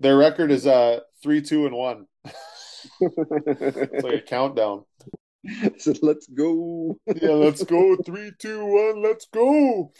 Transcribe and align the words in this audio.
Their 0.00 0.16
record 0.16 0.50
is 0.50 0.66
uh 0.66 1.00
three, 1.22 1.42
two, 1.42 1.66
and 1.66 1.76
one. 1.76 2.06
it's 3.00 4.02
like 4.02 4.14
a 4.14 4.20
countdown. 4.26 4.86
So 5.76 5.92
let's 6.00 6.26
go. 6.26 6.98
Yeah, 7.06 7.32
let's 7.32 7.62
go. 7.64 7.96
Three, 8.06 8.32
two, 8.38 8.64
one, 8.64 9.02
let's 9.02 9.26
go. 9.26 9.92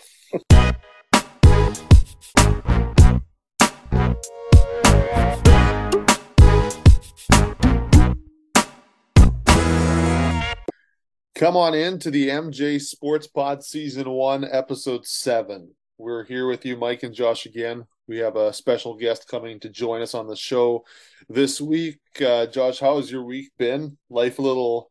Come 11.35 11.57
on 11.57 11.75
in 11.75 11.99
to 12.01 12.11
the 12.11 12.29
MJ 12.29 12.81
Sports 12.81 13.27
Pod 13.27 13.63
Season 13.63 14.09
1, 14.11 14.45
Episode 14.51 15.07
7. 15.07 15.75
We're 15.97 16.25
here 16.25 16.47
with 16.47 16.67
you, 16.67 16.77
Mike 16.77 17.03
and 17.03 17.15
Josh, 17.15 17.47
again. 17.47 17.85
We 18.11 18.19
have 18.19 18.35
a 18.35 18.53
special 18.53 18.97
guest 18.97 19.29
coming 19.29 19.61
to 19.61 19.69
join 19.69 20.03
us 20.03 20.15
on 20.15 20.27
the 20.27 20.35
show 20.35 20.85
this 21.29 21.61
week. 21.61 22.01
Uh, 22.21 22.47
Josh, 22.47 22.81
how 22.81 22.97
has 22.97 23.09
your 23.09 23.23
week 23.23 23.53
been? 23.57 23.97
Life 24.11 24.41
a 24.41 24.43
little 24.43 24.91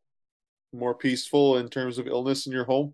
more 0.71 0.95
peaceful 0.95 1.57
in 1.57 1.67
terms 1.67 1.97
of 1.97 2.07
illness 2.07 2.47
in 2.47 2.53
your 2.53 2.63
home? 2.63 2.93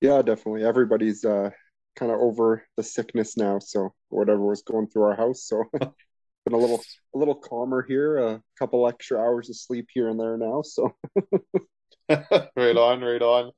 Yeah, 0.00 0.22
definitely. 0.22 0.64
Everybody's 0.64 1.24
uh, 1.24 1.50
kind 1.94 2.10
of 2.10 2.18
over 2.18 2.64
the 2.76 2.82
sickness 2.82 3.36
now, 3.36 3.60
so 3.60 3.94
whatever 4.08 4.40
was 4.40 4.62
going 4.62 4.88
through 4.88 5.04
our 5.04 5.14
house. 5.14 5.44
So 5.44 5.62
been 5.78 6.54
a 6.54 6.56
little 6.56 6.82
a 7.14 7.18
little 7.18 7.36
calmer 7.36 7.86
here. 7.86 8.16
A 8.16 8.42
couple 8.58 8.88
extra 8.88 9.20
hours 9.20 9.48
of 9.50 9.56
sleep 9.56 9.86
here 9.94 10.08
and 10.08 10.18
there 10.18 10.36
now. 10.36 10.62
So 10.62 10.96
right 12.08 12.76
on, 12.76 13.02
right 13.02 13.22
on. 13.22 13.52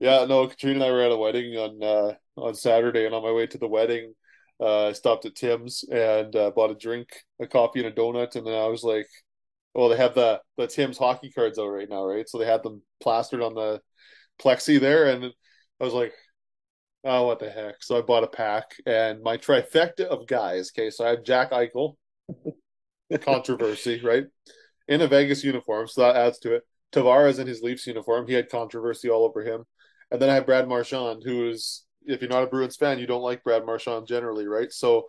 Yeah, 0.00 0.24
no, 0.24 0.46
Katrina 0.46 0.76
and 0.76 0.84
I 0.84 0.90
were 0.92 1.02
at 1.02 1.12
a 1.12 1.16
wedding 1.18 1.58
on 1.58 1.82
uh, 1.82 2.14
on 2.38 2.54
Saturday, 2.54 3.04
and 3.04 3.14
on 3.14 3.22
my 3.22 3.32
way 3.32 3.46
to 3.48 3.58
the 3.58 3.68
wedding, 3.68 4.14
uh, 4.60 4.88
I 4.88 4.92
stopped 4.92 5.24
at 5.26 5.34
Tim's 5.34 5.84
and 5.90 6.34
uh, 6.36 6.50
bought 6.50 6.70
a 6.70 6.74
drink, 6.74 7.08
a 7.40 7.46
coffee, 7.46 7.84
and 7.84 7.88
a 7.88 7.92
donut, 7.92 8.36
and 8.36 8.46
then 8.46 8.54
I 8.54 8.66
was 8.66 8.82
like, 8.82 9.06
"Well, 9.74 9.88
they 9.88 9.96
have 9.96 10.14
the 10.14 10.40
the 10.56 10.66
Tim's 10.66 10.98
hockey 10.98 11.30
cards 11.30 11.58
out 11.58 11.68
right 11.68 11.88
now, 11.88 12.04
right?" 12.04 12.28
So 12.28 12.38
they 12.38 12.46
had 12.46 12.62
them 12.62 12.82
plastered 13.00 13.42
on 13.42 13.54
the 13.54 13.80
plexi 14.40 14.80
there, 14.80 15.06
and 15.08 15.24
I 15.80 15.84
was 15.84 15.94
like, 15.94 16.12
"Oh, 17.04 17.26
what 17.26 17.38
the 17.40 17.50
heck?" 17.50 17.82
So 17.82 17.98
I 17.98 18.02
bought 18.02 18.24
a 18.24 18.28
pack, 18.28 18.72
and 18.86 19.22
my 19.22 19.36
trifecta 19.36 20.04
of 20.06 20.26
guys. 20.26 20.70
Okay, 20.76 20.90
so 20.90 21.04
I 21.06 21.10
have 21.10 21.24
Jack 21.24 21.52
Eichel, 21.52 21.96
controversy, 23.20 24.00
right, 24.02 24.24
in 24.88 25.00
a 25.02 25.08
Vegas 25.08 25.44
uniform, 25.44 25.88
so 25.88 26.02
that 26.02 26.16
adds 26.16 26.38
to 26.40 26.54
it. 26.56 26.62
Tavares 26.92 27.38
in 27.38 27.46
his 27.46 27.62
Leafs 27.62 27.86
uniform, 27.86 28.26
he 28.26 28.34
had 28.34 28.50
controversy 28.50 29.08
all 29.08 29.24
over 29.24 29.42
him. 29.42 29.64
And 30.10 30.20
then 30.20 30.28
I 30.28 30.34
have 30.34 30.46
Brad 30.46 30.68
Marchand, 30.68 31.22
who 31.24 31.48
is, 31.48 31.84
if 32.06 32.20
you're 32.20 32.30
not 32.30 32.42
a 32.42 32.46
Bruins 32.46 32.76
fan, 32.76 32.98
you 32.98 33.06
don't 33.06 33.22
like 33.22 33.44
Brad 33.44 33.64
Marchand 33.64 34.06
generally, 34.06 34.46
right? 34.46 34.72
So, 34.72 35.06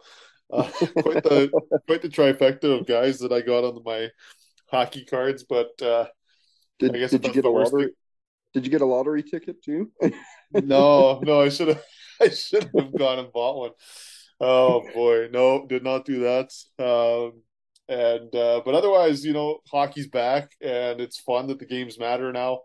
uh, 0.52 0.64
quite 1.02 1.24
the 1.24 1.52
quite 1.88 2.02
the 2.02 2.10
trifecta 2.10 2.80
of 2.80 2.88
guys 2.88 3.20
that 3.20 3.32
I 3.32 3.42
got 3.42 3.64
on 3.64 3.82
my 3.84 4.10
hockey 4.70 5.06
cards. 5.06 5.44
But 5.44 5.82
uh, 5.82 6.08
did, 6.80 6.94
did 6.94 7.26
you 7.26 7.34
get 7.34 7.46
a 7.46 7.50
lottery? 7.50 7.86
Thing... 7.86 7.94
Did 8.54 8.66
you 8.66 8.72
get 8.72 8.82
a 8.82 8.86
lottery 8.86 9.24
ticket 9.24 9.64
too? 9.64 9.92
no, 10.52 11.20
no, 11.20 11.42
I 11.42 11.50
should 11.50 11.70
have. 11.70 11.84
I 12.22 12.30
should 12.30 12.70
have 12.76 12.98
gone 12.98 13.20
and 13.20 13.32
bought 13.34 13.58
one. 13.58 13.72
Oh 14.40 14.88
boy, 14.94 15.30
no, 15.32 15.66
did 15.68 15.84
not 15.84 16.06
do 16.06 16.22
that. 16.22 16.52
Um, 16.80 17.42
and 17.90 18.34
uh, 18.36 18.62
but 18.64 18.76
otherwise, 18.76 19.26
you 19.26 19.34
know, 19.34 19.60
hockey's 19.70 20.08
back, 20.08 20.52
and 20.62 21.02
it's 21.02 21.20
fun 21.20 21.48
that 21.48 21.60
the 21.60 21.66
games 21.66 22.00
matter 22.00 22.32
now. 22.32 22.62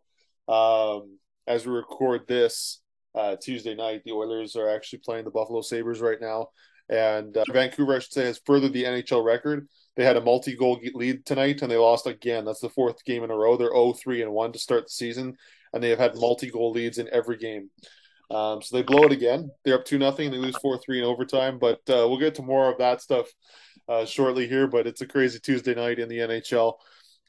Um, 0.46 1.18
as 1.46 1.66
we 1.66 1.72
record 1.72 2.28
this 2.28 2.80
uh, 3.19 3.36
Tuesday 3.42 3.74
night, 3.74 4.02
the 4.05 4.12
Oilers 4.12 4.56
are 4.56 4.69
actually 4.69 5.00
playing 5.00 5.24
the 5.24 5.30
Buffalo 5.30 5.61
Sabres 5.61 6.00
right 6.00 6.20
now, 6.20 6.48
and 6.88 7.36
uh, 7.36 7.44
Vancouver, 7.52 7.97
I 7.97 7.98
should 7.98 8.12
say, 8.12 8.24
has 8.24 8.41
furthered 8.47 8.72
the 8.72 8.84
NHL 8.84 9.24
record. 9.24 9.69
They 9.97 10.05
had 10.05 10.16
a 10.16 10.22
multi-goal 10.22 10.80
lead 10.94 11.27
tonight, 11.27 11.61
and 11.61 11.70
they 11.70 11.77
lost 11.77 12.06
again. 12.06 12.44
That's 12.44 12.61
the 12.61 12.70
fourth 12.70 13.05
game 13.05 13.24
in 13.24 13.30
a 13.30 13.36
row. 13.36 13.56
They're 13.56 13.72
0-3 13.72 14.22
and 14.22 14.33
one 14.33 14.52
to 14.52 14.58
start 14.58 14.84
the 14.84 14.91
season, 14.91 15.36
and 15.72 15.83
they 15.83 15.91
have 15.91 15.98
had 15.98 16.14
multi-goal 16.14 16.70
leads 16.70 16.98
in 16.98 17.08
every 17.12 17.36
game. 17.36 17.70
Um, 18.30 18.61
so 18.62 18.77
they 18.77 18.83
blow 18.83 19.05
it 19.05 19.12
again. 19.12 19.50
They're 19.64 19.74
up 19.74 19.85
two 19.85 19.98
nothing. 19.98 20.27
And 20.27 20.35
they 20.35 20.39
lose 20.39 20.56
four 20.58 20.79
three 20.79 20.98
in 20.98 21.05
overtime. 21.05 21.58
But 21.58 21.79
uh, 21.89 22.05
we'll 22.08 22.18
get 22.18 22.35
to 22.36 22.42
more 22.42 22.70
of 22.70 22.79
that 22.79 23.00
stuff 23.00 23.27
uh, 23.89 24.05
shortly 24.05 24.46
here. 24.46 24.67
But 24.67 24.86
it's 24.86 25.00
a 25.00 25.06
crazy 25.06 25.39
Tuesday 25.39 25.74
night 25.74 25.98
in 25.98 26.08
the 26.08 26.18
NHL, 26.18 26.74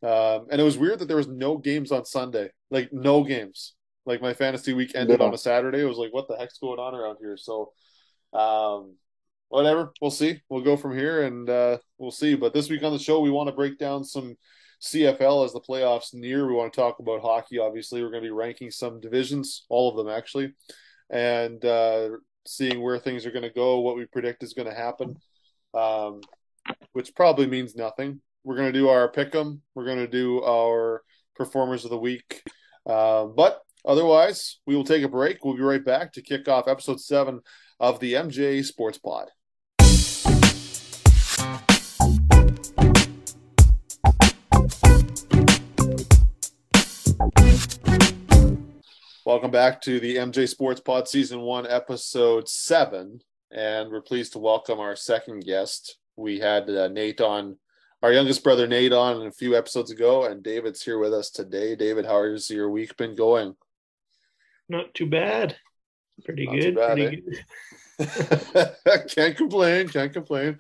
um, 0.03 0.47
and 0.51 0.59
it 0.59 0.63
was 0.63 0.77
weird 0.77 0.99
that 0.99 1.07
there 1.07 1.17
was 1.17 1.27
no 1.27 1.57
games 1.57 1.91
on 1.91 2.05
Sunday. 2.05 2.49
Like 2.69 2.91
no 2.91 3.23
games. 3.23 3.75
Like 4.09 4.21
my 4.21 4.33
fantasy 4.33 4.73
week 4.73 4.93
ended 4.95 5.19
yeah. 5.19 5.27
on 5.27 5.33
a 5.35 5.37
Saturday. 5.37 5.81
It 5.81 5.85
was 5.85 5.97
like, 5.97 6.11
what 6.11 6.27
the 6.27 6.35
heck's 6.35 6.57
going 6.57 6.79
on 6.79 6.95
around 6.95 7.17
here? 7.21 7.37
So, 7.37 7.71
um, 8.33 8.95
whatever. 9.49 9.93
We'll 10.01 10.09
see. 10.09 10.41
We'll 10.49 10.63
go 10.63 10.75
from 10.75 10.97
here, 10.97 11.23
and 11.23 11.47
uh, 11.47 11.77
we'll 11.99 12.09
see. 12.09 12.33
But 12.35 12.51
this 12.51 12.71
week 12.71 12.81
on 12.81 12.91
the 12.91 12.97
show, 12.97 13.19
we 13.19 13.29
want 13.29 13.49
to 13.49 13.55
break 13.55 13.77
down 13.77 14.03
some 14.03 14.35
CFL 14.81 15.45
as 15.45 15.53
the 15.53 15.61
playoffs 15.61 16.11
near. 16.15 16.47
We 16.47 16.55
want 16.55 16.73
to 16.73 16.81
talk 16.81 16.97
about 16.97 17.21
hockey. 17.21 17.59
Obviously, 17.59 18.01
we're 18.01 18.09
going 18.09 18.23
to 18.23 18.27
be 18.27 18.33
ranking 18.33 18.71
some 18.71 18.99
divisions, 18.99 19.65
all 19.69 19.91
of 19.91 19.95
them 19.95 20.11
actually, 20.11 20.53
and 21.11 21.63
uh, 21.63 22.09
seeing 22.47 22.81
where 22.81 22.97
things 22.97 23.27
are 23.27 23.31
going 23.31 23.43
to 23.43 23.53
go, 23.53 23.79
what 23.81 23.95
we 23.95 24.05
predict 24.05 24.41
is 24.41 24.53
going 24.53 24.67
to 24.67 24.75
happen. 24.75 25.17
Um, 25.75 26.21
which 26.93 27.13
probably 27.15 27.45
means 27.45 27.75
nothing. 27.75 28.21
We're 28.43 28.55
going 28.55 28.73
to 28.73 28.79
do 28.79 28.89
our 28.89 29.07
pick 29.11 29.35
'em. 29.35 29.61
We're 29.75 29.85
going 29.85 29.99
to 29.99 30.07
do 30.07 30.43
our 30.43 31.03
performers 31.35 31.83
of 31.85 31.91
the 31.91 31.97
week. 31.97 32.43
Uh, 32.85 33.25
but 33.25 33.61
otherwise, 33.85 34.59
we 34.65 34.75
will 34.75 34.83
take 34.83 35.03
a 35.03 35.09
break. 35.09 35.43
We'll 35.43 35.55
be 35.55 35.61
right 35.61 35.83
back 35.83 36.13
to 36.13 36.21
kick 36.21 36.47
off 36.47 36.67
episode 36.67 36.99
seven 36.99 37.41
of 37.79 37.99
the 37.99 38.13
MJ 38.13 38.63
Sports 38.63 38.97
Pod. 38.97 39.29
Welcome 49.25 49.51
back 49.51 49.79
to 49.81 49.99
the 49.99 50.15
MJ 50.15 50.49
Sports 50.49 50.81
Pod 50.81 51.07
Season 51.07 51.41
1, 51.41 51.67
Episode 51.67 52.49
7. 52.49 53.21
And 53.51 53.91
we're 53.91 54.01
pleased 54.01 54.33
to 54.33 54.39
welcome 54.39 54.79
our 54.79 54.95
second 54.95 55.45
guest, 55.45 55.97
we 56.15 56.39
had 56.39 56.69
uh, 56.69 56.87
Nate 56.87 57.21
on, 57.21 57.57
our 58.01 58.11
youngest 58.11 58.43
brother 58.43 58.67
Nate 58.67 58.93
on 58.93 59.27
a 59.27 59.31
few 59.31 59.55
episodes 59.55 59.91
ago, 59.91 60.25
and 60.25 60.41
David's 60.41 60.81
here 60.81 60.97
with 60.97 61.13
us 61.13 61.29
today. 61.29 61.75
David, 61.75 62.05
how 62.05 62.23
has 62.23 62.49
your 62.49 62.69
week 62.69 62.97
been 62.97 63.15
going? 63.15 63.55
Not 64.69 64.93
too 64.93 65.07
bad. 65.07 65.57
Pretty 66.23 66.45
Not 66.45 66.55
good. 66.55 66.75
Bad, 66.75 66.97
pretty 66.97 67.17
eh? 67.17 67.21
good. 67.25 69.07
can't 69.09 69.35
complain. 69.35 69.89
Can't 69.89 70.13
complain. 70.13 70.59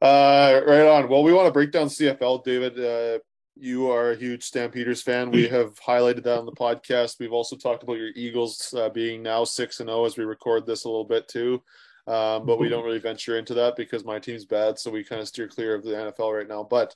Uh, 0.00 0.60
right 0.66 0.86
on. 0.86 1.08
Well, 1.08 1.22
we 1.22 1.32
want 1.32 1.46
to 1.46 1.52
break 1.52 1.72
down 1.72 1.88
CFL, 1.88 2.44
David. 2.44 2.78
Uh, 2.78 3.18
you 3.56 3.90
are 3.90 4.12
a 4.12 4.16
huge 4.16 4.44
Stampeders 4.44 5.02
fan. 5.02 5.30
We 5.30 5.48
have 5.48 5.78
highlighted 5.80 6.24
that 6.24 6.38
on 6.38 6.46
the 6.46 6.52
podcast. 6.52 7.18
We've 7.18 7.32
also 7.32 7.56
talked 7.56 7.82
about 7.82 7.98
your 7.98 8.10
Eagles 8.14 8.72
uh, 8.76 8.88
being 8.90 9.22
now 9.22 9.44
six 9.44 9.80
and 9.80 9.88
zero 9.88 10.02
oh 10.02 10.04
as 10.04 10.16
we 10.16 10.24
record 10.24 10.66
this 10.66 10.84
a 10.84 10.88
little 10.88 11.04
bit 11.04 11.28
too. 11.28 11.62
Um, 12.06 12.46
but 12.46 12.58
we 12.58 12.68
don't 12.68 12.84
really 12.84 12.98
venture 12.98 13.38
into 13.38 13.54
that 13.54 13.76
because 13.76 14.04
my 14.04 14.18
team's 14.18 14.44
bad, 14.44 14.78
so 14.78 14.90
we 14.90 15.04
kind 15.04 15.20
of 15.20 15.28
steer 15.28 15.46
clear 15.46 15.74
of 15.74 15.84
the 15.84 15.90
NFL 15.90 16.36
right 16.36 16.48
now. 16.48 16.64
But 16.64 16.94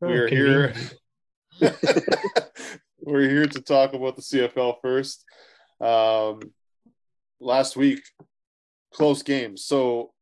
oh, 0.00 0.08
we 0.08 0.14
are 0.14 0.26
here. 0.26 0.74
We're 3.04 3.28
here 3.28 3.46
to 3.46 3.60
talk 3.60 3.94
about 3.94 4.14
the 4.14 4.22
CFL 4.22 4.76
first. 4.80 5.24
Um, 5.80 6.38
last 7.40 7.76
week, 7.76 8.00
close 8.94 9.24
games. 9.24 9.64
So 9.64 10.12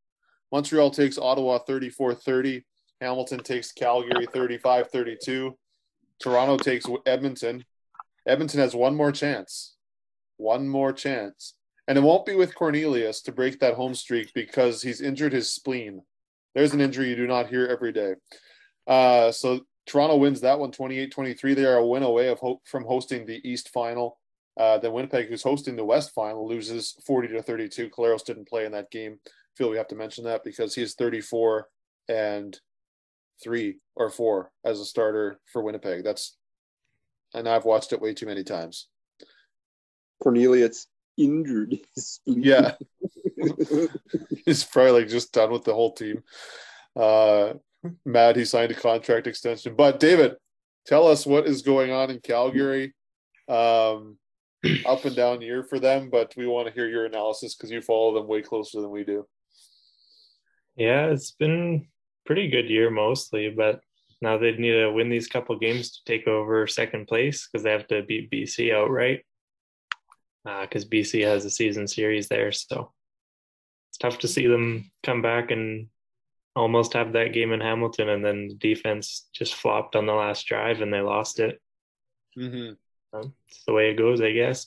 Montreal 0.51 0.91
takes 0.91 1.19
Ottawa 1.19 1.59
34 1.59 2.15
30. 2.15 2.65
Hamilton 3.03 3.41
takes 3.41 3.73
Calgary 3.73 4.27
35 4.27 4.91
32. 4.91 5.59
Toronto 6.21 6.57
takes 6.57 6.87
Edmonton. 7.05 7.65
Edmonton 8.27 8.61
has 8.61 8.75
one 8.75 8.97
more 8.97 9.13
chance. 9.13 9.77
One 10.39 10.67
more 10.67 10.95
chance. 10.95 11.57
And 11.87 11.99
it 11.99 12.03
won't 12.03 12.25
be 12.25 12.35
with 12.35 12.55
Cornelius 12.55 13.21
to 13.23 13.33
break 13.33 13.61
that 13.61 13.75
home 13.75 13.95
streak 13.95 14.33
because 14.35 14.81
he's 14.81 15.03
injured 15.03 15.35
his 15.35 15.53
spleen. 15.53 16.01
There's 16.55 16.73
an 16.73 16.81
injury 16.81 17.11
you 17.11 17.17
do 17.17 17.27
not 17.27 17.49
hear 17.49 17.67
every 17.67 17.93
day. 17.93 18.15
Uh, 18.87 19.33
so 19.33 19.61
Toronto 19.91 20.17
wins 20.17 20.41
that 20.41 20.59
one 20.59 20.71
28 20.71 21.11
23. 21.11 21.55
They 21.55 21.65
are 21.65 21.79
a 21.79 21.87
win 21.87 22.05
away 22.05 22.29
of 22.29 22.39
hope 22.39 22.63
from 22.65 22.85
hosting 22.85 23.27
the 23.27 23.41
East 23.49 23.71
final. 23.71 24.19
Uh, 24.57 24.79
then 24.79 24.93
Winnipeg, 24.93 25.29
who's 25.29 25.43
hosting 25.43 25.75
the 25.75 25.85
West 25.85 26.13
final, 26.15 26.47
loses 26.47 26.95
40 27.05 27.29
to 27.29 27.43
32. 27.43 27.91
Collaros 27.91 28.25
didn't 28.25 28.49
play 28.49 28.65
in 28.67 28.73
that 28.73 28.93
game. 28.93 29.19
I 29.27 29.31
feel 29.57 29.69
we 29.69 29.77
have 29.79 29.89
to 29.89 29.97
mention 29.97 30.25
that 30.25 30.45
because 30.45 30.77
he's 30.77 30.95
34 30.95 31.67
and 32.09 32.59
three 33.43 33.79
or 33.97 34.11
four 34.11 34.53
as 34.65 34.79
a 34.79 34.85
starter 34.85 35.41
for 35.53 35.61
Winnipeg. 35.63 36.05
That's, 36.05 36.37
and 37.35 37.49
I've 37.49 37.65
watched 37.65 37.93
it 37.93 38.01
way 38.01 38.15
too 38.15 38.27
many 38.27 38.45
times. 38.45 38.87
Cornelius 40.23 40.87
injured. 41.17 41.79
yeah, 42.27 42.75
he's 44.45 44.63
probably 44.63 44.93
like 44.93 45.09
just 45.09 45.33
done 45.33 45.51
with 45.51 45.65
the 45.65 45.75
whole 45.75 45.95
team. 45.95 46.23
Uh, 46.95 47.55
mad 48.05 48.37
he 48.37 48.45
signed 48.45 48.71
a 48.71 48.75
contract 48.75 49.27
extension. 49.27 49.75
But 49.75 50.01
David, 50.01 50.37
tell 50.87 51.07
us 51.07 51.27
what 51.27 51.47
is 51.47 51.63
going 51.63 51.91
on 51.91 52.11
in 52.11 52.21
Calgary. 52.21 52.95
Um, 53.49 54.19
up 54.87 55.05
and 55.05 55.17
down 55.17 55.41
year 55.41 55.63
for 55.63 55.79
them, 55.79 56.11
but 56.11 56.35
we 56.37 56.47
want 56.47 56.69
to 56.69 56.75
hear 56.75 56.87
your 56.87 57.07
analysis 57.07 57.55
because 57.55 57.71
you 57.71 57.81
follow 57.81 58.15
them 58.15 58.29
way 58.29 58.43
closer 58.43 58.81
than 58.81 58.91
we 58.91 59.05
do. 59.05 59.27
Yeah, 60.77 61.07
it's 61.07 61.33
been 61.33 61.87
pretty 62.27 62.49
good 62.49 62.69
year 62.69 62.91
mostly, 62.91 63.51
but 63.51 63.81
now 64.21 64.37
they 64.37 64.53
need 64.53 64.73
to 64.73 64.93
win 64.93 65.09
these 65.09 65.29
couple 65.29 65.59
games 65.59 65.93
to 65.93 65.99
take 66.05 66.27
over 66.27 66.67
second 66.67 67.07
place 67.07 67.49
because 67.49 67.65
they 67.65 67.71
have 67.71 67.89
to 67.89 68.03
beat 68.03 68.31
BC 68.31 68.75
outright. 68.75 69.25
Because 70.45 70.85
uh, 70.85 70.89
BC 70.89 71.25
has 71.25 71.45
a 71.45 71.51
season 71.51 71.87
series 71.87 72.29
there, 72.29 72.51
so 72.51 72.93
it's 73.91 73.99
tough 73.99 74.19
to 74.21 74.29
see 74.29 74.47
them 74.47 74.91
come 75.03 75.21
back 75.21 75.51
and 75.51 75.89
almost 76.61 76.93
have 76.93 77.15
that 77.15 77.33
game 77.33 77.53
in 77.53 77.61
Hamilton, 77.61 78.11
and 78.11 78.25
then 78.25 78.49
the 78.49 78.55
defense 78.55 79.29
just 79.33 79.55
flopped 79.55 79.97
on 79.97 80.07
the 80.07 80.13
last 80.13 80.47
drive 80.47 80.83
and 80.83 80.93
they 80.93 81.01
lost 81.01 81.41
it. 81.41 81.61
Mm-hmm. 82.39 82.75
Um, 83.19 83.33
it's 83.49 83.65
the 83.67 83.73
way 83.73 83.91
it 83.91 83.99
goes, 83.99 84.21
I 84.21 84.33
guess. 84.33 84.67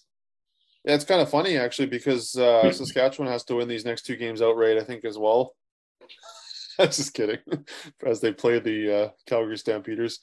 Yeah, 0.83 0.95
it's 0.95 1.05
kind 1.05 1.21
of 1.21 1.29
funny 1.29 1.57
actually 1.57 1.85
because 1.85 2.35
uh, 2.35 2.69
Saskatchewan 2.71 3.31
has 3.31 3.45
to 3.45 3.55
win 3.55 3.69
these 3.69 3.85
next 3.85 4.05
two 4.05 4.17
games 4.17 4.41
outright, 4.41 4.77
I 4.77 4.83
think, 4.83 5.05
as 5.05 5.17
well. 5.17 5.55
I'm 6.79 6.87
just 6.87 7.13
kidding. 7.13 7.37
As 8.05 8.19
they 8.19 8.33
play 8.33 8.59
the 8.59 8.95
uh, 8.95 9.09
Calgary 9.27 9.57
Stampeders, 9.57 10.19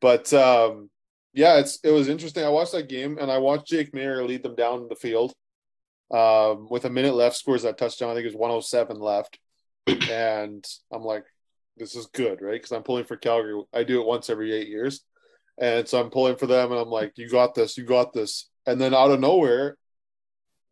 but 0.00 0.32
um, 0.32 0.88
yeah, 1.34 1.58
it's 1.58 1.78
it 1.84 1.90
was 1.90 2.08
interesting. 2.08 2.44
I 2.44 2.48
watched 2.48 2.72
that 2.72 2.88
game 2.88 3.18
and 3.20 3.30
I 3.30 3.38
watched 3.38 3.66
Jake 3.66 3.92
Maier 3.92 4.26
lead 4.26 4.42
them 4.42 4.54
down 4.54 4.88
the 4.88 4.96
field. 4.96 5.34
Um, 6.10 6.66
with 6.70 6.84
a 6.84 6.90
minute 6.90 7.14
left, 7.14 7.36
scores 7.36 7.62
that 7.62 7.78
touchdown. 7.78 8.10
I 8.10 8.14
think 8.14 8.24
it 8.24 8.28
was 8.28 8.36
107 8.36 8.98
left, 8.98 9.38
and 9.86 10.64
I'm 10.92 11.02
like, 11.02 11.24
this 11.76 11.96
is 11.96 12.06
good, 12.06 12.42
right? 12.42 12.60
Because 12.60 12.72
I'm 12.72 12.82
pulling 12.82 13.04
for 13.04 13.16
Calgary. 13.16 13.60
I 13.72 13.84
do 13.84 14.00
it 14.00 14.06
once 14.06 14.30
every 14.30 14.52
eight 14.52 14.68
years, 14.68 15.04
and 15.58 15.86
so 15.88 16.00
I'm 16.00 16.10
pulling 16.10 16.36
for 16.36 16.46
them, 16.46 16.72
and 16.72 16.80
I'm 16.80 16.88
like, 16.88 17.12
you 17.16 17.28
got 17.28 17.54
this, 17.54 17.76
you 17.76 17.84
got 17.84 18.12
this. 18.12 18.48
And 18.66 18.80
then 18.80 18.94
out 18.94 19.10
of 19.10 19.20
nowhere, 19.20 19.76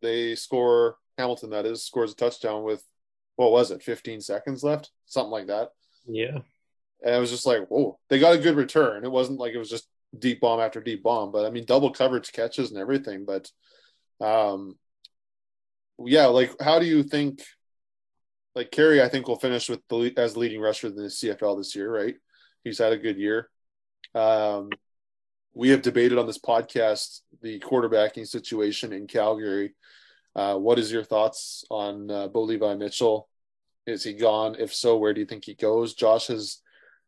they 0.01 0.35
score. 0.35 0.97
Hamilton, 1.17 1.51
that 1.51 1.65
is, 1.65 1.83
scores 1.85 2.13
a 2.13 2.15
touchdown 2.15 2.63
with 2.63 2.83
what 3.35 3.51
was 3.51 3.71
it, 3.71 3.83
15 3.83 4.21
seconds 4.21 4.63
left, 4.63 4.91
something 5.05 5.31
like 5.31 5.47
that. 5.47 5.69
Yeah. 6.07 6.39
And 7.03 7.15
it 7.15 7.19
was 7.19 7.31
just 7.31 7.45
like, 7.45 7.67
whoa, 7.67 7.99
they 8.09 8.19
got 8.19 8.35
a 8.35 8.39
good 8.39 8.55
return. 8.55 9.03
It 9.03 9.11
wasn't 9.11 9.39
like 9.39 9.53
it 9.53 9.57
was 9.59 9.69
just 9.69 9.87
deep 10.17 10.41
bomb 10.41 10.59
after 10.59 10.81
deep 10.81 11.03
bomb, 11.03 11.31
but 11.31 11.45
I 11.45 11.49
mean, 11.49 11.65
double 11.65 11.91
coverage 11.91 12.31
catches 12.31 12.71
and 12.71 12.79
everything. 12.79 13.25
But, 13.25 13.49
um, 14.19 14.77
yeah, 16.03 16.27
like, 16.27 16.59
how 16.61 16.79
do 16.79 16.85
you 16.85 17.03
think? 17.03 17.41
Like 18.55 18.71
Carey, 18.71 19.01
I 19.01 19.07
think 19.07 19.27
will 19.27 19.39
finish 19.39 19.69
with 19.69 19.81
the 19.89 20.13
as 20.17 20.35
leading 20.35 20.59
rusher 20.59 20.87
in 20.87 20.95
the 20.95 21.03
CFL 21.03 21.57
this 21.57 21.75
year, 21.75 21.91
right? 21.91 22.15
He's 22.63 22.79
had 22.79 22.93
a 22.93 22.97
good 22.97 23.17
year. 23.17 23.49
Um, 24.13 24.69
we 25.53 25.69
have 25.69 25.81
debated 25.81 26.17
on 26.17 26.27
this 26.27 26.39
podcast 26.39 27.21
the 27.41 27.59
quarterbacking 27.59 28.27
situation 28.27 28.93
in 28.93 29.07
Calgary. 29.07 29.73
Uh, 30.35 30.55
what 30.55 30.79
is 30.79 30.91
your 30.91 31.03
thoughts 31.03 31.65
on 31.69 32.09
uh, 32.09 32.27
Bo 32.27 32.43
Levi 32.43 32.75
Mitchell? 32.75 33.27
Is 33.87 34.03
he 34.03 34.13
gone? 34.13 34.55
If 34.59 34.73
so, 34.73 34.97
where 34.97 35.13
do 35.13 35.19
you 35.19 35.25
think 35.25 35.45
he 35.45 35.55
goes? 35.55 35.93
Josh 35.93 36.27
has 36.27 36.61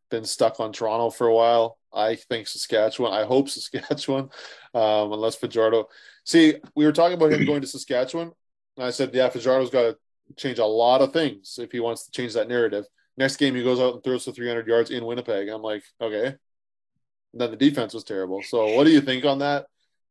been 0.10 0.26
stuck 0.26 0.60
on 0.60 0.74
Toronto 0.74 1.10
for 1.10 1.28
a 1.28 1.34
while. 1.34 1.78
I 1.94 2.16
think 2.16 2.48
Saskatchewan. 2.48 3.14
I 3.14 3.26
hope 3.26 3.50
Saskatchewan, 3.50 4.30
um, 4.74 5.14
unless 5.14 5.36
Fajardo. 5.36 5.88
See, 6.26 6.56
we 6.76 6.86
were 6.86 6.92
talking 6.92 7.16
about 7.16 7.32
him 7.32 7.46
going 7.46 7.62
to 7.62 7.68
Saskatchewan. 7.68 8.32
And 8.78 8.86
I 8.86 8.90
said, 8.90 9.14
yeah, 9.14 9.30
Fajardo's 9.30 9.70
got 9.70 9.82
to 9.84 9.98
change 10.38 10.60
a 10.60 10.66
lot 10.66 11.02
of 11.02 11.14
things 11.14 11.60
if 11.62 11.72
he 11.72 11.80
wants 11.80 12.06
to 12.06 12.12
change 12.12 12.34
that 12.34 12.48
narrative. 12.48 12.86
Next 13.18 13.38
game, 13.38 13.56
he 13.56 13.64
goes 13.64 13.80
out 13.80 13.94
and 13.94 14.04
throws 14.04 14.26
for 14.26 14.32
300 14.32 14.68
yards 14.68 14.90
in 14.90 15.06
Winnipeg. 15.06 15.48
I'm 15.50 15.62
like, 15.62 15.84
okay. 16.02 16.26
And 16.26 17.42
then 17.42 17.52
the 17.52 17.58
defense 17.58 17.94
was 17.94 18.04
terrible. 18.04 18.42
So, 18.42 18.76
what 18.76 18.86
do 18.86 18.92
you 18.92 19.02
think 19.02 19.26
on 19.26 19.40
that? 19.40 19.68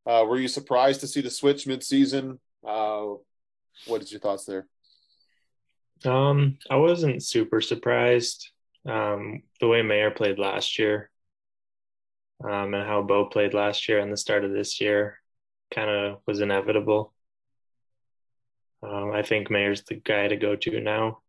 Uh, 0.07 0.25
were 0.29 0.39
you 0.39 0.49
surprised 0.49 1.01
to 1.01 1.07
see 1.07 1.21
the 1.21 1.31
switch 1.31 1.67
midseason? 1.67 2.39
Uh, 2.67 3.15
what 3.87 4.03
is 4.03 4.11
your 4.11 4.21
thoughts 4.21 4.45
there? 4.45 4.67
Um, 6.05 6.59
I 6.69 6.77
wasn't 6.77 7.23
super 7.23 7.61
surprised. 7.61 8.51
Um, 8.87 9.43
the 9.61 9.69
way 9.69 9.83
Maier 9.83 10.15
played 10.15 10.39
last 10.39 10.79
year, 10.79 11.11
um, 12.45 12.75
and 12.75 12.87
how 12.87 13.03
Bo 13.03 13.27
played 13.27 13.55
last 13.55 13.89
year 13.89 14.01
and 14.01 14.13
the 14.13 14.17
start 14.17 14.45
of 14.45 14.53
this 14.53 14.81
year, 14.81 15.19
kind 15.73 15.89
of 15.89 16.21
was 16.27 16.41
inevitable. 16.41 17.13
Um, 18.83 19.13
I 19.13 19.23
think 19.23 19.51
Maier's 19.51 19.83
the 19.83 19.95
guy 19.95 20.29
to 20.29 20.37
go 20.37 20.57
to 20.57 20.81
now. 20.81 21.21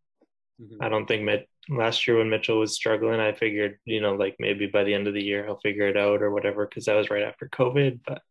Mm-hmm. 0.61 0.81
I 0.81 0.89
don't 0.89 1.05
think 1.05 1.23
Mit- 1.23 1.50
last 1.69 2.07
year 2.07 2.17
when 2.17 2.29
Mitchell 2.29 2.59
was 2.59 2.73
struggling, 2.73 3.19
I 3.19 3.33
figured 3.33 3.79
you 3.85 4.01
know 4.01 4.15
like 4.15 4.35
maybe 4.39 4.67
by 4.67 4.83
the 4.83 4.94
end 4.94 5.07
of 5.07 5.13
the 5.13 5.23
year 5.23 5.44
he'll 5.44 5.59
figure 5.59 5.88
it 5.88 5.97
out 5.97 6.21
or 6.21 6.31
whatever 6.31 6.65
because 6.65 6.85
that 6.85 6.95
was 6.95 7.09
right 7.09 7.23
after 7.23 7.47
COVID, 7.47 8.00
but. 8.05 8.21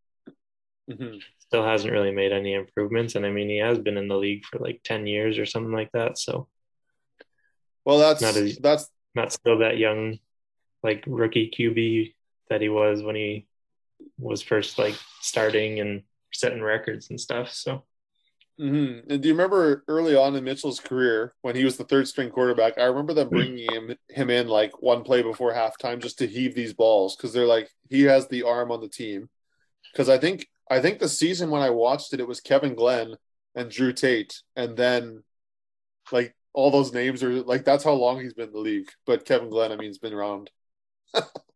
Mm-hmm 0.91 1.19
still 1.53 1.67
hasn't 1.67 1.93
really 1.93 2.11
made 2.11 2.33
any 2.33 2.55
improvements. 2.55 3.15
And 3.15 3.27
I 3.27 3.31
mean, 3.31 3.51
he 3.51 3.59
has 3.59 3.79
been 3.79 3.99
in 3.99 4.09
the 4.09 4.17
league 4.17 4.43
for 4.47 4.59
like 4.59 4.81
10 4.85 5.07
years 5.07 5.37
or 5.37 5.45
something 5.45 5.71
like 5.73 5.93
that. 5.93 6.17
So, 6.17 6.49
well, 7.85 7.99
that's 7.99 8.23
not 8.23 8.35
as, 8.37 8.57
that's 8.57 8.89
not 9.15 9.35
still 9.35 9.59
that 9.59 9.77
young, 9.77 10.19
like 10.83 11.05
rookie 11.07 11.53
QB 11.55 12.15
that 12.49 12.63
he 12.63 12.71
was 12.71 13.03
when 13.03 13.17
he 13.17 13.47
was 14.17 14.41
first 14.41 14.79
like 14.79 14.95
starting 15.21 15.79
and 15.79 16.05
setting 16.33 16.63
records 16.63 17.11
and 17.11 17.21
stuff. 17.21 17.53
So, 17.53 17.85
mm-hmm. 18.61 19.11
and 19.11 19.23
do 19.23 19.29
you 19.29 19.35
remember 19.35 19.85
early 19.89 20.17
on 20.17 20.37
in 20.37 20.45
Mitchell's 20.45 20.81
career 20.81 21.35
when 21.43 21.57
he 21.57 21.65
was 21.65 21.77
the 21.77 21.85
third 21.85 22.09
string 22.09 22.31
quarterback? 22.31 22.79
I 22.79 22.85
remember 22.85 23.15
them 23.15 23.29
bringing 23.29 23.71
him 23.73 23.97
him 24.09 24.31
in 24.31 24.49
like 24.49 24.83
one 24.83 25.03
play 25.03 25.23
before 25.23 25.53
halftime 25.53 26.01
just 26.01 26.19
to 26.19 26.27
heave 26.27 26.55
these 26.55 26.75
balls 26.75 27.17
because 27.17 27.33
they're 27.33 27.47
like 27.47 27.69
he 27.89 28.03
has 28.03 28.29
the 28.29 28.43
arm 28.43 28.71
on 28.71 28.81
the 28.81 28.89
team. 28.89 29.29
Because 29.93 30.09
I 30.09 30.19
think 30.19 30.47
I 30.71 30.81
think 30.81 30.99
the 30.99 31.09
season 31.09 31.51
when 31.51 31.63
I 31.63 31.71
watched 31.71 32.13
it, 32.13 32.21
it 32.21 32.29
was 32.29 32.41
Kevin 32.41 32.75
Glenn 32.75 33.17
and 33.55 33.71
Drew 33.71 33.93
Tate, 33.93 34.43
and 34.57 34.77
then 34.77 35.23
like 36.11 36.35
all 36.55 36.71
those 36.71 36.93
names 36.93 37.23
are 37.23 37.43
like 37.43 37.65
that's 37.65 37.85
how 37.85 37.93
long 37.93 38.21
he's 38.21 38.35
been 38.35 38.49
in 38.49 38.55
the 38.55 38.59
league. 38.59 38.89
But 39.07 39.25
Kevin 39.25 39.51
Glenn, 39.51 39.73
I 39.73 39.77
mean, 39.77 39.89
has 39.89 39.99
been 39.99 40.15
around. 40.15 40.51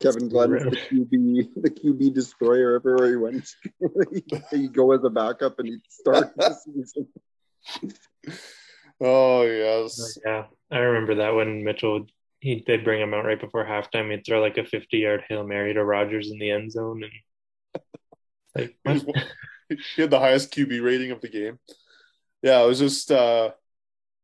Kevin 0.00 0.28
Glenn 0.28 0.50
the 0.50 0.76
QB, 0.90 1.62
the 1.62 1.70
QB 1.70 2.14
destroyer 2.14 2.76
everywhere 2.76 3.10
he 3.10 3.16
went. 3.16 3.54
he 4.50 4.68
go 4.68 4.92
as 4.92 5.04
a 5.04 5.10
backup 5.10 5.58
and 5.58 5.68
he 5.68 5.78
start 5.88 6.32
the 6.36 6.54
season. 6.64 7.08
Oh 9.00 9.42
yes, 9.42 10.18
yeah, 10.24 10.44
I 10.70 10.78
remember 10.78 11.16
that 11.16 11.34
when 11.34 11.64
Mitchell 11.64 12.06
he 12.40 12.64
they'd 12.66 12.84
bring 12.84 13.00
him 13.00 13.12
out 13.12 13.26
right 13.26 13.40
before 13.40 13.64
halftime. 13.64 14.10
He'd 14.10 14.24
throw 14.24 14.40
like 14.40 14.56
a 14.56 14.64
fifty-yard 14.64 15.24
hail 15.28 15.46
mary 15.46 15.74
to 15.74 15.84
Rogers 15.84 16.30
in 16.30 16.38
the 16.38 16.50
end 16.50 16.72
zone, 16.72 17.04
and 17.04 17.82
like, 18.54 18.76
he 19.68 20.02
had 20.02 20.10
the 20.10 20.18
highest 20.18 20.52
QB 20.52 20.82
rating 20.82 21.10
of 21.10 21.20
the 21.20 21.28
game. 21.28 21.58
Yeah, 22.42 22.62
it 22.62 22.66
was 22.66 22.78
just 22.78 23.12
uh, 23.12 23.50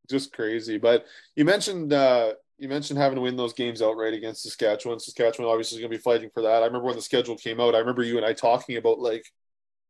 just 0.09 0.33
crazy. 0.33 0.79
But 0.79 1.05
you 1.35 1.45
mentioned 1.45 1.93
uh, 1.93 2.33
you 2.57 2.67
mentioned 2.67 2.99
having 2.99 3.15
to 3.15 3.21
win 3.21 3.35
those 3.35 3.53
games 3.53 3.81
outright 3.81 4.13
against 4.13 4.43
Saskatchewan. 4.43 4.99
Saskatchewan 4.99 5.49
obviously 5.49 5.77
is 5.77 5.81
going 5.81 5.91
to 5.91 5.97
be 5.97 6.01
fighting 6.01 6.29
for 6.33 6.41
that. 6.41 6.63
I 6.63 6.65
remember 6.65 6.87
when 6.87 6.95
the 6.95 7.01
schedule 7.01 7.37
came 7.37 7.59
out. 7.59 7.75
I 7.75 7.79
remember 7.79 8.03
you 8.03 8.17
and 8.17 8.25
I 8.25 8.33
talking 8.33 8.77
about 8.77 8.99
like, 8.99 9.25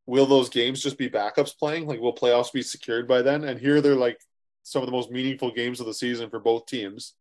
will 0.06 0.26
those 0.26 0.50
games 0.50 0.82
just 0.82 0.98
be 0.98 1.10
backups 1.10 1.58
playing? 1.58 1.88
Like, 1.88 2.00
will 2.00 2.16
playoffs 2.16 2.52
be 2.52 2.62
secured 2.62 3.08
by 3.08 3.22
then? 3.22 3.44
And 3.44 3.60
here 3.60 3.82
they're 3.82 3.96
like 3.96 4.20
some 4.64 4.82
of 4.82 4.86
the 4.86 4.92
most 4.92 5.12
meaningful 5.12 5.52
games 5.52 5.80
of 5.80 5.86
the 5.86 5.94
season 5.94 6.30
for 6.30 6.40
both 6.40 6.66
teams. 6.66 7.14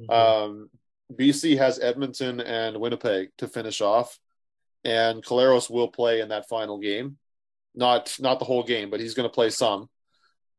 Mm-hmm. 0.00 0.10
Um, 0.10 0.70
BC 1.12 1.58
has 1.58 1.80
Edmonton 1.80 2.40
and 2.40 2.78
Winnipeg 2.78 3.30
to 3.38 3.48
finish 3.48 3.80
off 3.80 4.18
and 4.84 5.24
Collaros 5.24 5.70
will 5.70 5.88
play 5.88 6.20
in 6.20 6.28
that 6.28 6.48
final 6.48 6.78
game. 6.78 7.18
Not 7.74 8.16
not 8.18 8.38
the 8.38 8.44
whole 8.44 8.62
game, 8.62 8.90
but 8.90 9.00
he's 9.00 9.14
going 9.14 9.28
to 9.28 9.34
play 9.34 9.50
some. 9.50 9.88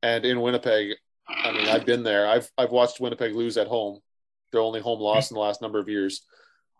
And 0.01 0.25
in 0.25 0.41
Winnipeg, 0.41 0.95
I 1.27 1.51
mean, 1.51 1.67
I've 1.67 1.85
been 1.85 2.03
there. 2.03 2.27
I've 2.27 2.49
I've 2.57 2.71
watched 2.71 2.99
Winnipeg 2.99 3.35
lose 3.35 3.57
at 3.57 3.67
home. 3.67 3.99
Their 4.51 4.61
only 4.61 4.81
home 4.81 4.99
loss 4.99 5.29
in 5.29 5.35
the 5.35 5.41
last 5.41 5.61
number 5.61 5.79
of 5.79 5.89
years. 5.89 6.23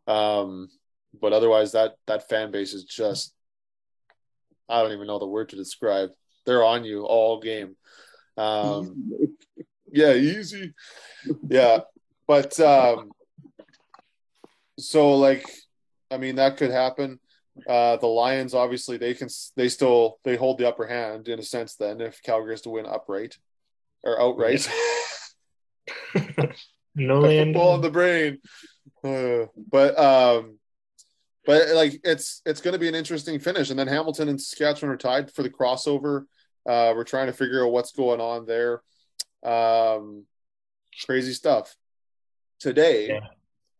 Um, 0.08 0.70
but 1.20 1.34
otherwise, 1.34 1.74
that 1.74 1.96
that 2.08 2.30
fan 2.30 2.52
base 2.52 2.74
is 2.74 2.84
just 2.84 3.34
I 4.68 4.82
don't 4.82 4.92
even 4.92 5.08
know 5.08 5.20
the 5.20 5.26
word 5.26 5.50
to 5.50 5.56
describe. 5.56 6.12
They're 6.46 6.64
on 6.64 6.86
you 6.86 7.04
all 7.04 7.40
game. 7.40 7.76
Um, 8.38 9.26
yeah, 9.92 10.14
easy. 10.14 10.74
Yeah, 11.48 11.80
but 12.28 12.60
um, 12.60 13.12
so 14.78 15.16
like, 15.16 15.46
I 16.12 16.18
mean, 16.18 16.36
that 16.36 16.58
could 16.58 16.72
happen. 16.72 17.20
Uh, 17.68 17.98
the 17.98 18.08
Lions 18.08 18.54
obviously 18.54 18.96
they 18.96 19.14
can 19.14 19.28
they 19.58 19.68
still 19.68 20.20
they 20.24 20.38
hold 20.38 20.58
the 20.58 20.68
upper 20.68 20.88
hand 20.88 21.28
in 21.28 21.40
a 21.40 21.44
sense. 21.44 21.76
Then 21.76 22.00
if 22.00 22.22
Calgary 22.24 22.54
has 22.54 22.62
to 22.62 22.70
win 22.70 22.86
upright 22.86 23.38
or 24.04 24.22
outright, 24.22 24.70
no 27.00 27.20
land 27.20 27.54
ball 27.54 27.76
in 27.76 27.82
the 27.82 27.90
brain. 27.90 28.40
Uh, 29.04 29.48
but 29.70 29.98
um, 29.98 30.60
but 31.46 31.70
like 31.70 32.00
it's 32.04 32.42
it's 32.46 32.62
going 32.62 32.74
to 32.74 32.80
be 32.80 32.88
an 32.88 32.96
interesting 32.96 33.40
finish. 33.40 33.70
And 33.70 33.80
then 33.80 33.88
Hamilton 33.88 34.30
and 34.30 34.40
Saskatchewan 34.40 34.94
are 34.94 34.98
tied 34.98 35.32
for 35.32 35.44
the 35.44 35.50
crossover. 35.50 36.26
Uh, 36.68 36.94
we're 36.96 37.04
trying 37.04 37.28
to 37.28 37.34
figure 37.34 37.66
out 37.66 37.72
what's 37.72 37.92
going 37.92 38.22
on 38.22 38.46
there. 38.46 38.82
Um, 39.44 40.26
crazy 41.06 41.34
stuff. 41.34 41.76
Today, 42.60 43.08
yeah. 43.08 43.28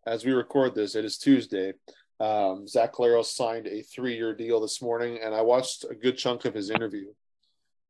as 0.08 0.26
we 0.26 0.32
record 0.32 0.74
this, 0.74 0.96
it 0.96 1.04
is 1.06 1.18
Tuesday. 1.18 1.74
Um, 2.20 2.68
Zach 2.68 2.94
Collaros 2.94 3.26
signed 3.26 3.68
a 3.68 3.82
three-year 3.82 4.34
deal 4.36 4.60
this 4.60 4.82
morning, 4.82 5.20
and 5.24 5.36
I 5.36 5.42
watched 5.42 5.86
a 5.90 5.96
good 5.96 6.18
chunk 6.18 6.46
of 6.46 6.54
his 6.54 6.70
interview. 6.70 7.08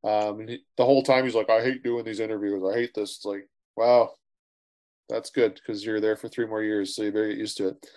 Um, 0.03 0.47
he, 0.47 0.59
the 0.77 0.85
whole 0.85 1.03
time 1.03 1.23
he's 1.23 1.35
like, 1.35 1.49
"I 1.49 1.61
hate 1.61 1.83
doing 1.83 2.05
these 2.05 2.19
interviews. 2.19 2.63
I 2.63 2.73
hate 2.73 2.93
this." 2.93 3.17
It's 3.17 3.25
like, 3.25 3.47
wow, 3.75 4.11
that's 5.09 5.31
good 5.31 5.55
because 5.55 5.85
you're 5.85 5.99
there 5.99 6.15
for 6.15 6.29
three 6.29 6.45
more 6.45 6.63
years, 6.63 6.95
so 6.95 7.03
you 7.03 7.11
better 7.11 7.29
get 7.29 7.37
used 7.37 7.57
to 7.57 7.69
it. 7.69 7.87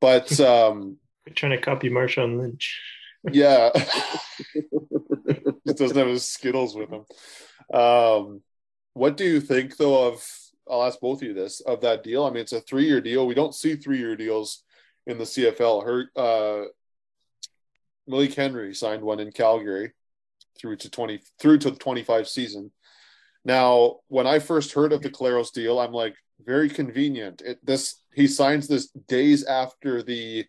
But 0.00 0.40
um, 0.40 0.98
trying 1.34 1.52
to 1.52 1.60
copy 1.60 1.90
Marshawn 1.90 2.38
Lynch. 2.38 2.80
yeah, 3.32 3.70
just 5.66 5.78
doesn't 5.78 5.96
have 5.96 6.06
his 6.06 6.30
Skittles 6.30 6.76
with 6.76 6.90
him. 6.90 7.04
Um, 7.78 8.42
what 8.94 9.16
do 9.16 9.24
you 9.24 9.40
think 9.40 9.76
though 9.76 10.08
of? 10.08 10.24
I'll 10.68 10.84
ask 10.84 10.98
both 10.98 11.22
of 11.22 11.28
you 11.28 11.34
this 11.34 11.60
of 11.60 11.82
that 11.82 12.02
deal. 12.02 12.24
I 12.24 12.30
mean, 12.30 12.40
it's 12.40 12.52
a 12.52 12.60
three-year 12.60 13.00
deal. 13.00 13.26
We 13.26 13.34
don't 13.34 13.54
see 13.54 13.76
three-year 13.76 14.16
deals 14.16 14.64
in 15.06 15.18
the 15.18 15.24
CFL. 15.24 15.84
Her 15.84 16.10
uh, 16.16 16.64
Malik 18.06 18.34
Henry 18.34 18.74
signed 18.74 19.02
one 19.02 19.20
in 19.20 19.30
Calgary 19.32 19.92
through 20.58 20.76
to 20.76 20.90
twenty 20.90 21.20
through 21.40 21.58
to 21.58 21.70
the 21.70 21.78
twenty-five 21.78 22.28
season. 22.28 22.70
Now, 23.46 23.98
when 24.08 24.26
I 24.26 24.40
first 24.40 24.72
heard 24.72 24.92
of 24.92 25.02
the 25.02 25.08
Collaros 25.08 25.52
deal, 25.52 25.78
I'm 25.78 25.92
like, 25.92 26.16
very 26.44 26.68
convenient. 26.68 27.42
It, 27.42 27.64
this 27.64 28.02
he 28.12 28.26
signs 28.26 28.66
this 28.66 28.88
days 28.88 29.44
after 29.44 30.02
the 30.02 30.44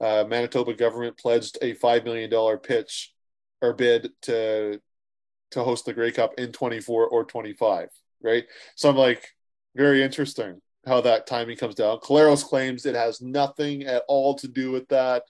uh, 0.00 0.24
Manitoba 0.26 0.74
government 0.74 1.16
pledged 1.16 1.58
a 1.62 1.74
five 1.74 2.04
million 2.04 2.28
dollar 2.28 2.58
pitch 2.58 3.14
or 3.62 3.72
bid 3.72 4.10
to 4.22 4.80
to 5.52 5.62
host 5.62 5.84
the 5.84 5.92
Grey 5.92 6.10
Cup 6.10 6.34
in 6.38 6.50
24 6.50 7.06
or 7.08 7.24
25, 7.24 7.88
right? 8.20 8.44
So 8.74 8.90
I'm 8.90 8.96
like, 8.96 9.28
very 9.76 10.02
interesting 10.02 10.60
how 10.86 11.00
that 11.02 11.28
timing 11.28 11.56
comes 11.56 11.76
down. 11.76 11.98
Collaros 12.00 12.44
claims 12.44 12.84
it 12.84 12.96
has 12.96 13.20
nothing 13.20 13.84
at 13.84 14.02
all 14.08 14.34
to 14.34 14.48
do 14.48 14.72
with 14.72 14.88
that. 14.88 15.22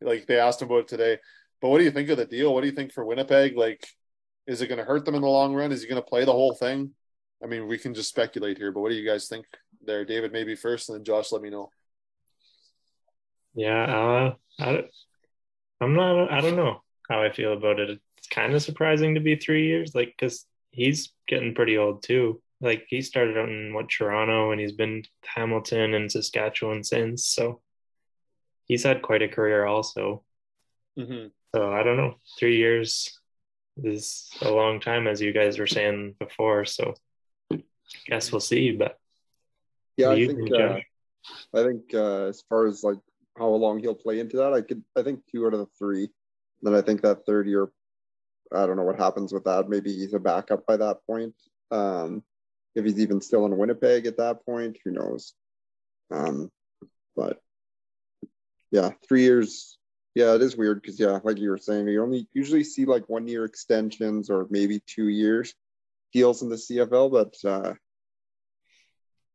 Like 0.00 0.26
they 0.26 0.38
asked 0.38 0.62
him 0.62 0.68
about 0.68 0.80
it 0.80 0.88
today. 0.88 1.18
But 1.60 1.70
what 1.70 1.78
do 1.78 1.84
you 1.84 1.90
think 1.90 2.08
of 2.08 2.18
the 2.18 2.24
deal? 2.24 2.54
What 2.54 2.60
do 2.60 2.68
you 2.68 2.72
think 2.72 2.92
for 2.92 3.04
Winnipeg? 3.04 3.56
Like, 3.56 3.84
is 4.46 4.60
it 4.60 4.66
going 4.66 4.78
to 4.78 4.84
hurt 4.84 5.04
them 5.04 5.14
in 5.14 5.22
the 5.22 5.28
long 5.28 5.54
run? 5.54 5.72
Is 5.72 5.82
he 5.82 5.88
going 5.88 6.02
to 6.02 6.08
play 6.08 6.24
the 6.24 6.32
whole 6.32 6.54
thing? 6.54 6.90
I 7.42 7.46
mean, 7.46 7.66
we 7.66 7.78
can 7.78 7.94
just 7.94 8.08
speculate 8.08 8.58
here, 8.58 8.72
but 8.72 8.80
what 8.80 8.90
do 8.90 8.94
you 8.94 9.08
guys 9.08 9.28
think 9.28 9.46
there? 9.84 10.04
David, 10.04 10.32
maybe 10.32 10.54
first, 10.54 10.88
and 10.88 10.98
then 10.98 11.04
Josh, 11.04 11.32
let 11.32 11.42
me 11.42 11.50
know. 11.50 11.70
Yeah, 13.54 13.84
uh, 13.84 14.34
I, 14.60 14.84
I'm 15.80 15.94
not. 15.94 16.32
I 16.32 16.40
don't 16.40 16.56
know 16.56 16.82
how 17.10 17.22
I 17.22 17.32
feel 17.32 17.52
about 17.52 17.80
it. 17.80 18.00
It's 18.16 18.28
kind 18.28 18.54
of 18.54 18.62
surprising 18.62 19.14
to 19.14 19.20
be 19.20 19.36
three 19.36 19.66
years, 19.66 19.94
like 19.94 20.14
because 20.16 20.46
he's 20.70 21.12
getting 21.28 21.54
pretty 21.54 21.76
old 21.76 22.02
too. 22.02 22.40
Like 22.60 22.84
he 22.88 23.02
started 23.02 23.36
out 23.36 23.48
in 23.48 23.74
what 23.74 23.90
Toronto, 23.90 24.52
and 24.52 24.60
he's 24.60 24.72
been 24.72 25.02
Hamilton 25.24 25.94
and 25.94 26.10
Saskatchewan 26.10 26.84
since. 26.84 27.26
So 27.26 27.60
he's 28.64 28.84
had 28.84 29.02
quite 29.02 29.22
a 29.22 29.28
career, 29.28 29.66
also. 29.66 30.22
Mm-hmm. 30.98 31.26
So 31.54 31.72
I 31.72 31.82
don't 31.82 31.96
know. 31.96 32.14
Three 32.38 32.56
years 32.56 33.18
is 33.76 34.30
a 34.40 34.50
long 34.50 34.80
time, 34.80 35.06
as 35.06 35.20
you 35.20 35.32
guys 35.32 35.58
were 35.58 35.66
saying 35.66 36.14
before. 36.18 36.64
So 36.64 36.94
I 37.52 37.62
guess 38.06 38.32
we'll 38.32 38.40
see. 38.40 38.72
But 38.72 38.98
yeah, 39.96 40.10
I 40.10 40.26
think 40.26 40.52
uh, 40.52 40.78
I 41.54 41.62
think 41.62 41.94
uh, 41.94 42.24
as 42.24 42.42
far 42.48 42.66
as 42.66 42.82
like 42.82 42.98
how 43.36 43.48
long 43.48 43.78
he'll 43.78 43.94
play 43.94 44.20
into 44.20 44.38
that, 44.38 44.52
I 44.52 44.60
could 44.60 44.82
I 44.96 45.02
think 45.02 45.20
two 45.30 45.46
out 45.46 45.54
of 45.54 45.60
the 45.60 45.68
three. 45.78 46.08
Then 46.62 46.74
I 46.74 46.80
think 46.80 47.02
that 47.02 47.26
third 47.26 47.46
year, 47.46 47.68
I 48.54 48.66
don't 48.66 48.76
know 48.76 48.84
what 48.84 48.98
happens 48.98 49.32
with 49.32 49.44
that. 49.44 49.68
Maybe 49.68 49.92
he's 49.92 50.14
a 50.14 50.20
backup 50.20 50.66
by 50.66 50.76
that 50.76 50.98
point. 51.06 51.34
Um, 51.70 52.22
if 52.74 52.84
he's 52.84 53.00
even 53.00 53.20
still 53.20 53.46
in 53.46 53.56
Winnipeg 53.56 54.06
at 54.06 54.18
that 54.18 54.44
point, 54.46 54.78
who 54.84 54.92
knows? 54.92 55.34
Um, 56.10 56.50
but 57.16 57.38
yeah, 58.70 58.90
three 59.06 59.22
years. 59.22 59.78
Yeah, 60.14 60.34
it 60.34 60.42
is 60.42 60.56
weird 60.56 60.82
because 60.82 61.00
yeah, 61.00 61.18
like 61.24 61.38
you 61.38 61.50
were 61.50 61.58
saying, 61.58 61.88
you 61.88 62.02
only 62.02 62.28
usually 62.34 62.64
see 62.64 62.84
like 62.84 63.08
one 63.08 63.26
year 63.26 63.44
extensions 63.44 64.28
or 64.28 64.46
maybe 64.50 64.82
two 64.86 65.08
years 65.08 65.54
deals 66.12 66.42
in 66.42 66.50
the 66.50 66.56
CFL, 66.56 67.10
but 67.10 67.48
uh, 67.48 67.72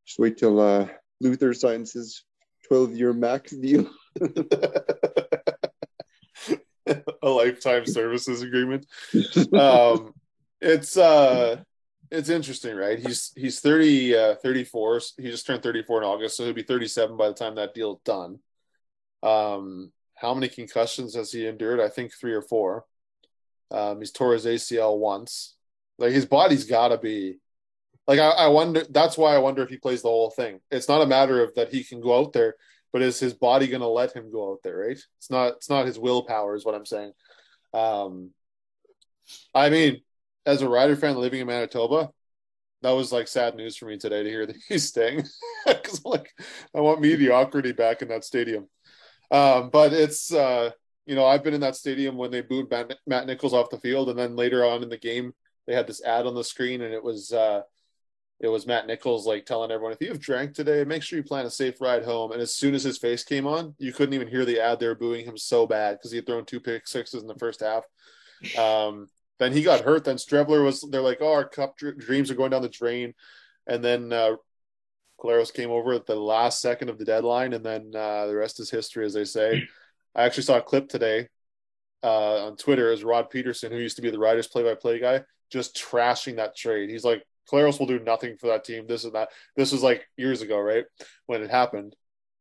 just 0.05 0.19
wait 0.19 0.37
till 0.37 0.59
uh, 0.59 0.87
Luther 1.19 1.53
signs 1.53 1.93
his 1.93 2.23
12 2.67 2.95
year 2.95 3.13
max 3.13 3.51
deal. 3.51 3.89
a 7.21 7.29
lifetime 7.29 7.85
services 7.85 8.41
agreement. 8.41 8.85
Um, 9.53 10.13
it's 10.59 10.97
uh, 10.97 11.57
it's 12.09 12.29
interesting, 12.29 12.75
right? 12.75 12.97
He's 12.97 13.31
he's 13.35 13.59
30, 13.59 14.15
uh, 14.15 14.35
34. 14.35 15.01
He 15.17 15.29
just 15.29 15.45
turned 15.45 15.61
34 15.61 16.01
in 16.01 16.07
August, 16.07 16.37
so 16.37 16.45
he'll 16.45 16.53
be 16.53 16.63
37 16.63 17.15
by 17.15 17.27
the 17.27 17.33
time 17.35 17.55
that 17.55 17.75
deal's 17.75 18.01
done. 18.03 18.39
Um, 19.21 19.91
how 20.17 20.33
many 20.33 20.49
concussions 20.49 21.15
has 21.15 21.31
he 21.31 21.47
endured? 21.47 21.79
I 21.79 21.89
think 21.89 22.11
three 22.13 22.33
or 22.33 22.41
four. 22.41 22.85
Um, 23.71 23.99
he's 23.99 24.11
tore 24.11 24.33
his 24.33 24.45
ACL 24.45 24.97
once. 24.97 25.55
Like 25.97 26.11
his 26.11 26.25
body's 26.25 26.65
got 26.65 26.89
to 26.89 26.97
be 26.97 27.37
like 28.07 28.19
I, 28.19 28.29
I 28.29 28.47
wonder. 28.47 28.83
That's 28.89 29.17
why 29.17 29.35
I 29.35 29.39
wonder 29.39 29.61
if 29.61 29.69
he 29.69 29.77
plays 29.77 30.01
the 30.01 30.09
whole 30.09 30.29
thing. 30.29 30.59
It's 30.71 30.87
not 30.87 31.01
a 31.01 31.07
matter 31.07 31.43
of 31.43 31.53
that 31.55 31.73
he 31.73 31.83
can 31.83 32.01
go 32.01 32.19
out 32.19 32.33
there, 32.33 32.55
but 32.93 33.01
is 33.01 33.19
his 33.19 33.33
body 33.33 33.67
going 33.67 33.81
to 33.81 33.87
let 33.87 34.15
him 34.15 34.31
go 34.31 34.51
out 34.51 34.59
there? 34.63 34.77
Right? 34.77 34.99
It's 35.17 35.29
not. 35.29 35.53
It's 35.53 35.69
not 35.69 35.85
his 35.85 35.99
willpower, 35.99 36.55
is 36.55 36.65
what 36.65 36.75
I'm 36.75 36.85
saying. 36.85 37.11
Um, 37.73 38.31
I 39.53 39.69
mean, 39.69 40.01
as 40.45 40.61
a 40.61 40.69
Rider 40.69 40.95
fan 40.95 41.17
living 41.17 41.41
in 41.41 41.47
Manitoba, 41.47 42.11
that 42.81 42.91
was 42.91 43.11
like 43.11 43.27
sad 43.27 43.55
news 43.55 43.75
for 43.75 43.85
me 43.85 43.97
today 43.97 44.23
to 44.23 44.29
hear 44.29 44.45
that 44.45 44.55
he's 44.67 44.87
staying 44.87 45.23
because 45.65 46.03
like 46.05 46.31
I 46.75 46.79
want 46.79 47.01
mediocrity 47.01 47.73
back 47.73 48.01
in 48.01 48.07
that 48.07 48.23
stadium. 48.23 48.67
Um, 49.31 49.69
but 49.69 49.93
it's 49.93 50.33
uh, 50.33 50.71
you 51.05 51.15
know 51.15 51.25
I've 51.25 51.43
been 51.43 51.53
in 51.53 51.61
that 51.61 51.75
stadium 51.75 52.17
when 52.17 52.31
they 52.31 52.41
booed 52.41 52.71
Matt 53.05 53.27
Nichols 53.27 53.53
off 53.53 53.69
the 53.69 53.79
field, 53.79 54.09
and 54.09 54.17
then 54.17 54.35
later 54.35 54.65
on 54.65 54.83
in 54.83 54.89
the 54.89 54.97
game 54.97 55.33
they 55.65 55.73
had 55.73 55.87
this 55.87 56.03
ad 56.03 56.25
on 56.25 56.35
the 56.35 56.43
screen, 56.43 56.81
and 56.81 56.93
it 56.93 57.03
was 57.03 57.31
uh, 57.31 57.61
it 58.39 58.47
was 58.47 58.67
Matt 58.67 58.85
Nichols 58.85 59.25
like 59.25 59.45
telling 59.45 59.71
everyone, 59.71 59.93
if 59.93 60.01
you've 60.01 60.19
drank 60.19 60.53
today, 60.53 60.83
make 60.83 61.01
sure 61.01 61.17
you 61.17 61.23
plan 61.23 61.45
a 61.45 61.49
safe 61.49 61.81
ride 61.81 62.05
home. 62.05 62.31
And 62.31 62.41
as 62.41 62.53
soon 62.53 62.75
as 62.75 62.83
his 62.83 62.97
face 62.97 63.23
came 63.23 63.47
on, 63.47 63.73
you 63.79 63.91
couldn't 63.91 64.13
even 64.13 64.27
hear 64.27 64.45
the 64.45 64.59
ad. 64.59 64.79
They 64.79 64.87
were 64.87 64.95
booing 64.95 65.25
him 65.25 65.37
so 65.37 65.65
bad 65.65 65.93
because 65.93 66.11
he 66.11 66.17
had 66.17 66.27
thrown 66.27 66.45
two 66.45 66.59
pick 66.59 66.87
sixes 66.87 67.21
in 67.21 67.27
the 67.27 67.35
first 67.35 67.61
half. 67.61 67.83
Um, 68.57 69.07
then 69.39 69.53
he 69.53 69.63
got 69.63 69.81
hurt. 69.81 70.03
Then 70.03 70.17
Streveler 70.17 70.63
was, 70.63 70.81
they're 70.81 71.01
like, 71.01 71.17
oh, 71.21 71.33
our 71.33 71.47
cup 71.47 71.77
dreams 71.77 72.29
are 72.29 72.35
going 72.35 72.51
down 72.51 72.61
the 72.61 72.69
drain. 72.69 73.15
And 73.65 73.83
then 73.83 74.13
uh, 74.13 74.35
Collaros 75.19 75.53
came 75.53 75.71
over 75.71 75.93
at 75.93 76.05
the 76.05 76.15
last 76.15 76.61
second 76.61 76.89
of 76.89 76.97
the 76.97 77.05
deadline. 77.05 77.53
And 77.53 77.65
then 77.65 77.91
uh, 77.95 78.27
the 78.27 78.35
rest 78.35 78.59
is 78.59 78.69
history, 78.69 79.05
as 79.05 79.13
they 79.13 79.25
say. 79.25 79.67
I 80.15 80.23
actually 80.23 80.43
saw 80.43 80.57
a 80.57 80.61
clip 80.61 80.89
today 80.89 81.27
uh, 82.03 82.47
on 82.47 82.57
Twitter 82.57 82.91
as 82.91 83.03
Rod 83.03 83.29
Pedersen, 83.29 83.71
who 83.71 83.77
used 83.77 83.95
to 83.95 84.01
be 84.01 84.09
the 84.09 84.19
Riders 84.19 84.47
play 84.47 84.63
by 84.63 84.75
play 84.75 84.99
guy, 84.99 85.23
just 85.51 85.75
trashing 85.75 86.37
that 86.37 86.55
trade. 86.55 86.89
He's 86.89 87.03
like, 87.03 87.23
Collaros 87.49 87.79
will 87.79 87.87
do 87.87 87.99
nothing 87.99 88.37
for 88.37 88.47
that 88.47 88.63
team. 88.63 88.85
This 88.87 89.05
and 89.05 89.13
that. 89.13 89.29
This 89.55 89.71
was 89.71 89.83
like 89.83 90.07
years 90.17 90.41
ago, 90.41 90.59
right? 90.59 90.85
When 91.25 91.41
it 91.41 91.49
happened. 91.49 91.95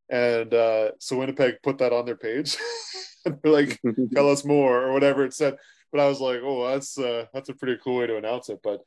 And 0.08 0.52
uh, 0.52 0.92
so 0.98 1.18
Winnipeg 1.18 1.56
put 1.62 1.78
that 1.78 1.92
on 1.92 2.06
their 2.06 2.16
page. 2.16 2.56
they're 3.24 3.52
like, 3.52 3.80
tell 4.14 4.30
us 4.30 4.44
more 4.44 4.82
or 4.82 4.92
whatever 4.92 5.24
it 5.24 5.34
said. 5.34 5.56
But 5.92 6.00
I 6.00 6.08
was 6.08 6.20
like, 6.20 6.40
oh, 6.42 6.68
that's 6.68 6.98
uh, 6.98 7.26
that's 7.32 7.48
a 7.48 7.54
pretty 7.54 7.78
cool 7.82 7.98
way 7.98 8.06
to 8.06 8.16
announce 8.16 8.48
it. 8.48 8.60
But 8.62 8.80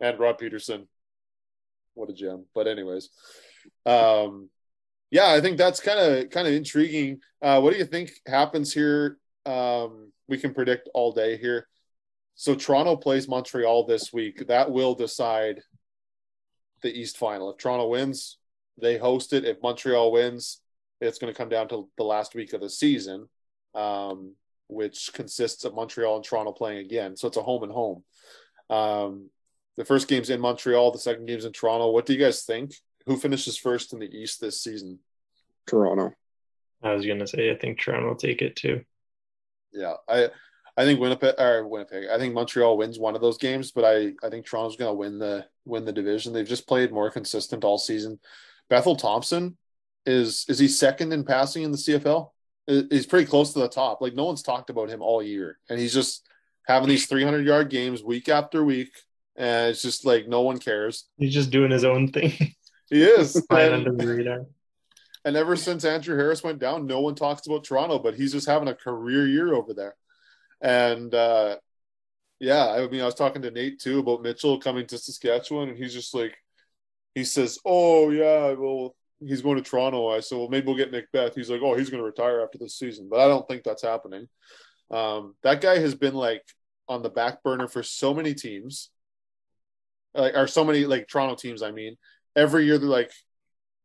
and 0.00 0.18
Rod 0.18 0.38
Pedersen, 0.38 0.86
what 1.94 2.10
a 2.10 2.12
gem. 2.12 2.44
But 2.54 2.66
anyways, 2.66 3.10
um, 3.86 4.50
yeah, 5.10 5.32
I 5.32 5.40
think 5.40 5.58
that's 5.58 5.80
kind 5.80 5.98
of 5.98 6.30
kind 6.30 6.46
of 6.46 6.54
intriguing. 6.54 7.20
Uh, 7.40 7.60
what 7.60 7.72
do 7.72 7.78
you 7.78 7.84
think 7.86 8.10
happens 8.26 8.72
here? 8.72 9.18
Um, 9.46 10.12
we 10.28 10.38
can 10.38 10.54
predict 10.54 10.88
all 10.94 11.12
day 11.12 11.36
here. 11.36 11.68
So 12.34 12.54
Toronto 12.54 12.96
plays 12.96 13.28
Montreal 13.28 13.86
this 13.86 14.12
week. 14.12 14.48
That 14.48 14.70
will 14.70 14.94
decide 14.94 15.60
the 16.82 16.92
East 16.92 17.16
final. 17.16 17.50
If 17.50 17.58
Toronto 17.58 17.88
wins, 17.88 18.38
they 18.80 18.98
host 18.98 19.32
it. 19.32 19.44
If 19.44 19.62
Montreal 19.62 20.10
wins, 20.10 20.60
it's 21.00 21.18
going 21.18 21.32
to 21.32 21.36
come 21.36 21.48
down 21.48 21.68
to 21.68 21.88
the 21.96 22.04
last 22.04 22.34
week 22.34 22.52
of 22.52 22.60
the 22.60 22.70
season, 22.70 23.28
um, 23.74 24.34
which 24.68 25.10
consists 25.12 25.64
of 25.64 25.74
Montreal 25.74 26.16
and 26.16 26.24
Toronto 26.24 26.52
playing 26.52 26.84
again. 26.84 27.16
So 27.16 27.28
it's 27.28 27.36
a 27.36 27.42
home 27.42 27.62
and 27.62 27.72
home. 27.72 28.02
Um, 28.70 29.30
the 29.76 29.84
first 29.84 30.08
game's 30.08 30.30
in 30.30 30.40
Montreal. 30.40 30.92
The 30.92 30.98
second 30.98 31.26
game's 31.26 31.44
in 31.44 31.52
Toronto. 31.52 31.90
What 31.90 32.06
do 32.06 32.12
you 32.12 32.18
guys 32.18 32.42
think? 32.42 32.74
Who 33.06 33.16
finishes 33.16 33.56
first 33.56 33.92
in 33.92 33.98
the 33.98 34.14
East 34.14 34.40
this 34.40 34.62
season? 34.62 35.00
Toronto. 35.66 36.12
I 36.82 36.92
was 36.92 37.06
going 37.06 37.18
to 37.18 37.26
say 37.26 37.50
I 37.50 37.56
think 37.56 37.80
Toronto 37.80 38.08
will 38.08 38.14
take 38.14 38.42
it 38.42 38.56
too. 38.56 38.84
Yeah, 39.72 39.94
I 40.08 40.28
I 40.76 40.84
think 40.84 41.00
Winnipeg 41.00 41.34
or 41.38 41.66
Winnipeg. 41.66 42.08
I 42.10 42.18
think 42.18 42.34
Montreal 42.34 42.76
wins 42.76 42.98
one 42.98 43.14
of 43.14 43.20
those 43.20 43.38
games, 43.38 43.70
but 43.72 43.84
I 43.84 44.12
I 44.24 44.30
think 44.30 44.46
Toronto's 44.46 44.76
going 44.76 44.90
to 44.90 44.98
win 44.98 45.18
the 45.18 45.46
win 45.64 45.84
the 45.84 45.92
division. 45.92 46.32
They've 46.32 46.46
just 46.46 46.68
played 46.68 46.92
more 46.92 47.10
consistent 47.10 47.64
all 47.64 47.78
season. 47.78 48.20
Bethel 48.68 48.96
Thompson 48.96 49.56
is 50.06 50.44
is 50.48 50.58
he 50.58 50.68
second 50.68 51.12
in 51.12 51.24
passing 51.24 51.62
in 51.62 51.70
the 51.70 51.78
CFL? 51.78 52.30
He's 52.66 53.06
pretty 53.06 53.26
close 53.26 53.52
to 53.52 53.58
the 53.58 53.68
top. 53.68 54.00
Like 54.00 54.14
no 54.14 54.24
one's 54.24 54.42
talked 54.42 54.70
about 54.70 54.88
him 54.88 55.02
all 55.02 55.22
year, 55.22 55.58
and 55.68 55.78
he's 55.78 55.94
just 55.94 56.26
having 56.66 56.88
these 56.88 57.06
300 57.06 57.46
yard 57.46 57.70
games 57.70 58.02
week 58.02 58.28
after 58.28 58.64
week, 58.64 58.90
and 59.36 59.70
it's 59.70 59.82
just 59.82 60.04
like 60.04 60.28
no 60.28 60.42
one 60.42 60.58
cares. 60.58 61.08
He's 61.16 61.34
just 61.34 61.50
doing 61.50 61.70
his 61.70 61.84
own 61.84 62.08
thing. 62.08 62.32
He 62.90 63.02
is. 63.02 63.34
and, 63.50 64.46
and 65.24 65.36
ever 65.36 65.56
since 65.56 65.84
Andrew 65.84 66.16
Harris 66.16 66.44
went 66.44 66.58
down, 66.58 66.86
no 66.86 67.00
one 67.00 67.14
talks 67.14 67.46
about 67.46 67.64
Toronto, 67.64 67.98
but 67.98 68.14
he's 68.14 68.32
just 68.32 68.46
having 68.46 68.68
a 68.68 68.74
career 68.74 69.26
year 69.26 69.54
over 69.54 69.72
there. 69.72 69.94
And 70.60 71.14
uh, 71.14 71.56
yeah, 72.40 72.68
I 72.68 72.86
mean, 72.88 73.00
I 73.00 73.06
was 73.06 73.14
talking 73.14 73.42
to 73.42 73.50
Nate 73.50 73.80
too 73.80 74.00
about 74.00 74.22
Mitchell 74.22 74.60
coming 74.60 74.86
to 74.86 74.98
Saskatchewan, 74.98 75.70
and 75.70 75.78
he's 75.78 75.94
just 75.94 76.14
like, 76.14 76.36
he 77.14 77.24
says, 77.24 77.58
"Oh 77.64 78.10
yeah, 78.10 78.52
well 78.52 78.94
he's 79.20 79.42
going 79.42 79.56
to 79.56 79.62
Toronto." 79.62 80.08
I 80.08 80.20
said, 80.20 80.38
"Well, 80.38 80.48
maybe 80.48 80.66
we'll 80.66 80.76
get 80.76 80.92
Macbeth. 80.92 81.34
He's 81.34 81.50
like, 81.50 81.60
"Oh, 81.62 81.74
he's 81.74 81.90
going 81.90 82.02
to 82.02 82.06
retire 82.06 82.42
after 82.42 82.58
this 82.58 82.78
season," 82.78 83.08
but 83.10 83.20
I 83.20 83.28
don't 83.28 83.46
think 83.48 83.62
that's 83.62 83.82
happening. 83.82 84.28
Um, 84.90 85.34
that 85.42 85.60
guy 85.60 85.78
has 85.78 85.94
been 85.94 86.14
like 86.14 86.42
on 86.88 87.02
the 87.02 87.10
back 87.10 87.42
burner 87.42 87.68
for 87.68 87.82
so 87.82 88.12
many 88.12 88.34
teams, 88.34 88.90
like 90.14 90.34
or 90.34 90.46
so 90.46 90.64
many 90.64 90.84
like 90.84 91.08
Toronto 91.08 91.34
teams. 91.34 91.62
I 91.62 91.70
mean, 91.70 91.96
every 92.36 92.64
year 92.66 92.78
they're 92.78 92.88
like, 92.88 93.10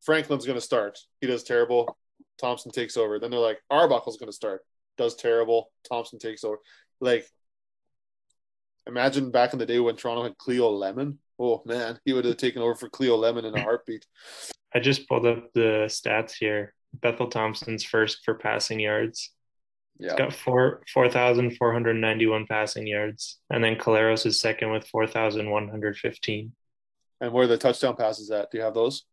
Franklin's 0.02 0.46
going 0.46 0.58
to 0.58 0.66
start. 0.66 0.98
He 1.22 1.28
does 1.28 1.44
terrible. 1.44 1.98
Thompson 2.40 2.72
takes 2.72 2.98
over. 2.98 3.20
Then 3.20 3.32
they're 3.32 3.40
like, 3.40 3.60
Arbuckle's 3.70 4.18
going 4.18 4.30
to 4.30 4.36
start. 4.36 4.62
Does 4.98 5.16
terrible. 5.16 5.72
Thompson 5.88 6.20
takes 6.20 6.44
over. 6.44 6.60
Like, 7.02 7.28
imagine 8.88 9.32
back 9.32 9.54
in 9.54 9.60
the 9.60 9.66
day 9.66 9.80
when 9.80 9.96
Toronto 9.96 10.24
had 10.24 10.38
Cleo 10.38 10.70
Lemon. 10.70 11.20
Oh 11.40 11.62
man, 11.66 12.00
he 12.04 12.14
would 12.14 12.26
have 12.26 12.38
taken 12.38 12.62
over 12.62 12.76
for 12.76 12.90
Cleo 12.90 13.16
Lemon 13.16 13.46
in 13.46 13.56
a 13.56 13.62
heartbeat. 13.62 14.06
I 14.74 14.80
just 14.80 15.08
pulled 15.08 15.26
up 15.26 15.52
the 15.54 15.86
stats 15.88 16.34
here. 16.38 16.74
Bethel 16.94 17.28
Thompson's 17.28 17.84
first 17.84 18.20
for 18.26 18.36
passing 18.36 18.80
yards. 18.80 19.32
Yeah. 20.00 20.12
He's 20.12 20.18
got 20.18 20.34
four 20.34 20.82
four 20.94 21.10
thousand 21.10 21.58
four 21.58 21.74
hundred 21.74 21.96
ninety 21.96 22.26
one 22.26 22.46
passing 22.48 22.88
yards, 22.88 23.38
and 23.50 23.64
then 23.64 23.76
Collaros 23.76 24.26
is 24.26 24.40
second 24.40 24.72
with 24.72 24.88
four 24.88 25.08
thousand 25.08 25.50
one 25.50 25.68
hundred 25.68 25.98
fifteen. 25.98 26.54
And 27.22 27.34
where 27.34 27.48
the 27.48 27.58
touchdown 27.58 27.96
passes 27.98 28.32
at? 28.32 28.50
Do 28.50 28.58
you 28.58 28.64
have 28.64 28.74
those? 28.74 29.04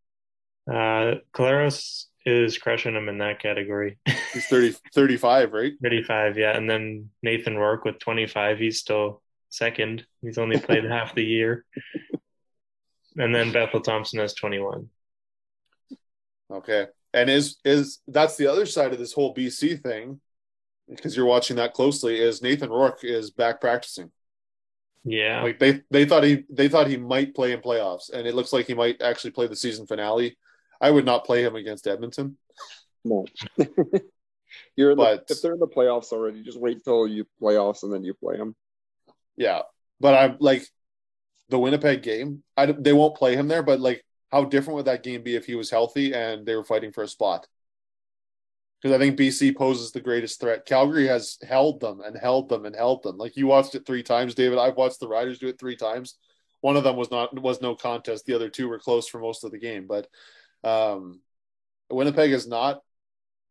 Uh, 0.71 1.17
Collaros 1.33 2.07
is 2.25 2.59
crushing 2.59 2.95
him 2.95 3.09
in 3.09 3.19
that 3.19 3.41
category. 3.41 3.99
He's 4.33 4.47
30, 4.47 4.75
35, 4.95 5.53
right? 5.53 5.73
35, 5.83 6.39
yeah. 6.39 6.57
And 6.57 6.69
then 6.69 7.11
Nathan 7.23 7.57
Rourke 7.57 7.85
with 7.85 7.99
25, 8.01 8.59
he's 8.59 8.81
still 8.81 9.23
second. 9.49 10.05
He's 10.21 10.37
only 10.37 10.59
played 10.59 10.85
half 10.91 11.15
the 11.15 11.25
year. 11.25 11.65
And 13.17 13.35
then 13.35 13.53
Bethel 13.53 13.81
Thompson 13.81 14.19
has 14.19 14.35
21. 14.35 14.91
Okay. 16.51 16.87
And 17.15 17.31
is 17.31 17.57
is 17.65 18.01
that's 18.07 18.37
the 18.37 18.49
other 18.49 18.67
side 18.67 18.93
of 18.93 18.99
this 18.99 19.13
whole 19.13 19.35
BC 19.35 19.83
thing, 19.83 20.21
because 20.89 21.17
you're 21.17 21.27
watching 21.27 21.57
that 21.57 21.75
closely, 21.75 22.21
is 22.21 22.43
Nathan 22.43 22.71
Rourke 22.71 23.05
is 23.05 23.31
back 23.31 23.61
practicing. 23.61 24.11
Yeah. 25.05 25.43
Like 25.43 25.59
they 25.59 25.83
they 25.91 26.05
thought 26.05 26.25
he 26.25 26.45
they 26.51 26.69
thought 26.69 26.89
he 26.89 26.97
might 26.97 27.35
play 27.35 27.53
in 27.53 27.61
playoffs, 27.61 28.13
and 28.13 28.27
it 28.27 28.35
looks 28.35 28.53
like 28.53 28.67
he 28.67 28.75
might 28.75 29.01
actually 29.01 29.31
play 29.31 29.47
the 29.47 29.57
season 29.57 29.87
finale. 29.87 30.37
I 30.81 30.91
would 30.91 31.07
not 31.07 31.25
play 31.25 31.43
him 31.43 31.57
against 31.57 31.87
Edmonton. 31.87 32.37
No. 33.05 33.25
You're 34.77 34.93
in 34.93 34.97
but, 34.97 35.27
the, 35.27 35.35
if 35.35 35.43
they're 35.43 35.55
in 35.55 35.61
the 35.61 35.67
playoffs 35.67 36.13
already, 36.13 36.43
just 36.43 36.61
wait 36.61 36.85
till 36.85 37.07
you 37.07 37.27
playoffs 37.41 37.83
and 37.83 37.93
then 37.93 38.05
you 38.05 38.15
play 38.15 38.37
them. 38.37 38.55
Yeah, 39.37 39.63
but 40.01 40.15
I'm 40.15 40.37
like 40.41 40.67
the 41.49 41.59
Winnipeg 41.59 42.03
game. 42.03 42.43
I 42.57 42.67
they 42.67 42.93
won't 42.93 43.17
play 43.17 43.37
him 43.37 43.49
there, 43.49 43.63
but 43.63 43.81
like 43.81 44.05
how 44.33 44.45
different 44.45 44.77
would 44.77 44.87
that 44.87 45.03
game 45.03 45.23
be 45.23 45.37
if 45.37 45.47
he 45.47 45.55
was 45.55 45.71
healthy 45.71 46.13
and 46.15 46.45
they 46.45 46.57
were 46.57 46.65
fighting 46.65 46.93
for 46.93 47.05
a 47.05 47.09
spot? 47.09 47.47
Because 48.87 49.01
I 49.01 49.05
think 49.05 49.19
BC 49.19 49.57
poses 49.57 49.91
the 49.91 50.01
greatest 50.01 50.41
threat. 50.41 50.65
Calgary 50.65 51.09
has 51.09 51.39
held 51.43 51.81
them 51.81 52.01
and 52.03 52.17
held 52.17 52.49
them 52.49 52.67
and 52.67 52.77
held 52.77 53.03
them. 53.03 53.19
Like 53.19 53.37
you 53.37 53.49
watched 53.49 53.75
it 53.75 53.85
three 53.85 54.05
times, 54.05 54.37
David. 54.37 54.61
I've 54.61 54.77
watched 54.77 55.01
the 55.01 55.09
Riders 55.09 55.41
do 55.41 55.49
it 55.49 55.59
three 55.59 55.75
times. 55.75 56.17
One 56.61 56.77
of 56.77 56.85
them 56.85 56.95
was 56.95 57.11
not 57.11 57.37
was 57.43 57.61
no 57.61 57.75
contest. 57.75 58.27
The 58.27 58.35
other 58.35 58.49
two 58.49 58.69
were 58.69 58.79
close 58.79 59.09
for 59.09 59.19
most 59.19 59.43
of 59.43 59.51
the 59.51 59.59
game. 59.59 59.89
But 59.89 60.07
um, 60.63 61.21
Winnipeg 61.91 62.31
is 62.31 62.47
not 62.47 62.79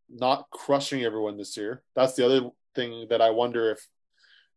not 0.10 0.46
crushing 0.52 1.04
everyone 1.04 1.36
this 1.36 1.58
year. 1.58 1.84
That's 1.98 2.14
the 2.14 2.26
other 2.26 2.50
thing 2.74 3.08
that 3.10 3.22
I 3.22 3.32
wonder 3.32 3.72
if 3.72 3.86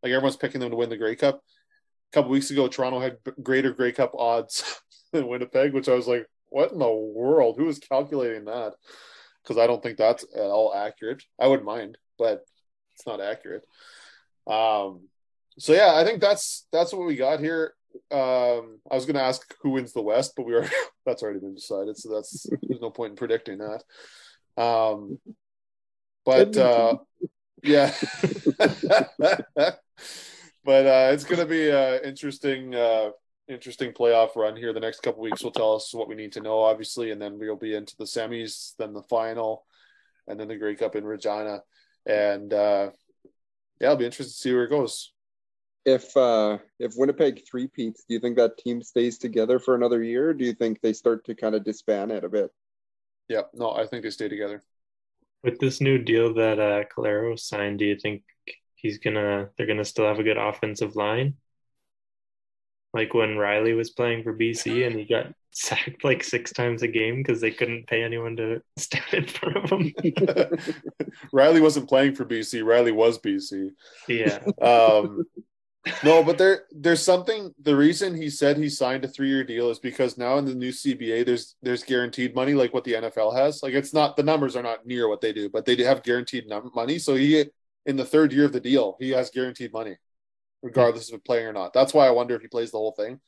like 0.01 0.13
everyone's 0.13 0.37
picking 0.37 0.61
them 0.61 0.69
to 0.69 0.77
win 0.77 0.89
the 0.89 0.95
Grey 0.95 1.17
Cup. 1.17 1.41
A 1.41 2.13
couple 2.13 2.31
weeks 2.31 2.51
ago, 2.51 2.69
Toronto 2.69 3.01
had 3.01 3.17
greater 3.43 3.73
Grey 3.73 3.91
Cup 3.91 4.13
odds 4.17 4.79
than 5.11 5.27
Winnipeg, 5.27 5.73
which 5.73 5.89
I 5.89 5.93
was 5.95 6.07
like, 6.07 6.25
what 6.47 6.71
in 6.71 6.79
the 6.79 6.89
world? 6.89 7.57
Who 7.57 7.67
is 7.67 7.79
calculating 7.79 8.45
that? 8.45 8.75
Because 9.49 9.63
I 9.63 9.65
don't 9.65 9.81
think 9.81 9.97
that's 9.97 10.23
at 10.35 10.41
all 10.41 10.75
accurate. 10.75 11.23
I 11.39 11.47
wouldn't 11.47 11.65
mind, 11.65 11.97
but 12.19 12.45
it's 12.93 13.07
not 13.07 13.19
accurate. 13.19 13.63
Um, 14.45 15.07
so 15.57 15.73
yeah, 15.73 15.95
I 15.95 16.03
think 16.05 16.21
that's 16.21 16.67
that's 16.71 16.93
what 16.93 17.07
we 17.07 17.15
got 17.15 17.39
here. 17.39 17.73
Um, 18.11 18.79
I 18.91 18.93
was 18.93 19.07
going 19.07 19.15
to 19.15 19.23
ask 19.23 19.41
who 19.63 19.71
wins 19.71 19.91
the 19.91 20.03
West, 20.03 20.33
but 20.37 20.45
we 20.45 20.53
are 20.53 20.69
that's 21.05 21.23
already 21.23 21.39
been 21.39 21.55
decided, 21.55 21.97
so 21.97 22.13
that's 22.13 22.45
there's 22.61 22.79
no 22.79 22.91
point 22.91 23.13
in 23.13 23.17
predicting 23.17 23.57
that. 23.57 23.83
Um, 24.61 25.17
but 26.25 26.55
uh, 26.55 26.97
yeah, 27.63 27.91
but 29.57 30.85
uh, 30.85 31.09
it's 31.11 31.23
going 31.23 31.39
to 31.39 31.47
be 31.47 31.71
an 31.71 32.01
interesting, 32.03 32.75
uh, 32.75 33.09
interesting 33.49 33.91
playoff 33.91 34.35
run 34.35 34.55
here. 34.55 34.73
The 34.73 34.79
next 34.79 35.01
couple 35.01 35.21
weeks 35.21 35.43
will 35.43 35.51
tell 35.51 35.75
us 35.75 35.93
what 35.93 36.07
we 36.07 36.15
need 36.15 36.31
to 36.33 36.41
know, 36.41 36.59
obviously, 36.59 37.11
and 37.11 37.21
then 37.21 37.37
we'll 37.37 37.55
be 37.55 37.75
into 37.75 37.95
the 37.97 38.05
semis, 38.05 38.75
then 38.77 38.93
the 38.93 39.03
final, 39.03 39.65
and 40.27 40.39
then 40.39 40.47
the 40.47 40.55
Grey 40.55 40.75
Cup 40.75 40.95
in 40.95 41.03
Regina, 41.03 41.61
and 42.05 42.53
uh, 42.53 42.91
yeah, 43.81 43.87
it'll 43.87 43.97
be 43.97 44.05
interesting 44.05 44.31
to 44.31 44.37
see 44.37 44.53
where 44.53 44.65
it 44.65 44.69
goes. 44.69 45.11
If 45.85 46.15
uh, 46.15 46.59
if 46.77 46.93
Winnipeg 46.95 47.41
three 47.49 47.67
peats, 47.67 48.05
do 48.07 48.13
you 48.13 48.19
think 48.19 48.37
that 48.37 48.57
team 48.57 48.81
stays 48.81 49.17
together 49.17 49.59
for 49.59 49.75
another 49.75 50.03
year? 50.03 50.33
do 50.33 50.45
you 50.45 50.53
think 50.53 50.81
they 50.81 50.93
start 50.93 51.25
to 51.25 51.35
kind 51.35 51.55
of 51.55 51.63
disband 51.63 52.11
it 52.11 52.23
a 52.23 52.29
bit? 52.29 52.51
Yeah, 53.27 53.43
no, 53.53 53.71
I 53.71 53.87
think 53.87 54.03
they 54.03 54.09
stay 54.09 54.27
together. 54.27 54.61
With 55.43 55.59
this 55.59 55.79
new 55.79 55.97
deal 55.97 56.33
that 56.33 56.59
uh, 56.59 56.83
Calero 56.93 57.39
signed, 57.39 57.79
do 57.79 57.85
you 57.85 57.97
think 57.97 58.23
he's 58.81 58.97
gonna 58.97 59.49
they're 59.57 59.67
gonna 59.67 59.85
still 59.85 60.05
have 60.05 60.19
a 60.19 60.23
good 60.23 60.37
offensive 60.37 60.95
line. 60.95 61.35
Like 62.93 63.13
when 63.13 63.37
Reilly 63.37 63.73
was 63.73 63.91
playing 63.91 64.23
for 64.23 64.35
BC 64.35 64.85
and 64.87 64.95
he 64.95 65.05
got 65.05 65.27
sacked 65.51 66.03
like 66.03 66.23
six 66.23 66.51
times 66.53 66.81
a 66.83 66.87
game 66.87 67.17
because 67.17 67.41
they 67.41 67.51
couldn't 67.51 67.87
pay 67.87 68.03
anyone 68.03 68.35
to 68.37 68.61
stand 68.77 69.13
in 69.13 69.25
front 69.25 69.57
of 69.57 69.69
him. 69.69 69.93
Reilly 71.31 71.61
wasn't 71.61 71.89
playing 71.89 72.15
for 72.15 72.25
BC. 72.25 72.63
Reilly 72.63 72.91
was 72.91 73.19
BC. 73.19 73.71
Yeah. 74.07 74.39
Um, 74.61 75.25
no, 76.03 76.23
but 76.23 76.37
there 76.37 76.65
there's 76.71 77.01
something. 77.01 77.53
The 77.61 77.75
reason 77.75 78.15
he 78.15 78.29
said 78.29 78.57
he 78.57 78.69
signed 78.69 79.05
a 79.05 79.07
three 79.07 79.29
year 79.29 79.43
deal 79.43 79.69
is 79.69 79.79
because 79.79 80.17
now 80.17 80.37
in 80.37 80.45
the 80.45 80.53
new 80.53 80.71
CBA 80.71 81.25
there's 81.25 81.55
there's 81.61 81.83
guaranteed 81.83 82.35
money 82.35 82.53
like 82.53 82.73
what 82.73 82.83
the 82.83 82.93
NFL 82.93 83.35
has. 83.35 83.63
Like 83.63 83.73
it's 83.73 83.93
not 83.93 84.17
the 84.17 84.23
numbers 84.23 84.55
are 84.55 84.63
not 84.63 84.85
near 84.85 85.07
what 85.07 85.21
they 85.21 85.31
do, 85.31 85.49
but 85.49 85.65
they 85.65 85.75
do 85.75 85.85
have 85.85 86.03
guaranteed 86.03 86.47
num- 86.47 86.71
money. 86.75 86.99
So 86.99 87.15
he 87.15 87.45
in 87.85 87.95
the 87.95 88.05
third 88.05 88.33
year 88.33 88.45
of 88.45 88.51
the 88.51 88.59
deal, 88.59 88.97
he 88.99 89.11
has 89.11 89.29
guaranteed 89.29 89.73
money, 89.73 89.97
regardless 90.61 91.11
of 91.11 91.23
playing 91.23 91.47
or 91.47 91.53
not. 91.53 91.73
That's 91.73 91.93
why 91.93 92.07
I 92.07 92.11
wonder 92.11 92.35
if 92.35 92.41
he 92.41 92.47
plays 92.47 92.71
the 92.71 92.77
whole 92.77 92.91
thing. 92.91 93.19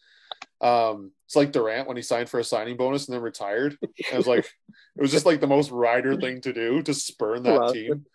Um, 0.62 1.12
it's 1.26 1.36
like 1.36 1.52
Durant 1.52 1.88
when 1.88 1.98
he 1.98 2.04
signed 2.04 2.30
for 2.30 2.40
a 2.40 2.44
signing 2.44 2.78
bonus 2.78 3.08
and 3.08 3.16
then 3.16 3.22
retired. 3.22 3.78
it 3.82 4.16
was 4.16 4.28
like 4.28 4.46
it 4.98 5.02
was 5.02 5.12
just 5.12 5.26
like 5.26 5.42
the 5.42 5.48
most 5.48 5.72
rider 5.72 6.16
thing 6.16 6.42
to 6.42 6.54
do 6.54 6.82
to 6.84 6.94
spurn 6.94 7.44
that 7.44 7.74
team. 7.74 8.06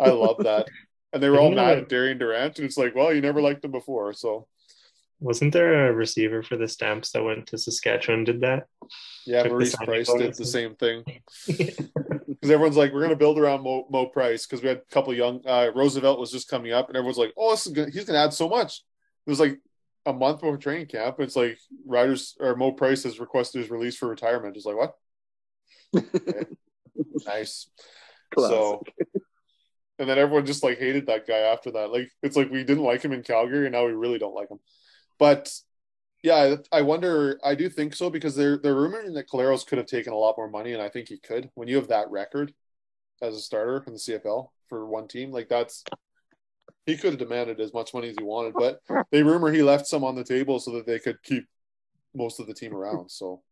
I 0.00 0.10
love 0.10 0.38
that. 0.44 0.68
And 1.12 1.22
they 1.22 1.30
were 1.30 1.38
all 1.38 1.52
mad 1.52 1.78
at 1.78 1.88
Darian 1.88 2.18
Durant, 2.18 2.58
and 2.58 2.66
it's 2.66 2.76
like, 2.76 2.94
well, 2.96 3.14
you 3.14 3.20
never 3.20 3.40
liked 3.40 3.64
him 3.64 3.70
before, 3.70 4.12
so. 4.12 4.48
Wasn't 5.20 5.52
there 5.52 5.88
a 5.88 5.92
receiver 5.92 6.42
for 6.42 6.56
the 6.56 6.66
Stamps 6.66 7.12
that 7.12 7.22
went 7.22 7.46
to 7.46 7.56
Saskatchewan? 7.56 8.24
Did 8.24 8.40
that? 8.40 8.66
Yeah, 9.24 9.44
Took 9.44 9.52
Maurice 9.52 9.76
Price 9.76 10.12
did 10.12 10.34
the 10.34 10.44
same 10.44 10.74
thing. 10.74 11.04
because 12.44 12.52
everyone's 12.52 12.76
like, 12.76 12.92
we're 12.92 13.00
going 13.00 13.08
to 13.08 13.16
build 13.16 13.38
around 13.38 13.62
Mo, 13.62 13.86
Mo 13.88 14.04
Price 14.04 14.44
because 14.44 14.62
we 14.62 14.68
had 14.68 14.76
a 14.76 14.92
couple 14.92 15.14
young. 15.14 15.40
Uh, 15.46 15.70
Roosevelt 15.74 16.20
was 16.20 16.30
just 16.30 16.46
coming 16.46 16.72
up, 16.72 16.88
and 16.88 16.96
everyone's 16.96 17.16
like, 17.16 17.32
oh, 17.38 17.52
this 17.52 17.66
is 17.66 17.72
gonna, 17.72 17.86
he's 17.90 18.04
going 18.04 18.18
to 18.18 18.22
add 18.22 18.34
so 18.34 18.50
much. 18.50 18.82
It 19.26 19.30
was 19.30 19.40
like 19.40 19.58
a 20.04 20.12
month 20.12 20.40
before 20.42 20.58
training 20.58 20.88
camp. 20.88 21.20
It's 21.20 21.36
like 21.36 21.56
Riders 21.86 22.36
or 22.38 22.54
Mo 22.54 22.72
Price 22.72 23.04
has 23.04 23.18
requested 23.18 23.62
his 23.62 23.70
release 23.70 23.96
for 23.96 24.08
retirement. 24.10 24.54
Just 24.54 24.66
like 24.66 24.76
what? 24.76 24.92
Okay. 26.04 26.44
nice. 27.26 27.70
Classic. 28.34 28.54
So, 28.54 28.82
and 29.98 30.06
then 30.06 30.18
everyone 30.18 30.44
just 30.44 30.62
like 30.62 30.78
hated 30.78 31.06
that 31.06 31.26
guy 31.26 31.38
after 31.38 31.70
that. 31.70 31.90
Like 31.90 32.10
it's 32.22 32.36
like 32.36 32.50
we 32.50 32.62
didn't 32.62 32.84
like 32.84 33.02
him 33.02 33.12
in 33.12 33.22
Calgary, 33.22 33.64
and 33.64 33.72
now 33.72 33.86
we 33.86 33.92
really 33.92 34.18
don't 34.18 34.34
like 34.34 34.50
him. 34.50 34.58
But 35.18 35.50
yeah, 36.24 36.56
I 36.72 36.80
wonder. 36.80 37.38
I 37.44 37.54
do 37.54 37.68
think 37.68 37.94
so 37.94 38.08
because 38.08 38.34
they're 38.34 38.56
they're 38.56 38.74
rumoring 38.74 39.12
that 39.12 39.28
Collaros 39.28 39.66
could 39.66 39.76
have 39.76 39.86
taken 39.86 40.14
a 40.14 40.16
lot 40.16 40.38
more 40.38 40.48
money, 40.48 40.72
and 40.72 40.80
I 40.80 40.88
think 40.88 41.06
he 41.06 41.18
could. 41.18 41.50
When 41.52 41.68
you 41.68 41.76
have 41.76 41.88
that 41.88 42.10
record 42.10 42.54
as 43.20 43.36
a 43.36 43.40
starter 43.40 43.84
in 43.86 43.92
the 43.92 43.98
CFL 43.98 44.48
for 44.70 44.86
one 44.86 45.06
team, 45.06 45.32
like 45.32 45.50
that's 45.50 45.84
he 46.86 46.96
could 46.96 47.10
have 47.10 47.18
demanded 47.18 47.60
as 47.60 47.74
much 47.74 47.92
money 47.92 48.08
as 48.08 48.16
he 48.18 48.24
wanted. 48.24 48.54
But 48.54 48.80
they 49.10 49.22
rumor 49.22 49.52
he 49.52 49.62
left 49.62 49.86
some 49.86 50.02
on 50.02 50.14
the 50.14 50.24
table 50.24 50.58
so 50.58 50.70
that 50.72 50.86
they 50.86 50.98
could 50.98 51.22
keep 51.22 51.44
most 52.14 52.40
of 52.40 52.46
the 52.46 52.54
team 52.54 52.74
around. 52.74 53.10
So 53.10 53.42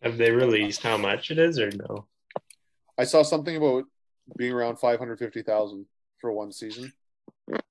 have 0.00 0.16
they 0.16 0.30
released 0.30 0.82
how 0.82 0.96
much 0.96 1.30
it 1.30 1.38
is 1.38 1.58
or 1.58 1.70
no? 1.72 2.06
I 2.96 3.04
saw 3.04 3.22
something 3.22 3.54
about 3.54 3.84
being 4.38 4.54
around 4.54 4.78
five 4.78 4.98
hundred 4.98 5.18
fifty 5.18 5.42
thousand 5.42 5.84
for 6.22 6.32
one 6.32 6.52
season, 6.52 6.94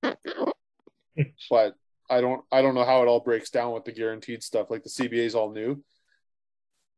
but 1.50 1.74
I 2.08 2.20
don't 2.20 2.44
I 2.50 2.62
don't 2.62 2.74
know 2.74 2.84
how 2.84 3.02
it 3.02 3.08
all 3.08 3.20
breaks 3.20 3.50
down 3.50 3.72
with 3.72 3.84
the 3.84 3.92
guaranteed 3.92 4.42
stuff. 4.42 4.70
Like 4.70 4.82
the 4.82 4.90
CBA 4.90 5.26
is 5.26 5.34
all 5.34 5.52
new. 5.52 5.82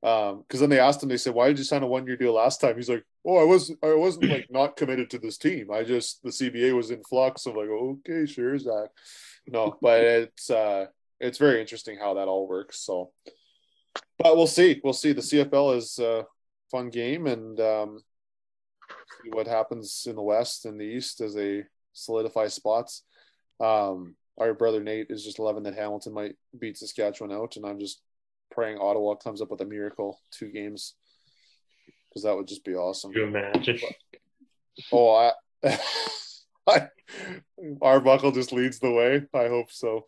Um, 0.00 0.42
because 0.42 0.60
then 0.60 0.70
they 0.70 0.78
asked 0.78 1.02
him, 1.02 1.08
they 1.08 1.16
said, 1.16 1.34
"Why 1.34 1.48
did 1.48 1.58
you 1.58 1.64
sign 1.64 1.82
a 1.82 1.86
one 1.86 2.06
year 2.06 2.16
deal 2.16 2.32
last 2.32 2.60
time?" 2.60 2.76
He's 2.76 2.88
like, 2.88 3.04
"Oh, 3.24 3.36
I 3.36 3.44
wasn't 3.44 3.80
I 3.82 3.94
wasn't 3.94 4.30
like 4.30 4.46
not 4.50 4.76
committed 4.76 5.10
to 5.10 5.18
this 5.18 5.38
team. 5.38 5.70
I 5.72 5.82
just 5.82 6.22
the 6.22 6.30
CBA 6.30 6.74
was 6.74 6.90
in 6.90 7.02
flux." 7.02 7.46
I'm 7.46 7.56
like, 7.56 7.68
"Okay, 7.68 8.26
sure, 8.26 8.56
Zach." 8.58 8.90
No, 9.48 9.76
but 9.82 10.00
it's 10.02 10.50
uh 10.50 10.86
it's 11.18 11.38
very 11.38 11.60
interesting 11.60 11.98
how 11.98 12.14
that 12.14 12.28
all 12.28 12.46
works. 12.46 12.80
So 12.80 13.10
but 14.18 14.36
we'll 14.36 14.46
see. 14.46 14.80
We'll 14.82 14.92
see. 14.92 15.12
The 15.12 15.20
CFL 15.20 15.76
is 15.76 15.98
a 15.98 16.26
fun 16.70 16.90
game, 16.90 17.26
and 17.26 17.58
um, 17.60 18.00
see 19.22 19.30
what 19.30 19.46
happens 19.46 20.06
in 20.08 20.16
the 20.16 20.22
West 20.22 20.66
and 20.66 20.80
the 20.80 20.84
East 20.84 21.20
as 21.20 21.34
they 21.34 21.64
solidify 21.92 22.48
spots. 22.48 23.04
Um, 23.60 24.16
our 24.38 24.54
brother 24.54 24.82
Nate 24.82 25.08
is 25.10 25.24
just 25.24 25.38
loving 25.38 25.64
that 25.64 25.74
Hamilton 25.74 26.14
might 26.14 26.36
beat 26.58 26.76
Saskatchewan 26.78 27.32
out, 27.32 27.56
and 27.56 27.66
I'm 27.66 27.78
just 27.80 28.00
praying 28.50 28.78
Ottawa 28.78 29.14
comes 29.16 29.42
up 29.42 29.50
with 29.50 29.60
a 29.60 29.66
miracle 29.66 30.18
two 30.30 30.50
games 30.50 30.94
because 32.08 32.22
that 32.22 32.34
would 32.36 32.48
just 32.48 32.64
be 32.64 32.74
awesome. 32.74 33.12
Can 33.12 33.20
you 33.22 33.28
imagine? 33.28 33.78
Oh, 34.92 35.12
I, 35.12 35.32
I 36.68 36.88
Arbuckle 37.82 38.30
just 38.30 38.52
leads 38.52 38.78
the 38.78 38.92
way. 38.92 39.26
I 39.34 39.48
hope 39.48 39.72
so. 39.72 40.06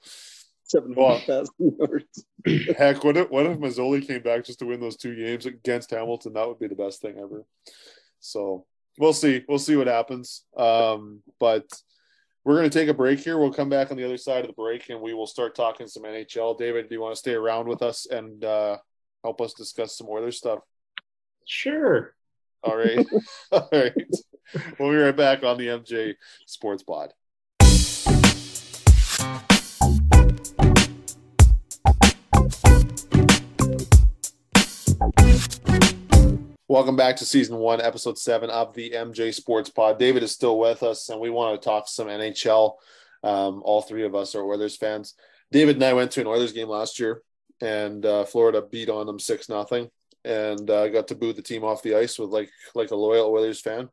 Seven 0.63 0.95
Well, 0.97 1.21
yards. 1.27 2.25
Heck, 2.79 3.03
what 3.03 3.17
if 3.17 3.31
what 3.31 3.47
if 3.47 3.59
Masoli 3.59 4.07
came 4.07 4.23
back 4.23 4.45
just 4.45 4.61
to 4.61 4.67
win 4.67 4.79
those 4.79 4.97
two 4.97 5.17
games 5.17 5.45
against 5.47 5.91
Hamilton? 5.91 6.35
That 6.35 6.47
would 6.47 6.61
be 6.61 6.69
the 6.69 6.77
best 6.77 7.03
thing 7.03 7.19
ever. 7.19 7.45
So 8.21 8.65
we'll 8.97 9.13
see. 9.13 9.45
We'll 9.49 9.59
see 9.59 9.75
what 9.75 9.89
happens. 9.89 10.45
Um, 10.57 11.23
but 11.41 11.67
we're 12.45 12.57
going 12.57 12.71
to 12.71 12.79
take 12.79 12.89
a 12.89 12.95
break 12.95 13.21
here. 13.21 13.39
We'll 13.39 13.53
come 13.53 13.69
back 13.69 13.91
on 13.91 13.97
the 13.97 14.05
other 14.05 14.17
side 14.17 14.41
of 14.41 14.47
the 14.47 14.55
break 14.55 14.89
and 14.89 15.01
we 15.01 15.15
will 15.15 15.27
start 15.27 15.55
talking 15.55 15.87
some 15.87 16.05
NHL. 16.05 16.59
David, 16.59 16.89
do 16.89 16.95
you 16.95 17.01
want 17.01 17.15
to 17.15 17.19
stay 17.19 17.35
around 17.35 17.69
with 17.69 17.83
us 17.83 18.07
and 18.07 18.45
uh, 18.45 18.79
help 19.23 19.41
us 19.41 19.53
discuss 19.53 19.97
some 19.97 20.09
Oilers 20.09 20.39
stuff? 20.39 20.61
Sure. 21.45 22.15
All 22.63 22.77
right. 22.77 23.07
All 23.53 23.69
right. 23.73 23.93
We'll 24.79 24.91
be 24.91 24.97
right 24.97 25.17
back 25.17 25.45
on 25.45 25.59
the 25.59 25.69
MJ 25.69 26.15
Sports 26.47 26.83
Pod. 26.83 27.13
Welcome 36.71 36.95
back 36.95 37.17
to 37.17 37.25
season 37.25 37.57
one, 37.57 37.81
episode 37.81 38.17
seven 38.17 38.49
of 38.49 38.75
the 38.75 38.91
MJ 38.91 39.35
Sports 39.35 39.69
Pod. 39.69 39.99
David 39.99 40.23
is 40.23 40.31
still 40.31 40.57
with 40.57 40.85
us, 40.85 41.09
and 41.09 41.21
we 41.21 41.29
want 41.29 41.61
to 41.61 41.65
talk 41.69 41.89
some 41.89 42.07
NHL. 42.07 42.75
Um, 43.25 43.61
all 43.65 43.83
three 43.83 44.05
of 44.05 44.15
us 44.15 44.37
are 44.37 44.45
Oilers 44.45 44.77
fans. 44.77 45.15
David 45.51 45.75
and 45.75 45.85
I 45.85 45.95
went 45.95 46.13
to 46.13 46.21
an 46.21 46.29
Oilers 46.29 46.53
game 46.53 46.69
last 46.69 47.01
year, 47.01 47.23
and 47.61 48.07
uh, 48.07 48.23
Florida 48.25 48.63
beat 48.63 48.89
on 48.89 49.07
them 49.07 49.19
six 49.19 49.49
nothing, 49.49 49.91
and 50.25 50.71
uh, 50.71 50.87
got 50.91 51.09
to 51.09 51.17
boo 51.17 51.33
the 51.33 51.43
team 51.43 51.65
off 51.65 51.83
the 51.83 51.97
ice 51.97 52.21
with 52.21 52.31
like 52.31 52.51
like 52.77 52.93
a 52.93 52.97
loyal 52.97 53.33
Oilers 53.33 53.61
fan. 53.61 53.81
And 53.81 53.89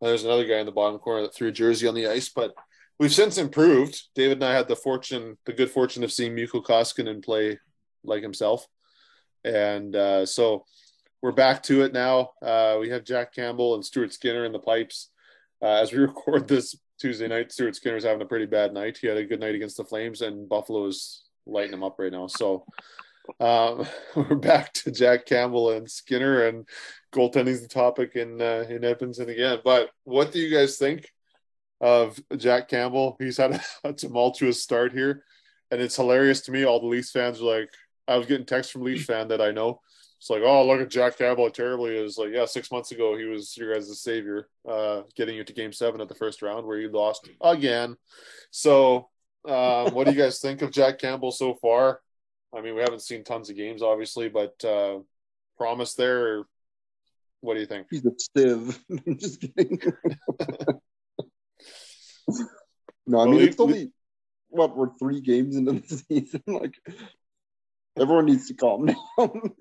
there's 0.00 0.24
another 0.24 0.46
guy 0.46 0.56
in 0.56 0.64
the 0.64 0.72
bottom 0.72 0.98
corner 1.00 1.20
that 1.20 1.34
threw 1.34 1.48
a 1.48 1.52
jersey 1.52 1.86
on 1.86 1.94
the 1.94 2.06
ice, 2.06 2.30
but 2.30 2.54
we've 2.98 3.12
since 3.12 3.36
improved. 3.36 4.04
David 4.14 4.38
and 4.38 4.44
I 4.44 4.54
had 4.54 4.68
the 4.68 4.76
fortune, 4.76 5.36
the 5.44 5.52
good 5.52 5.70
fortune 5.70 6.02
of 6.02 6.10
seeing 6.10 6.34
Mikko 6.34 6.62
Koskinen 6.62 7.22
play 7.22 7.58
like 8.02 8.22
himself, 8.22 8.66
and 9.44 9.94
uh, 9.94 10.24
so 10.24 10.64
we're 11.22 11.32
back 11.32 11.62
to 11.62 11.82
it 11.82 11.92
now. 11.92 12.30
Uh, 12.42 12.76
we 12.80 12.90
have 12.90 13.04
Jack 13.04 13.32
Campbell 13.32 13.76
and 13.76 13.84
Stuart 13.84 14.12
Skinner 14.12 14.44
in 14.44 14.52
the 14.52 14.58
pipes. 14.58 15.08
Uh, 15.62 15.80
as 15.80 15.92
we 15.92 15.98
record 16.00 16.48
this 16.48 16.76
Tuesday 17.00 17.28
night, 17.28 17.52
Stuart 17.52 17.76
Skinner's 17.76 18.04
having 18.04 18.22
a 18.22 18.26
pretty 18.26 18.46
bad 18.46 18.74
night. 18.74 18.98
He 19.00 19.06
had 19.06 19.16
a 19.16 19.24
good 19.24 19.40
night 19.40 19.54
against 19.54 19.76
the 19.76 19.84
Flames, 19.84 20.20
and 20.20 20.48
Buffalo 20.48 20.86
is 20.86 21.22
lighting 21.46 21.74
him 21.74 21.84
up 21.84 21.96
right 21.98 22.12
now. 22.12 22.26
So 22.26 22.64
um, 23.38 23.86
we're 24.16 24.34
back 24.34 24.72
to 24.74 24.90
Jack 24.90 25.24
Campbell 25.24 25.70
and 25.70 25.88
Skinner, 25.88 26.46
and 26.46 26.68
goaltending's 27.14 27.62
the 27.62 27.68
topic 27.68 28.16
in 28.16 28.42
uh, 28.42 28.64
in 28.68 28.84
Edmonton 28.84 29.30
again. 29.30 29.60
But 29.64 29.90
what 30.02 30.32
do 30.32 30.40
you 30.40 30.54
guys 30.54 30.76
think 30.76 31.08
of 31.80 32.18
Jack 32.36 32.68
Campbell? 32.68 33.16
He's 33.20 33.36
had 33.36 33.52
a, 33.52 33.60
a 33.90 33.92
tumultuous 33.92 34.60
start 34.60 34.92
here, 34.92 35.22
and 35.70 35.80
it's 35.80 35.96
hilarious 35.96 36.40
to 36.42 36.52
me. 36.52 36.64
All 36.64 36.80
the 36.80 36.86
Leafs 36.86 37.12
fans 37.12 37.40
are 37.40 37.58
like, 37.58 37.70
I 38.08 38.16
was 38.16 38.26
getting 38.26 38.46
texts 38.46 38.72
from 38.72 38.82
Leafs 38.82 39.04
fan 39.04 39.28
that 39.28 39.40
I 39.40 39.52
know 39.52 39.80
it's 40.22 40.30
like, 40.30 40.42
oh, 40.44 40.64
look 40.64 40.80
at 40.80 40.88
Jack 40.88 41.18
Campbell, 41.18 41.46
how 41.46 41.50
terrible 41.50 41.86
he 41.86 41.96
is. 41.96 42.16
Like, 42.16 42.30
yeah, 42.32 42.44
six 42.44 42.70
months 42.70 42.92
ago, 42.92 43.18
he 43.18 43.24
was 43.24 43.56
your 43.56 43.74
guys' 43.74 44.00
savior, 44.00 44.46
uh, 44.68 45.02
getting 45.16 45.34
you 45.34 45.42
to 45.42 45.52
game 45.52 45.72
seven 45.72 46.00
at 46.00 46.08
the 46.08 46.14
first 46.14 46.42
round 46.42 46.64
where 46.64 46.78
you 46.78 46.88
lost 46.92 47.28
again. 47.40 47.96
So, 48.52 49.08
um, 49.48 49.92
what 49.92 50.06
do 50.06 50.12
you 50.12 50.16
guys 50.16 50.38
think 50.38 50.62
of 50.62 50.70
Jack 50.70 51.00
Campbell 51.00 51.32
so 51.32 51.54
far? 51.54 51.98
I 52.56 52.60
mean, 52.60 52.76
we 52.76 52.82
haven't 52.82 53.02
seen 53.02 53.24
tons 53.24 53.50
of 53.50 53.56
games, 53.56 53.82
obviously, 53.82 54.28
but 54.28 54.64
uh, 54.64 55.00
promise 55.58 55.94
there. 55.94 56.24
Or 56.24 56.46
what 57.40 57.54
do 57.54 57.60
you 57.60 57.66
think? 57.66 57.88
He's 57.90 58.06
a 58.06 58.12
sieve. 58.16 58.78
I'm 59.08 59.18
just 59.18 59.40
kidding. 59.40 59.80
no, 63.08 63.22
I 63.22 63.24
mean 63.24 63.40
it's 63.40 63.58
only 63.58 63.90
what 64.50 64.76
we're 64.76 64.96
three 65.00 65.20
games 65.20 65.56
into 65.56 65.72
the 65.72 66.04
season. 66.08 66.44
Like 66.46 66.76
everyone 67.98 68.26
needs 68.26 68.48
to 68.48 68.54
calm 68.54 68.86
down. 68.86 68.96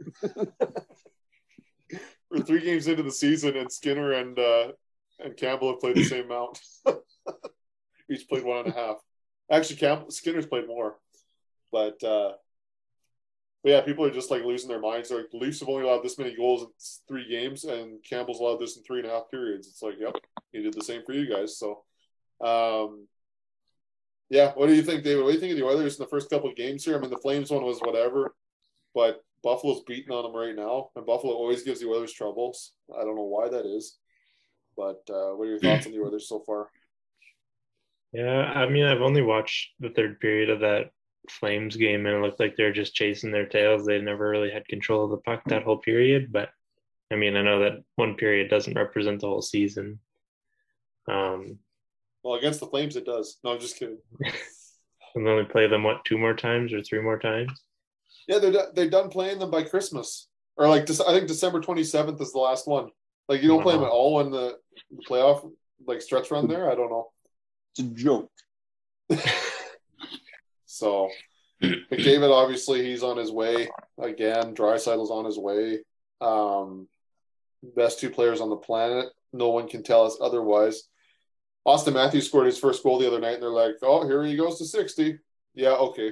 We're 2.30 2.44
three 2.44 2.62
games 2.62 2.88
into 2.88 3.04
the 3.04 3.12
season, 3.12 3.58
and 3.58 3.72
Skinner 3.72 4.14
and 4.14 4.40
uh, 4.40 4.72
and 5.20 5.36
Campbell 5.36 5.72
have 5.72 5.80
played 5.82 5.96
the 5.96 6.04
same 6.04 6.26
amount. 6.26 6.60
Each 8.10 8.28
played 8.28 8.44
one 8.44 8.66
and 8.66 8.70
a 8.70 8.72
half. 8.72 8.98
Actually, 9.52 9.76
Campbell 9.78 10.12
Skinner's 10.12 10.46
played 10.46 10.68
more, 10.68 10.98
but 11.72 12.02
uh, 12.04 12.32
but 13.64 13.70
yeah, 13.70 13.82
people 13.82 14.06
are 14.06 14.12
just 14.12 14.32
like 14.32 14.44
losing 14.44 14.70
their 14.70 14.80
minds. 14.80 15.10
They're 15.10 15.20
like 15.20 15.34
Leafs 15.34 15.60
have 15.60 15.70
only 15.70 15.84
allowed 15.84 16.04
this 16.04 16.18
many 16.18 16.36
goals 16.36 16.64
in 16.64 16.70
three 17.08 17.30
games, 17.30 17.64
and 17.66 18.04
Campbell's 18.04 18.40
allowed 18.40 18.60
this 18.60 18.78
in 18.78 18.84
three 18.84 19.00
and 19.00 19.08
a 19.08 19.12
half 19.12 19.30
periods. 19.30 19.68
It's 19.68 19.82
like, 19.82 19.96
yep, 20.00 20.16
he 20.52 20.64
did 20.64 20.74
the 20.74 20.84
same 20.84 21.04
for 21.06 21.14
you 21.14 21.30
guys. 21.30 21.60
So, 21.60 21.84
um, 22.42 23.08
yeah, 24.32 24.54
what 24.54 24.68
do 24.68 24.74
you 24.74 24.82
think, 24.82 25.04
David? 25.04 25.24
What 25.24 25.32
do 25.32 25.34
you 25.36 25.42
think 25.42 25.52
of 25.52 25.58
the 25.58 25.66
Oilers 25.66 26.00
in 26.00 26.04
the 26.06 26.10
first 26.10 26.30
couple 26.30 26.50
of 26.50 26.56
games 26.56 26.86
here? 26.86 26.98
I 26.98 27.02
mean, 27.02 27.10
the 27.10 27.18
Flames 27.18 27.52
one 27.52 27.66
was 27.66 27.80
whatever, 27.80 28.34
but 28.96 29.22
Buffalo's 29.44 29.84
beating 29.86 30.14
on 30.14 30.24
them 30.24 30.34
right 30.34 30.56
now, 30.56 30.90
and 30.96 31.06
Buffalo 31.06 31.34
always 31.34 31.64
gives 31.64 31.82
the 31.82 31.90
Oilers 31.90 32.14
troubles. 32.14 32.72
I 32.98 33.04
don't 33.04 33.18
know 33.18 33.24
why 33.24 33.50
that 33.50 33.66
is, 33.66 33.98
but 34.78 35.02
uh, 35.10 35.36
what 35.36 35.48
are 35.48 35.52
your 35.52 35.60
thoughts 35.60 35.86
on 35.86 35.92
the 35.92 36.00
Oilers 36.00 36.30
so 36.30 36.40
far? 36.40 36.70
Yeah, 38.14 38.44
I 38.56 38.70
mean, 38.70 38.86
I've 38.86 39.02
only 39.02 39.22
watched 39.22 39.72
the 39.82 39.90
third 39.90 40.22
period 40.22 40.50
of 40.50 40.62
that 40.62 40.92
Flames 41.30 41.76
game, 41.76 42.06
and 42.06 42.16
it 42.16 42.22
looked 42.22 42.40
like 42.40 42.56
they're 42.56 42.72
just 42.72 42.96
chasing 42.96 43.32
their 43.32 43.48
tails. 43.48 43.86
They 43.86 44.00
never 44.00 44.30
really 44.30 44.52
had 44.52 44.66
control 44.70 45.04
of 45.04 45.12
the 45.12 45.18
puck 45.18 45.42
that 45.48 45.64
whole 45.64 45.80
period. 45.80 46.32
But 46.32 46.52
I 47.12 47.16
mean, 47.16 47.36
I 47.36 47.42
know 47.42 47.60
that 47.60 47.84
one 47.98 48.16
period 48.16 48.50
doesn't 48.50 48.78
represent 48.78 49.20
the 49.20 49.28
whole 49.28 49.42
season. 49.42 50.00
Um, 51.10 51.60
Well, 52.24 52.36
against 52.36 52.60
the 52.60 52.68
Flames, 52.68 52.96
it 52.96 53.06
does. 53.06 53.38
No, 53.44 53.54
I'm 53.54 53.60
just 53.60 53.78
kidding. 53.78 53.98
and 55.16 55.28
only 55.28 55.46
play 55.46 55.68
them 55.68 55.84
what 55.84 56.06
two 56.06 56.18
more 56.18 56.36
times 56.36 56.74
or 56.74 56.82
three 56.84 57.02
more 57.02 57.20
times. 57.20 57.52
Yeah, 58.28 58.40
they're 58.40 58.52
do- 58.52 58.72
they're 58.74 58.90
done 58.90 59.10
playing 59.10 59.40
them 59.40 59.52
by 59.52 59.64
Christmas, 59.64 60.28
or 60.58 60.68
like 60.68 60.86
Dec- 60.86 61.08
I 61.08 61.14
think 61.14 61.28
December 61.28 61.62
27th 61.62 62.22
is 62.22 62.32
the 62.32 62.40
last 62.40 62.68
one. 62.68 62.90
Like 63.28 63.42
you 63.42 63.48
don't 63.48 63.64
play 63.64 63.74
them 63.76 63.84
at 63.84 63.90
all 63.90 64.16
when 64.16 64.32
the, 64.32 64.58
the 64.92 65.04
playoff 65.10 65.50
like 65.88 66.02
stretch 66.02 66.32
run 66.32 66.48
there. 66.48 66.70
I 66.70 66.76
don't 66.76 66.90
know. 66.90 67.10
It's 67.72 67.80
a 67.80 67.94
joke. 67.94 68.32
So 70.82 71.12
McDavid, 71.62 72.32
obviously, 72.32 72.84
he's 72.84 73.04
on 73.04 73.18
his 73.18 73.30
way 73.30 73.70
again. 74.00 74.56
Draisaitl's 74.56 75.12
on 75.12 75.26
his 75.26 75.38
way. 75.38 75.80
Um, 76.22 76.88
best 77.76 78.00
two 78.00 78.10
players 78.10 78.42
on 78.42 78.50
the 78.50 78.56
planet. 78.56 79.10
No 79.32 79.50
one 79.50 79.68
can 79.68 79.84
tell 79.84 80.06
us 80.06 80.18
otherwise. 80.20 80.84
Auston 81.68 81.94
Matthews 81.94 82.28
scored 82.28 82.48
his 82.48 82.58
first 82.58 82.84
goal 82.84 82.98
the 83.00 83.08
other 83.08 83.20
night, 83.20 83.36
and 83.36 83.44
they're 83.44 83.50
like, 83.50 83.76
"Oh, 83.84 84.06
here 84.08 84.24
he 84.24 84.36
goes 84.36 84.58
to 84.58 84.66
60." 84.66 85.20
Yeah, 85.54 85.74
okay. 85.74 86.12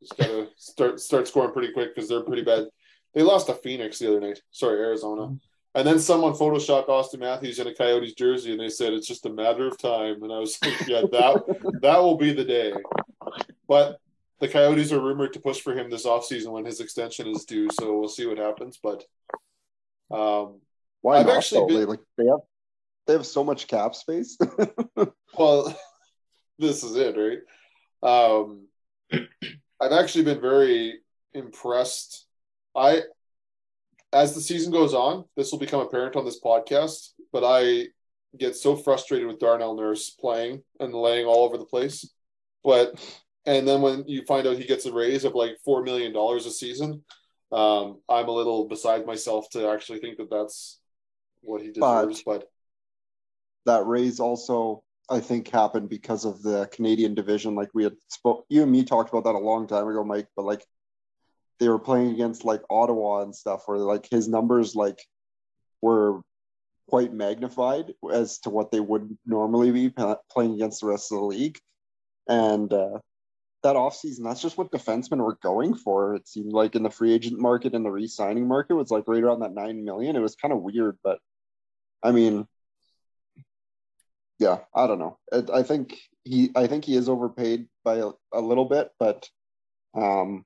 Just 0.00 0.16
gotta 0.16 0.48
start 0.56 1.00
start 1.00 1.28
scoring 1.28 1.52
pretty 1.52 1.72
quick 1.72 1.94
because 1.94 2.08
they're 2.08 2.22
pretty 2.22 2.42
bad. 2.42 2.66
They 3.14 3.22
lost 3.22 3.46
to 3.48 3.54
Phoenix 3.54 3.98
the 3.98 4.08
other 4.08 4.20
night. 4.20 4.40
Sorry, 4.50 4.78
Arizona. 4.80 5.36
And 5.74 5.86
then 5.86 6.00
someone 6.00 6.32
photoshopped 6.32 6.88
Auston 6.88 7.20
Matthews 7.20 7.60
in 7.60 7.66
a 7.68 7.74
Coyotes 7.74 8.14
jersey, 8.14 8.50
and 8.52 8.60
they 8.60 8.68
said 8.70 8.92
it's 8.92 9.06
just 9.06 9.26
a 9.26 9.30
matter 9.30 9.66
of 9.68 9.78
time. 9.78 10.22
And 10.22 10.32
I 10.32 10.38
was 10.38 10.58
like, 10.64 10.88
"Yeah, 10.88 11.02
that 11.12 11.78
that 11.82 11.98
will 11.98 12.16
be 12.16 12.32
the 12.32 12.44
day." 12.44 12.72
But 13.68 14.00
the 14.40 14.48
Coyotes 14.48 14.90
are 14.92 15.00
rumored 15.00 15.32
to 15.34 15.40
push 15.40 15.60
for 15.60 15.74
him 15.78 15.90
this 15.90 16.06
offseason 16.06 16.50
when 16.50 16.64
his 16.64 16.80
extension 16.80 17.28
is 17.28 17.44
due, 17.44 17.68
so 17.70 17.96
we'll 18.00 18.08
see 18.08 18.26
what 18.26 18.38
happens. 18.38 18.80
But 18.82 19.04
um, 20.10 20.60
Why 21.02 21.18
I've 21.18 21.26
not? 21.26 21.36
actually 21.36 21.60
though? 21.60 21.66
been- 21.66 21.76
They, 21.76 21.84
like 21.84 22.00
they 22.16 22.26
have 22.26 22.40
they 23.10 23.16
have 23.16 23.26
so 23.26 23.42
much 23.42 23.66
cap 23.66 23.96
space. 23.96 24.38
well, 25.36 25.76
this 26.60 26.84
is 26.84 26.94
it, 26.94 27.16
right? 27.16 28.38
Um, 28.40 28.68
I've 29.80 29.92
actually 29.92 30.24
been 30.24 30.40
very 30.40 31.00
impressed. 31.34 32.26
I, 32.76 33.02
as 34.12 34.34
the 34.34 34.40
season 34.40 34.70
goes 34.70 34.94
on, 34.94 35.24
this 35.36 35.50
will 35.50 35.58
become 35.58 35.80
apparent 35.80 36.14
on 36.14 36.24
this 36.24 36.40
podcast, 36.40 37.08
but 37.32 37.42
I 37.44 37.88
get 38.38 38.54
so 38.54 38.76
frustrated 38.76 39.26
with 39.26 39.40
Darnell 39.40 39.76
Nurse 39.76 40.10
playing 40.10 40.62
and 40.78 40.94
laying 40.94 41.26
all 41.26 41.44
over 41.44 41.58
the 41.58 41.64
place. 41.64 42.08
But 42.62 42.94
and 43.44 43.66
then 43.66 43.82
when 43.82 44.04
you 44.06 44.22
find 44.24 44.46
out 44.46 44.56
he 44.56 44.66
gets 44.66 44.86
a 44.86 44.92
raise 44.92 45.24
of 45.24 45.34
like 45.34 45.56
four 45.64 45.82
million 45.82 46.12
dollars 46.12 46.46
a 46.46 46.50
season, 46.52 47.02
um, 47.50 47.98
I'm 48.08 48.28
a 48.28 48.32
little 48.32 48.68
beside 48.68 49.04
myself 49.04 49.50
to 49.50 49.68
actually 49.68 49.98
think 49.98 50.18
that 50.18 50.30
that's 50.30 50.78
what 51.40 51.60
he 51.60 51.72
deserves. 51.72 52.22
But, 52.24 52.48
that 53.66 53.86
raise 53.86 54.20
also 54.20 54.82
I 55.10 55.18
think 55.18 55.48
happened 55.48 55.88
because 55.88 56.24
of 56.24 56.40
the 56.42 56.68
Canadian 56.72 57.14
division. 57.14 57.56
Like 57.56 57.70
we 57.74 57.82
had 57.82 57.96
spoke, 58.08 58.46
you 58.48 58.62
and 58.62 58.70
me 58.70 58.84
talked 58.84 59.10
about 59.10 59.24
that 59.24 59.34
a 59.34 59.38
long 59.38 59.66
time 59.66 59.88
ago, 59.88 60.04
Mike. 60.04 60.28
But 60.36 60.44
like 60.44 60.64
they 61.58 61.68
were 61.68 61.80
playing 61.80 62.12
against 62.12 62.44
like 62.44 62.62
Ottawa 62.70 63.22
and 63.22 63.34
stuff, 63.34 63.64
where 63.66 63.78
like 63.78 64.08
his 64.08 64.28
numbers 64.28 64.76
like 64.76 65.04
were 65.82 66.20
quite 66.88 67.12
magnified 67.12 67.92
as 68.12 68.38
to 68.40 68.50
what 68.50 68.70
they 68.70 68.80
would 68.80 69.16
normally 69.26 69.72
be 69.72 69.94
playing 70.30 70.54
against 70.54 70.80
the 70.80 70.86
rest 70.86 71.10
of 71.10 71.18
the 71.18 71.24
league. 71.24 71.58
And 72.28 72.72
uh, 72.72 72.98
that 73.64 73.76
offseason, 73.76 74.24
that's 74.24 74.42
just 74.42 74.58
what 74.58 74.70
defensemen 74.70 75.18
were 75.18 75.38
going 75.42 75.74
for. 75.74 76.14
It 76.14 76.28
seemed 76.28 76.52
like 76.52 76.76
in 76.76 76.84
the 76.84 76.90
free 76.90 77.12
agent 77.12 77.38
market 77.40 77.74
and 77.74 77.84
the 77.84 77.90
re-signing 77.90 78.46
market 78.46 78.76
was 78.76 78.90
like 78.90 79.04
right 79.08 79.22
around 79.22 79.40
that 79.40 79.54
nine 79.54 79.84
million. 79.84 80.14
It 80.14 80.20
was 80.20 80.36
kind 80.36 80.52
of 80.52 80.62
weird, 80.62 80.98
but 81.02 81.18
I 82.02 82.12
mean, 82.12 82.46
yeah, 84.40 84.58
I 84.74 84.86
don't 84.86 84.98
know. 84.98 85.18
I 85.52 85.62
think 85.62 85.96
he, 86.24 86.50
I 86.56 86.66
think 86.66 86.84
he 86.84 86.96
is 86.96 87.08
overpaid 87.08 87.66
by 87.84 87.96
a, 87.98 88.10
a 88.32 88.40
little 88.40 88.64
bit, 88.64 88.88
but 88.98 89.28
um, 89.94 90.44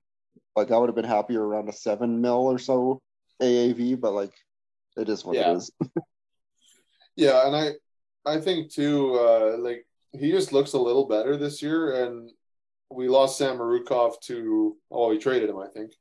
like 0.56 0.70
I 0.72 0.76
would 0.76 0.88
have 0.88 0.96
been 0.96 1.04
happier 1.04 1.42
around 1.42 1.68
a 1.68 1.72
seven 1.72 2.20
mil 2.20 2.46
or 2.46 2.58
so 2.58 3.00
AAV, 3.40 4.00
but 4.00 4.12
like 4.12 4.32
it 4.96 5.08
is 5.08 5.24
what 5.24 5.36
Yeah. 5.36 5.52
it 5.52 5.56
is. 5.56 5.70
Yeah, 7.16 7.46
and 7.46 7.54
I 7.54 7.74
I 8.26 8.40
think 8.40 8.72
too, 8.72 9.14
uh, 9.14 9.56
like 9.58 9.86
he 10.12 10.32
just 10.32 10.52
looks 10.52 10.72
a 10.72 10.78
little 10.78 11.06
better 11.06 11.36
this 11.36 11.62
year, 11.62 12.04
and 12.04 12.28
we 12.90 13.06
lost 13.08 13.40
Samorukov 13.40 14.20
to 14.22 14.76
oh 14.90 15.10
we 15.10 15.18
traded 15.18 15.48
him 15.48 15.58
I 15.58 15.68
think 15.68 15.92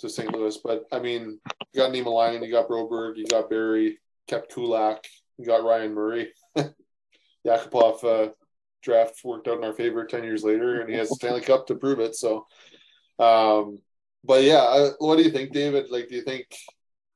to 0.00 0.08
St. 0.08 0.32
Louis, 0.34 0.56
but 0.64 0.84
I 0.90 0.98
mean 0.98 1.38
you 1.72 1.80
got 1.80 1.92
Niemelainen, 1.92 2.44
you 2.44 2.50
got 2.50 2.68
Broberg, 2.68 3.16
you 3.16 3.26
got 3.26 3.48
Barrie, 3.48 3.98
kept 4.26 4.52
Kulak, 4.52 5.04
you 5.38 5.46
got 5.46 5.62
Ryan 5.62 5.94
Murray, 5.94 6.32
Yakupov 7.46 8.04
uh, 8.04 8.32
draft 8.82 9.20
worked 9.24 9.48
out 9.48 9.58
in 9.58 9.64
our 9.64 9.72
favor 9.72 10.04
ten 10.04 10.24
years 10.24 10.42
later, 10.42 10.80
and 10.80 10.90
he 10.90 10.96
has 10.96 11.08
the 11.08 11.14
Stanley 11.20 11.40
Cup 11.40 11.66
to 11.66 11.74
prove 11.74 12.00
it. 12.00 12.14
So, 12.14 12.46
um, 13.18 13.78
but 14.24 14.42
yeah, 14.42 14.62
uh, 14.62 14.90
what 14.98 15.16
do 15.16 15.22
you 15.22 15.30
think, 15.30 15.52
David? 15.52 15.90
Like, 15.90 16.08
do 16.08 16.16
you 16.16 16.22
think? 16.22 16.46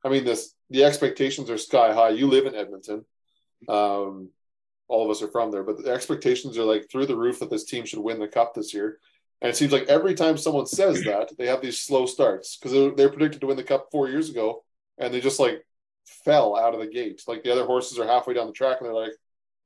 I 0.05 0.09
mean, 0.09 0.25
this 0.25 0.55
the 0.71 0.85
expectations 0.85 1.51
are 1.51 1.59
sky 1.59 1.93
high. 1.93 2.11
You 2.11 2.29
live 2.29 2.47
in 2.47 2.55
Edmonton. 2.55 3.05
Um, 3.69 4.31
all 4.89 5.05
of 5.05 5.11
us 5.11 5.23
are 5.23 5.31
from 5.31 5.51
there, 5.51 5.63
but 5.63 5.83
the 5.83 5.91
expectations 5.91 6.59
are 6.59 6.65
like 6.65 6.91
through 6.91 7.07
the 7.07 7.17
roof 7.17 7.39
that 7.39 7.51
this 7.51 7.65
team 7.65 7.85
should 7.85 8.01
win 8.01 8.19
the 8.19 8.29
cup 8.29 8.55
this 8.55 8.75
year. 8.75 8.99
And 9.41 9.49
it 9.49 9.57
seems 9.57 9.73
like 9.73 9.89
every 9.89 10.15
time 10.15 10.37
someone 10.37 10.67
says 10.67 11.03
that, 11.05 11.31
they 11.39 11.47
have 11.47 11.63
these 11.63 11.81
slow 11.81 12.07
starts 12.07 12.57
because 12.57 12.73
they're, 12.73 12.91
they're 12.91 13.09
predicted 13.09 13.41
to 13.43 13.47
win 13.47 13.57
the 13.57 13.63
cup 13.63 13.89
four 13.91 14.09
years 14.09 14.31
ago, 14.31 14.65
and 14.99 15.13
they 15.13 15.21
just 15.21 15.41
like 15.41 15.65
fell 16.25 16.57
out 16.57 16.75
of 16.75 16.81
the 16.81 16.87
gate. 16.87 17.23
Like 17.27 17.43
the 17.43 17.53
other 17.53 17.65
horses 17.65 17.99
are 17.99 18.07
halfway 18.07 18.35
down 18.35 18.47
the 18.47 18.53
track, 18.53 18.79
and 18.81 18.87
they're 18.87 18.95
like, 18.95 19.13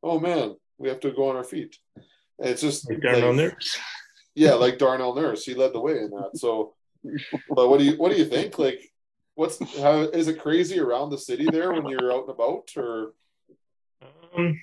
"Oh 0.04 0.20
man, 0.20 0.56
we 0.78 0.88
have 0.88 1.00
to 1.00 1.10
go 1.10 1.28
on 1.30 1.36
our 1.36 1.44
feet." 1.44 1.76
And 2.38 2.48
it's 2.50 2.60
just 2.60 2.88
Like 2.88 3.00
Darnell 3.00 3.28
like- 3.32 3.36
Nurse. 3.54 3.78
yeah, 4.34 4.54
like 4.54 4.78
Darnell 4.78 5.14
Nurse, 5.14 5.44
he 5.44 5.54
led 5.54 5.72
the 5.72 5.80
way 5.80 5.98
in 5.98 6.10
that. 6.10 6.36
So, 6.36 6.74
but 7.50 7.68
what 7.68 7.78
do 7.78 7.84
you 7.86 7.96
what 7.96 8.10
do 8.12 8.18
you 8.18 8.24
think? 8.26 8.58
Like, 8.58 8.80
what's 9.34 9.58
how 9.80 10.02
is 10.02 10.28
it 10.28 10.40
crazy 10.40 10.78
around 10.78 11.10
the 11.10 11.18
city 11.18 11.46
there 11.50 11.72
when 11.72 11.88
you're 11.88 12.12
out 12.12 12.22
and 12.22 12.30
about, 12.30 12.70
or 12.76 13.14
Um, 14.36 14.60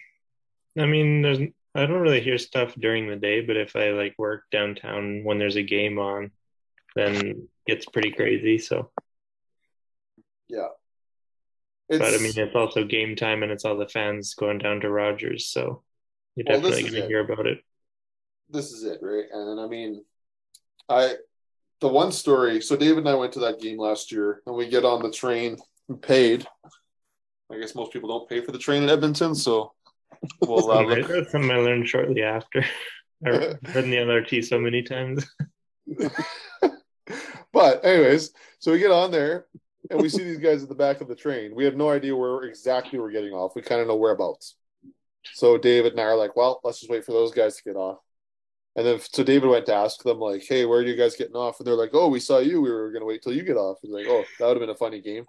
I 0.77 0.85
mean, 0.85 1.21
there's 1.21 1.39
I 1.73 1.85
don't 1.85 2.01
really 2.01 2.21
hear 2.21 2.37
stuff 2.37 2.75
during 2.75 3.07
the 3.07 3.15
day, 3.15 3.41
but 3.41 3.55
if 3.57 3.75
I 3.77 3.91
like 3.91 4.15
work 4.17 4.43
downtown 4.51 5.23
when 5.23 5.39
there's 5.39 5.55
a 5.55 5.63
game 5.63 5.97
on, 5.99 6.31
then 6.95 7.47
it's 7.65 7.85
pretty 7.85 8.11
crazy. 8.11 8.57
So, 8.59 8.91
yeah? 10.49 10.67
But 11.99 12.13
I 12.13 12.17
mean, 12.17 12.33
it's 12.35 12.55
also 12.55 12.83
game 12.83 13.15
time, 13.15 13.43
and 13.43 13.51
it's 13.51 13.65
all 13.65 13.77
the 13.77 13.87
fans 13.87 14.33
going 14.33 14.59
down 14.59 14.81
to 14.81 14.89
Rogers, 14.89 15.47
so 15.47 15.83
you're 16.35 16.45
Well, 16.47 16.61
definitely 16.61 16.89
gonna 16.89 17.07
hear 17.07 17.19
about 17.21 17.47
it. 17.47 17.59
this 18.49 18.71
is 18.71 18.83
it, 18.83 18.99
right? 19.01 19.25
And 19.31 19.59
I 19.59 19.67
mean, 19.67 20.03
I 20.89 21.15
the 21.79 21.87
one 21.87 22.11
story. 22.11 22.61
So 22.61 22.75
David 22.75 22.99
and 22.99 23.09
I 23.09 23.15
went 23.15 23.33
to 23.33 23.39
that 23.41 23.59
game 23.59 23.77
last 23.77 24.11
year, 24.11 24.41
and 24.45 24.55
we 24.55 24.67
get 24.69 24.85
on 24.85 25.01
the 25.01 25.11
train 25.11 25.57
and 25.89 26.01
paid. 26.01 26.47
I 27.51 27.59
guess 27.59 27.75
most 27.75 27.91
people 27.91 28.09
don't 28.09 28.29
pay 28.29 28.41
for 28.41 28.51
the 28.51 28.57
train 28.57 28.83
in 28.83 28.89
Edmonton, 28.89 29.35
so 29.35 29.73
we'll 30.41 30.71
uh, 30.71 30.83
look. 30.83 31.07
That's 31.07 31.31
something 31.31 31.51
I 31.51 31.57
learned 31.57 31.87
shortly 31.87 32.23
after. 32.23 32.63
I 33.25 33.29
read 33.29 33.59
in 33.75 33.91
the 33.91 33.97
LRT 33.97 34.45
so 34.45 34.59
many 34.59 34.83
times. 34.83 35.25
but 37.53 37.85
anyways, 37.85 38.31
so 38.59 38.71
we 38.71 38.79
get 38.79 38.91
on 38.91 39.11
there 39.11 39.45
and 39.91 40.01
we 40.01 40.09
see 40.09 40.23
these 40.23 40.39
guys 40.39 40.63
at 40.63 40.69
the 40.69 40.75
back 40.75 41.01
of 41.01 41.07
the 41.07 41.15
train. 41.15 41.53
We 41.53 41.65
have 41.65 41.75
no 41.75 41.89
idea 41.89 42.15
where 42.15 42.43
exactly 42.43 42.97
we're 42.97 43.11
getting 43.11 43.33
off. 43.33 43.55
We 43.55 43.61
kind 43.61 43.81
of 43.81 43.87
know 43.87 43.97
whereabouts. 43.97 44.55
So 45.33 45.57
David 45.57 45.91
and 45.91 46.01
I 46.01 46.05
are 46.05 46.15
like, 46.15 46.35
well, 46.35 46.61
let's 46.63 46.79
just 46.79 46.89
wait 46.89 47.05
for 47.05 47.11
those 47.11 47.31
guys 47.31 47.57
to 47.57 47.63
get 47.63 47.75
off. 47.75 47.99
And 48.75 48.87
then 48.87 48.99
so 49.01 49.23
David 49.23 49.49
went 49.49 49.65
to 49.65 49.75
ask 49.75 50.01
them 50.01 50.19
like, 50.19 50.43
hey, 50.47 50.65
where 50.65 50.79
are 50.79 50.83
you 50.83 50.95
guys 50.95 51.17
getting 51.17 51.35
off? 51.35 51.59
And 51.59 51.67
they're 51.67 51.75
like, 51.75 51.89
oh, 51.93 52.07
we 52.07 52.21
saw 52.21 52.39
you. 52.39 52.61
We 52.61 52.71
were 52.71 52.91
gonna 52.91 53.05
wait 53.05 53.21
till 53.21 53.33
you 53.33 53.43
get 53.43 53.57
off. 53.57 53.79
He's 53.81 53.91
like, 53.91 54.07
oh, 54.07 54.23
that 54.39 54.47
would 54.47 54.57
have 54.57 54.61
been 54.61 54.69
a 54.69 54.75
funny 54.75 55.01
game. 55.01 55.25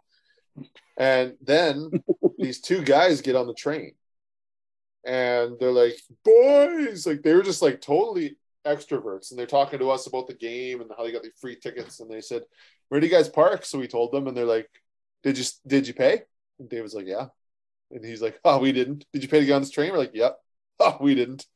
And 0.96 1.34
then 1.42 1.90
these 2.38 2.60
two 2.60 2.84
guys 2.84 3.20
get 3.20 3.34
on 3.34 3.48
the 3.48 3.54
train, 3.54 3.94
and 5.04 5.58
they're 5.58 5.72
like, 5.72 5.96
boys, 6.24 7.04
like 7.04 7.22
they 7.22 7.34
were 7.34 7.42
just 7.42 7.62
like 7.62 7.80
totally 7.80 8.36
extroverts 8.64 9.30
and 9.30 9.38
they're 9.38 9.46
talking 9.46 9.80
to 9.80 9.90
us 9.90 10.06
about 10.06 10.28
the 10.28 10.34
game 10.34 10.80
and 10.80 10.90
how 10.96 11.02
they 11.02 11.10
got 11.10 11.22
the 11.22 11.32
free 11.40 11.56
tickets 11.56 11.98
and 11.98 12.08
they 12.08 12.20
said 12.20 12.42
where 12.92 13.00
do 13.00 13.06
you 13.06 13.12
guys 13.12 13.30
park? 13.30 13.64
So 13.64 13.78
we 13.78 13.88
told 13.88 14.12
them 14.12 14.28
and 14.28 14.36
they're 14.36 14.44
like 14.44 14.68
did 15.22 15.38
you 15.38 15.44
did 15.66 15.88
you 15.88 15.94
pay? 15.94 16.24
And 16.58 16.68
david's 16.68 16.92
like 16.92 17.06
yeah. 17.06 17.28
And 17.90 18.04
he's 18.04 18.20
like 18.20 18.38
oh 18.44 18.58
we 18.58 18.70
didn't. 18.70 19.06
Did 19.14 19.22
you 19.22 19.30
pay 19.30 19.40
to 19.40 19.46
get 19.46 19.54
on 19.54 19.62
this 19.62 19.70
train? 19.70 19.92
We're 19.92 19.98
like 19.98 20.10
yep. 20.12 20.36
Oh 20.78 20.98
we 21.00 21.14
didn't. 21.14 21.46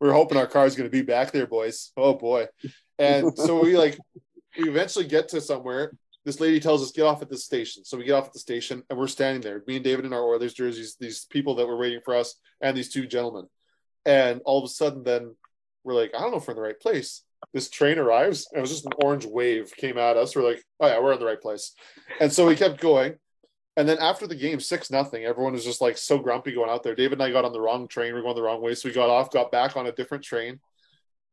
We're 0.00 0.14
hoping 0.14 0.38
our 0.38 0.46
car's 0.46 0.74
going 0.74 0.88
to 0.88 0.96
be 0.96 1.02
back 1.02 1.32
there 1.32 1.46
boys. 1.46 1.92
Oh 1.98 2.14
boy. 2.14 2.46
And 2.98 3.36
so 3.36 3.60
we 3.62 3.76
like 3.76 3.98
we 4.58 4.70
eventually 4.70 5.04
get 5.04 5.28
to 5.28 5.40
somewhere. 5.42 5.92
This 6.24 6.40
lady 6.40 6.60
tells 6.60 6.82
us 6.82 6.92
get 6.92 7.02
off 7.02 7.20
at 7.20 7.28
this 7.28 7.44
station. 7.44 7.84
So 7.84 7.98
we 7.98 8.04
get 8.04 8.14
off 8.14 8.28
at 8.28 8.32
the 8.32 8.38
station 8.38 8.82
and 8.88 8.98
we're 8.98 9.06
standing 9.06 9.42
there. 9.42 9.62
Me 9.66 9.76
and 9.76 9.84
david 9.84 10.06
in 10.06 10.14
our 10.14 10.24
oilers 10.24 10.54
jerseys 10.54 10.96
these 10.98 11.26
people 11.26 11.56
that 11.56 11.66
were 11.66 11.76
waiting 11.76 12.00
for 12.06 12.14
us 12.14 12.36
and 12.62 12.74
these 12.74 12.88
two 12.88 13.06
gentlemen. 13.06 13.48
And 14.06 14.40
all 14.46 14.60
of 14.60 14.64
a 14.64 14.68
sudden 14.68 15.02
then 15.02 15.36
we're 15.84 15.92
like, 15.92 16.12
I 16.14 16.20
don't 16.20 16.30
know 16.30 16.38
if 16.38 16.48
we're 16.48 16.52
in 16.52 16.56
the 16.56 16.62
right 16.62 16.80
place. 16.80 17.22
This 17.54 17.70
train 17.70 17.98
arrives, 17.98 18.48
and 18.50 18.58
it 18.58 18.60
was 18.60 18.70
just 18.70 18.86
an 18.86 18.92
orange 19.02 19.24
wave 19.24 19.72
came 19.76 19.96
at 19.96 20.16
us. 20.16 20.36
We're 20.36 20.46
like, 20.46 20.62
oh 20.80 20.88
yeah, 20.88 21.00
we're 21.00 21.12
in 21.12 21.20
the 21.20 21.26
right 21.26 21.40
place. 21.40 21.72
And 22.20 22.32
so 22.32 22.46
we 22.46 22.56
kept 22.56 22.80
going. 22.80 23.14
And 23.78 23.88
then 23.88 23.98
after 23.98 24.26
the 24.26 24.34
game, 24.34 24.60
six 24.60 24.90
nothing, 24.90 25.24
everyone 25.24 25.52
was 25.52 25.64
just 25.64 25.80
like 25.80 25.98
so 25.98 26.18
grumpy 26.18 26.52
going 26.52 26.70
out 26.70 26.82
there. 26.82 26.94
David 26.94 27.14
and 27.14 27.22
I 27.22 27.30
got 27.30 27.44
on 27.44 27.52
the 27.52 27.60
wrong 27.60 27.88
train. 27.88 28.14
We 28.14 28.20
are 28.20 28.22
going 28.22 28.34
the 28.34 28.42
wrong 28.42 28.62
way. 28.62 28.74
So 28.74 28.88
we 28.88 28.94
got 28.94 29.10
off, 29.10 29.30
got 29.30 29.52
back 29.52 29.76
on 29.76 29.86
a 29.86 29.92
different 29.92 30.24
train. 30.24 30.60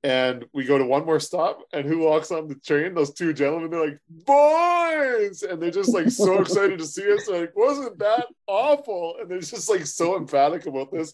And 0.06 0.44
we 0.54 0.66
go 0.66 0.78
to 0.78 0.86
one 0.86 1.06
more 1.06 1.22
stop, 1.22 1.62
and 1.72 1.86
who 1.86 2.00
walks 2.00 2.30
on 2.30 2.50
the 2.50 2.56
train? 2.56 2.94
Those 2.94 3.14
two 3.14 3.32
gentlemen. 3.32 3.70
They're 3.70 3.86
like, 3.86 4.00
boys! 4.10 5.44
And 5.44 5.62
they're 5.62 5.72
just 5.72 5.94
like 5.94 6.10
so 6.12 6.42
excited 6.42 6.80
to 6.80 6.86
see 6.86 7.10
us. 7.14 7.26
They're 7.26 7.42
like, 7.42 7.56
wasn't 7.56 8.00
that 8.00 8.28
awful? 8.46 9.16
And 9.22 9.32
they're 9.32 9.40
just 9.40 9.70
like 9.70 9.86
so 9.86 10.18
emphatic 10.18 10.66
about 10.66 10.92
this 10.92 11.14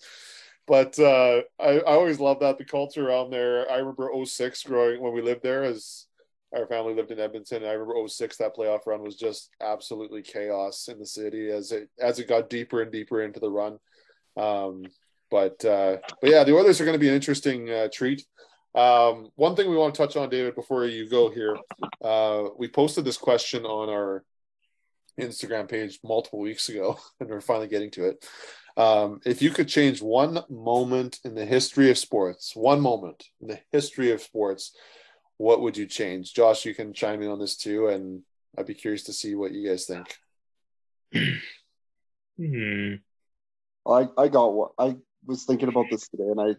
but 0.70 0.98
uh, 1.00 1.42
I, 1.60 1.80
I 1.80 1.94
always 1.94 2.20
love 2.20 2.40
that 2.42 2.60
the 2.60 2.64
culture 2.64 3.10
around 3.10 3.32
there. 3.32 3.70
I 3.70 3.78
remember 3.78 4.12
06 4.24 4.64
growing 4.64 5.02
when 5.02 5.14
we 5.14 5.22
lived 5.24 5.42
there 5.42 5.64
as 5.64 6.06
our 6.56 6.68
family 6.68 6.94
lived 6.94 7.10
in 7.10 7.20
Edmonton. 7.20 7.64
I 7.64 7.72
remember 7.72 8.08
06 8.08 8.38
that 8.38 8.56
playoff 8.56 8.86
run 8.86 9.02
was 9.02 9.16
just 9.16 9.50
absolutely 9.60 10.22
chaos 10.22 10.88
in 10.88 11.00
the 11.00 11.08
city 11.08 11.50
as 11.50 11.72
it 11.72 11.90
as 12.00 12.20
it 12.20 12.28
got 12.28 12.52
deeper 12.52 12.84
and 12.84 12.92
deeper 12.92 13.24
into 13.24 13.40
the 13.40 13.50
run. 13.50 13.80
Um, 14.38 14.86
but 15.32 15.66
uh, 15.66 15.98
but 16.22 16.30
yeah, 16.30 16.44
the 16.44 16.56
Oilers 16.56 16.80
are 16.80 16.86
going 16.86 16.94
to 16.94 17.00
be 17.00 17.10
an 17.10 17.16
interesting 17.16 17.68
uh, 17.70 17.88
treat. 17.92 18.24
Um, 18.76 19.30
one 19.36 19.56
thing 19.56 19.70
we 19.70 19.76
want 19.76 19.96
to 19.96 19.98
touch 19.98 20.16
on, 20.16 20.30
David, 20.30 20.54
before 20.54 20.86
you 20.86 21.10
go 21.10 21.32
here, 21.32 21.58
uh, 22.04 22.50
we 22.60 22.68
posted 22.68 23.06
this 23.06 23.18
question 23.18 23.66
on 23.66 23.90
our 23.90 24.24
Instagram 25.20 25.68
page 25.68 26.00
multiple 26.04 26.40
weeks 26.40 26.70
ago, 26.70 27.00
and 27.20 27.28
we're 27.28 27.42
finally 27.42 27.68
getting 27.68 27.90
to 27.92 28.06
it. 28.06 28.24
Um, 28.80 29.20
if 29.26 29.42
you 29.42 29.50
could 29.50 29.68
change 29.68 30.02
one 30.02 30.40
moment 30.50 31.20
in 31.26 31.36
the 31.36 31.46
history 31.46 31.92
of 31.92 31.98
sports, 31.98 32.56
one 32.56 32.80
moment 32.80 33.26
in 33.42 33.50
the 33.50 33.60
history 33.74 34.12
of 34.12 34.22
sports, 34.22 34.74
what 35.36 35.60
would 35.60 35.76
you 35.76 35.86
change? 35.86 36.34
Josh, 36.34 36.64
you 36.64 36.74
can 36.74 36.94
chime 36.94 37.22
in 37.22 37.30
on 37.30 37.40
this 37.40 37.58
too, 37.58 37.88
and 37.88 38.22
I'd 38.58 38.68
be 38.68 38.74
curious 38.74 39.04
to 39.04 39.14
see 39.14 39.36
what 39.36 39.52
you 39.52 39.68
guys 39.68 39.86
think. 39.86 40.18
Hmm. 42.38 42.94
I 43.86 44.08
I 44.18 44.30
got 44.30 44.54
what 44.54 44.72
I 44.80 44.96
was 45.26 45.44
thinking 45.44 45.68
about 45.68 45.88
this 45.92 46.08
today, 46.08 46.30
and 46.30 46.40
I 46.40 46.56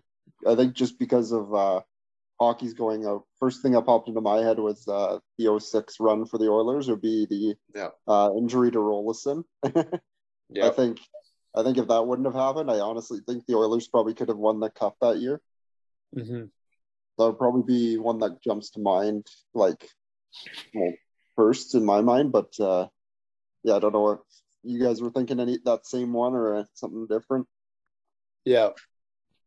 I 0.46 0.54
think 0.54 0.74
just 0.74 0.98
because 0.98 1.33
of 1.33 1.54
uh, 1.54 1.80
hockey's 2.38 2.74
going 2.74 3.06
out, 3.06 3.24
first 3.38 3.62
thing 3.62 3.72
that 3.72 3.87
popped 3.87 4.06
into 4.06 4.20
my 4.20 4.40
head 4.40 4.59
was 4.59 4.87
uh, 4.87 5.20
the 5.38 5.59
06 5.59 5.96
run 5.98 6.26
for 6.26 6.37
the 6.37 6.50
Oilers 6.50 6.90
would 6.90 7.00
be 7.00 7.26
the 7.30 7.54
Yeah. 7.74 7.88
uh, 8.06 8.30
injury 8.37 8.70
to 8.72 8.78
Roloson. 8.78 9.44
I 9.64 10.68
think 10.68 11.00
I 11.54 11.62
think 11.62 11.78
if 11.78 11.88
that 11.88 12.06
wouldn't 12.06 12.26
have 12.26 12.34
happened, 12.34 12.70
I 12.70 12.78
honestly 12.78 13.20
think 13.26 13.46
the 13.46 13.56
Oilers 13.56 13.88
probably 13.88 14.14
could 14.14 14.28
have 14.28 14.38
won 14.38 14.60
the 14.60 14.70
cup 14.70 14.96
that 15.00 15.18
year. 15.18 15.40
Mm-hmm. 16.16 16.44
That 17.18 17.24
would 17.24 17.38
probably 17.38 17.62
be 17.62 17.98
one 17.98 18.18
that 18.20 18.42
jumps 18.42 18.70
to 18.70 18.80
mind, 18.80 19.26
like 19.52 19.88
well, 20.74 20.92
first 21.36 21.74
in 21.74 21.84
my 21.84 22.00
mind. 22.00 22.32
But 22.32 22.58
uh, 22.60 22.86
yeah, 23.62 23.76
I 23.76 23.78
don't 23.78 23.92
know 23.92 24.10
if 24.10 24.18
you 24.62 24.82
guys 24.82 25.02
were 25.02 25.10
thinking 25.10 25.40
any 25.40 25.58
that 25.64 25.86
same 25.86 26.12
one 26.12 26.34
or 26.34 26.66
something 26.74 27.06
different. 27.06 27.46
Yeah. 28.44 28.70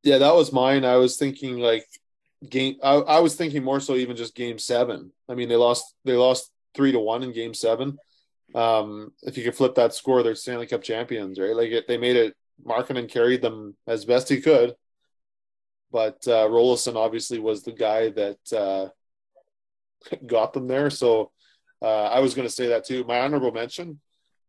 Yeah, 0.03 0.17
that 0.17 0.35
was 0.35 0.51
mine. 0.51 0.83
I 0.83 0.97
was 0.97 1.17
thinking 1.17 1.59
like 1.59 1.85
game 2.47 2.75
I, 2.83 2.95
I 2.95 3.19
was 3.21 3.35
thinking 3.35 3.63
more 3.63 3.79
so 3.79 3.95
even 3.95 4.17
just 4.17 4.35
game 4.35 4.59
seven. 4.59 5.11
I 5.29 5.35
mean 5.35 5.47
they 5.47 5.55
lost 5.55 5.95
they 6.03 6.13
lost 6.13 6.51
three 6.73 6.91
to 6.91 6.99
one 6.99 7.23
in 7.23 7.33
Game 7.33 7.53
Seven. 7.53 7.97
Um, 8.53 9.11
if 9.23 9.37
you 9.37 9.43
could 9.43 9.55
flip 9.55 9.75
that 9.75 9.93
score, 9.93 10.23
they're 10.23 10.35
Stanley 10.35 10.67
Cup 10.67 10.83
champions, 10.83 11.39
right? 11.39 11.55
Like 11.55 11.71
it, 11.71 11.87
they 11.87 11.97
made 11.97 12.15
it. 12.15 12.35
Markkanen 12.65 13.09
carried 13.09 13.41
them 13.41 13.75
as 13.87 14.05
best 14.05 14.29
he 14.29 14.39
could, 14.39 14.75
but 15.91 16.25
uh, 16.27 16.47
Roloson 16.47 16.95
obviously 16.95 17.39
was 17.39 17.63
the 17.63 17.71
guy 17.71 18.09
that 18.11 18.53
uh, 18.53 18.89
got 20.27 20.53
them 20.53 20.67
there. 20.67 20.89
So 20.89 21.31
uh, 21.81 22.05
I 22.05 22.19
was 22.19 22.33
going 22.33 22.47
to 22.47 22.53
say 22.53 22.67
that 22.67 22.85
too. 22.85 23.03
My 23.05 23.19
honorable 23.19 23.51
mention 23.51 23.99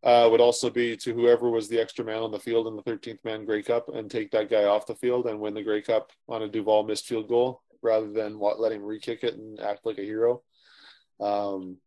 uh, 0.04 0.28
would 0.30 0.40
also 0.40 0.68
be 0.68 0.96
to 0.98 1.14
whoever 1.14 1.50
was 1.50 1.68
the 1.68 1.80
extra 1.80 2.04
man 2.04 2.22
on 2.22 2.30
the 2.30 2.38
field 2.38 2.66
in 2.66 2.76
the 2.76 2.82
13th 2.82 3.24
man 3.24 3.46
Grey 3.46 3.62
Cup 3.62 3.88
and 3.88 4.10
take 4.10 4.30
that 4.32 4.50
guy 4.50 4.64
off 4.64 4.86
the 4.86 4.94
field 4.94 5.26
and 5.26 5.40
win 5.40 5.54
the 5.54 5.62
Grey 5.62 5.80
Cup 5.80 6.12
on 6.28 6.42
a 6.42 6.48
Duval 6.48 6.84
missed 6.84 7.06
field 7.06 7.28
goal 7.28 7.62
rather 7.82 8.10
than 8.12 8.38
letting 8.38 8.80
him 8.80 8.86
re-kick 8.86 9.24
it 9.24 9.34
and 9.34 9.60
act 9.60 9.84
like 9.84 9.98
a 9.98 10.02
hero. 10.02 10.42
Um, 11.20 11.78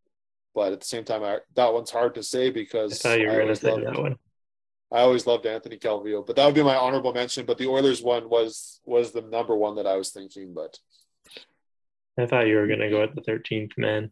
but 0.57 0.73
at 0.73 0.79
the 0.79 0.87
same 0.87 1.03
time, 1.03 1.23
I, 1.23 1.37
that 1.53 1.71
one's 1.71 1.91
hard 1.91 2.15
to 2.15 2.23
say 2.23 2.49
because 2.49 3.05
I 3.05 3.09
thought 3.09 3.19
you 3.19 3.27
were 3.27 3.35
going 3.35 3.47
to 3.49 3.55
say 3.55 3.69
loved, 3.69 3.85
that 3.85 4.01
one. 4.01 4.15
I 4.91 5.01
always 5.01 5.27
loved 5.27 5.45
Anthony 5.45 5.77
Calvillo, 5.77 6.25
but 6.25 6.35
that 6.35 6.47
would 6.47 6.55
be 6.55 6.63
my 6.63 6.75
honorable 6.75 7.13
mention. 7.13 7.45
But 7.45 7.59
the 7.59 7.67
Oilers 7.67 8.01
one 8.01 8.27
was 8.27 8.81
was 8.83 9.11
the 9.11 9.21
number 9.21 9.55
one 9.55 9.75
that 9.75 9.85
I 9.85 9.97
was 9.97 10.09
thinking. 10.09 10.55
But 10.55 10.79
I 12.17 12.25
thought 12.25 12.47
you 12.47 12.55
were 12.55 12.65
going 12.65 12.79
to 12.79 12.89
go 12.89 13.03
at 13.03 13.13
the 13.13 13.21
13th 13.21 13.77
man. 13.77 14.09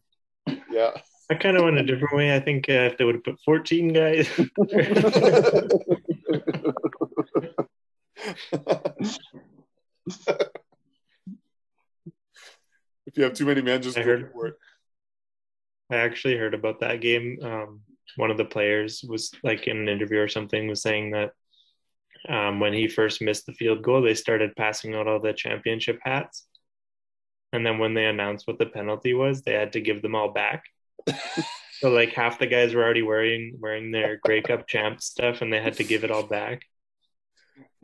yeah. 0.71 0.91
I 1.31 1.33
kind 1.33 1.57
of 1.57 1.63
went 1.63 1.79
a 1.79 1.83
different 1.83 2.15
way. 2.15 2.35
I 2.35 2.39
think 2.39 2.69
uh, 2.69 2.73
if 2.73 2.99
they 2.99 3.05
would 3.05 3.15
have 3.15 3.23
put 3.23 3.39
14 3.43 3.91
guys, 3.91 4.29
if 4.37 4.37
you 13.15 13.23
have 13.23 13.33
too 13.33 13.47
many 13.47 13.63
men, 13.63 13.81
just 13.81 13.97
I 13.97 14.03
go 14.03 14.27
for 14.31 14.45
it. 14.45 14.55
I 15.91 15.97
actually 15.97 16.37
heard 16.37 16.53
about 16.53 16.79
that 16.79 17.01
game. 17.01 17.37
Um, 17.41 17.81
one 18.15 18.31
of 18.31 18.37
the 18.37 18.45
players 18.45 19.03
was 19.07 19.31
like 19.43 19.67
in 19.67 19.77
an 19.77 19.89
interview 19.89 20.19
or 20.19 20.27
something 20.27 20.67
was 20.67 20.81
saying 20.81 21.11
that 21.11 21.31
um, 22.27 22.59
when 22.59 22.73
he 22.73 22.87
first 22.87 23.21
missed 23.21 23.45
the 23.45 23.53
field 23.53 23.83
goal, 23.83 24.01
they 24.01 24.15
started 24.15 24.55
passing 24.55 24.95
out 24.95 25.07
all 25.07 25.19
the 25.19 25.33
championship 25.33 25.99
hats. 26.01 26.47
And 27.53 27.65
then 27.65 27.77
when 27.77 27.93
they 27.93 28.05
announced 28.05 28.47
what 28.47 28.57
the 28.57 28.65
penalty 28.65 29.13
was, 29.13 29.41
they 29.41 29.53
had 29.53 29.73
to 29.73 29.81
give 29.81 30.01
them 30.01 30.15
all 30.15 30.31
back. 30.31 30.63
so 31.79 31.89
like 31.89 32.13
half 32.13 32.39
the 32.39 32.47
guys 32.47 32.73
were 32.73 32.83
already 32.83 33.03
wearing 33.03 33.57
wearing 33.59 33.91
their 33.91 34.19
Grey 34.23 34.41
Cup 34.41 34.67
champ 34.67 35.01
stuff, 35.01 35.41
and 35.41 35.53
they 35.53 35.61
had 35.61 35.77
to 35.77 35.83
give 35.83 36.03
it 36.03 36.11
all 36.11 36.23
back. 36.23 36.63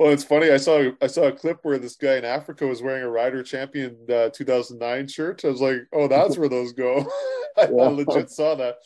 Well, 0.01 0.11
it's 0.13 0.23
funny. 0.23 0.49
I 0.49 0.57
saw 0.57 0.89
I 0.99 1.05
saw 1.05 1.25
a 1.25 1.31
clip 1.31 1.59
where 1.61 1.77
this 1.77 1.95
guy 1.95 2.15
in 2.15 2.25
Africa 2.25 2.65
was 2.65 2.81
wearing 2.81 3.03
a 3.03 3.07
Rider 3.09 3.43
Champion 3.43 3.95
uh, 4.09 4.29
2009 4.29 5.07
shirt. 5.07 5.45
I 5.45 5.49
was 5.49 5.61
like, 5.61 5.81
oh, 5.93 6.07
that's 6.07 6.39
where 6.39 6.49
those 6.49 6.73
go. 6.73 7.05
I 7.57 7.65
Yeah. 7.65 7.87
legit 7.89 8.31
saw 8.31 8.55
that. 8.55 8.77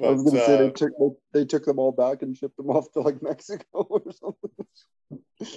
I 0.00 0.10
was 0.10 0.22
gonna 0.22 0.38
say 0.44 0.54
uh, 0.54 0.58
they 0.58 0.70
took 0.70 0.92
they, 1.00 1.40
they 1.40 1.44
took 1.46 1.64
them 1.64 1.80
all 1.80 1.90
back 1.90 2.22
and 2.22 2.36
shipped 2.36 2.56
them 2.56 2.70
off 2.70 2.92
to 2.92 3.00
like 3.00 3.20
Mexico 3.20 3.64
or 3.72 4.02
something. 4.12 4.66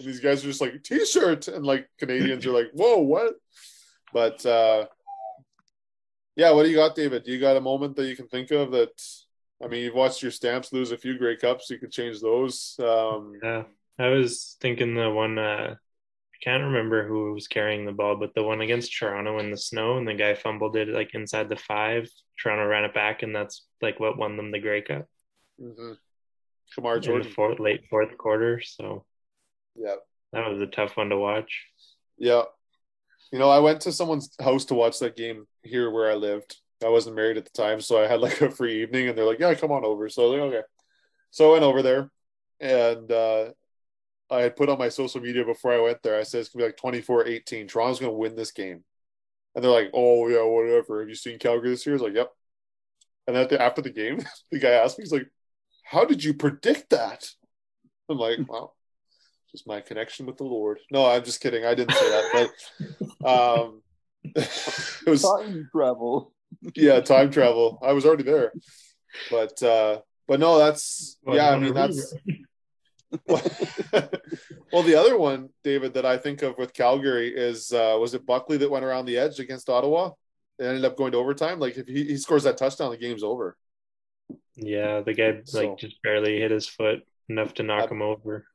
These 0.03 0.21
guys 0.21 0.43
are 0.43 0.47
just 0.47 0.61
like 0.61 0.81
t-shirt 0.81 1.49
and 1.49 1.63
like 1.63 1.87
Canadians 1.99 2.43
are 2.47 2.51
like, 2.51 2.71
whoa, 2.73 2.97
what? 2.97 3.35
But 4.11 4.43
uh 4.43 4.87
yeah, 6.35 6.49
what 6.49 6.63
do 6.63 6.69
you 6.71 6.77
got, 6.77 6.95
David? 6.95 7.25
Do 7.25 7.31
you 7.31 7.39
got 7.39 7.57
a 7.57 7.61
moment 7.61 7.95
that 7.97 8.07
you 8.07 8.15
can 8.15 8.27
think 8.27 8.49
of 8.49 8.71
that 8.71 8.99
I 9.63 9.67
mean, 9.67 9.83
you've 9.83 9.93
watched 9.93 10.23
your 10.23 10.31
stamps 10.31 10.73
lose 10.73 10.91
a 10.91 10.97
few 10.97 11.15
Grey 11.15 11.37
Cups, 11.37 11.69
you 11.69 11.77
could 11.77 11.91
change 11.91 12.21
those. 12.21 12.75
Um 12.79 13.33
Yeah, 13.43 13.63
I 13.99 14.08
was 14.10 14.58
thinking 14.60 14.95
the 14.95 15.10
one. 15.10 15.38
Uh, 15.38 15.75
I 15.77 16.38
can't 16.43 16.63
remember 16.63 17.08
who 17.08 17.34
was 17.34 17.47
carrying 17.47 17.86
the 17.86 17.91
ball, 17.93 18.17
but 18.17 18.34
the 18.36 18.43
one 18.43 18.62
against 18.62 18.95
Toronto 18.97 19.39
in 19.39 19.51
the 19.51 19.58
snow, 19.58 19.97
and 19.97 20.08
the 20.08 20.13
guy 20.13 20.36
fumbled 20.36 20.75
it 20.75 20.89
like 20.89 21.13
inside 21.13 21.49
the 21.49 21.55
five. 21.55 22.10
Toronto 22.41 22.65
ran 22.67 22.84
it 22.84 22.93
back, 22.93 23.23
and 23.23 23.36
that's 23.36 23.65
like 23.81 23.99
what 23.99 24.17
won 24.17 24.38
them 24.38 24.51
the 24.51 24.60
Grey 24.60 24.81
Cup 24.81 25.08
mhm. 25.60 25.97
Kamar 26.73 26.99
Jordan. 26.99 27.31
fourth, 27.31 27.60
late 27.60 27.86
fourth 27.89 28.17
quarter. 28.17 28.62
So 28.62 29.05
Yeah. 29.75 29.95
that 30.34 30.49
was 30.49 30.60
a 30.62 30.67
tough 30.67 30.97
one 30.97 31.10
to 31.10 31.17
watch. 31.17 31.65
Yeah. 32.17 32.43
You 33.31 33.39
know, 33.39 33.49
I 33.49 33.60
went 33.60 33.81
to 33.81 33.91
someone's 33.91 34.36
house 34.39 34.65
to 34.65 34.75
watch 34.75 34.99
that 34.99 35.15
game 35.15 35.47
here 35.63 35.89
where 35.89 36.12
I 36.12 36.15
lived. 36.15 36.58
I 36.84 36.89
wasn't 36.89 37.15
married 37.15 37.38
at 37.38 37.45
the 37.45 37.51
time, 37.51 37.81
so 37.81 38.01
I 38.03 38.08
had 38.08 38.19
like 38.21 38.41
a 38.41 38.51
free 38.51 38.81
evening 38.84 39.08
and 39.10 39.17
they're 39.17 39.25
like, 39.25 39.39
Yeah, 39.39 39.53
come 39.55 39.71
on 39.71 39.86
over. 39.86 40.10
So 40.10 40.23
I 40.23 40.25
was 40.25 40.34
like, 40.41 40.53
okay. 40.53 40.67
So 41.31 41.49
I 41.49 41.51
went 41.53 41.63
over 41.63 41.81
there 41.81 42.12
and 42.60 43.12
uh 43.12 43.51
I 44.29 44.41
had 44.41 44.55
put 44.55 44.69
on 44.69 44.79
my 44.79 44.89
social 44.89 45.21
media 45.21 45.45
before 45.45 45.73
I 45.73 45.81
went 45.81 46.01
there. 46.01 46.19
I 46.19 46.23
said 46.23 46.41
it's 46.41 46.49
gonna 46.49 46.65
be 46.65 46.69
like 46.69 46.77
24-18. 46.77 47.67
Toronto's 47.67 47.99
gonna 47.99 48.11
win 48.11 48.35
this 48.35 48.51
game. 48.51 48.83
And 49.53 49.63
they're 49.63 49.71
like, 49.71 49.91
Oh 49.93 50.27
yeah, 50.27 50.43
whatever. 50.43 50.99
Have 50.99 51.09
you 51.09 51.15
seen 51.15 51.39
Calgary 51.39 51.69
this 51.69 51.85
year? 51.85 51.93
I 51.93 51.97
was 51.97 52.01
like, 52.01 52.15
Yep. 52.15 52.31
And 53.27 53.35
then 53.35 53.53
after 53.59 53.81
the 53.81 53.89
game, 53.91 54.19
the 54.51 54.59
guy 54.59 54.71
asked 54.71 54.97
me, 54.97 55.03
he's 55.03 55.11
like, 55.11 55.29
How 55.83 56.05
did 56.05 56.23
you 56.23 56.33
predict 56.33 56.89
that? 56.89 57.29
I'm 58.09 58.17
like, 58.17 58.39
Well, 58.47 58.75
just 59.51 59.67
my 59.67 59.81
connection 59.81 60.25
with 60.25 60.38
the 60.38 60.43
Lord. 60.43 60.79
No, 60.91 61.05
I'm 61.05 61.23
just 61.23 61.39
kidding. 61.39 61.65
I 61.65 61.75
didn't 61.75 61.93
say 61.93 62.09
that, 62.09 62.49
but 63.23 63.27
um 63.63 63.81
it 64.35 65.07
was 65.07 65.21
Time 65.21 65.69
travel. 65.71 66.33
yeah, 66.75 66.99
time 66.99 67.29
travel. 67.29 67.79
I 67.85 67.93
was 67.93 68.05
already 68.05 68.23
there. 68.23 68.51
But 69.29 69.61
uh 69.61 69.99
but 70.27 70.39
no, 70.39 70.57
that's 70.57 71.17
yeah, 71.27 71.51
I 71.51 71.59
mean 71.59 71.75
that's 71.75 72.15
well 74.71 74.84
the 74.84 74.95
other 74.95 75.17
one, 75.17 75.49
David, 75.63 75.93
that 75.93 76.06
I 76.06 76.17
think 76.17 76.41
of 76.41 76.58
with 76.58 76.73
Calgary 76.73 77.34
is 77.36 77.71
uh 77.71 77.97
was 77.99 78.13
it 78.13 78.25
Buckley 78.25 78.58
that 78.58 78.69
went 78.71 78.86
around 78.86 79.06
the 79.06 79.17
edge 79.17 79.39
against 79.39 79.69
Ottawa? 79.69 80.12
It 80.60 80.63
ended 80.65 80.86
up 80.86 80.97
going 80.97 81.12
to 81.12 81.17
overtime. 81.17 81.60
Like 81.60 81.78
if 81.78 81.88
he, 81.88 82.04
he 82.06 82.17
scores 82.17 82.43
that 82.43 82.58
touchdown, 82.58 82.91
the 82.91 82.97
game's 82.97 83.23
over. 83.23 83.58
yeah, 84.56 85.01
the 85.01 85.13
guy 85.13 85.41
So- 85.45 85.60
like 85.69 85.78
just 85.78 86.01
barely 86.01 86.39
hit 86.39 86.51
his 86.51 86.67
foot 86.67 86.99
enough 87.30 87.54
to 87.56 87.63
knock 87.63 87.84
Ab- 87.86 87.91
him 87.91 88.01
over. 88.01 88.45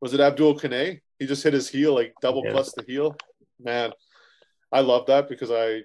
Was 0.00 0.14
it 0.14 0.20
Abdul 0.20 0.58
Kanneh? 0.58 1.00
He 1.18 1.26
just 1.26 1.42
hit 1.42 1.52
his 1.54 1.68
heel, 1.68 1.94
like 1.94 2.14
double 2.22 2.42
Yeah. 2.44 2.52
plus 2.52 2.72
the 2.72 2.84
heel. 2.86 3.16
Man, 3.60 3.92
I 4.70 4.80
love 4.80 5.06
that 5.06 5.28
because 5.28 5.50
I 5.50 5.82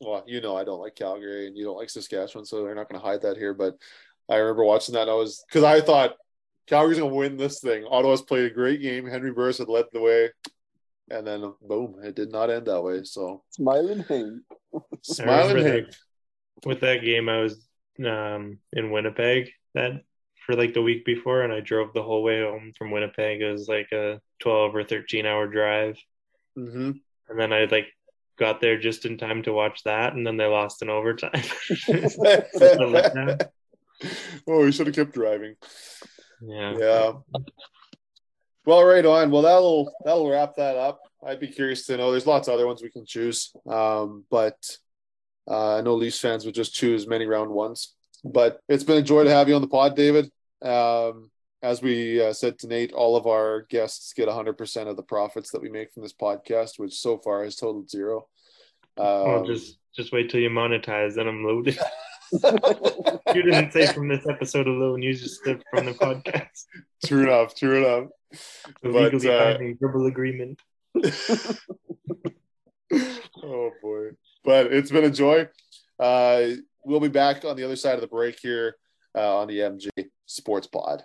well, 0.00 0.24
you 0.26 0.40
know 0.40 0.56
I 0.56 0.64
don't 0.64 0.80
like 0.80 0.96
Calgary 0.96 1.46
and 1.46 1.56
you 1.56 1.64
don't 1.64 1.76
like 1.76 1.88
Saskatchewan, 1.90 2.44
so 2.44 2.64
they're 2.64 2.74
not 2.74 2.88
gonna 2.88 3.02
hide 3.04 3.22
that 3.22 3.36
here. 3.36 3.54
But 3.54 3.74
I 4.28 4.36
remember 4.36 4.64
watching 4.64 4.94
that 4.94 5.02
and 5.02 5.10
I 5.10 5.14
was 5.14 5.44
because 5.48 5.62
I 5.62 5.80
thought 5.80 6.16
Calgary's 6.66 6.98
gonna 6.98 7.14
win 7.14 7.36
this 7.36 7.60
thing. 7.60 7.84
Ottawa's 7.84 8.22
played 8.22 8.46
a 8.50 8.54
great 8.54 8.80
game. 8.80 9.06
Henry 9.06 9.32
Burris 9.32 9.58
had 9.58 9.68
led 9.68 9.86
the 9.92 10.00
way, 10.00 10.30
and 11.10 11.26
then 11.26 11.52
boom, 11.62 11.96
it 12.02 12.14
did 12.14 12.32
not 12.32 12.50
end 12.50 12.66
that 12.66 12.82
way. 12.82 13.04
So 13.04 13.42
Smiling 13.50 14.04
Hank. 14.08 14.42
smiling 15.02 15.56
remember 15.56 15.70
Hank. 15.70 15.94
with 16.66 16.80
that 16.80 17.02
game 17.02 17.28
i 17.28 17.38
was 17.38 17.64
um 18.04 18.58
in 18.72 18.90
winnipeg 18.90 19.50
that 19.74 19.92
for 20.44 20.56
like 20.56 20.74
the 20.74 20.82
week 20.82 21.04
before 21.04 21.42
and 21.42 21.52
i 21.52 21.60
drove 21.60 21.92
the 21.92 22.02
whole 22.02 22.24
way 22.24 22.42
home 22.42 22.72
from 22.76 22.90
winnipeg 22.90 23.40
it 23.40 23.52
was 23.52 23.68
like 23.68 23.92
a 23.92 24.20
12 24.40 24.74
or 24.74 24.82
13 24.82 25.26
hour 25.26 25.46
drive 25.46 25.96
hmm 26.56 26.90
and 27.28 27.38
then 27.38 27.52
i 27.52 27.66
like 27.66 27.86
got 28.36 28.60
there 28.60 28.78
just 28.78 29.06
in 29.06 29.16
time 29.16 29.42
to 29.44 29.52
watch 29.52 29.84
that 29.84 30.14
and 30.14 30.26
then 30.26 30.36
they 30.36 30.46
lost 30.46 30.82
in 30.82 30.90
overtime 30.90 31.30
oh, 34.48 34.64
we 34.64 34.72
should 34.72 34.86
have 34.88 34.96
kept 34.96 35.12
driving. 35.12 35.54
Yeah 36.42 36.74
Yeah. 36.78 37.12
Well, 38.66 38.82
right 38.84 39.04
on. 39.04 39.30
Well, 39.30 39.42
that'll 39.42 39.92
that'll 40.04 40.30
wrap 40.30 40.56
that 40.56 40.76
up. 40.76 41.00
I'd 41.26 41.40
be 41.40 41.48
curious 41.48 41.86
to 41.86 41.96
know. 41.96 42.10
There's 42.10 42.26
lots 42.26 42.48
of 42.48 42.54
other 42.54 42.66
ones 42.66 42.82
we 42.82 42.90
can 42.90 43.04
choose, 43.04 43.52
um, 43.68 44.24
but 44.30 44.56
uh, 45.48 45.76
I 45.76 45.80
know 45.82 45.94
Leafs 45.94 46.18
fans 46.18 46.46
would 46.46 46.54
just 46.54 46.74
choose 46.74 47.06
many 47.06 47.26
round 47.26 47.50
ones. 47.50 47.94
But 48.24 48.60
it's 48.68 48.84
been 48.84 48.96
a 48.96 49.02
joy 49.02 49.24
to 49.24 49.30
have 49.30 49.48
you 49.48 49.54
on 49.54 49.60
the 49.60 49.68
pod, 49.68 49.96
David. 49.96 50.30
Um, 50.62 51.30
as 51.62 51.82
we 51.82 52.22
uh, 52.22 52.32
said 52.32 52.58
to 52.58 52.66
Nate, 52.66 52.92
all 52.92 53.16
of 53.16 53.26
our 53.26 53.62
guests 53.68 54.14
get 54.14 54.28
100% 54.28 54.86
of 54.86 54.96
the 54.96 55.02
profits 55.02 55.50
that 55.50 55.60
we 55.60 55.68
make 55.68 55.92
from 55.92 56.02
this 56.02 56.14
podcast, 56.14 56.78
which 56.78 56.94
so 56.94 57.18
far 57.18 57.44
has 57.44 57.56
totaled 57.56 57.90
zero. 57.90 58.28
Um, 58.96 59.44
just 59.44 59.78
just 59.94 60.12
wait 60.12 60.30
till 60.30 60.40
you 60.40 60.50
monetize 60.50 61.14
then 61.14 61.28
i'm 61.28 61.44
loaded 61.44 61.78
you 63.34 63.42
didn't 63.42 63.72
say 63.72 63.86
from 63.86 64.08
this 64.08 64.26
episode 64.28 64.66
alone 64.66 65.02
you 65.02 65.12
just 65.14 65.42
said 65.44 65.62
from 65.70 65.86
the 65.86 65.92
podcast 65.92 66.66
true 67.04 67.22
enough. 67.24 67.54
True 67.54 67.84
enough. 67.84 68.10
the 68.82 68.90
But, 68.90 69.12
legally 69.12 69.28
uh, 69.34 69.38
binding 69.44 69.76
verbal 69.80 70.06
agreement 70.06 70.60
oh 73.42 73.70
boy 73.82 74.10
but 74.44 74.72
it's 74.72 74.90
been 74.90 75.04
a 75.04 75.10
joy 75.10 75.48
uh 75.98 76.42
we'll 76.84 77.00
be 77.00 77.08
back 77.08 77.44
on 77.44 77.56
the 77.56 77.64
other 77.64 77.76
side 77.76 77.94
of 77.94 78.00
the 78.00 78.06
break 78.06 78.38
here 78.40 78.76
uh, 79.16 79.38
on 79.38 79.48
the 79.48 79.58
mj 79.58 79.88
sports 80.26 80.66
pod 80.66 81.04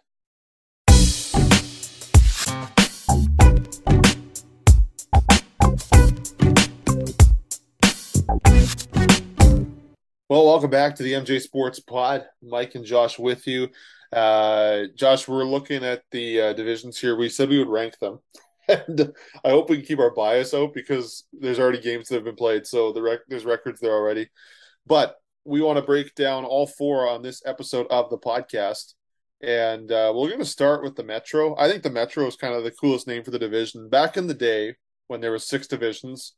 well 10.29 10.45
welcome 10.45 10.69
back 10.69 10.95
to 10.95 11.03
the 11.03 11.13
mj 11.13 11.41
sports 11.41 11.79
pod 11.79 12.23
mike 12.41 12.75
and 12.75 12.85
josh 12.85 13.19
with 13.19 13.45
you 13.47 13.67
uh 14.13 14.83
josh 14.95 15.27
we're 15.27 15.43
looking 15.43 15.83
at 15.83 16.03
the 16.11 16.39
uh, 16.39 16.53
divisions 16.53 16.97
here 16.97 17.15
we 17.15 17.27
said 17.27 17.49
we 17.49 17.59
would 17.59 17.67
rank 17.67 17.97
them 17.99 18.19
and 18.69 19.13
I 19.43 19.49
hope 19.49 19.69
we 19.69 19.77
can 19.77 19.85
keep 19.85 19.99
our 19.99 20.13
bias 20.13 20.53
out 20.53 20.73
because 20.73 21.25
there's 21.33 21.59
already 21.59 21.81
games 21.81 22.07
that 22.07 22.15
have 22.15 22.23
been 22.23 22.35
played, 22.35 22.67
so 22.67 22.93
the 22.93 23.01
rec- 23.01 23.27
there's 23.27 23.45
records 23.45 23.79
there 23.79 23.93
already. 23.93 24.29
But 24.85 25.15
we 25.43 25.61
want 25.61 25.77
to 25.77 25.85
break 25.85 26.13
down 26.15 26.45
all 26.45 26.67
four 26.67 27.07
on 27.07 27.23
this 27.23 27.41
episode 27.45 27.87
of 27.89 28.09
the 28.09 28.17
podcast. 28.17 28.93
And 29.41 29.91
uh, 29.91 30.13
we're 30.15 30.27
going 30.27 30.39
to 30.39 30.45
start 30.45 30.83
with 30.83 30.95
the 30.95 31.03
Metro. 31.03 31.57
I 31.57 31.69
think 31.69 31.81
the 31.81 31.89
Metro 31.89 32.27
is 32.27 32.35
kind 32.35 32.53
of 32.53 32.63
the 32.63 32.71
coolest 32.71 33.07
name 33.07 33.23
for 33.23 33.31
the 33.31 33.39
division. 33.39 33.89
Back 33.89 34.17
in 34.17 34.27
the 34.27 34.33
day, 34.33 34.75
when 35.07 35.21
there 35.21 35.31
was 35.31 35.47
six 35.47 35.65
divisions, 35.65 36.35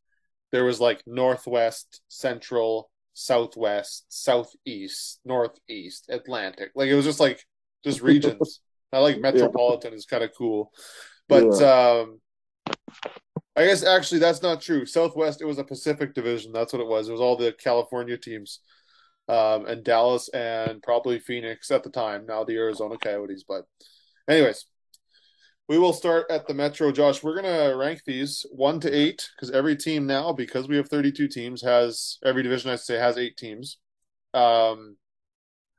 there 0.52 0.64
was 0.64 0.80
like 0.80 1.02
Northwest, 1.06 2.02
Central, 2.08 2.92
Southwest, 3.14 4.06
Southeast, 4.10 5.20
Northeast, 5.26 6.06
Atlantic. 6.10 6.72
Like 6.76 6.90
it 6.90 6.96
was 6.96 7.06
just 7.06 7.20
like 7.20 7.46
just 7.84 8.02
regions. 8.02 8.62
I 8.94 9.00
like 9.00 9.20
metropolitan 9.20 9.92
yeah. 9.92 9.98
is 9.98 10.06
kind 10.06 10.24
of 10.24 10.32
cool, 10.38 10.72
but 11.30 11.46
yeah. 11.60 12.02
um, 12.02 12.20
I 13.56 13.66
guess 13.66 13.84
actually 13.84 14.20
that's 14.20 14.42
not 14.42 14.62
true. 14.62 14.86
Southwest 14.86 15.42
it 15.42 15.46
was 15.46 15.60
a 15.60 15.64
Pacific 15.64 16.14
division. 16.14 16.52
That's 16.52 16.74
what 16.74 16.82
it 16.82 16.88
was. 16.88 17.08
It 17.08 17.14
was 17.14 17.22
all 17.22 17.38
the 17.38 17.54
California 17.54 18.18
teams, 18.18 18.60
um, 19.30 19.66
and 19.66 19.84
Dallas 19.84 20.28
and 20.30 20.82
probably 20.84 21.20
Phoenix 21.20 21.72
at 21.72 21.84
the 21.84 21.90
time. 21.90 22.26
Now 22.26 22.44
the 22.44 22.58
Arizona 22.58 22.98
Coyotes, 22.98 23.46
but 23.48 23.64
anyways, 24.30 24.66
we 25.72 25.80
will 25.80 25.94
start 25.94 26.30
at 26.30 26.48
the 26.48 26.54
Metro, 26.54 26.92
Josh. 26.92 27.24
We're 27.24 27.42
gonna 27.42 27.78
rank 27.78 28.02
these 28.06 28.46
one 28.52 28.82
to 28.82 28.94
eight 28.94 29.30
because 29.34 29.52
every 29.52 29.78
team 29.78 30.06
now, 30.06 30.34
because 30.34 30.68
we 30.68 30.76
have 30.76 30.90
thirty-two 30.90 31.30
teams, 31.30 31.62
has 31.62 32.18
every 32.26 32.44
division 32.44 32.72
I 32.72 32.76
say 32.76 32.98
has 32.98 33.18
eight 33.18 33.38
teams. 33.38 33.78
Um, 34.34 34.98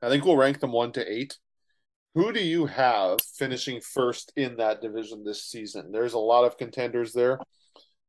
I 0.01 0.09
think 0.09 0.25
we'll 0.25 0.35
rank 0.35 0.61
them 0.61 0.71
one 0.71 0.93
to 0.93 1.07
eight. 1.07 1.37
Who 2.15 2.33
do 2.33 2.43
you 2.43 2.65
have 2.65 3.19
finishing 3.37 3.81
first 3.81 4.33
in 4.35 4.57
that 4.57 4.81
division 4.81 5.23
this 5.23 5.43
season? 5.43 5.91
There's 5.91 6.13
a 6.13 6.17
lot 6.17 6.45
of 6.45 6.57
contenders 6.57 7.13
there, 7.13 7.37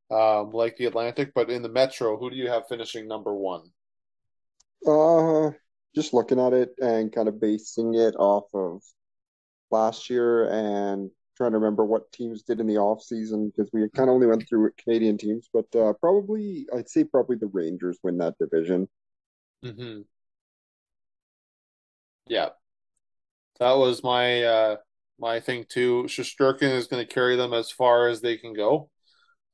um, 0.09 0.49
like 0.49 0.77
the 0.77 0.85
Atlantic, 0.85 1.33
but 1.35 1.51
in 1.51 1.61
the 1.61 1.69
Metro, 1.69 2.17
who 2.17 2.31
do 2.31 2.35
you 2.35 2.49
have 2.49 2.63
finishing 2.67 3.07
number 3.07 3.35
one? 3.35 3.61
Uh, 4.87 5.51
just 5.93 6.15
looking 6.15 6.39
at 6.39 6.53
it 6.53 6.73
and 6.79 7.13
kind 7.13 7.27
of 7.27 7.39
basing 7.39 7.93
it 7.93 8.15
off 8.15 8.45
of 8.55 8.81
last 9.69 10.09
year 10.09 10.49
and 10.49 11.11
trying 11.35 11.51
to 11.51 11.57
remember 11.57 11.85
what 11.85 12.11
teams 12.11 12.43
did 12.43 12.59
in 12.59 12.67
the 12.67 12.77
off 12.77 13.01
season 13.01 13.49
because 13.49 13.71
we 13.73 13.87
kind 13.89 14.09
of 14.09 14.15
only 14.15 14.27
went 14.27 14.47
through 14.47 14.71
Canadian 14.77 15.17
teams, 15.17 15.49
but 15.51 15.73
uh, 15.75 15.93
probably 15.93 16.67
I'd 16.75 16.89
say 16.89 17.03
probably 17.03 17.35
the 17.35 17.47
Rangers 17.47 17.99
win 18.03 18.17
that 18.19 18.37
division. 18.37 18.87
Mm-hmm. 19.63 20.01
Yeah, 22.27 22.49
that 23.59 23.73
was 23.73 24.03
my 24.03 24.43
uh, 24.43 24.75
my 25.19 25.39
thing 25.39 25.65
too. 25.67 26.03
Shesterkin 26.07 26.71
is 26.71 26.87
going 26.87 27.05
to 27.05 27.13
carry 27.13 27.35
them 27.35 27.53
as 27.53 27.71
far 27.71 28.07
as 28.07 28.21
they 28.21 28.37
can 28.37 28.53
go, 28.53 28.89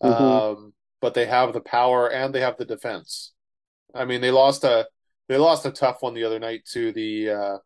mm-hmm. 0.02 0.24
um, 0.24 0.74
but 1.02 1.14
they 1.14 1.26
have 1.26 1.54
the 1.54 1.62
power 1.62 2.10
and 2.10 2.34
they 2.34 2.42
have 2.42 2.58
the 2.58 2.66
defense. 2.66 3.34
I 3.94 4.06
mean, 4.06 4.22
they 4.22 4.32
lost 4.32 4.64
a 4.64 4.88
they 5.28 5.38
lost 5.38 5.66
a 5.66 5.72
tough 5.72 5.98
one 6.02 6.14
the 6.14 6.24
other 6.24 6.40
night 6.40 6.66
to 6.72 6.92
the 6.92 7.30
uh, 7.30 7.58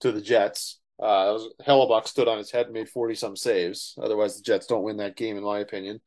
to 0.00 0.12
the 0.12 0.22
Jets 0.22 0.79
uh, 1.00 1.32
was, 1.32 1.48
Hellebuyck 1.66 2.06
stood 2.06 2.28
on 2.28 2.38
his 2.38 2.50
head 2.50 2.66
and 2.66 2.74
made 2.74 2.88
forty 2.88 3.14
some 3.14 3.36
saves. 3.36 3.94
Otherwise, 4.00 4.36
the 4.36 4.42
Jets 4.42 4.66
don't 4.66 4.82
win 4.82 4.98
that 4.98 5.16
game, 5.16 5.36
in 5.36 5.44
my 5.44 5.60
opinion. 5.60 6.00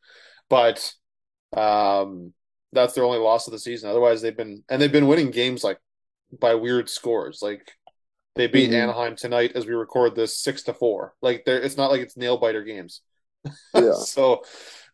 But 0.49 0.93
um, 1.55 2.33
that's 2.71 2.93
their 2.93 3.03
only 3.03 3.19
loss 3.19 3.47
of 3.47 3.53
the 3.53 3.59
season. 3.59 3.89
Otherwise, 3.89 4.21
they've 4.21 4.37
been 4.37 4.63
and 4.69 4.81
they've 4.81 4.91
been 4.91 5.07
winning 5.07 5.31
games 5.31 5.63
like 5.63 5.79
by 6.39 6.55
weird 6.55 6.89
scores. 6.89 7.39
Like 7.41 7.71
they 8.35 8.47
beat 8.47 8.71
mm-hmm. 8.71 8.81
Anaheim 8.81 9.15
tonight 9.15 9.53
as 9.55 9.65
we 9.65 9.73
record 9.73 10.15
this 10.15 10.37
six 10.37 10.63
to 10.63 10.73
four. 10.73 11.13
Like 11.21 11.43
it's 11.45 11.77
not 11.77 11.91
like 11.91 12.01
it's 12.01 12.17
nail 12.17 12.37
biter 12.37 12.63
games. 12.63 13.01
Yeah. 13.75 13.93
so 13.95 14.41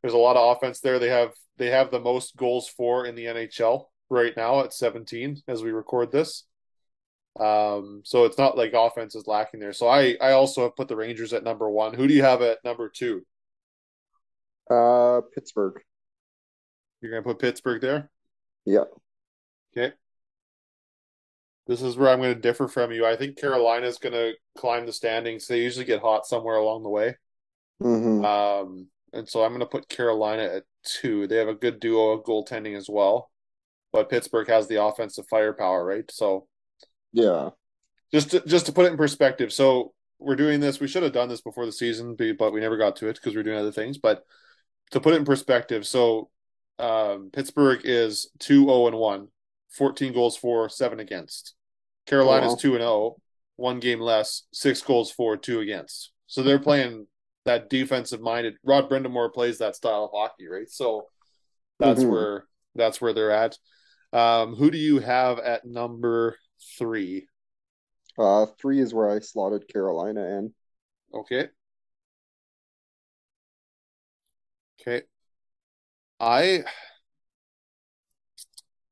there's 0.02 0.16
a 0.16 0.18
lot 0.18 0.36
of 0.36 0.58
offense 0.58 0.80
there. 0.80 0.98
They 0.98 1.10
have 1.10 1.34
they 1.58 1.70
have 1.70 1.92
the 1.92 2.00
most 2.00 2.36
goals 2.36 2.68
for 2.68 3.06
in 3.06 3.14
the 3.14 3.26
NHL 3.26 3.86
right 4.10 4.36
now 4.36 4.62
at 4.62 4.74
17 4.74 5.44
as 5.48 5.62
we 5.62 5.72
record 5.72 6.12
this. 6.12 6.46
Um, 7.40 8.02
so 8.04 8.26
it's 8.26 8.38
not 8.38 8.58
like 8.58 8.74
offense 8.74 9.16
is 9.16 9.28
lacking 9.28 9.60
there. 9.60 9.74
So 9.74 9.88
I 9.88 10.18
I 10.22 10.32
also 10.32 10.64
have 10.64 10.76
put 10.76 10.88
the 10.88 10.96
Rangers 10.96 11.34
at 11.34 11.44
number 11.44 11.70
one. 11.70 11.94
Who 11.94 12.08
do 12.08 12.14
you 12.14 12.24
have 12.24 12.42
at 12.42 12.64
number 12.64 12.90
two? 12.90 13.26
Uh, 14.70 15.22
Pittsburgh. 15.34 15.82
You're 17.02 17.12
gonna 17.12 17.24
put 17.24 17.40
Pittsburgh 17.40 17.82
there. 17.82 18.10
Yeah. 18.66 18.86
Okay. 19.76 19.94
This 21.70 21.84
is 21.84 21.96
where 21.98 22.10
I'm 22.10 22.20
going 22.20 22.34
to 22.34 22.42
differ 22.42 22.68
from 22.68 22.92
you. 22.92 23.06
I 23.06 23.16
think 23.16 23.38
Carolina's 23.38 24.00
going 24.00 24.14
to 24.14 24.34
climb 24.58 24.88
the 24.88 24.92
standings. 24.92 25.46
They 25.46 25.62
usually 25.62 25.86
get 25.86 26.02
hot 26.02 26.26
somewhere 26.26 26.56
along 26.56 26.82
the 26.82 26.90
way. 26.90 27.16
Mm-hmm. 27.80 28.26
Um, 28.26 28.88
and 29.14 29.30
so 29.30 29.44
I'm 29.44 29.52
going 29.52 29.60
to 29.60 29.68
put 29.68 29.88
Carolina 29.88 30.46
at 30.46 30.64
two. 30.84 31.28
They 31.28 31.36
have 31.36 31.48
a 31.48 31.54
good 31.54 31.80
duo 31.80 32.10
of 32.10 32.24
goaltending 32.24 32.76
as 32.76 32.90
well, 32.90 33.30
but 33.94 34.10
Pittsburgh 34.10 34.48
has 34.48 34.68
the 34.68 34.84
offensive 34.84 35.26
firepower, 35.30 35.86
right? 35.86 36.10
So 36.10 36.48
yeah. 37.12 37.50
Just 38.12 38.32
to, 38.32 38.40
just 38.42 38.66
to 38.66 38.72
put 38.72 38.86
it 38.86 38.92
in 38.92 38.98
perspective, 38.98 39.54
so 39.54 39.94
we're 40.18 40.36
doing 40.36 40.60
this. 40.60 40.80
We 40.80 40.88
should 40.88 41.04
have 41.04 41.14
done 41.14 41.30
this 41.30 41.42
before 41.42 41.66
the 41.66 41.72
season, 41.72 42.16
but 42.38 42.52
we 42.52 42.60
never 42.60 42.78
got 42.78 42.96
to 42.98 43.08
it 43.08 43.16
because 43.16 43.34
we 43.36 43.40
are 43.40 43.44
doing 43.44 43.60
other 43.60 43.72
things. 43.72 43.98
But 43.98 44.24
to 44.92 45.00
put 45.00 45.14
it 45.14 45.18
in 45.18 45.26
perspective, 45.26 45.86
so 45.86 46.30
um, 46.80 47.30
Pittsburgh 47.32 47.82
is 47.84 48.32
2 48.40 48.66
0 48.66 48.88
and 48.88 48.98
1, 48.98 49.28
14 49.70 50.14
goals 50.14 50.38
for, 50.38 50.70
7 50.70 51.00
against. 51.00 51.54
Carolina's 52.06 52.56
2 52.56 52.74
and 52.74 52.82
0, 52.82 53.18
one 53.56 53.80
game 53.80 54.00
less, 54.00 54.44
6 54.54 54.82
goals 54.82 55.12
for, 55.12 55.38
2 55.38 55.60
against. 55.60 56.12
So 56.28 56.42
they're 56.42 56.60
playing 56.60 57.08
that 57.46 57.70
defensive 57.70 58.22
minded. 58.22 58.56
Rod 58.64 58.90
Brind'Amour 58.90 59.34
plays 59.34 59.60
that 59.60 59.76
style 59.76 60.06
of 60.06 60.12
hockey, 60.14 60.48
right? 60.48 60.70
So 60.70 61.08
that's 61.80 62.02
mm-hmm. 62.02 62.12
where 62.12 62.46
that's 62.76 63.02
where 63.02 63.14
they're 63.14 63.32
at. 63.32 63.58
Um, 64.12 64.56
who 64.56 64.72
do 64.72 64.78
you 64.78 65.00
have 65.00 65.40
at 65.40 65.66
number 65.66 66.38
three? 66.78 67.28
Uh, 68.18 68.48
three 68.60 68.80
is 68.80 68.94
where 68.94 69.10
I 69.10 69.20
slotted 69.20 69.68
Carolina 69.68 70.22
in. 70.38 70.54
Okay. 71.14 71.48
Okay. 74.82 75.04
I, 76.20 76.64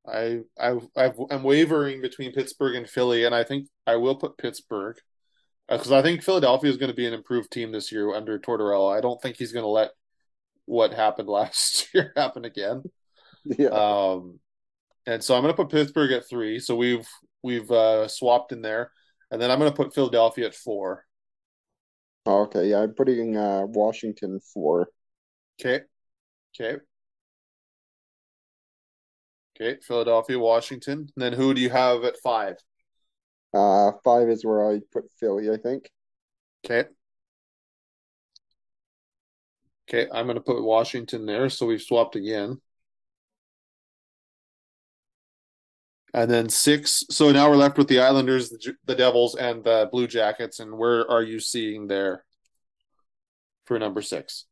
I, 0.07 0.39
I, 0.57 0.79
i 0.95 1.11
am 1.29 1.43
wavering 1.43 2.01
between 2.01 2.31
Pittsburgh 2.31 2.75
and 2.75 2.89
Philly, 2.89 3.25
and 3.25 3.35
I 3.35 3.43
think 3.43 3.67
I 3.85 3.97
will 3.97 4.15
put 4.15 4.37
Pittsburgh 4.37 4.97
because 5.67 5.91
uh, 5.91 5.97
I 5.97 6.01
think 6.01 6.23
Philadelphia 6.23 6.69
is 6.69 6.77
going 6.77 6.91
to 6.91 6.95
be 6.95 7.07
an 7.07 7.13
improved 7.13 7.51
team 7.51 7.71
this 7.71 7.91
year 7.91 8.13
under 8.13 8.39
Tortorella. 8.39 8.97
I 8.97 9.01
don't 9.01 9.21
think 9.21 9.35
he's 9.35 9.51
going 9.51 9.63
to 9.63 9.69
let 9.69 9.91
what 10.65 10.93
happened 10.93 11.27
last 11.27 11.93
year 11.93 12.13
happen 12.15 12.45
again. 12.45 12.83
Yeah. 13.43 13.67
Um, 13.67 14.39
and 15.05 15.23
so 15.23 15.35
I'm 15.35 15.41
going 15.41 15.53
to 15.53 15.57
put 15.57 15.71
Pittsburgh 15.71 16.11
at 16.11 16.27
three. 16.27 16.59
So 16.59 16.75
we've 16.75 17.07
we've 17.43 17.69
uh, 17.71 18.07
swapped 18.07 18.51
in 18.51 18.61
there, 18.61 18.91
and 19.31 19.41
then 19.41 19.51
I'm 19.51 19.59
going 19.59 19.71
to 19.71 19.75
put 19.75 19.93
Philadelphia 19.93 20.47
at 20.47 20.55
four. 20.55 21.05
Okay, 22.25 22.69
yeah, 22.69 22.81
I'm 22.81 22.93
putting 22.93 23.37
uh, 23.37 23.65
Washington 23.65 24.39
four. 24.53 24.89
Okay, 25.59 25.81
okay, 26.59 26.77
okay. 29.55 29.79
Philadelphia, 29.81 30.37
Washington. 30.37 31.09
And 31.15 31.23
then 31.23 31.33
who 31.33 31.53
do 31.53 31.61
you 31.61 31.69
have 31.69 32.03
at 32.03 32.17
five? 32.23 32.55
Uh, 33.53 33.91
five 34.03 34.29
is 34.29 34.45
where 34.45 34.69
I 34.69 34.81
put 34.91 35.05
Philly, 35.19 35.49
I 35.49 35.57
think. 35.57 35.89
Okay. 36.65 36.87
Okay, 39.89 40.09
I'm 40.13 40.25
going 40.25 40.35
to 40.35 40.43
put 40.43 40.61
Washington 40.61 41.25
there. 41.25 41.49
So 41.49 41.65
we've 41.65 41.81
swapped 41.81 42.17
again. 42.17 42.59
And 46.17 46.31
then 46.31 46.49
six. 46.49 47.03
So 47.11 47.31
now 47.31 47.47
we're 47.47 47.57
left 47.57 47.77
with 47.77 47.89
the 47.89 47.99
Islanders, 47.99 48.49
the, 48.49 48.73
the 48.85 48.95
Devils, 48.95 49.35
and 49.35 49.63
the 49.63 49.87
Blue 49.91 50.07
Jackets. 50.07 50.59
And 50.59 50.75
where 50.75 51.07
are 51.07 51.21
you 51.21 51.39
seeing 51.39 51.85
there 51.85 52.25
for 53.65 53.77
number 53.77 54.01
six? 54.01 54.45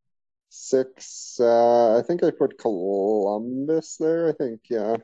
Six. 0.50 1.38
Uh, 1.40 1.98
I 1.98 2.04
think 2.04 2.24
I 2.24 2.30
put 2.30 2.60
Columbus 2.60 3.98
there. 4.00 4.30
I 4.30 4.34
think, 4.34 4.62
yeah. 4.70 4.98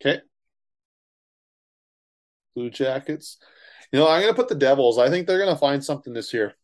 Okay. 0.00 0.22
Blue 2.56 2.70
Jackets. 2.70 3.36
You 3.92 3.98
know, 3.98 4.08
I'm 4.08 4.22
going 4.22 4.32
to 4.32 4.40
put 4.40 4.48
the 4.48 4.54
Devils. 4.54 4.98
I 4.98 5.10
think 5.10 5.26
they're 5.26 5.36
going 5.36 5.54
to 5.54 5.60
find 5.60 5.84
something 5.84 6.14
this 6.14 6.32
year, 6.32 6.54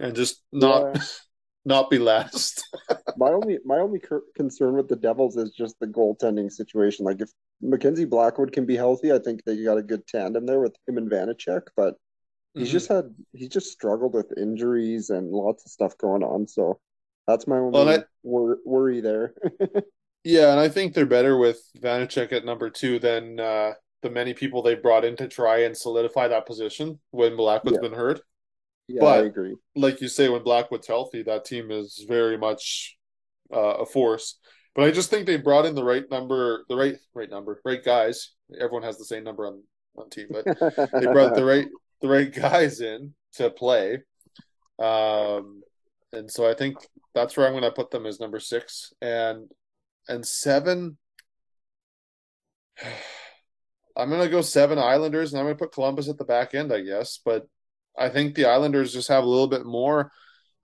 and 0.00 0.16
just 0.16 0.42
not 0.50 0.96
yeah. 0.96 1.02
not 1.64 1.90
be 1.90 1.98
last. 1.98 2.66
my 3.16 3.28
only 3.28 3.60
my 3.64 3.76
only 3.76 4.02
concern 4.34 4.74
with 4.74 4.88
the 4.88 4.96
Devils 4.96 5.36
is 5.36 5.52
just 5.52 5.78
the 5.78 5.86
goaltending 5.86 6.50
situation. 6.50 7.04
Like 7.04 7.20
if 7.20 7.30
Mackenzie 7.60 8.04
Blackwood 8.04 8.52
can 8.52 8.66
be 8.66 8.76
healthy, 8.76 9.12
I 9.12 9.18
think 9.18 9.44
they 9.44 9.62
got 9.62 9.78
a 9.78 9.82
good 9.82 10.06
tandem 10.06 10.46
there 10.46 10.60
with 10.60 10.76
him 10.86 10.98
and 10.98 11.10
Vanecek. 11.10 11.62
But 11.76 11.94
he's 12.54 12.68
mm-hmm. 12.68 12.72
just 12.72 12.88
had 12.88 13.14
he's 13.32 13.48
just 13.48 13.72
struggled 13.72 14.14
with 14.14 14.36
injuries 14.36 15.10
and 15.10 15.30
lots 15.30 15.64
of 15.64 15.72
stuff 15.72 15.96
going 15.98 16.22
on. 16.22 16.46
So 16.46 16.80
that's 17.26 17.46
my 17.46 17.56
only 17.56 17.70
well, 17.70 17.88
I, 17.88 18.04
wor- 18.22 18.58
worry 18.64 19.00
there. 19.00 19.34
yeah, 20.24 20.50
and 20.50 20.60
I 20.60 20.68
think 20.68 20.94
they're 20.94 21.06
better 21.06 21.36
with 21.36 21.60
Vanecek 21.78 22.32
at 22.32 22.44
number 22.44 22.70
two 22.70 22.98
than 22.98 23.40
uh, 23.40 23.72
the 24.02 24.10
many 24.10 24.34
people 24.34 24.62
they 24.62 24.74
brought 24.74 25.04
in 25.04 25.16
to 25.16 25.28
try 25.28 25.64
and 25.64 25.76
solidify 25.76 26.28
that 26.28 26.46
position 26.46 27.00
when 27.10 27.36
Blackwood's 27.36 27.78
yeah. 27.82 27.88
been 27.88 27.98
hurt. 27.98 28.20
Yeah, 28.88 29.00
but, 29.00 29.18
I 29.18 29.26
agree. 29.26 29.54
Like 29.76 30.00
you 30.00 30.08
say, 30.08 30.28
when 30.28 30.42
Blackwood's 30.42 30.86
healthy, 30.86 31.22
that 31.24 31.44
team 31.44 31.70
is 31.70 32.04
very 32.08 32.38
much 32.38 32.96
uh, 33.52 33.76
a 33.80 33.86
force. 33.86 34.38
But 34.74 34.84
I 34.84 34.90
just 34.90 35.10
think 35.10 35.26
they 35.26 35.36
brought 35.36 35.66
in 35.66 35.74
the 35.74 35.84
right 35.84 36.04
number, 36.10 36.64
the 36.68 36.76
right 36.76 36.96
right 37.14 37.30
number, 37.30 37.60
right 37.64 37.84
guys. 37.84 38.32
Everyone 38.58 38.82
has 38.82 38.98
the 38.98 39.04
same 39.04 39.24
number 39.24 39.46
on 39.46 39.62
on 39.96 40.10
team, 40.10 40.28
but 40.30 40.44
they 40.46 41.06
brought 41.06 41.34
the 41.34 41.44
right 41.44 41.66
the 42.00 42.08
right 42.08 42.32
guys 42.32 42.80
in 42.80 43.14
to 43.34 43.50
play. 43.50 43.98
Um, 44.78 45.62
and 46.12 46.30
so 46.30 46.48
I 46.48 46.54
think 46.54 46.76
that's 47.14 47.36
where 47.36 47.46
I'm 47.46 47.52
going 47.52 47.64
to 47.64 47.70
put 47.70 47.90
them 47.90 48.06
as 48.06 48.20
number 48.20 48.40
six 48.40 48.92
and 49.02 49.48
and 50.08 50.26
seven. 50.26 50.98
I'm 53.96 54.10
going 54.10 54.22
to 54.22 54.28
go 54.28 54.42
seven 54.42 54.78
Islanders, 54.78 55.32
and 55.32 55.40
I'm 55.40 55.46
going 55.46 55.56
to 55.56 55.64
put 55.64 55.72
Columbus 55.72 56.08
at 56.08 56.18
the 56.18 56.24
back 56.24 56.54
end, 56.54 56.72
I 56.72 56.82
guess. 56.82 57.18
But 57.24 57.48
I 57.98 58.08
think 58.10 58.34
the 58.36 58.44
Islanders 58.44 58.92
just 58.92 59.08
have 59.08 59.24
a 59.24 59.28
little 59.28 59.48
bit 59.48 59.66
more. 59.66 60.12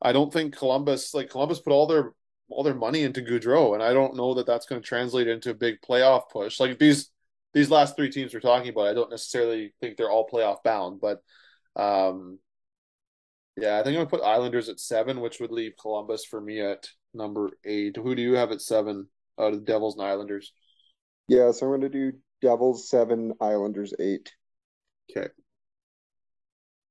I 0.01 0.13
don't 0.13 0.33
think 0.33 0.57
Columbus, 0.57 1.15
like 1.15 1.31
Columbus, 1.31 1.59
put 1.59 1.73
all 1.73 1.89
their 1.89 2.13
all 2.49 2.63
their 2.63 2.75
money 2.75 3.03
into 3.03 3.23
Gaudreau, 3.23 3.75
and 3.75 3.83
I 3.83 3.93
don't 3.93 4.17
know 4.17 4.35
that 4.35 4.47
that's 4.47 4.67
going 4.67 4.81
to 4.81 4.87
translate 4.87 5.29
into 5.29 5.51
a 5.51 5.55
big 5.55 5.81
playoff 5.81 6.31
push. 6.31 6.61
Like 6.61 6.79
these 6.79 7.11
these 7.53 7.71
last 7.71 7.97
three 7.97 8.11
teams 8.11 8.35
we're 8.35 8.41
talking 8.41 8.69
about, 8.69 8.89
I 8.89 8.95
don't 8.95 9.11
necessarily 9.11 9.73
think 9.81 9.97
they're 9.97 10.11
all 10.11 10.29
playoff 10.29 10.63
bound, 10.65 11.01
but 11.01 11.23
um, 11.77 12.39
yeah, 13.57 13.79
I 13.79 13.83
think 13.83 13.97
I'm 13.97 14.05
gonna 14.05 14.07
put 14.07 14.23
Islanders 14.23 14.69
at 14.69 14.81
seven, 14.81 15.21
which 15.21 15.41
would 15.41 15.53
leave 15.53 15.73
Columbus 15.81 16.25
for 16.25 16.41
me 16.41 16.61
at 16.61 16.89
number 17.13 17.51
eight. 17.65 17.97
Who 17.97 18.15
do 18.15 18.23
you 18.23 18.35
have 18.35 18.51
at 18.51 18.61
seven 18.61 19.09
out 19.39 19.53
of 19.53 19.61
the 19.61 19.65
Devils 19.65 19.97
and 19.97 20.07
Islanders? 20.07 20.53
Yeah, 21.29 21.53
so 21.53 21.67
I'm 21.67 21.73
gonna 21.73 21.89
do 21.89 22.13
Devils 22.43 22.89
seven, 22.89 23.35
Islanders 23.41 23.95
eight. 23.99 24.33
Okay. 25.11 25.29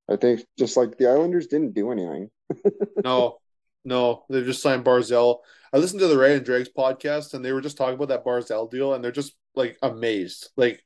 I 0.10 0.16
think 0.16 0.46
just 0.58 0.78
like 0.78 0.98
the 0.98 1.08
Islanders 1.08 1.48
didn't 1.48 1.74
do 1.74 1.92
anything. 1.92 2.30
no, 3.04 3.38
no, 3.86 4.26
they've 4.30 4.46
just 4.46 4.62
signed 4.62 4.86
Barzal. 4.86 5.40
I 5.72 5.78
listened 5.78 6.00
to 6.02 6.08
the 6.08 6.18
Ray 6.18 6.36
and 6.36 6.46
Dregs 6.46 6.70
podcast, 6.76 7.34
and 7.34 7.44
they 7.44 7.52
were 7.52 7.62
just 7.62 7.78
talking 7.78 7.96
about 7.96 8.10
that 8.10 8.26
Barzal 8.26 8.70
deal, 8.70 8.94
and 8.94 9.04
they're 9.04 9.12
just 9.12 9.34
like 9.56 9.78
amazed. 9.82 10.50
Like 10.56 10.84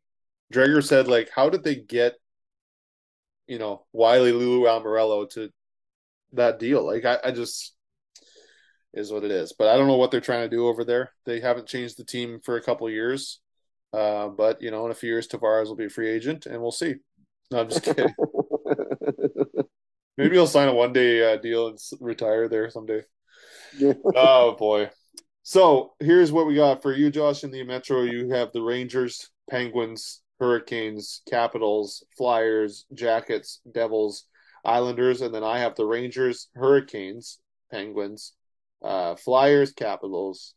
Dreger 0.53 0.83
said, 0.83 1.07
like 1.07 1.29
how 1.33 1.49
did 1.49 1.63
they 1.63 1.75
get, 1.75 2.15
you 3.47 3.59
know, 3.59 3.85
Wiley 3.91 4.31
Lou 4.31 4.61
Lamoriello 4.61 5.29
to 5.31 5.49
that 6.33 6.59
deal? 6.59 6.85
Like 6.85 7.05
I, 7.05 7.19
I 7.25 7.31
just 7.31 7.75
is 8.93 9.11
what 9.11 9.23
it 9.23 9.31
is. 9.31 9.53
But 9.57 9.69
I 9.69 9.77
don't 9.77 9.87
know 9.87 9.97
what 9.97 10.11
they're 10.11 10.21
trying 10.21 10.49
to 10.49 10.55
do 10.55 10.67
over 10.67 10.83
there. 10.83 11.11
They 11.25 11.39
haven't 11.39 11.67
changed 11.67 11.97
the 11.97 12.03
team 12.03 12.39
for 12.43 12.57
a 12.57 12.61
couple 12.61 12.89
years. 12.89 13.39
Uh, 13.93 14.27
but 14.27 14.61
you 14.61 14.71
know, 14.71 14.85
in 14.85 14.91
a 14.91 14.95
few 14.95 15.09
years, 15.09 15.27
Tavares 15.27 15.67
will 15.67 15.75
be 15.75 15.85
a 15.85 15.89
free 15.89 16.09
agent, 16.09 16.45
and 16.45 16.61
we'll 16.61 16.71
see. 16.71 16.95
No, 17.51 17.61
I'm 17.61 17.69
just 17.69 17.83
kidding. 17.83 18.13
Maybe 20.17 20.35
he'll 20.35 20.47
sign 20.47 20.67
a 20.67 20.73
one 20.73 20.93
day 20.93 21.33
uh, 21.33 21.37
deal 21.37 21.67
and 21.67 21.77
retire 21.99 22.47
there 22.47 22.69
someday. 22.69 23.03
Yeah. 23.77 23.93
Oh 24.15 24.55
boy. 24.55 24.89
So 25.43 25.93
here's 25.99 26.31
what 26.31 26.47
we 26.47 26.55
got 26.55 26.81
for 26.81 26.93
you, 26.93 27.09
Josh. 27.09 27.43
In 27.43 27.51
the 27.51 27.63
Metro, 27.63 28.01
you 28.03 28.29
have 28.31 28.51
the 28.51 28.61
Rangers, 28.61 29.29
Penguins, 29.49 30.21
Hurricanes, 30.39 31.21
Capitals, 31.29 32.03
Flyers, 32.17 32.85
Jackets, 32.93 33.61
Devils, 33.71 34.25
Islanders, 34.65 35.21
and 35.21 35.33
then 35.33 35.43
I 35.43 35.59
have 35.59 35.75
the 35.75 35.85
Rangers, 35.85 36.49
Hurricanes, 36.55 37.39
Penguins, 37.71 38.33
uh, 38.83 39.15
Flyers, 39.15 39.71
Capitals, 39.71 40.53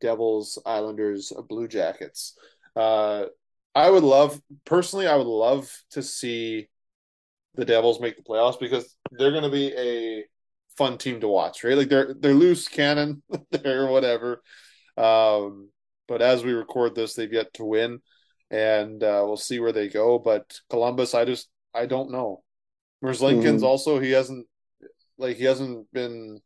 Devils, 0.00 0.58
Islanders, 0.66 1.32
Blue 1.48 1.66
Jackets. 1.66 2.36
Uh, 2.76 3.26
I 3.74 3.90
would 3.90 4.04
love, 4.04 4.40
personally, 4.64 5.06
I 5.06 5.16
would 5.16 5.26
love 5.26 5.70
to 5.92 6.02
see 6.02 6.68
the 7.54 7.64
Devils 7.64 8.00
make 8.00 8.16
the 8.16 8.22
playoffs 8.22 8.58
because 8.58 8.96
they're 9.12 9.30
going 9.30 9.44
to 9.44 9.50
be 9.50 9.72
a 9.76 10.24
fun 10.76 10.98
team 10.98 11.20
to 11.20 11.28
watch, 11.28 11.64
right? 11.64 11.76
Like 11.76 11.88
they're 11.88 12.14
they're 12.14 12.34
loose 12.34 12.68
cannon, 12.68 13.22
they're 13.50 13.86
whatever. 13.86 14.42
Um, 14.96 15.70
but 16.06 16.22
as 16.22 16.44
we 16.44 16.52
record 16.52 16.94
this, 16.94 17.14
they've 17.14 17.32
yet 17.32 17.52
to 17.54 17.64
win, 17.64 18.00
and 18.50 19.02
uh, 19.02 19.22
we'll 19.24 19.36
see 19.36 19.60
where 19.60 19.72
they 19.72 19.88
go. 19.88 20.18
But 20.18 20.58
Columbus, 20.68 21.14
I 21.14 21.24
just 21.24 21.48
I 21.74 21.86
don't 21.86 22.10
know. 22.10 22.42
Lincoln's 23.02 23.60
mm-hmm. 23.60 23.64
also 23.64 23.98
he 23.98 24.12
hasn't 24.12 24.46
like 25.18 25.36
he 25.36 25.44
hasn't 25.44 25.92
been 25.92 26.40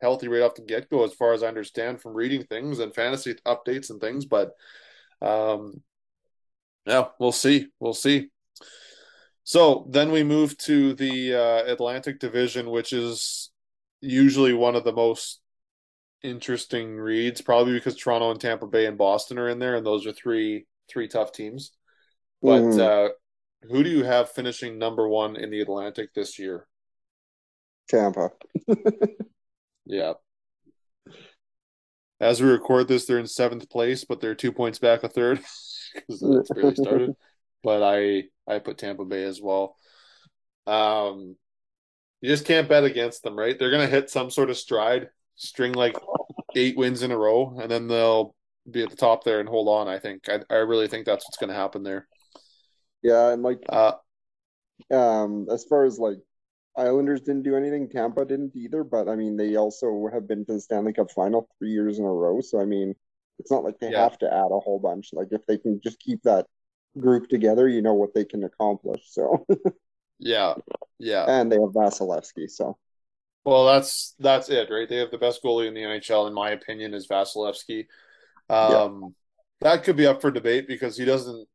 healthy 0.00 0.28
right 0.28 0.42
off 0.42 0.54
the 0.54 0.62
get 0.62 0.90
go, 0.90 1.04
as 1.04 1.14
far 1.14 1.32
as 1.32 1.42
I 1.42 1.48
understand 1.48 2.00
from 2.00 2.14
reading 2.14 2.44
things 2.44 2.78
and 2.78 2.94
fantasy 2.94 3.34
updates 3.46 3.90
and 3.90 4.00
things. 4.00 4.24
But 4.24 4.52
um, 5.20 5.82
yeah, 6.86 7.06
we'll 7.18 7.32
see. 7.32 7.68
We'll 7.80 7.94
see. 7.94 8.28
So 9.44 9.86
then 9.90 10.10
we 10.10 10.24
move 10.24 10.56
to 10.58 10.94
the 10.94 11.34
uh, 11.34 11.72
Atlantic 11.72 12.18
Division, 12.18 12.70
which 12.70 12.92
is 12.92 13.50
usually 14.00 14.54
one 14.54 14.74
of 14.74 14.84
the 14.84 14.92
most 14.92 15.40
interesting 16.22 16.96
reads, 16.96 17.42
probably 17.42 17.74
because 17.74 17.94
Toronto 17.94 18.30
and 18.30 18.40
Tampa 18.40 18.66
Bay 18.66 18.86
and 18.86 18.96
Boston 18.96 19.38
are 19.38 19.48
in 19.50 19.58
there, 19.58 19.76
and 19.76 19.86
those 19.86 20.06
are 20.06 20.12
three 20.12 20.66
three 20.88 21.08
tough 21.08 21.32
teams. 21.32 21.72
But 22.42 22.62
mm. 22.62 22.80
uh, 22.80 23.12
who 23.70 23.84
do 23.84 23.90
you 23.90 24.04
have 24.04 24.30
finishing 24.30 24.78
number 24.78 25.06
one 25.08 25.36
in 25.36 25.50
the 25.50 25.60
Atlantic 25.60 26.14
this 26.14 26.38
year? 26.38 26.66
Tampa. 27.88 28.30
yeah. 29.84 30.14
As 32.18 32.40
we 32.40 32.48
record 32.48 32.88
this, 32.88 33.04
they're 33.04 33.18
in 33.18 33.26
seventh 33.26 33.68
place, 33.68 34.04
but 34.04 34.20
they're 34.20 34.34
two 34.34 34.52
points 34.52 34.78
back 34.78 35.02
a 35.02 35.08
third 35.08 35.40
because 35.94 36.22
it's 36.22 36.50
barely 36.50 36.74
started. 36.74 37.12
But 37.62 37.82
I 37.82 38.24
I 38.46 38.58
put 38.58 38.78
Tampa 38.78 39.04
Bay 39.04 39.24
as 39.24 39.40
well. 39.40 39.76
Um, 40.66 41.36
you 42.20 42.28
just 42.28 42.46
can't 42.46 42.68
bet 42.68 42.84
against 42.84 43.22
them, 43.22 43.38
right? 43.38 43.58
They're 43.58 43.70
gonna 43.70 43.86
hit 43.86 44.10
some 44.10 44.30
sort 44.30 44.50
of 44.50 44.56
stride, 44.56 45.08
string 45.36 45.72
like 45.72 45.96
eight 46.56 46.76
wins 46.76 47.02
in 47.02 47.10
a 47.10 47.18
row, 47.18 47.58
and 47.60 47.70
then 47.70 47.88
they'll 47.88 48.34
be 48.70 48.82
at 48.82 48.90
the 48.90 48.96
top 48.96 49.24
there 49.24 49.40
and 49.40 49.48
hold 49.48 49.68
on. 49.68 49.88
I 49.88 49.98
think 49.98 50.28
I 50.28 50.40
I 50.50 50.56
really 50.56 50.88
think 50.88 51.06
that's 51.06 51.26
what's 51.26 51.36
gonna 51.36 51.54
happen 51.54 51.82
there. 51.82 52.08
Yeah, 53.02 53.30
and 53.32 53.42
like 53.42 53.60
uh, 53.68 53.92
um, 54.90 55.46
as 55.50 55.64
far 55.64 55.84
as 55.84 55.98
like 55.98 56.18
Islanders 56.76 57.20
didn't 57.20 57.42
do 57.42 57.56
anything, 57.56 57.88
Tampa 57.88 58.24
didn't 58.24 58.56
either. 58.56 58.84
But 58.84 59.08
I 59.08 59.16
mean, 59.16 59.36
they 59.36 59.56
also 59.56 60.08
have 60.12 60.26
been 60.26 60.44
to 60.46 60.54
the 60.54 60.60
Stanley 60.60 60.92
Cup 60.92 61.10
final 61.10 61.48
three 61.58 61.70
years 61.70 61.98
in 61.98 62.04
a 62.04 62.12
row. 62.12 62.40
So 62.40 62.60
I 62.60 62.64
mean, 62.64 62.94
it's 63.38 63.50
not 63.50 63.64
like 63.64 63.78
they 63.80 63.90
yeah. 63.90 64.02
have 64.02 64.18
to 64.18 64.32
add 64.32 64.50
a 64.50 64.60
whole 64.60 64.80
bunch. 64.82 65.10
Like 65.12 65.28
if 65.30 65.44
they 65.46 65.58
can 65.58 65.80
just 65.82 66.00
keep 66.00 66.22
that 66.22 66.46
group 66.98 67.28
together, 67.28 67.68
you 67.68 67.82
know 67.82 67.94
what 67.94 68.14
they 68.14 68.24
can 68.24 68.44
accomplish. 68.44 69.02
So 69.06 69.46
yeah, 70.18 70.54
yeah, 70.98 71.24
and 71.28 71.50
they 71.50 71.56
have 71.56 71.72
Vasilevskiy. 71.72 72.50
So 72.50 72.78
well, 73.44 73.66
that's 73.66 74.14
that's 74.18 74.48
it, 74.48 74.70
right? 74.70 74.88
They 74.88 74.96
have 74.96 75.10
the 75.10 75.18
best 75.18 75.42
goalie 75.42 75.68
in 75.68 75.74
the 75.74 75.82
NHL, 75.82 76.28
in 76.28 76.34
my 76.34 76.50
opinion, 76.50 76.94
is 76.94 77.08
Vasilevskiy. 77.08 77.86
Um, 78.48 79.00
yeah. 79.02 79.08
That 79.60 79.84
could 79.84 79.96
be 79.96 80.06
up 80.06 80.20
for 80.20 80.30
debate 80.30 80.66
because 80.66 80.96
he 80.96 81.04
doesn't 81.04 81.46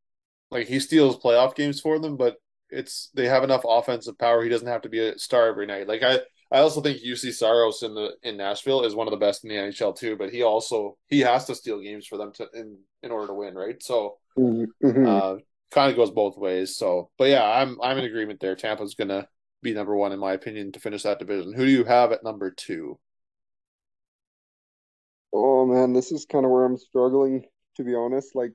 like 0.52 0.68
he 0.68 0.80
steals 0.80 1.18
playoff 1.18 1.56
games 1.56 1.80
for 1.80 2.00
them, 2.00 2.18
but 2.18 2.38
it's 2.70 3.10
they 3.14 3.28
have 3.28 3.44
enough 3.44 3.64
offensive 3.68 4.18
power. 4.18 4.44
He 4.44 4.50
doesn't 4.50 4.68
have 4.68 4.82
to 4.84 4.90
be 4.90 5.00
a 5.00 5.18
star 5.18 5.48
every 5.48 5.66
night. 5.66 5.88
Like 5.88 6.04
I, 6.04 6.20
I 6.52 6.60
also 6.60 6.82
think 6.82 7.00
Juuse 7.04 7.34
Saros 7.34 7.84
in 7.84 7.93
the 7.93 8.16
in 8.24 8.38
Nashville 8.38 8.84
is 8.84 8.95
one 8.95 9.08
of 9.08 9.12
the 9.12 9.18
best 9.18 9.43
in 9.43 9.50
the 9.50 9.56
NHL 9.56 9.95
too. 9.95 10.16
But 10.16 10.32
he 10.32 10.43
also 10.43 10.97
he 11.08 11.20
has 11.20 11.45
to 11.45 11.56
steal 11.56 11.80
games 11.80 12.08
for 12.08 12.18
them 12.18 12.32
to 12.34 12.47
in 12.54 12.78
in 13.04 13.12
order 13.12 13.28
to 13.28 13.34
win, 13.34 13.56
right? 13.56 13.82
So 13.82 14.18
Mm-hmm. 14.39 15.06
Uh, 15.06 15.36
kind 15.72 15.91
of 15.91 15.97
goes 15.97 16.12
both 16.12 16.38
ways. 16.38 16.76
So, 16.76 17.10
but 17.18 17.30
yeah, 17.30 17.43
I'm 17.43 17.78
I'm 17.82 17.97
in 17.97 18.06
agreement 18.06 18.39
there. 18.39 18.56
Tampa's 18.56 18.95
gonna 18.95 19.28
be 19.62 19.74
number 19.74 19.95
one 19.95 20.12
in 20.12 20.20
my 20.20 20.34
opinion 20.34 20.72
to 20.74 20.80
finish 20.80 21.04
that 21.04 21.20
division. 21.20 21.54
Who 21.54 21.66
do 21.66 21.72
you 21.72 21.84
have 21.84 22.12
at 22.12 22.24
number 22.24 22.52
two? 22.52 23.00
Oh 25.34 25.66
man, 25.66 25.93
this 25.93 26.12
is 26.12 26.26
kind 26.26 26.45
of 26.45 26.52
where 26.52 26.66
I'm 26.66 26.78
struggling 26.78 27.45
to 27.76 27.84
be 27.84 27.95
honest. 27.95 28.36
Like, 28.36 28.54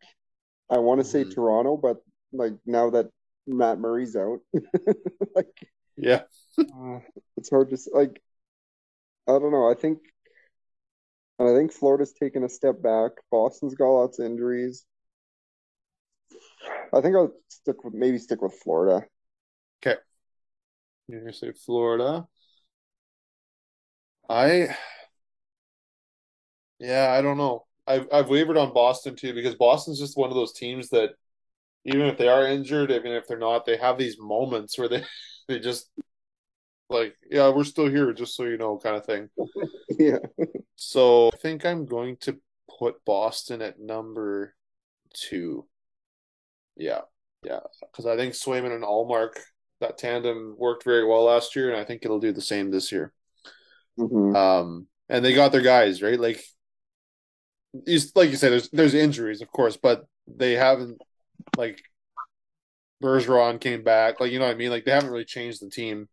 I 0.71 0.79
want 0.79 1.01
to 1.01 1.07
mm-hmm. 1.07 1.29
say 1.29 1.35
Toronto, 1.35 1.77
but 1.77 1.99
like 2.33 2.55
now 2.67 2.91
that 2.91 3.07
Matt 3.47 3.79
Murray's 3.79 4.17
out, 4.17 4.39
like 5.37 5.47
yeah, 5.97 6.23
uh, 6.59 7.01
it's 7.37 7.51
hard 7.51 7.71
to 7.71 7.79
like. 7.93 8.23
I 9.27 9.33
don't 9.33 9.53
know. 9.53 9.71
I 9.71 9.75
think, 9.75 10.01
I 11.41 11.47
think 11.55 11.73
Florida's 11.73 12.13
taken 12.13 12.45
a 12.45 12.49
step 12.49 12.83
back. 12.83 13.13
Boston's 13.31 13.75
got 13.75 13.89
lots 13.89 14.19
of 14.19 14.27
injuries. 14.27 14.85
I 16.93 17.01
think 17.01 17.17
I'll 17.17 17.33
stick 17.49 17.85
with 17.85 17.95
maybe 17.95 18.19
stick 18.19 18.43
with 18.43 18.55
Florida. 18.63 19.07
Okay. 19.85 19.99
You're 21.09 21.21
gonna 21.21 21.33
say 21.33 21.53
Florida. 21.53 22.27
I 24.29 24.77
yeah, 26.79 27.13
I 27.13 27.23
don't 27.23 27.39
know. 27.39 27.67
I've 27.87 28.07
I've 28.13 28.29
wavered 28.29 28.57
on 28.57 28.73
Boston 28.73 29.17
too 29.17 29.35
because 29.35 29.55
Boston's 29.55 29.99
just 29.99 30.17
one 30.17 30.31
of 30.31 30.37
those 30.37 30.53
teams 30.53 30.89
that 30.91 31.11
even 31.85 32.03
if 32.03 32.19
they 32.19 32.29
are 32.29 32.47
injured, 32.47 32.91
even 32.91 33.13
if 33.13 33.27
they're 33.27 33.39
not, 33.39 33.67
they 33.67 33.77
have 33.77 33.99
these 33.99 34.19
moments 34.19 34.79
where 34.79 34.89
they 34.89 35.05
they 35.49 35.59
just 35.59 35.91
like, 36.89 37.17
yeah, 37.31 37.51
we're 37.51 37.65
still 37.65 37.89
here, 37.89 38.13
just 38.13 38.37
so 38.37 38.45
you 38.45 38.59
know, 38.59 38.79
kind 38.79 38.97
of 38.97 39.07
thing. 39.07 39.29
yeah. 39.99 40.19
So 40.77 41.29
I 41.29 41.37
think 41.37 41.65
I'm 41.65 41.87
going 41.87 42.17
to 42.23 42.39
put 42.79 43.05
Boston 43.05 43.63
at 43.63 43.81
number 43.81 44.55
two. 45.13 45.67
Yeah, 46.77 47.03
yeah, 47.45 47.61
because 47.81 48.07
I 48.07 48.17
think 48.17 48.35
Swayman 48.35 48.75
and 48.75 48.85
Ullmark 48.85 49.37
that 49.81 49.99
tandem 49.99 50.57
worked 50.59 50.85
very 50.85 51.07
well 51.07 51.25
last 51.25 51.55
year, 51.57 51.71
and 51.71 51.81
I 51.81 51.85
think 51.85 52.05
it'll 52.05 52.21
do 52.21 52.33
the 52.33 52.41
same 52.41 52.71
this 52.71 52.91
year. 52.91 53.13
Mm-hmm. 53.99 54.35
Um, 54.35 54.87
and 55.09 55.25
they 55.25 55.35
got 55.35 55.53
their 55.53 55.61
guys 55.61 56.03
right, 56.03 56.19
like 56.19 56.43
like 58.15 58.31
you 58.31 58.37
said, 58.37 58.53
there's 58.53 58.71
there's 58.71 58.95
injuries, 58.95 59.41
of 59.43 59.51
course, 59.51 59.77
but 59.77 60.07
they 60.27 60.53
haven't 60.53 61.01
like 61.57 61.83
Bergeron 63.03 63.61
came 63.61 63.83
back. 63.83 64.21
Like 64.21 64.33
you 64.33 64.39
know 64.39 64.47
what 64.47 64.55
I 64.55 64.59
mean? 64.59 64.71
Like 64.71 64.85
they 64.85 64.93
haven't 64.93 65.11
really 65.11 65.25
changed 65.25 65.61
the 65.61 65.71
team. 65.71 66.09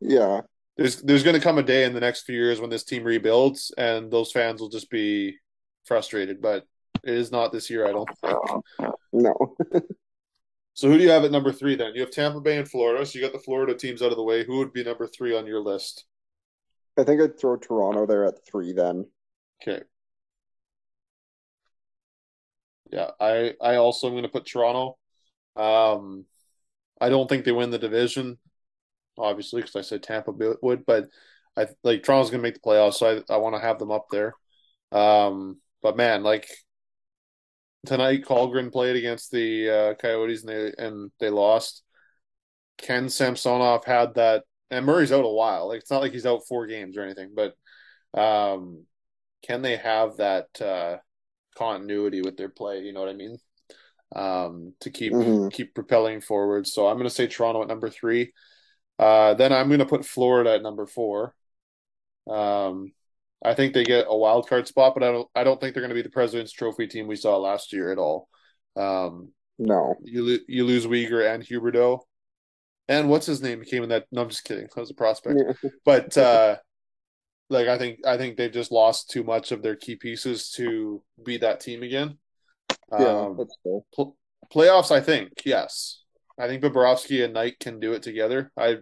Yeah. 0.00 0.42
There's 0.76 1.02
there's 1.02 1.24
going 1.24 1.34
to 1.34 1.42
come 1.42 1.58
a 1.58 1.62
day 1.62 1.84
in 1.84 1.92
the 1.92 2.00
next 2.00 2.22
few 2.22 2.36
years 2.36 2.60
when 2.60 2.70
this 2.70 2.84
team 2.84 3.02
rebuilds, 3.02 3.72
and 3.76 4.10
those 4.10 4.30
fans 4.30 4.60
will 4.60 4.68
just 4.68 4.90
be 4.90 5.36
frustrated. 5.84 6.40
But 6.40 6.64
it 7.02 7.14
is 7.14 7.32
not 7.32 7.52
this 7.52 7.68
year, 7.68 7.86
I 7.86 7.92
don't 7.92 8.08
think. 8.20 8.92
No. 9.12 9.56
so 10.74 10.88
who 10.88 10.98
do 10.98 11.02
you 11.02 11.10
have 11.10 11.24
at 11.24 11.32
number 11.32 11.52
three? 11.52 11.74
Then 11.74 11.94
you 11.94 12.02
have 12.02 12.10
Tampa 12.10 12.40
Bay 12.40 12.58
and 12.58 12.68
Florida. 12.68 13.04
So 13.04 13.18
you 13.18 13.24
got 13.24 13.32
the 13.32 13.40
Florida 13.40 13.74
teams 13.74 14.02
out 14.02 14.12
of 14.12 14.16
the 14.16 14.22
way. 14.22 14.44
Who 14.44 14.58
would 14.58 14.72
be 14.72 14.84
number 14.84 15.06
three 15.06 15.36
on 15.36 15.46
your 15.46 15.60
list? 15.60 16.04
I 16.96 17.04
think 17.04 17.20
I'd 17.20 17.38
throw 17.38 17.56
Toronto 17.56 18.06
there 18.06 18.24
at 18.24 18.44
three. 18.46 18.72
Then. 18.72 19.06
Okay. 19.62 19.82
Yeah, 22.92 23.10
I 23.20 23.54
I 23.60 23.76
also 23.76 24.06
am 24.06 24.14
going 24.14 24.22
to 24.22 24.28
put 24.28 24.46
Toronto. 24.46 24.96
Um, 25.56 26.24
I 27.00 27.08
don't 27.08 27.28
think 27.28 27.44
they 27.44 27.52
win 27.52 27.70
the 27.70 27.78
division, 27.78 28.38
obviously, 29.18 29.62
because 29.62 29.76
I 29.76 29.82
said 29.82 30.02
Tampa 30.02 30.32
would, 30.62 30.86
but 30.86 31.08
I 31.56 31.66
like 31.82 32.02
Toronto's 32.02 32.30
going 32.30 32.40
to 32.40 32.46
make 32.46 32.54
the 32.54 32.60
playoffs, 32.60 32.94
so 32.94 33.22
I, 33.28 33.34
I 33.34 33.36
want 33.38 33.54
to 33.56 33.60
have 33.60 33.78
them 33.78 33.90
up 33.90 34.06
there. 34.10 34.34
Um, 34.92 35.60
but 35.82 35.96
man, 35.96 36.22
like 36.22 36.48
tonight, 37.86 38.24
Kallgren 38.24 38.72
played 38.72 38.96
against 38.96 39.30
the 39.30 39.70
uh, 39.70 39.94
Coyotes 39.94 40.44
and 40.44 40.48
they 40.48 40.72
and 40.78 41.10
they 41.20 41.30
lost. 41.30 41.82
Ken 42.78 43.08
Samsonov 43.08 43.84
had 43.84 44.14
that, 44.14 44.44
and 44.70 44.86
Murray's 44.86 45.12
out 45.12 45.24
a 45.24 45.28
while. 45.28 45.68
Like 45.68 45.80
it's 45.80 45.90
not 45.90 46.02
like 46.02 46.12
he's 46.12 46.26
out 46.26 46.46
four 46.48 46.66
games 46.66 46.96
or 46.96 47.02
anything, 47.02 47.34
but 47.34 47.54
um, 48.18 48.84
can 49.42 49.62
they 49.62 49.76
have 49.76 50.18
that 50.18 50.46
uh, 50.60 50.98
continuity 51.56 52.22
with 52.22 52.36
their 52.36 52.48
play? 52.48 52.80
You 52.82 52.92
know 52.92 53.00
what 53.00 53.08
I 53.08 53.14
mean? 53.14 53.38
um, 54.14 54.74
to 54.80 54.90
keep 54.90 55.12
mm-hmm. 55.12 55.48
keep 55.48 55.74
propelling 55.74 56.20
forward. 56.20 56.66
So 56.66 56.86
I'm 56.86 56.96
going 56.96 57.08
to 57.08 57.14
say 57.14 57.26
Toronto 57.26 57.62
at 57.62 57.68
number 57.68 57.90
three. 57.90 58.32
Uh, 58.98 59.34
then 59.34 59.52
I'm 59.52 59.68
going 59.68 59.78
to 59.78 59.86
put 59.86 60.04
Florida 60.04 60.54
at 60.54 60.62
number 60.62 60.86
four. 60.86 61.34
Um, 62.28 62.92
I 63.44 63.54
think 63.54 63.72
they 63.72 63.84
get 63.84 64.06
a 64.08 64.16
wild 64.16 64.48
card 64.48 64.66
spot, 64.66 64.94
but 64.94 65.02
I 65.02 65.12
don't. 65.12 65.28
I 65.34 65.44
don't 65.44 65.60
think 65.60 65.74
they're 65.74 65.82
going 65.82 65.90
to 65.90 65.94
be 65.94 66.02
the 66.02 66.10
President's 66.10 66.52
Trophy 66.52 66.86
team 66.88 67.06
we 67.06 67.16
saw 67.16 67.36
last 67.36 67.72
year 67.72 67.92
at 67.92 67.98
all. 67.98 68.28
Um, 68.76 69.32
no, 69.58 69.94
you 70.02 70.40
you 70.48 70.64
lose 70.64 70.86
Weegar 70.86 71.32
and 71.32 71.44
Huberdeau, 71.44 72.00
and 72.88 73.08
what's 73.08 73.26
his 73.26 73.40
name 73.40 73.62
came 73.62 73.84
in 73.84 73.90
that. 73.90 74.06
No, 74.10 74.22
I'm 74.22 74.28
just 74.28 74.44
kidding. 74.44 74.66
That 74.74 74.80
was 74.80 74.90
a 74.90 74.94
prospect, 74.94 75.40
but 75.84 76.16
uh, 76.18 76.56
like 77.48 77.68
I 77.68 77.78
think 77.78 78.00
I 78.06 78.16
think 78.16 78.36
they've 78.36 78.52
just 78.52 78.72
lost 78.72 79.10
too 79.10 79.22
much 79.22 79.52
of 79.52 79.62
their 79.62 79.76
key 79.76 79.96
pieces 79.96 80.50
to 80.52 81.02
be 81.24 81.38
that 81.38 81.60
team 81.60 81.82
again. 81.82 82.18
Yeah, 82.92 83.06
um, 83.06 83.36
that's 83.38 83.56
cool. 83.62 83.86
Pl- 83.94 84.16
playoffs, 84.52 84.90
I 84.90 85.00
think 85.00 85.30
yes. 85.44 86.02
I 86.38 86.46
think 86.46 86.62
Bobrovsky 86.62 87.24
and 87.24 87.34
Knight 87.34 87.58
can 87.58 87.80
do 87.80 87.92
it 87.92 88.02
together. 88.02 88.52
I 88.56 88.78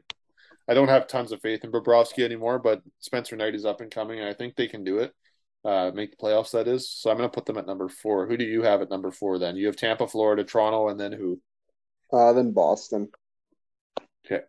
I 0.69 0.75
don't 0.75 0.89
have 0.89 1.07
tons 1.07 1.33
of 1.33 1.41
faith 1.41 1.65
in 1.65 1.71
Bobrovsky 1.71 2.25
anymore, 2.25 2.59
but 2.59 2.83
Spencer 2.99 3.37
Knight 3.37 3.55
is 3.55 3.65
up 3.65 3.81
and 3.81 3.91
coming, 3.91 4.19
and 4.19 4.29
I 4.29 4.33
think 4.33 4.57
they 4.57 4.67
can 4.67 4.85
do 4.85 4.99
it. 4.99 5.13
Uh, 5.65 5.91
make 5.95 6.11
the 6.11 6.17
playoffs, 6.17 6.53
that 6.53 6.69
is. 6.69 6.91
So 6.91 7.11
I'm 7.11 7.17
going 7.17 7.29
to 7.29 7.35
put 7.35 7.47
them 7.47 7.57
at 7.57 7.67
number 7.67 7.89
four. 7.89 8.27
Who 8.27 8.37
do 8.37 8.45
you 8.45 8.63
have 8.63 8.83
at 8.83 8.91
number 8.91 9.11
four 9.11 9.39
then? 9.39 9.57
You 9.57 9.67
have 9.67 9.77
Tampa, 9.77 10.07
Florida, 10.07 10.45
Toronto, 10.45 10.89
and 10.89 10.99
then 10.99 11.13
who? 11.13 11.41
Uh, 12.13 12.33
then 12.33 12.53
Boston. 12.53 13.09
Okay. 14.25 14.45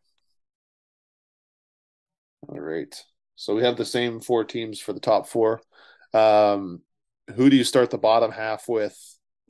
All 2.47 2.59
right. 2.59 2.93
So 3.35 3.55
we 3.55 3.63
have 3.63 3.77
the 3.77 3.85
same 3.85 4.19
four 4.19 4.43
teams 4.43 4.79
for 4.79 4.93
the 4.93 4.99
top 4.99 5.27
four. 5.27 5.61
Um, 6.13 6.81
who 7.35 7.49
do 7.49 7.55
you 7.55 7.63
start 7.63 7.89
the 7.89 7.97
bottom 7.97 8.31
half 8.31 8.67
with? 8.67 8.97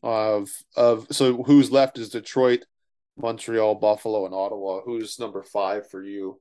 of 0.03 0.49
of 0.75 1.07
so 1.11 1.43
who's 1.43 1.71
left 1.71 1.97
is 1.97 2.09
Detroit, 2.09 2.65
Montreal, 3.17 3.75
Buffalo, 3.75 4.25
and 4.25 4.33
Ottawa. 4.33 4.81
Who's 4.81 5.19
number 5.19 5.43
five 5.43 5.89
for 5.89 6.03
you? 6.03 6.39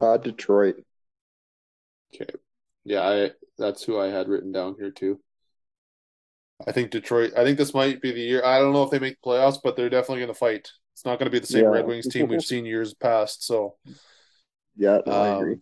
Uh, 0.00 0.16
Detroit. 0.16 0.76
Okay, 2.14 2.32
yeah, 2.84 3.02
I 3.02 3.30
that's 3.58 3.84
who 3.84 3.98
I 3.98 4.08
had 4.08 4.28
written 4.28 4.52
down 4.52 4.76
here 4.78 4.90
too. 4.90 5.20
I 6.66 6.72
think 6.72 6.90
Detroit. 6.90 7.32
I 7.36 7.44
think 7.44 7.58
this 7.58 7.74
might 7.74 8.00
be 8.00 8.12
the 8.12 8.20
year. 8.20 8.44
I 8.44 8.58
don't 8.58 8.72
know 8.72 8.82
if 8.82 8.90
they 8.90 8.98
make 8.98 9.20
the 9.20 9.28
playoffs, 9.30 9.58
but 9.62 9.76
they're 9.76 9.90
definitely 9.90 10.20
going 10.20 10.28
to 10.28 10.38
fight. 10.38 10.70
It's 10.94 11.04
not 11.04 11.18
going 11.18 11.26
to 11.26 11.34
be 11.34 11.38
the 11.38 11.46
same 11.46 11.64
yeah. 11.64 11.70
Red 11.70 11.86
Wings 11.86 12.06
team 12.08 12.28
we've 12.28 12.42
seen 12.42 12.64
years 12.64 12.94
past. 12.94 13.44
So, 13.44 13.76
yeah, 14.76 14.98
no, 15.06 15.12
um, 15.12 15.20
I 15.22 15.36
agree. 15.36 15.56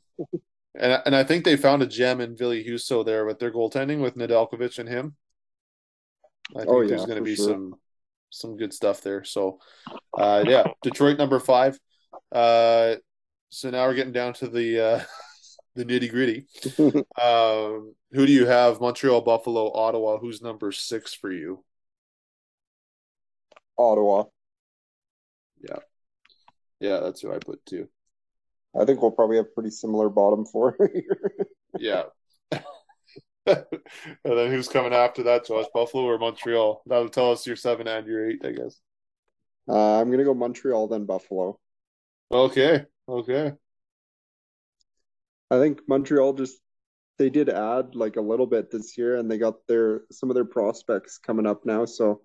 and 0.75 1.03
and 1.07 1.17
I 1.17 1.25
think 1.25 1.45
they 1.45 1.57
found 1.57 1.83
a 1.83 1.87
gem 1.87 2.21
in 2.21 2.37
Ville 2.37 2.51
Husso 2.53 3.05
there 3.05 3.25
with 3.25 3.39
their 3.39 3.53
goaltending 3.53 4.01
with 4.01 4.17
Nedeljkovic 4.17 4.79
and 4.79 4.89
him. 4.89 5.17
I 6.55 6.61
think 6.61 6.71
oh, 6.71 6.81
yeah, 6.81 6.89
there's 6.89 7.07
going 7.07 7.19
to 7.19 7.25
be 7.25 7.37
sure. 7.37 7.47
some 7.47 7.75
some 8.31 8.57
good 8.57 8.73
stuff 8.73 9.03
there. 9.03 9.25
So, 9.25 9.59
uh, 10.17 10.45
yeah, 10.47 10.65
Detroit 10.83 11.19
number 11.19 11.41
five. 11.41 11.79
Uh, 12.33 12.97
so 13.51 13.71
now 13.71 13.87
we're 13.87 13.95
getting 13.95 14.13
down 14.13 14.35
to 14.35 14.49
the 14.49 14.81
uh, 14.81 15.05
the 15.75 15.85
nitty 15.85 16.11
gritty. 16.11 16.47
um, 17.21 17.95
who 18.13 18.27
do 18.27 18.33
you 18.33 18.47
have? 18.47 18.81
Montreal, 18.81 19.21
Buffalo, 19.21 19.73
Ottawa. 19.73 20.19
Who's 20.19 20.43
number 20.43 20.73
six 20.73 21.15
for 21.15 21.31
you? 21.31 21.65
Ottawa. 23.77 24.25
Yeah, 25.63 25.79
yeah, 26.81 27.01
that's 27.01 27.21
who 27.21 27.33
I 27.33 27.39
put 27.39 27.65
too. 27.67 27.89
I 28.79 28.85
think 28.85 29.03
we'll 29.03 29.11
probably 29.11 29.37
have 29.37 29.55
pretty 29.55 29.71
similar 29.71 30.09
bottom 30.09 30.47
four. 30.47 30.77
yeah, 31.79 32.05
and 33.47 33.65
then 34.25 34.51
who's 34.51 34.69
coming 34.69 34.93
after 34.93 35.23
that, 35.25 35.47
Josh? 35.47 35.67
Buffalo 35.73 36.05
or 36.05 36.19
Montreal? 36.19 36.83
That'll 36.87 37.09
tell 37.09 37.33
us 37.33 37.47
your 37.47 37.57
seven 37.57 37.89
and 37.89 38.07
your 38.07 38.29
eight, 38.29 38.45
I 38.45 38.53
guess. 38.53 38.81
Uh, 39.69 40.01
I'm 40.01 40.11
gonna 40.11 40.25
go 40.25 40.35
Montreal 40.35 40.89
then 40.89 41.07
Buffalo. 41.07 41.59
Okay. 42.31 42.85
Okay. 43.09 43.53
I 45.51 45.59
think 45.59 45.81
Montreal 45.89 46.35
just 46.35 46.59
they 47.19 47.31
did 47.31 47.49
add 47.49 47.95
like 47.95 48.17
a 48.17 48.21
little 48.21 48.47
bit 48.47 48.71
this 48.71 48.97
year, 48.97 49.17
and 49.17 49.31
they 49.31 49.39
got 49.39 49.67
their 49.67 50.03
some 50.11 50.31
of 50.31 50.35
their 50.35 50.45
prospects 50.45 51.19
coming 51.19 51.47
up 51.47 51.67
now. 51.67 51.85
So 51.85 52.23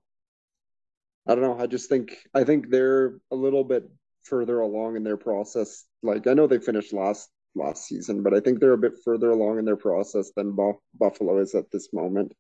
I 1.28 1.36
don't 1.36 1.44
know. 1.44 1.60
I 1.60 1.68
just 1.68 1.90
think 1.90 2.18
I 2.34 2.44
think 2.44 2.70
they're 2.70 3.18
a 3.32 3.36
little 3.36 3.64
bit 3.64 3.90
further 4.24 4.60
along 4.60 4.96
in 4.96 5.04
their 5.04 5.18
process. 5.18 5.86
Like 6.04 6.28
I 6.28 6.34
know 6.34 6.48
they 6.48 6.60
finished 6.60 6.94
last 6.94 7.30
last 7.56 7.86
season, 7.86 8.24
but 8.24 8.34
I 8.34 8.40
think 8.40 8.60
they're 8.60 8.74
a 8.74 8.78
bit 8.78 8.94
further 9.04 9.30
along 9.30 9.60
in 9.60 9.66
their 9.66 9.78
process 9.78 10.32
than 10.36 10.58
Buffalo 10.94 11.40
is 11.40 11.56
at 11.56 11.72
this 11.72 11.94
moment. 11.94 12.34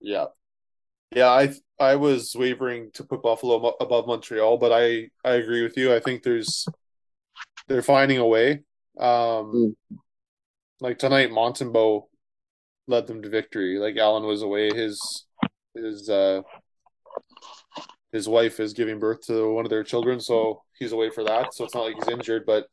Yeah, 0.00 0.26
yeah, 1.14 1.28
I 1.28 1.52
I 1.78 1.96
was 1.96 2.34
wavering 2.34 2.90
to 2.94 3.04
put 3.04 3.22
Buffalo 3.22 3.74
above 3.80 4.06
Montreal, 4.06 4.56
but 4.58 4.72
I 4.72 5.10
I 5.24 5.34
agree 5.34 5.62
with 5.62 5.76
you. 5.76 5.94
I 5.94 6.00
think 6.00 6.22
there's 6.22 6.66
they're 7.68 7.82
finding 7.82 8.18
a 8.18 8.26
way. 8.26 8.62
Um, 8.98 9.52
mm. 9.54 9.74
like 10.80 10.98
tonight, 10.98 11.30
Montembeault 11.30 12.04
led 12.86 13.06
them 13.06 13.22
to 13.22 13.28
victory. 13.28 13.78
Like 13.78 13.96
Allen 13.96 14.24
was 14.24 14.42
away, 14.42 14.70
his 14.70 15.26
his 15.74 16.08
uh 16.08 16.42
his 18.12 18.28
wife 18.28 18.60
is 18.60 18.72
giving 18.72 18.98
birth 18.98 19.26
to 19.26 19.52
one 19.52 19.64
of 19.64 19.70
their 19.70 19.84
children, 19.84 20.20
so 20.20 20.62
he's 20.78 20.92
away 20.92 21.10
for 21.10 21.24
that. 21.24 21.54
So 21.54 21.64
it's 21.64 21.74
not 21.74 21.84
like 21.84 21.96
he's 21.96 22.08
injured, 22.08 22.44
but 22.46 22.66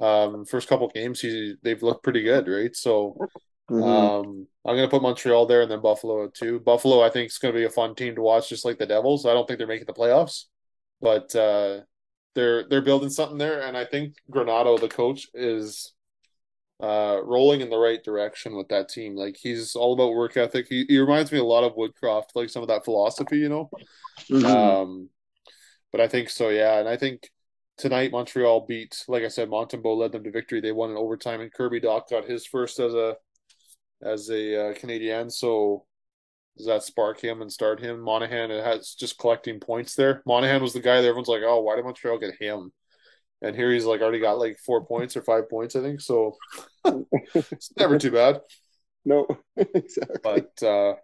um, 0.00 0.44
first 0.44 0.68
couple 0.68 0.88
games, 0.88 1.20
he 1.20 1.54
they've 1.62 1.82
looked 1.82 2.04
pretty 2.04 2.22
good, 2.22 2.48
right? 2.48 2.74
So 2.74 3.16
mm-hmm. 3.70 3.82
um, 3.82 4.46
I'm 4.64 4.76
going 4.76 4.88
to 4.88 4.90
put 4.90 5.02
Montreal 5.02 5.46
there 5.46 5.62
and 5.62 5.70
then 5.70 5.80
Buffalo 5.80 6.28
too. 6.28 6.60
Buffalo, 6.60 7.02
I 7.02 7.10
think, 7.10 7.30
is 7.30 7.38
going 7.38 7.54
to 7.54 7.60
be 7.60 7.66
a 7.66 7.70
fun 7.70 7.94
team 7.94 8.14
to 8.14 8.22
watch, 8.22 8.48
just 8.48 8.64
like 8.64 8.78
the 8.78 8.86
Devils. 8.86 9.26
I 9.26 9.32
don't 9.32 9.46
think 9.46 9.58
they're 9.58 9.66
making 9.66 9.86
the 9.86 9.94
playoffs, 9.94 10.44
but 11.00 11.34
uh, 11.34 11.80
they're 12.34 12.68
they're 12.68 12.82
building 12.82 13.10
something 13.10 13.38
there, 13.38 13.62
and 13.62 13.76
I 13.76 13.84
think 13.84 14.14
Granato, 14.30 14.78
the 14.78 14.88
coach, 14.88 15.28
is 15.34 15.94
uh, 16.82 17.20
rolling 17.24 17.62
in 17.62 17.70
the 17.70 17.78
right 17.78 18.02
direction 18.04 18.54
with 18.54 18.68
that 18.68 18.88
team. 18.88 19.16
Like 19.16 19.36
he's 19.40 19.74
all 19.74 19.94
about 19.94 20.14
work 20.14 20.36
ethic. 20.36 20.66
He, 20.68 20.84
he 20.88 20.98
reminds 20.98 21.32
me 21.32 21.38
a 21.38 21.44
lot 21.44 21.64
of 21.64 21.74
Woodcroft, 21.74 22.34
like 22.34 22.50
some 22.50 22.62
of 22.62 22.68
that 22.68 22.84
philosophy, 22.84 23.38
you 23.38 23.48
know. 23.48 23.70
Mm-hmm. 24.30 24.46
Um, 24.46 25.08
but 25.90 26.00
I 26.00 26.08
think 26.08 26.28
so, 26.28 26.50
yeah, 26.50 26.78
and 26.78 26.88
I 26.88 26.96
think 26.96 27.30
tonight 27.76 28.12
Montreal 28.12 28.66
beat, 28.66 29.04
like 29.08 29.22
I 29.22 29.28
said, 29.28 29.48
Montembeault 29.48 29.96
led 29.96 30.12
them 30.12 30.24
to 30.24 30.30
victory. 30.30 30.60
They 30.60 30.72
won 30.72 30.90
in 30.90 30.96
overtime, 30.96 31.40
and 31.40 31.52
Kirby 31.52 31.80
Dach 31.80 32.08
got 32.08 32.24
his 32.24 32.46
first 32.46 32.78
as 32.80 32.94
a 32.94 33.16
as 34.02 34.30
a 34.30 34.70
uh, 34.70 34.74
Canadian. 34.74 35.30
So 35.30 35.84
does 36.56 36.66
that 36.66 36.82
spark 36.82 37.22
him 37.22 37.42
and 37.42 37.52
start 37.52 37.80
him? 37.80 38.00
Monahan 38.00 38.50
it 38.50 38.64
has 38.64 38.94
just 38.94 39.18
collecting 39.18 39.60
points 39.60 39.94
there. 39.94 40.22
Monahan 40.26 40.62
was 40.62 40.72
the 40.72 40.80
guy 40.80 41.00
that 41.00 41.06
everyone's 41.06 41.28
like, 41.28 41.42
oh, 41.44 41.60
why 41.60 41.76
did 41.76 41.84
Montreal 41.84 42.18
get 42.18 42.40
him? 42.40 42.72
And 43.42 43.54
here 43.54 43.70
he's 43.70 43.84
like 43.84 44.00
already 44.00 44.20
got 44.20 44.38
like 44.38 44.58
four 44.64 44.84
points 44.86 45.16
or 45.16 45.22
five 45.22 45.50
points, 45.50 45.76
I 45.76 45.82
think. 45.82 46.00
So 46.00 46.36
it's 47.34 47.70
never 47.78 47.98
too 47.98 48.10
bad. 48.10 48.40
No, 49.04 49.26
exactly. 49.56 50.16
But 50.22 50.62
uh, 50.62 50.94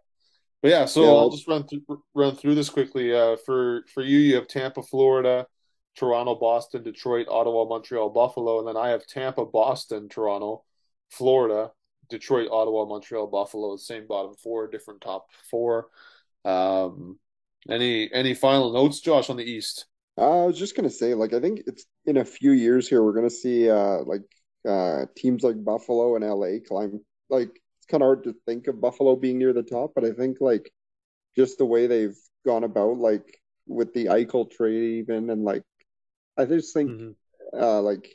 but 0.62 0.70
yeah, 0.70 0.86
so 0.86 1.02
yeah, 1.02 1.10
I'll 1.10 1.30
just 1.30 1.48
run 1.48 1.66
through 1.66 2.02
run 2.14 2.34
through 2.34 2.54
this 2.54 2.70
quickly. 2.70 3.14
Uh, 3.14 3.36
for 3.44 3.82
for 3.92 4.02
you, 4.02 4.18
you 4.18 4.36
have 4.36 4.48
Tampa, 4.48 4.82
Florida, 4.82 5.46
Toronto, 5.96 6.34
Boston, 6.34 6.82
Detroit, 6.82 7.26
Ottawa, 7.28 7.64
Montreal, 7.66 8.10
Buffalo, 8.10 8.58
and 8.58 8.68
then 8.68 8.76
I 8.76 8.90
have 8.90 9.06
Tampa, 9.06 9.44
Boston, 9.44 10.08
Toronto, 10.08 10.64
Florida, 11.10 11.70
Detroit, 12.08 12.48
Ottawa, 12.50 12.86
Montreal, 12.86 13.26
Buffalo, 13.26 13.76
same 13.76 14.06
bottom 14.06 14.34
four, 14.34 14.68
different 14.68 15.00
top 15.00 15.26
four. 15.50 15.88
Um, 16.44 17.18
any 17.68 18.12
any 18.12 18.34
final 18.34 18.72
notes, 18.72 19.00
Josh, 19.00 19.30
on 19.30 19.36
the 19.36 19.44
East? 19.44 19.86
Uh, 20.18 20.42
I 20.42 20.46
was 20.46 20.58
just 20.58 20.76
gonna 20.76 20.90
say, 20.90 21.14
like, 21.14 21.32
I 21.32 21.40
think 21.40 21.62
it's 21.66 21.86
in 22.06 22.16
a 22.16 22.24
few 22.24 22.52
years 22.52 22.88
here 22.88 23.02
we're 23.02 23.14
gonna 23.14 23.30
see 23.30 23.70
uh 23.70 24.02
like 24.04 24.22
uh 24.68 25.06
teams 25.16 25.42
like 25.42 25.62
Buffalo 25.62 26.16
and 26.16 26.24
LA 26.24 26.58
climb. 26.66 27.00
Like, 27.28 27.50
it's 27.78 27.86
kind 27.86 28.02
of 28.02 28.06
hard 28.06 28.24
to 28.24 28.34
think 28.46 28.66
of 28.66 28.80
Buffalo 28.80 29.16
being 29.16 29.38
near 29.38 29.52
the 29.52 29.62
top, 29.62 29.92
but 29.94 30.04
I 30.04 30.12
think 30.12 30.38
like 30.40 30.72
just 31.36 31.58
the 31.58 31.64
way 31.66 31.86
they've 31.86 32.16
gone 32.44 32.64
about, 32.64 32.98
like 32.98 33.40
with 33.66 33.94
the 33.94 34.06
Eichel 34.06 34.50
trade, 34.50 34.98
even 34.98 35.30
and 35.30 35.44
like, 35.44 35.62
I 36.36 36.44
just 36.44 36.74
think 36.74 36.90
mm-hmm. 36.90 37.62
uh 37.62 37.80
like 37.80 38.08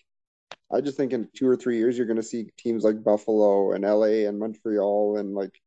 I 0.71 0.81
just 0.81 0.97
think 0.97 1.13
in 1.13 1.29
two 1.35 1.47
or 1.47 1.55
three 1.55 1.77
years 1.77 1.97
you're 1.97 2.07
gonna 2.07 2.23
see 2.23 2.49
teams 2.57 2.83
like 2.83 3.03
Buffalo 3.03 3.73
and 3.73 3.83
LA 3.83 4.27
and 4.27 4.39
Montreal 4.39 5.17
and 5.17 5.33
like 5.33 5.59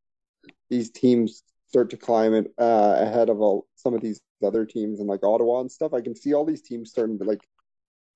these 0.69 0.91
teams 0.91 1.43
start 1.69 1.91
to 1.91 1.97
climb 1.97 2.35
it 2.35 2.53
uh, 2.59 2.97
ahead 2.99 3.29
of 3.29 3.41
all 3.41 3.67
some 3.77 3.95
of 3.95 4.01
these 4.01 4.21
other 4.45 4.67
teams 4.67 4.99
and 4.99 5.09
like 5.09 5.23
Ottawa 5.23 5.61
and 5.61 5.71
stuff. 5.71 5.95
I 5.95 6.01
can 6.01 6.17
see 6.17 6.35
all 6.35 6.45
these 6.45 6.63
teams 6.63 6.91
starting 6.91 7.19
to 7.19 7.25
like 7.25 7.41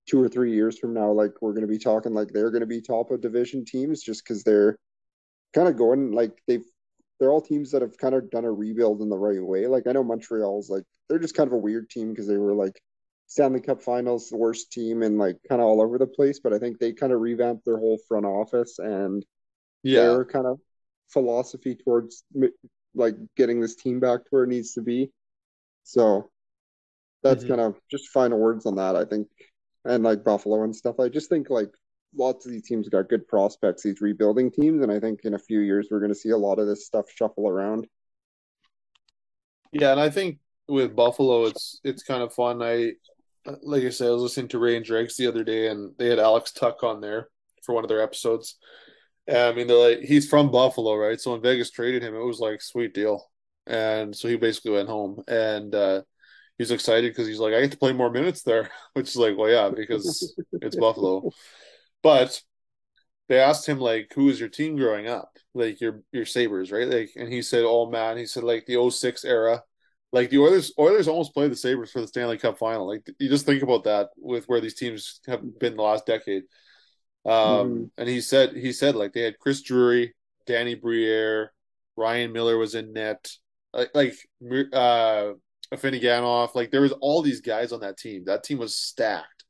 two 0.08 0.20
or 0.20 0.28
three 0.28 0.52
years 0.52 0.78
from 0.78 0.92
now, 0.92 1.10
like 1.10 1.30
we're 1.40 1.52
going 1.52 1.66
to 1.66 1.72
be 1.72 1.78
talking 1.78 2.12
like 2.12 2.28
they're 2.32 2.50
going 2.50 2.60
to 2.60 2.66
be 2.66 2.80
top 2.80 3.10
of 3.10 3.20
division 3.20 3.64
teams 3.64 4.02
just 4.02 4.24
because 4.24 4.42
they're 4.42 4.76
kind 5.54 5.68
of 5.68 5.76
going 5.76 6.12
like 6.12 6.32
they've 6.46 6.64
they're 7.20 7.30
all 7.30 7.40
teams 7.40 7.70
that 7.70 7.80
have 7.80 7.96
kind 7.96 8.14
of 8.14 8.28
done 8.30 8.44
a 8.44 8.50
rebuild 8.50 9.00
in 9.00 9.08
the 9.08 9.16
right 9.16 9.42
way. 9.42 9.66
Like 9.66 9.86
I 9.86 9.92
know 9.92 10.02
Montreal's 10.02 10.68
like 10.68 10.84
they're 11.08 11.20
just 11.20 11.36
kind 11.36 11.46
of 11.46 11.52
a 11.52 11.58
weird 11.58 11.88
team 11.88 12.10
because 12.10 12.26
they 12.26 12.36
were 12.36 12.54
like 12.54 12.80
Stanley 13.26 13.60
Cup 13.60 13.82
Finals, 13.82 14.28
the 14.28 14.36
worst 14.36 14.70
team, 14.72 15.02
and 15.02 15.18
like 15.18 15.36
kind 15.48 15.60
of 15.60 15.66
all 15.66 15.80
over 15.80 15.98
the 15.98 16.06
place. 16.06 16.40
But 16.40 16.52
I 16.52 16.58
think 16.58 16.78
they 16.78 16.92
kind 16.92 17.12
of 17.12 17.20
revamped 17.20 17.64
their 17.64 17.78
whole 17.78 17.98
front 18.08 18.26
office 18.26 18.78
and 18.78 19.24
yeah. 19.82 20.02
their 20.02 20.24
kind 20.24 20.46
of 20.46 20.60
philosophy 21.08 21.74
towards 21.74 22.24
like 22.94 23.16
getting 23.36 23.60
this 23.60 23.76
team 23.76 24.00
back 24.00 24.20
to 24.20 24.28
where 24.30 24.44
it 24.44 24.48
needs 24.48 24.72
to 24.74 24.82
be. 24.82 25.10
So 25.82 26.30
that's 27.22 27.44
mm-hmm. 27.44 27.54
kind 27.54 27.60
of 27.60 27.80
just 27.90 28.08
final 28.08 28.38
words 28.38 28.66
on 28.66 28.76
that, 28.76 28.96
I 28.96 29.04
think. 29.04 29.28
And 29.84 30.02
like 30.02 30.24
Buffalo 30.24 30.62
and 30.62 30.74
stuff. 30.74 30.98
I 30.98 31.08
just 31.08 31.28
think 31.28 31.50
like 31.50 31.70
lots 32.16 32.46
of 32.46 32.52
these 32.52 32.66
teams 32.66 32.88
got 32.88 33.08
good 33.08 33.28
prospects, 33.28 33.82
these 33.82 34.00
rebuilding 34.00 34.50
teams, 34.50 34.82
and 34.82 34.90
I 34.90 35.00
think 35.00 35.20
in 35.24 35.34
a 35.34 35.38
few 35.38 35.60
years 35.60 35.88
we're 35.90 36.00
gonna 36.00 36.14
see 36.14 36.30
a 36.30 36.36
lot 36.36 36.58
of 36.58 36.66
this 36.66 36.86
stuff 36.86 37.10
shuffle 37.14 37.48
around. 37.48 37.86
Yeah, 39.72 39.92
and 39.92 40.00
I 40.00 40.08
think 40.08 40.38
with 40.68 40.96
Buffalo 40.96 41.44
it's 41.44 41.80
it's 41.84 42.02
kind 42.02 42.22
of 42.22 42.32
fun. 42.32 42.62
I 42.62 42.92
like 43.62 43.84
I 43.84 43.90
said, 43.90 44.08
I 44.08 44.12
was 44.12 44.22
listening 44.22 44.48
to 44.48 44.58
Ray 44.58 44.76
and 44.76 44.84
Dregs 44.84 45.16
the 45.16 45.26
other 45.26 45.44
day 45.44 45.68
and 45.68 45.92
they 45.98 46.08
had 46.08 46.18
Alex 46.18 46.52
Tuch 46.52 46.82
on 46.82 47.00
there 47.00 47.28
for 47.62 47.74
one 47.74 47.84
of 47.84 47.88
their 47.88 48.02
episodes. 48.02 48.56
And, 49.26 49.38
I 49.38 49.52
mean, 49.52 49.66
they're 49.66 49.76
like 49.76 50.00
he's 50.00 50.28
from 50.28 50.50
Buffalo, 50.50 50.96
right? 50.96 51.20
So 51.20 51.32
when 51.32 51.42
Vegas 51.42 51.70
traded 51.70 52.02
him, 52.02 52.14
it 52.14 52.24
was 52.24 52.40
like 52.40 52.60
sweet 52.60 52.92
deal, 52.94 53.30
and 53.66 54.14
so 54.14 54.28
he 54.28 54.36
basically 54.36 54.72
went 54.72 54.88
home, 54.88 55.22
and 55.28 55.74
uh, 55.74 56.02
he's 56.58 56.70
excited 56.70 57.10
because 57.10 57.26
he's 57.26 57.38
like, 57.38 57.54
I 57.54 57.62
get 57.62 57.72
to 57.72 57.78
play 57.78 57.92
more 57.92 58.10
minutes 58.10 58.42
there, 58.42 58.70
which 58.94 59.08
is 59.08 59.16
like, 59.16 59.36
well, 59.36 59.50
yeah, 59.50 59.70
because 59.74 60.34
it's 60.60 60.76
Buffalo. 60.76 61.30
But 62.02 62.42
they 63.28 63.40
asked 63.40 63.66
him 63.66 63.78
like, 63.80 64.12
who 64.14 64.26
was 64.26 64.38
your 64.38 64.48
team 64.50 64.76
growing 64.76 65.08
up, 65.08 65.38
like 65.54 65.80
your 65.80 66.02
your 66.12 66.26
Sabres, 66.26 66.70
right? 66.70 66.88
Like, 66.88 67.10
and 67.16 67.32
he 67.32 67.42
said, 67.42 67.64
oh 67.66 67.90
man, 67.90 68.18
he 68.18 68.26
said 68.26 68.44
like 68.44 68.66
the 68.66 68.90
06 68.90 69.24
era. 69.24 69.62
Like 70.14 70.30
the 70.30 70.38
Oilers, 70.38 70.72
Oilers 70.78 71.08
almost 71.08 71.34
played 71.34 71.50
the 71.50 71.56
Sabres 71.56 71.90
for 71.90 72.00
the 72.00 72.06
Stanley 72.06 72.38
Cup 72.38 72.56
final. 72.56 72.86
Like 72.86 73.06
you 73.18 73.28
just 73.28 73.46
think 73.46 73.62
about 73.62 73.84
that 73.84 74.10
with 74.16 74.44
where 74.46 74.60
these 74.60 74.74
teams 74.74 75.20
have 75.26 75.42
been 75.58 75.76
the 75.76 75.82
last 75.82 76.06
decade 76.06 76.44
um, 77.24 77.32
mm-hmm. 77.32 77.84
and 77.96 78.08
he 78.08 78.20
said 78.20 78.54
he 78.54 78.72
said 78.72 78.96
like 78.96 79.12
they 79.12 79.22
had 79.22 79.38
Chris 79.38 79.62
Drury, 79.62 80.14
Danny 80.46 80.74
Briere, 80.74 81.52
Ryan 81.96 82.32
Miller 82.32 82.58
was 82.58 82.74
in 82.74 82.92
net, 82.92 83.30
like 83.72 83.90
like 83.94 84.14
uh 84.72 85.32
Afinogenov, 85.72 86.54
like 86.54 86.70
there 86.70 86.82
was 86.82 86.92
all 86.92 87.22
these 87.22 87.40
guys 87.40 87.72
on 87.72 87.80
that 87.80 87.96
team. 87.96 88.24
That 88.26 88.44
team 88.44 88.58
was 88.58 88.76
stacked. 88.76 89.44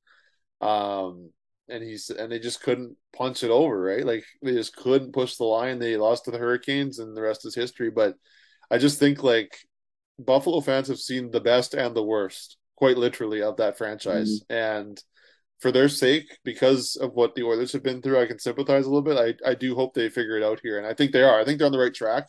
Um 0.61 1.31
and 1.69 1.83
he's 1.83 2.11
and 2.11 2.31
they 2.31 2.39
just 2.39 2.63
couldn't 2.63 2.97
punch 3.17 3.43
it 3.43 3.51
over, 3.51 3.81
right? 3.81 4.05
Like 4.05 4.25
they 4.43 4.53
just 4.53 4.77
couldn't 4.77 5.13
push 5.13 5.37
the 5.37 5.45
line. 5.45 5.79
They 5.81 5.97
lost 5.97 6.27
to 6.27 6.31
the 6.31 6.39
Hurricanes 6.39 7.01
and 7.01 7.17
the 7.17 7.23
rest 7.23 7.45
is 7.45 7.57
history. 7.57 7.91
But 7.91 8.15
I 8.71 8.79
just 8.79 9.01
think 9.01 9.23
like 9.25 9.57
Buffalo 10.19 10.61
fans 10.61 10.89
have 10.89 10.99
seen 10.99 11.31
the 11.31 11.41
best 11.41 11.75
and 11.75 11.95
the 11.95 12.03
worst, 12.03 12.57
quite 12.77 12.97
literally, 12.97 13.43
of 13.43 13.57
that 13.57 13.79
franchise. 13.79 14.41
Mm-hmm. 14.41 14.55
And 14.55 15.03
for 15.61 15.73
their 15.73 15.89
sake, 15.89 16.39
because 16.45 16.97
of 16.97 17.15
what 17.15 17.35
the 17.35 17.43
Oilers 17.43 17.73
have 17.73 17.83
been 17.83 18.03
through, 18.03 18.21
I 18.21 18.27
can 18.27 18.39
sympathize 18.39 18.87
a 18.87 18.91
little 18.91 19.03
bit. 19.03 19.39
I, 19.45 19.51
I 19.51 19.55
do 19.55 19.75
hope 19.75 19.95
they 19.95 20.09
figure 20.09 20.37
it 20.37 20.45
out 20.45 20.61
here, 20.63 20.79
and 20.79 20.87
I 20.87 20.95
think 20.95 21.13
they 21.13 21.23
are. 21.23 21.41
I 21.41 21.45
think 21.45 21.59
they're 21.59 21.67
on 21.67 21.73
the 21.73 21.79
right 21.79 21.95
track. 21.95 22.29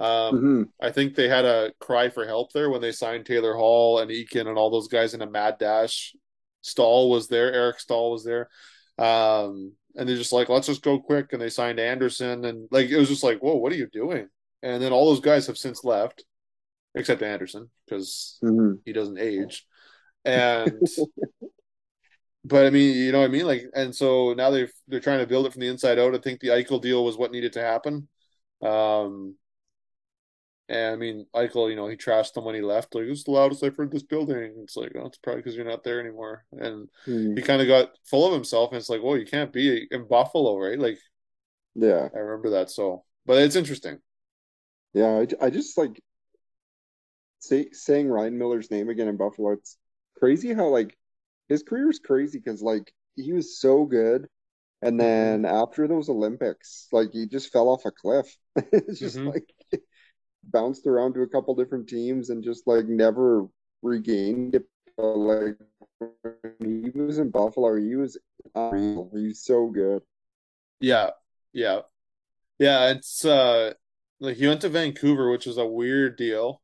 Um, 0.00 0.08
mm-hmm. 0.08 0.62
I 0.80 0.90
think 0.90 1.14
they 1.14 1.28
had 1.28 1.44
a 1.44 1.72
cry 1.78 2.08
for 2.08 2.26
help 2.26 2.52
there 2.52 2.70
when 2.70 2.80
they 2.80 2.92
signed 2.92 3.26
Taylor 3.26 3.54
Hall 3.54 4.00
and 4.00 4.10
Eakin 4.10 4.48
and 4.48 4.58
all 4.58 4.70
those 4.70 4.88
guys 4.88 5.14
in 5.14 5.22
a 5.22 5.30
mad 5.30 5.56
dash. 5.58 6.14
Staal 6.62 7.10
was 7.10 7.28
there, 7.28 7.52
Eric 7.52 7.78
Staal 7.78 8.10
was 8.10 8.24
there, 8.24 8.48
um, 8.98 9.72
and 9.94 10.08
they're 10.08 10.16
just 10.16 10.32
like, 10.32 10.48
let's 10.48 10.66
just 10.66 10.82
go 10.82 10.98
quick. 10.98 11.32
And 11.32 11.40
they 11.40 11.50
signed 11.50 11.78
Anderson, 11.78 12.44
and 12.44 12.66
like 12.70 12.88
it 12.88 12.96
was 12.96 13.08
just 13.08 13.22
like, 13.22 13.40
whoa, 13.40 13.56
what 13.56 13.72
are 13.72 13.76
you 13.76 13.88
doing? 13.92 14.28
And 14.62 14.82
then 14.82 14.92
all 14.92 15.10
those 15.10 15.20
guys 15.20 15.46
have 15.46 15.58
since 15.58 15.84
left, 15.84 16.24
except 16.94 17.22
Anderson 17.22 17.70
because 17.86 18.38
mm-hmm. 18.42 18.74
he 18.84 18.92
doesn't 18.92 19.18
age. 19.18 19.66
And 20.24 20.78
but 22.44 22.66
I 22.66 22.70
mean, 22.70 22.96
you 22.96 23.12
know 23.12 23.20
what 23.20 23.28
I 23.30 23.32
mean? 23.32 23.46
Like, 23.46 23.64
and 23.74 23.94
so 23.94 24.34
now 24.34 24.50
they're 24.50 24.68
they're 24.88 25.00
trying 25.00 25.20
to 25.20 25.26
build 25.26 25.46
it 25.46 25.52
from 25.52 25.60
the 25.60 25.68
inside 25.68 25.98
out. 25.98 26.14
I 26.14 26.18
think 26.18 26.40
the 26.40 26.48
Eichel 26.48 26.80
deal 26.80 27.04
was 27.04 27.16
what 27.16 27.32
needed 27.32 27.54
to 27.54 27.60
happen. 27.60 28.08
Um, 28.62 29.36
and 30.68 30.94
I 30.94 30.96
mean, 30.96 31.26
Eichel, 31.34 31.68
you 31.68 31.76
know, 31.76 31.88
he 31.88 31.96
trashed 31.96 32.32
them 32.32 32.44
when 32.44 32.54
he 32.54 32.62
left. 32.62 32.94
Like, 32.94 33.04
it's 33.04 33.24
the 33.24 33.32
loudest 33.32 33.62
I've 33.62 33.76
heard 33.76 33.90
this 33.90 34.02
building. 34.02 34.54
It's 34.62 34.76
like, 34.76 34.92
oh, 34.94 35.06
it's 35.06 35.18
probably 35.18 35.42
because 35.42 35.56
you're 35.56 35.68
not 35.68 35.84
there 35.84 36.00
anymore. 36.00 36.46
And 36.52 36.88
mm. 37.06 37.36
he 37.36 37.42
kind 37.42 37.60
of 37.60 37.68
got 37.68 37.90
full 38.04 38.26
of 38.26 38.32
himself. 38.32 38.70
And 38.70 38.78
it's 38.78 38.88
like, 38.88 39.02
well, 39.02 39.18
you 39.18 39.26
can't 39.26 39.52
be 39.52 39.86
in 39.90 40.08
Buffalo, 40.08 40.58
right? 40.58 40.78
Like, 40.78 40.98
yeah, 41.74 42.08
I 42.14 42.18
remember 42.18 42.50
that. 42.50 42.70
So, 42.70 43.04
but 43.26 43.42
it's 43.42 43.56
interesting. 43.56 43.98
Yeah, 44.94 45.24
I, 45.40 45.46
I 45.46 45.50
just 45.50 45.76
like 45.76 46.00
say, 47.48 47.68
saying 47.72 48.08
Ryan 48.08 48.38
Miller's 48.38 48.70
name 48.70 48.88
again 48.88 49.08
in 49.08 49.16
Buffalo. 49.16 49.52
It's 49.52 49.76
crazy 50.18 50.52
how 50.52 50.68
like 50.68 50.96
his 51.48 51.62
career 51.62 51.90
is 51.90 51.98
crazy 51.98 52.38
because 52.38 52.62
like 52.62 52.92
he 53.16 53.32
was 53.32 53.58
so 53.58 53.84
good, 53.84 54.26
and 54.82 54.98
then 54.98 55.42
mm-hmm. 55.42 55.54
after 55.54 55.86
those 55.86 56.08
Olympics, 56.08 56.88
like 56.92 57.10
he 57.12 57.26
just 57.26 57.52
fell 57.52 57.68
off 57.68 57.84
a 57.84 57.90
cliff. 57.90 58.26
it's 58.72 58.98
just 58.98 59.16
mm-hmm. 59.16 59.28
like 59.28 59.82
bounced 60.42 60.86
around 60.86 61.14
to 61.14 61.22
a 61.22 61.28
couple 61.28 61.54
different 61.54 61.88
teams 61.88 62.30
and 62.30 62.44
just 62.44 62.66
like 62.66 62.86
never 62.86 63.46
regained 63.82 64.54
it. 64.54 64.64
But 64.96 65.16
like 65.16 65.56
when 65.98 66.82
he 66.94 66.98
was 66.98 67.18
in 67.18 67.30
Buffalo, 67.30 67.76
he 67.76 67.96
was 67.96 68.18
unreal. 68.54 69.10
He 69.14 69.28
was 69.28 69.44
so 69.44 69.68
good. 69.68 70.02
Yeah, 70.80 71.10
yeah, 71.52 71.80
yeah. 72.58 72.90
It's 72.90 73.24
uh 73.24 73.74
like 74.20 74.36
he 74.36 74.46
went 74.46 74.60
to 74.62 74.68
Vancouver, 74.68 75.30
which 75.30 75.46
was 75.46 75.58
a 75.58 75.66
weird 75.66 76.16
deal. 76.16 76.60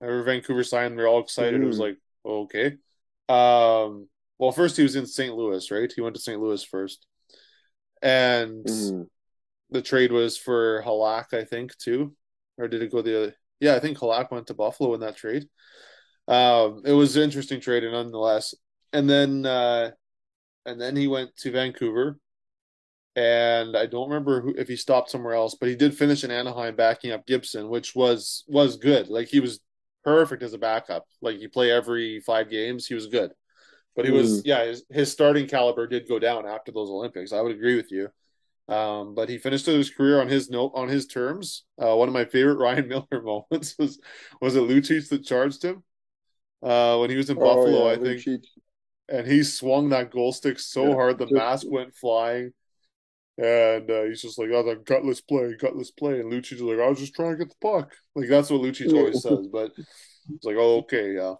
I 0.00 0.06
remember 0.06 0.30
Vancouver 0.30 0.64
signed, 0.64 0.96
we 0.96 1.02
are 1.02 1.08
all 1.08 1.20
excited. 1.20 1.60
Mm. 1.60 1.64
It 1.64 1.66
was 1.66 1.78
mm-hmm. 1.78 1.82
like, 1.82 1.98
okay. 2.24 2.66
Um, 3.28 4.08
well, 4.38 4.52
first 4.52 4.76
he 4.76 4.82
was 4.82 4.96
in 4.96 5.06
St. 5.06 5.34
Louis, 5.34 5.70
right? 5.70 5.92
He 5.92 6.00
went 6.00 6.14
to 6.16 6.20
St. 6.20 6.40
Louis 6.40 6.62
first, 6.62 7.06
and 8.02 8.64
mm. 8.64 9.06
the 9.70 9.82
trade 9.82 10.12
was 10.12 10.36
for 10.36 10.82
Halak, 10.82 11.32
I 11.32 11.44
think, 11.44 11.76
too, 11.78 12.14
or 12.58 12.68
did 12.68 12.82
it 12.82 12.92
go 12.92 13.02
the 13.02 13.22
other? 13.22 13.34
Yeah, 13.60 13.74
I 13.74 13.80
think 13.80 13.98
Halak 13.98 14.30
went 14.30 14.48
to 14.48 14.54
Buffalo 14.54 14.92
in 14.94 15.00
that 15.00 15.16
trade. 15.16 15.46
Um, 16.28 16.82
it 16.84 16.92
was 16.92 17.16
an 17.16 17.22
interesting 17.22 17.60
trade, 17.60 17.84
nonetheless. 17.84 18.54
And 18.92 19.08
then, 19.08 19.46
uh, 19.46 19.92
and 20.66 20.80
then 20.80 20.96
he 20.96 21.08
went 21.08 21.34
to 21.38 21.52
Vancouver, 21.52 22.18
and 23.14 23.76
I 23.76 23.86
don't 23.86 24.10
remember 24.10 24.42
who, 24.42 24.54
if 24.58 24.68
he 24.68 24.76
stopped 24.76 25.10
somewhere 25.10 25.34
else, 25.34 25.56
but 25.58 25.70
he 25.70 25.76
did 25.76 25.96
finish 25.96 26.22
in 26.22 26.30
Anaheim, 26.30 26.76
backing 26.76 27.12
up 27.12 27.26
Gibson, 27.26 27.68
which 27.68 27.94
was 27.94 28.44
was 28.46 28.76
good. 28.76 29.08
Like 29.08 29.28
he 29.28 29.40
was 29.40 29.60
perfect 30.06 30.44
as 30.44 30.54
a 30.54 30.58
backup. 30.58 31.04
Like 31.20 31.40
you 31.40 31.48
play 31.48 31.72
every 31.72 32.20
five 32.20 32.48
games, 32.48 32.86
he 32.86 32.94
was 32.94 33.08
good. 33.08 33.32
But 33.96 34.04
he 34.04 34.12
mm. 34.12 34.18
was, 34.18 34.46
yeah, 34.46 34.64
his, 34.64 34.84
his, 34.88 35.10
starting 35.10 35.48
caliber 35.48 35.86
did 35.86 36.08
go 36.08 36.18
down 36.18 36.46
after 36.46 36.70
those 36.70 36.90
Olympics. 36.90 37.32
I 37.32 37.40
would 37.40 37.56
agree 37.56 37.76
with 37.76 37.90
you. 37.90 38.08
Um, 38.68 39.14
but 39.14 39.28
he 39.28 39.38
finished 39.38 39.66
his 39.66 39.90
career 39.90 40.20
on 40.20 40.28
his 40.28 40.48
note 40.48 40.72
on 40.74 40.88
his 40.88 41.06
terms. 41.06 41.64
Uh, 41.80 41.94
one 41.96 42.08
of 42.08 42.14
my 42.14 42.24
favorite 42.24 42.58
Ryan 42.58 42.88
Miller 42.88 43.22
moments 43.22 43.74
was 43.78 44.00
was 44.40 44.56
it 44.56 44.62
Lucic 44.62 45.08
that 45.08 45.24
charged 45.24 45.64
him 45.64 45.82
uh, 46.62 46.98
when 46.98 47.10
he 47.10 47.16
was 47.16 47.30
in 47.30 47.38
oh, 47.38 47.40
Buffalo, 47.40 47.86
yeah, 47.86 47.92
I 47.92 47.96
think, 47.96 48.20
Lucic. 48.22 48.44
and 49.08 49.26
he 49.26 49.44
swung 49.44 49.90
that 49.90 50.10
goal 50.10 50.32
stick 50.32 50.58
so 50.58 50.88
yeah, 50.88 50.94
hard 50.94 51.18
the 51.18 51.28
mask 51.30 51.66
went 51.70 51.94
flying. 51.94 52.52
And 53.38 53.90
uh, 53.90 54.04
he's 54.04 54.22
just 54.22 54.38
like, 54.38 54.48
oh, 54.52 54.62
the 54.62 54.76
gutless 54.76 55.20
play, 55.20 55.54
gutless 55.58 55.90
play. 55.90 56.20
And 56.20 56.32
Lucic's 56.32 56.60
like, 56.60 56.78
I 56.78 56.88
was 56.88 56.98
just 56.98 57.14
trying 57.14 57.32
to 57.32 57.36
get 57.36 57.50
the 57.50 57.56
puck. 57.60 57.94
Like, 58.14 58.28
that's 58.28 58.50
what 58.50 58.62
Lucic 58.62 58.92
always 58.94 59.22
says. 59.22 59.46
But 59.52 59.72
it's 59.76 60.44
like, 60.44 60.56
oh, 60.58 60.78
okay, 60.78 61.14
yeah. 61.14 61.34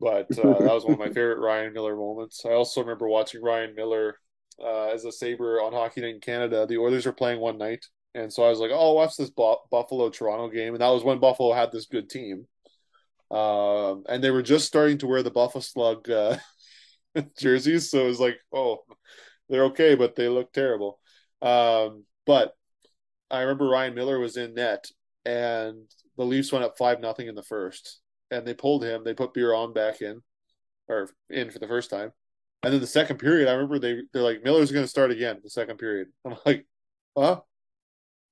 But 0.00 0.26
uh, 0.38 0.58
that 0.58 0.74
was 0.74 0.84
one 0.84 0.94
of 0.94 0.98
my 0.98 1.08
favorite 1.08 1.40
Ryan 1.40 1.72
Miller 1.72 1.94
moments. 1.94 2.44
I 2.46 2.52
also 2.52 2.80
remember 2.80 3.08
watching 3.08 3.42
Ryan 3.42 3.74
Miller 3.74 4.16
uh, 4.62 4.86
as 4.88 5.04
a 5.04 5.12
Sabre 5.12 5.60
on 5.60 5.72
Hockey 5.72 6.00
Night 6.00 6.14
in 6.14 6.20
Canada. 6.20 6.66
The 6.66 6.78
Oilers 6.78 7.06
were 7.06 7.12
playing 7.12 7.40
one 7.40 7.58
night, 7.58 7.84
and 8.14 8.32
so 8.32 8.42
I 8.42 8.48
was 8.48 8.60
like, 8.60 8.70
"Oh, 8.72 8.94
watch 8.94 9.16
this 9.16 9.30
Buffalo 9.30 10.08
Toronto 10.08 10.48
game," 10.48 10.74
and 10.74 10.80
that 10.80 10.88
was 10.88 11.04
when 11.04 11.20
Buffalo 11.20 11.52
had 11.52 11.70
this 11.70 11.86
good 11.86 12.08
team, 12.08 12.46
um, 13.30 14.04
and 14.08 14.24
they 14.24 14.30
were 14.30 14.42
just 14.42 14.66
starting 14.66 14.98
to 14.98 15.06
wear 15.06 15.22
the 15.22 15.30
Buffalo 15.30 15.60
Slug 15.60 16.08
uh, 16.10 16.38
jerseys, 17.38 17.90
so 17.90 18.04
it 18.04 18.08
was 18.08 18.20
like, 18.20 18.38
"Oh, 18.52 18.78
they're 19.50 19.64
okay, 19.66 19.94
but 19.94 20.16
they 20.16 20.28
look 20.28 20.52
terrible." 20.52 20.98
Um, 21.42 22.04
but 22.26 22.54
I 23.30 23.40
remember 23.42 23.68
Ryan 23.68 23.94
Miller 23.94 24.18
was 24.18 24.36
in 24.36 24.54
net, 24.54 24.86
and 25.24 25.86
the 26.16 26.24
Leafs 26.24 26.52
went 26.52 26.64
up 26.64 26.78
five 26.78 27.00
nothing 27.00 27.28
in 27.28 27.34
the 27.34 27.42
first, 27.42 28.00
and 28.30 28.46
they 28.46 28.54
pulled 28.54 28.84
him. 28.84 29.04
They 29.04 29.14
put 29.14 29.34
Biron 29.34 29.72
back 29.72 30.00
in, 30.02 30.22
or 30.88 31.10
in 31.28 31.50
for 31.50 31.58
the 31.58 31.68
first 31.68 31.90
time, 31.90 32.12
and 32.62 32.72
then 32.72 32.80
the 32.80 32.86
second 32.86 33.18
period, 33.18 33.48
I 33.48 33.52
remember 33.52 33.78
they 33.78 34.02
they're 34.12 34.22
like 34.22 34.42
Miller's 34.44 34.72
going 34.72 34.84
to 34.84 34.88
start 34.88 35.10
again. 35.10 35.40
The 35.42 35.50
second 35.50 35.78
period, 35.78 36.08
I'm 36.24 36.36
like, 36.44 36.66
huh? 37.16 37.40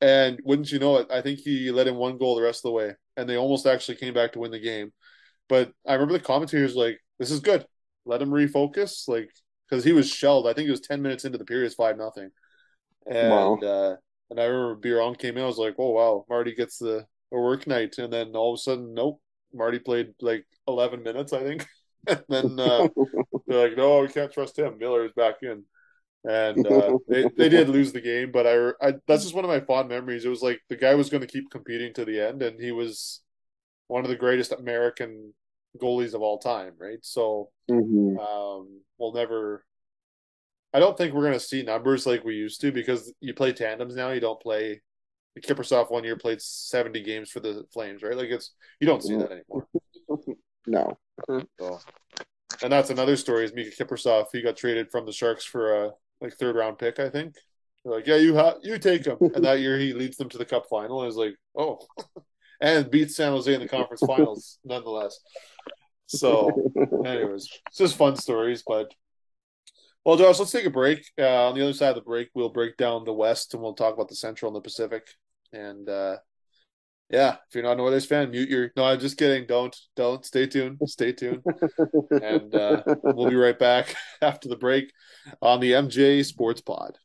And 0.00 0.40
wouldn't 0.44 0.70
you 0.70 0.78
know 0.78 0.98
it? 0.98 1.08
I 1.10 1.22
think 1.22 1.40
he 1.40 1.70
let 1.70 1.88
in 1.88 1.96
one 1.96 2.18
goal 2.18 2.36
the 2.36 2.42
rest 2.42 2.60
of 2.60 2.70
the 2.70 2.72
way, 2.72 2.94
and 3.16 3.28
they 3.28 3.36
almost 3.36 3.66
actually 3.66 3.96
came 3.96 4.14
back 4.14 4.32
to 4.32 4.38
win 4.38 4.50
the 4.50 4.60
game. 4.60 4.92
But 5.48 5.72
I 5.86 5.94
remember 5.94 6.14
the 6.14 6.20
commentators 6.24 6.76
like, 6.76 7.00
"This 7.18 7.30
is 7.30 7.40
good. 7.40 7.66
Let 8.04 8.22
him 8.22 8.30
refocus." 8.30 9.08
Like 9.08 9.30
because 9.68 9.84
he 9.84 9.92
was 9.92 10.10
shelled. 10.10 10.46
I 10.46 10.52
think 10.52 10.68
it 10.68 10.72
was 10.72 10.80
ten 10.80 11.02
minutes 11.02 11.24
into 11.24 11.38
the 11.38 11.44
period, 11.44 11.66
it's 11.66 11.74
five 11.74 11.96
nothing. 11.96 12.30
And 13.06 13.30
wow. 13.30 13.56
uh, 13.56 13.96
and 14.30 14.40
I 14.40 14.44
remember 14.44 14.76
Biron 14.76 15.14
came 15.14 15.36
in. 15.36 15.42
I 15.42 15.46
was 15.46 15.58
like, 15.58 15.74
"Oh 15.78 15.90
wow, 15.90 16.24
Marty 16.28 16.54
gets 16.54 16.78
the 16.78 17.06
a 17.32 17.38
work 17.38 17.66
night," 17.66 17.98
and 17.98 18.12
then 18.12 18.34
all 18.34 18.54
of 18.54 18.58
a 18.58 18.62
sudden, 18.62 18.94
nope, 18.94 19.20
Marty 19.52 19.78
played 19.78 20.14
like 20.20 20.46
eleven 20.66 21.02
minutes, 21.02 21.32
I 21.32 21.42
think. 21.42 21.66
and 22.06 22.22
then 22.28 22.60
uh, 22.60 22.88
they're 23.46 23.68
like, 23.68 23.76
"No, 23.76 24.00
we 24.00 24.08
can't 24.08 24.32
trust 24.32 24.58
him. 24.58 24.78
Miller 24.78 25.04
is 25.04 25.12
back 25.12 25.36
in." 25.42 25.64
And 26.24 26.66
uh, 26.66 26.98
they 27.08 27.24
they 27.36 27.48
did 27.48 27.68
lose 27.68 27.92
the 27.92 28.00
game, 28.00 28.30
but 28.32 28.46
I, 28.46 28.86
I 28.86 28.94
that's 29.06 29.22
just 29.22 29.34
one 29.34 29.44
of 29.44 29.50
my 29.50 29.60
fond 29.60 29.88
memories. 29.88 30.24
It 30.24 30.30
was 30.30 30.42
like 30.42 30.60
the 30.68 30.76
guy 30.76 30.94
was 30.94 31.10
going 31.10 31.20
to 31.22 31.26
keep 31.26 31.50
competing 31.50 31.94
to 31.94 32.04
the 32.04 32.20
end, 32.20 32.42
and 32.42 32.60
he 32.60 32.72
was 32.72 33.22
one 33.86 34.04
of 34.04 34.10
the 34.10 34.16
greatest 34.16 34.52
American 34.52 35.32
goalies 35.78 36.14
of 36.14 36.22
all 36.22 36.38
time, 36.38 36.72
right? 36.78 36.98
So 37.02 37.50
mm-hmm. 37.70 38.18
um, 38.18 38.80
we'll 38.98 39.12
never 39.12 39.64
I 40.72 40.80
don't 40.80 40.96
think 40.98 41.14
we're 41.14 41.22
going 41.22 41.32
to 41.32 41.40
see 41.40 41.62
numbers 41.62 42.06
like 42.06 42.24
we 42.24 42.34
used 42.34 42.60
to 42.60 42.70
because 42.70 43.12
you 43.20 43.32
play 43.32 43.52
tandems 43.52 43.96
now. 43.96 44.10
You 44.10 44.20
don't 44.20 44.40
play. 44.40 44.82
Kiprusoff 45.40 45.90
one 45.92 46.02
year 46.02 46.16
played 46.16 46.42
seventy 46.42 47.00
games 47.00 47.30
for 47.30 47.38
the 47.38 47.64
Flames, 47.72 48.02
right? 48.02 48.16
Like 48.16 48.28
it's 48.28 48.54
you 48.80 48.88
don't 48.88 49.02
see 49.02 49.16
that 49.16 49.30
anymore. 49.30 49.66
No. 50.66 50.98
So, 51.58 51.80
and 52.62 52.70
that's 52.70 52.90
another 52.90 53.16
story. 53.16 53.44
Is 53.44 53.54
Mika 53.54 53.70
Kiprusoff? 53.70 54.26
He 54.32 54.42
got 54.42 54.54
traded 54.54 54.90
from 54.90 55.06
the 55.06 55.12
Sharks 55.12 55.42
for 55.42 55.84
a 55.84 55.92
like 56.20 56.34
third 56.34 56.56
round 56.56 56.78
pick, 56.78 56.98
I 56.98 57.08
think. 57.08 57.36
They're 57.82 57.94
like, 57.94 58.06
yeah, 58.06 58.16
you 58.16 58.36
ha- 58.36 58.58
you 58.62 58.76
take 58.78 59.06
him, 59.06 59.16
and 59.20 59.42
that 59.44 59.60
year 59.60 59.78
he 59.78 59.94
leads 59.94 60.18
them 60.18 60.28
to 60.28 60.36
the 60.36 60.44
Cup 60.44 60.66
final. 60.68 61.00
And 61.00 61.08
is 61.08 61.16
like, 61.16 61.36
oh, 61.56 61.78
and 62.60 62.90
beats 62.90 63.16
San 63.16 63.32
Jose 63.32 63.52
in 63.52 63.60
the 63.60 63.68
conference 63.68 64.02
finals, 64.06 64.58
nonetheless. 64.62 65.18
So, 66.16 66.50
anyways, 67.04 67.48
it's 67.66 67.76
just 67.76 67.96
fun 67.96 68.16
stories, 68.16 68.62
but 68.66 68.90
well, 70.06 70.16
Josh, 70.16 70.38
let's 70.38 70.52
take 70.52 70.64
a 70.64 70.70
break. 70.70 71.04
Uh, 71.18 71.48
on 71.48 71.54
the 71.54 71.62
other 71.62 71.74
side 71.74 71.90
of 71.90 71.96
the 71.96 72.00
break, 72.00 72.30
we'll 72.34 72.48
break 72.48 72.78
down 72.78 73.04
the 73.04 73.12
West 73.12 73.52
and 73.52 73.62
we'll 73.62 73.74
talk 73.74 73.92
about 73.92 74.08
the 74.08 74.14
Central 74.14 74.48
and 74.48 74.56
the 74.56 74.62
Pacific. 74.62 75.06
And 75.52 75.86
uh, 75.86 76.16
yeah, 77.10 77.36
if 77.46 77.54
you're 77.54 77.62
not 77.62 77.72
an 77.72 77.80
Oilers 77.80 78.06
fan, 78.06 78.30
mute 78.30 78.48
your. 78.48 78.70
No, 78.74 78.84
I'm 78.84 79.00
just 79.00 79.18
kidding. 79.18 79.46
Don't, 79.46 79.76
don't. 79.96 80.24
Stay 80.24 80.46
tuned. 80.46 80.78
Stay 80.86 81.12
tuned. 81.12 81.42
and 82.22 82.54
uh, 82.54 82.82
we'll 83.02 83.28
be 83.28 83.36
right 83.36 83.58
back 83.58 83.94
after 84.22 84.48
the 84.48 84.56
break 84.56 84.92
on 85.42 85.60
the 85.60 85.72
MJ 85.72 86.24
Sports 86.24 86.62
Pod. 86.62 86.96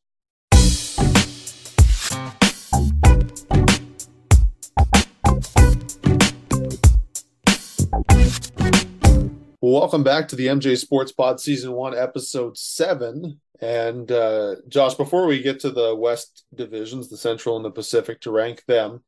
Welcome 9.66 10.04
back 10.04 10.28
to 10.28 10.36
the 10.36 10.48
MJ 10.48 10.78
Sports 10.78 11.14
Pod 11.14 11.40
Season 11.40 11.72
1, 11.72 11.98
Episode 11.98 12.58
7. 12.58 13.40
And 13.62 14.12
uh, 14.12 14.56
Josh, 14.68 14.96
before 14.96 15.26
we 15.26 15.42
get 15.42 15.62
to 15.62 15.72
the 15.72 15.96
West 15.96 16.44
divisions, 16.54 17.08
the 17.08 17.16
Central 17.16 17.56
and 17.56 17.64
the 17.64 17.72
Pacific, 17.72 18.20
to 18.22 18.32
rank 18.32 18.62
them, 18.68 19.06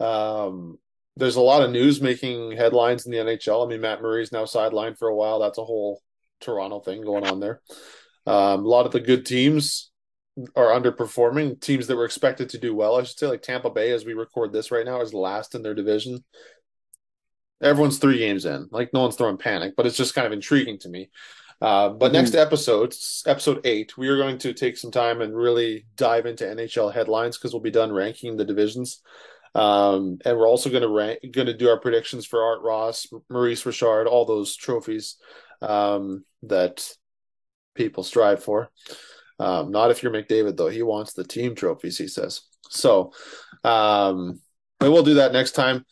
um, 0.00 0.78
there's 1.16 1.36
a 1.36 1.40
lot 1.40 1.62
of 1.62 1.70
news 1.70 2.02
making 2.02 2.52
headlines 2.52 3.06
in 3.06 3.12
the 3.12 3.16
NHL. 3.16 3.64
I 3.64 3.70
mean, 3.70 3.80
Matt 3.80 4.02
Murray's 4.02 4.30
now 4.30 4.44
sidelined 4.44 4.98
for 4.98 5.08
a 5.08 5.16
while. 5.16 5.38
That's 5.38 5.56
a 5.56 5.64
whole 5.64 6.02
Toronto 6.38 6.80
thing 6.80 7.00
going 7.00 7.26
on 7.26 7.40
there. 7.40 7.62
Um, 8.26 8.62
a 8.62 8.68
lot 8.68 8.84
of 8.84 8.92
the 8.92 9.00
good 9.00 9.24
teams 9.24 9.90
are 10.54 10.78
underperforming. 10.78 11.62
Teams 11.62 11.86
that 11.86 11.96
were 11.96 12.04
expected 12.04 12.50
to 12.50 12.58
do 12.58 12.74
well, 12.74 12.96
I 12.96 13.04
should 13.04 13.18
say, 13.18 13.26
like 13.26 13.40
Tampa 13.40 13.70
Bay, 13.70 13.90
as 13.92 14.04
we 14.04 14.12
record 14.12 14.52
this 14.52 14.70
right 14.70 14.84
now, 14.84 15.00
is 15.00 15.14
last 15.14 15.54
in 15.54 15.62
their 15.62 15.74
division 15.74 16.22
everyone's 17.64 17.98
three 17.98 18.18
games 18.18 18.44
in. 18.44 18.68
Like 18.70 18.92
no 18.92 19.00
one's 19.00 19.16
throwing 19.16 19.38
panic, 19.38 19.74
but 19.76 19.86
it's 19.86 19.96
just 19.96 20.14
kind 20.14 20.26
of 20.26 20.32
intriguing 20.32 20.78
to 20.80 20.88
me. 20.88 21.10
Uh, 21.60 21.88
but 21.88 22.06
mm-hmm. 22.06 22.14
next 22.14 22.34
episode, 22.34 22.94
episode 23.26 23.60
eight, 23.64 23.96
we 23.96 24.08
are 24.08 24.16
going 24.16 24.38
to 24.38 24.52
take 24.52 24.76
some 24.76 24.90
time 24.90 25.20
and 25.20 25.36
really 25.36 25.86
dive 25.96 26.26
into 26.26 26.44
NHL 26.44 26.92
headlines 26.92 27.38
because 27.38 27.52
we'll 27.52 27.62
be 27.62 27.70
done 27.70 27.92
ranking 27.92 28.36
the 28.36 28.44
divisions. 28.44 29.00
Um, 29.54 30.18
and 30.24 30.36
we're 30.36 30.48
also 30.48 30.68
going 30.68 30.82
to 30.82 30.88
rank, 30.88 31.20
going 31.30 31.46
to 31.46 31.56
do 31.56 31.68
our 31.68 31.78
predictions 31.78 32.26
for 32.26 32.42
Art 32.42 32.62
Ross, 32.62 33.06
Maurice 33.30 33.64
Richard, 33.64 34.06
all 34.06 34.24
those 34.24 34.56
trophies 34.56 35.16
um, 35.62 36.24
that 36.42 36.92
people 37.74 38.02
strive 38.02 38.42
for. 38.42 38.70
Um, 39.38 39.70
not 39.70 39.90
if 39.90 40.02
you're 40.02 40.12
McDavid 40.12 40.56
though; 40.56 40.68
he 40.68 40.82
wants 40.82 41.12
the 41.12 41.24
team 41.24 41.54
trophies. 41.54 41.98
He 41.98 42.08
says 42.08 42.42
so. 42.68 43.12
Um, 43.62 44.40
but 44.78 44.90
we'll 44.92 45.02
do 45.02 45.14
that 45.14 45.32
next 45.32 45.52
time. 45.52 45.84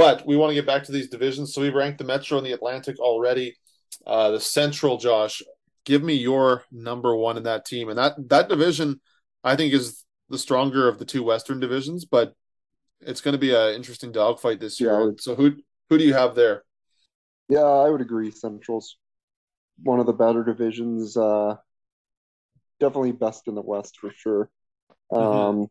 But 0.00 0.26
we 0.26 0.36
want 0.36 0.50
to 0.50 0.54
get 0.54 0.66
back 0.66 0.84
to 0.84 0.92
these 0.92 1.10
divisions. 1.10 1.52
So 1.52 1.60
we've 1.60 1.74
ranked 1.74 1.98
the 1.98 2.04
Metro 2.04 2.38
and 2.38 2.46
the 2.46 2.52
Atlantic 2.52 2.98
already. 2.98 3.56
Uh, 4.06 4.30
the 4.30 4.40
Central, 4.40 4.96
Josh, 4.96 5.42
give 5.84 6.02
me 6.02 6.14
your 6.14 6.64
number 6.72 7.14
one 7.14 7.36
in 7.36 7.42
that 7.42 7.66
team. 7.66 7.90
And 7.90 7.98
that 7.98 8.14
that 8.30 8.48
division, 8.48 9.00
I 9.44 9.56
think, 9.56 9.74
is 9.74 10.04
the 10.30 10.38
stronger 10.38 10.88
of 10.88 10.98
the 10.98 11.04
two 11.04 11.22
Western 11.22 11.60
divisions. 11.60 12.06
But 12.06 12.34
it's 13.02 13.20
going 13.20 13.32
to 13.32 13.38
be 13.38 13.54
an 13.54 13.74
interesting 13.74 14.10
dogfight 14.10 14.58
this 14.58 14.80
year. 14.80 15.00
Yeah. 15.00 15.10
So 15.18 15.34
who 15.34 15.56
who 15.90 15.98
do 15.98 16.04
you 16.04 16.14
have 16.14 16.34
there? 16.34 16.64
Yeah, 17.50 17.60
I 17.60 17.90
would 17.90 18.00
agree. 18.00 18.30
Central's 18.30 18.96
one 19.82 20.00
of 20.00 20.06
the 20.06 20.12
better 20.12 20.44
divisions. 20.44 21.16
Uh, 21.16 21.56
definitely 22.78 23.12
best 23.12 23.48
in 23.48 23.54
the 23.54 23.62
West 23.62 23.98
for 24.00 24.10
sure. 24.16 24.50
Mm-hmm. 25.12 25.64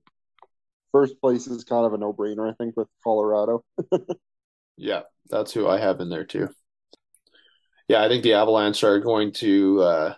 First 0.92 1.20
place 1.22 1.48
is 1.48 1.64
kind 1.64 1.86
of 1.86 1.94
a 1.94 1.98
no 1.98 2.14
brainer, 2.14 2.50
I 2.50 2.54
think, 2.54 2.76
with 2.76 2.88
Colorado. 3.04 3.64
yeah, 4.78 5.02
that's 5.30 5.54
who 5.54 5.68
I 5.68 5.80
have 5.80 6.00
in 6.00 6.10
there 6.10 6.26
too. 6.26 6.50
Yeah, 7.88 8.04
I 8.04 8.08
think 8.08 8.24
the 8.24 8.34
Avalanche 8.34 8.84
are 8.84 9.00
going 9.00 9.34
to 9.34 9.82
uh 9.82 10.14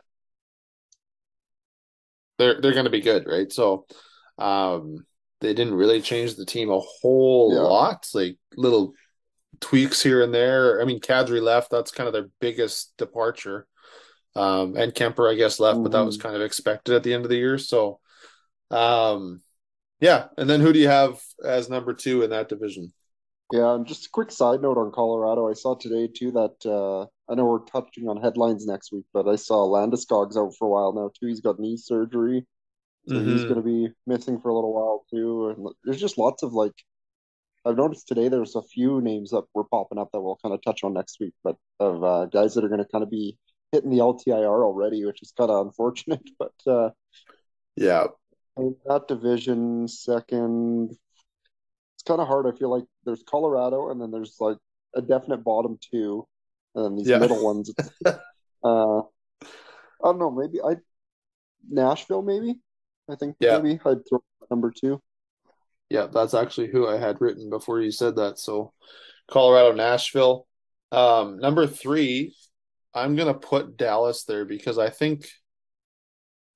they're 2.37 2.59
they're 2.61 2.73
gonna 2.73 2.89
be 2.89 3.01
good, 3.01 3.25
right? 3.27 3.51
So 3.51 3.85
um 4.37 5.05
they 5.41 5.53
didn't 5.53 5.73
really 5.73 6.01
change 6.01 6.35
the 6.35 6.45
team 6.45 6.69
a 6.69 6.79
whole 6.79 7.53
yeah. 7.53 7.61
lot, 7.61 8.07
like 8.13 8.37
little 8.55 8.93
tweaks 9.59 10.01
here 10.01 10.21
and 10.23 10.33
there. 10.33 10.81
I 10.81 10.85
mean, 10.85 10.99
Kadri 10.99 11.41
left, 11.41 11.71
that's 11.71 11.91
kind 11.91 12.07
of 12.07 12.13
their 12.13 12.29
biggest 12.39 12.95
departure. 12.97 13.67
Um, 14.35 14.75
and 14.77 14.93
Kuemper, 14.93 15.31
I 15.31 15.35
guess, 15.35 15.59
left, 15.59 15.75
mm-hmm. 15.75 15.83
but 15.83 15.91
that 15.93 16.05
was 16.05 16.17
mm-hmm. 16.17 16.27
kind 16.27 16.35
of 16.35 16.41
expected 16.43 16.95
at 16.95 17.03
the 17.03 17.13
end 17.13 17.25
of 17.25 17.29
the 17.29 17.37
year. 17.37 17.57
So, 17.57 17.99
um, 18.69 19.41
yeah, 20.01 20.25
and 20.37 20.49
then 20.49 20.59
who 20.59 20.73
do 20.73 20.79
you 20.79 20.87
have 20.87 21.21
as 21.45 21.69
number 21.69 21.93
two 21.93 22.23
in 22.23 22.31
that 22.31 22.49
division? 22.49 22.91
Yeah, 23.51 23.75
and 23.75 23.85
just 23.85 24.07
a 24.07 24.09
quick 24.11 24.31
side 24.31 24.61
note 24.61 24.77
on 24.77 24.91
Colorado. 24.91 25.49
I 25.49 25.53
saw 25.53 25.75
today 25.75 26.07
too 26.07 26.31
that 26.31 26.65
uh, 26.65 27.03
I 27.31 27.35
know 27.35 27.45
we're 27.45 27.59
touching 27.59 28.09
on 28.09 28.21
headlines 28.21 28.65
next 28.65 28.91
week, 28.91 29.05
but 29.13 29.27
I 29.27 29.35
saw 29.35 29.67
Landeskog's 29.67 30.37
out 30.37 30.55
for 30.57 30.67
a 30.67 30.69
while 30.69 30.93
now 30.93 31.11
too. 31.19 31.27
He's 31.27 31.41
got 31.41 31.59
knee 31.59 31.77
surgery, 31.77 32.45
so 33.07 33.15
mm-hmm. 33.15 33.31
he's 33.31 33.43
going 33.43 33.55
to 33.55 33.61
be 33.61 33.89
missing 34.07 34.39
for 34.39 34.49
a 34.49 34.55
little 34.55 34.73
while 34.73 35.05
too. 35.11 35.49
And 35.49 35.67
there's 35.83 35.99
just 35.99 36.17
lots 36.17 36.43
of 36.43 36.53
like, 36.53 36.73
I've 37.65 37.77
noticed 37.77 38.07
today 38.07 38.29
there's 38.29 38.55
a 38.55 38.63
few 38.63 39.01
names 39.01 39.31
that 39.31 39.43
were 39.53 39.65
popping 39.65 39.99
up 39.99 40.09
that 40.13 40.21
we'll 40.21 40.39
kind 40.41 40.55
of 40.55 40.63
touch 40.63 40.83
on 40.83 40.93
next 40.93 41.19
week, 41.19 41.33
but 41.43 41.57
of 41.79 42.03
uh, 42.03 42.25
guys 42.27 42.55
that 42.55 42.63
are 42.63 42.69
going 42.69 42.83
to 42.83 42.89
kind 42.91 43.03
of 43.03 43.11
be 43.11 43.37
hitting 43.71 43.91
the 43.91 43.99
LTIR 43.99 44.63
already, 44.63 45.05
which 45.05 45.21
is 45.21 45.33
kind 45.37 45.51
of 45.51 45.67
unfortunate. 45.67 46.27
But 46.39 46.71
uh, 46.71 46.89
yeah, 47.75 48.07
that 48.57 49.07
division, 49.07 49.87
second, 49.87 50.91
it's 51.95 52.03
kind 52.07 52.19
of 52.19 52.27
hard. 52.27 52.47
I 52.47 52.57
feel 52.57 52.69
like 52.69 52.85
there's 53.05 53.23
Colorado, 53.23 53.89
and 53.89 54.01
then 54.01 54.11
there's 54.11 54.37
like 54.39 54.57
a 54.95 55.01
definite 55.01 55.43
bottom 55.43 55.77
two, 55.91 56.27
and 56.75 56.85
then 56.85 56.95
these 56.95 57.07
yeah. 57.07 57.19
middle 57.19 57.43
ones. 57.43 57.73
uh, 58.05 58.99
I 58.99 59.03
don't 60.03 60.19
know. 60.19 60.31
Maybe 60.31 60.61
I 60.61 60.77
Nashville. 61.69 62.21
Maybe 62.21 62.59
I 63.09 63.15
think 63.15 63.35
yeah. 63.39 63.59
maybe 63.59 63.79
I'd 63.85 64.07
throw 64.07 64.23
number 64.49 64.71
two. 64.71 65.01
Yeah, 65.89 66.07
that's 66.07 66.33
actually 66.33 66.67
who 66.67 66.87
I 66.87 66.97
had 66.97 67.19
written 67.19 67.49
before 67.49 67.81
you 67.81 67.91
said 67.91 68.15
that. 68.15 68.39
So 68.39 68.73
Colorado, 69.29 69.73
Nashville. 69.73 70.47
Um, 70.91 71.37
number 71.39 71.67
three, 71.67 72.35
I'm 72.93 73.15
gonna 73.15 73.33
put 73.33 73.77
Dallas 73.77 74.23
there 74.23 74.45
because 74.45 74.77
I 74.77 74.89
think 74.89 75.27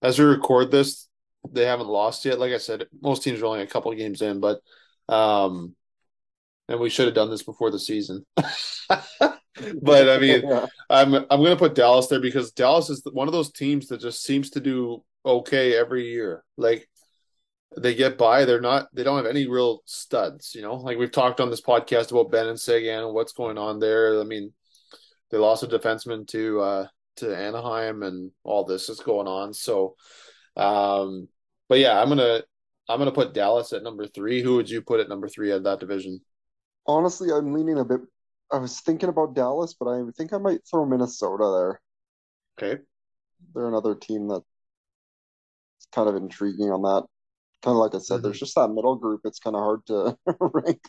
as 0.02 0.20
we 0.20 0.26
record 0.26 0.72
this, 0.72 1.08
they 1.52 1.66
haven't 1.66 1.88
lost 1.88 2.26
yet. 2.26 2.40
Like 2.40 2.54
I 2.54 2.58
said, 2.58 2.88
most 3.02 3.24
teams 3.24 3.42
are 3.42 3.46
only 3.46 3.62
a 3.62 3.68
couple 3.68 3.94
games 3.94 4.22
in, 4.22 4.40
but 4.40 4.60
um, 5.08 5.76
and 6.68 6.80
we 6.80 6.90
should 6.90 7.06
have 7.06 7.16
done 7.16 7.30
this 7.30 7.44
before 7.44 7.72
the 7.72 7.80
season. 7.80 8.26
but 8.36 10.10
I 10.10 10.18
mean, 10.20 10.44
yeah. 10.48 10.66
I'm 10.90 11.14
I'm 11.14 11.28
going 11.28 11.52
to 11.52 11.56
put 11.56 11.76
Dallas 11.76 12.08
there 12.08 12.20
because 12.20 12.52
Dallas 12.52 12.90
is 12.90 13.02
one 13.12 13.28
of 13.28 13.34
those 13.34 13.52
teams 13.52 13.88
that 13.88 14.02
just 14.02 14.24
seems 14.24 14.52
to 14.52 14.60
do 14.60 15.04
okay 15.26 15.78
every 15.78 16.08
year. 16.08 16.44
Like 16.58 16.88
they 17.78 17.94
get 17.94 18.18
by, 18.18 18.46
they're 18.46 18.62
not 18.62 18.88
they 18.94 19.04
don't 19.04 19.18
have 19.18 19.26
any 19.26 19.48
real 19.48 19.82
studs. 19.86 20.54
You 20.56 20.62
know, 20.62 20.76
like 20.76 20.98
we've 20.98 21.12
talked 21.12 21.40
on 21.40 21.50
this 21.50 21.62
podcast 21.62 22.12
about 22.12 22.32
Benn 22.32 22.48
and 22.48 22.60
Seguin, 22.60 23.14
what's 23.14 23.34
going 23.34 23.58
on 23.58 23.80
there. 23.80 24.20
I 24.20 24.24
mean, 24.24 24.54
they 25.32 25.38
lost 25.38 25.64
a 25.64 25.68
defenseman 25.68 26.28
to 26.30 26.62
uh 26.62 26.88
to 27.18 27.36
Anaheim, 27.36 28.04
and 28.04 28.32
all 28.44 28.66
this 28.66 28.90
is 28.90 29.00
going 29.00 29.28
on. 29.28 29.54
So, 29.54 29.96
um, 30.58 31.28
but 31.70 31.80
yeah, 31.80 32.00
I'm 32.00 32.10
gonna 32.10 32.42
I'm 32.90 33.00
gonna 33.00 33.12
put 33.12 33.34
Dallas 33.34 33.74
at 33.74 33.84
number 33.84 34.08
three. 34.08 34.42
Who 34.42 34.56
would 34.56 34.70
you 34.70 34.82
put 34.82 35.00
at 35.00 35.10
number 35.10 35.28
three 35.28 35.52
of 35.52 35.64
that 35.64 35.80
division? 35.80 36.22
Honestly, 36.88 37.32
I'm 37.32 37.54
leaning 37.54 37.80
a 37.80 37.86
bit 37.86 38.02
I 38.52 38.58
was 38.58 38.80
thinking 38.80 39.10
about 39.10 39.34
Dallas, 39.34 39.76
but 39.78 39.88
I 39.88 40.04
think 40.16 40.34
I 40.34 40.38
might 40.38 40.62
throw 40.70 40.86
Minnesota 40.86 41.52
there. 41.58 41.82
Okay. 42.58 42.82
They're 43.54 43.68
another 43.68 43.96
team 43.96 44.28
that's 44.28 44.46
kind 45.94 46.08
of 46.08 46.16
intriguing 46.16 46.72
on 46.72 46.82
that. 46.84 47.06
Kind 47.64 47.76
of 47.76 47.78
like 47.78 47.96
I 47.96 48.00
said, 48.00 48.16
mm-hmm. 48.16 48.24
there's 48.24 48.40
just 48.40 48.56
that 48.56 48.70
middle 48.70 48.96
group. 48.96 49.22
It's 49.24 49.40
kind 49.40 49.56
of 49.56 49.62
hard 49.62 49.86
to 49.88 50.18
rank. 50.40 50.82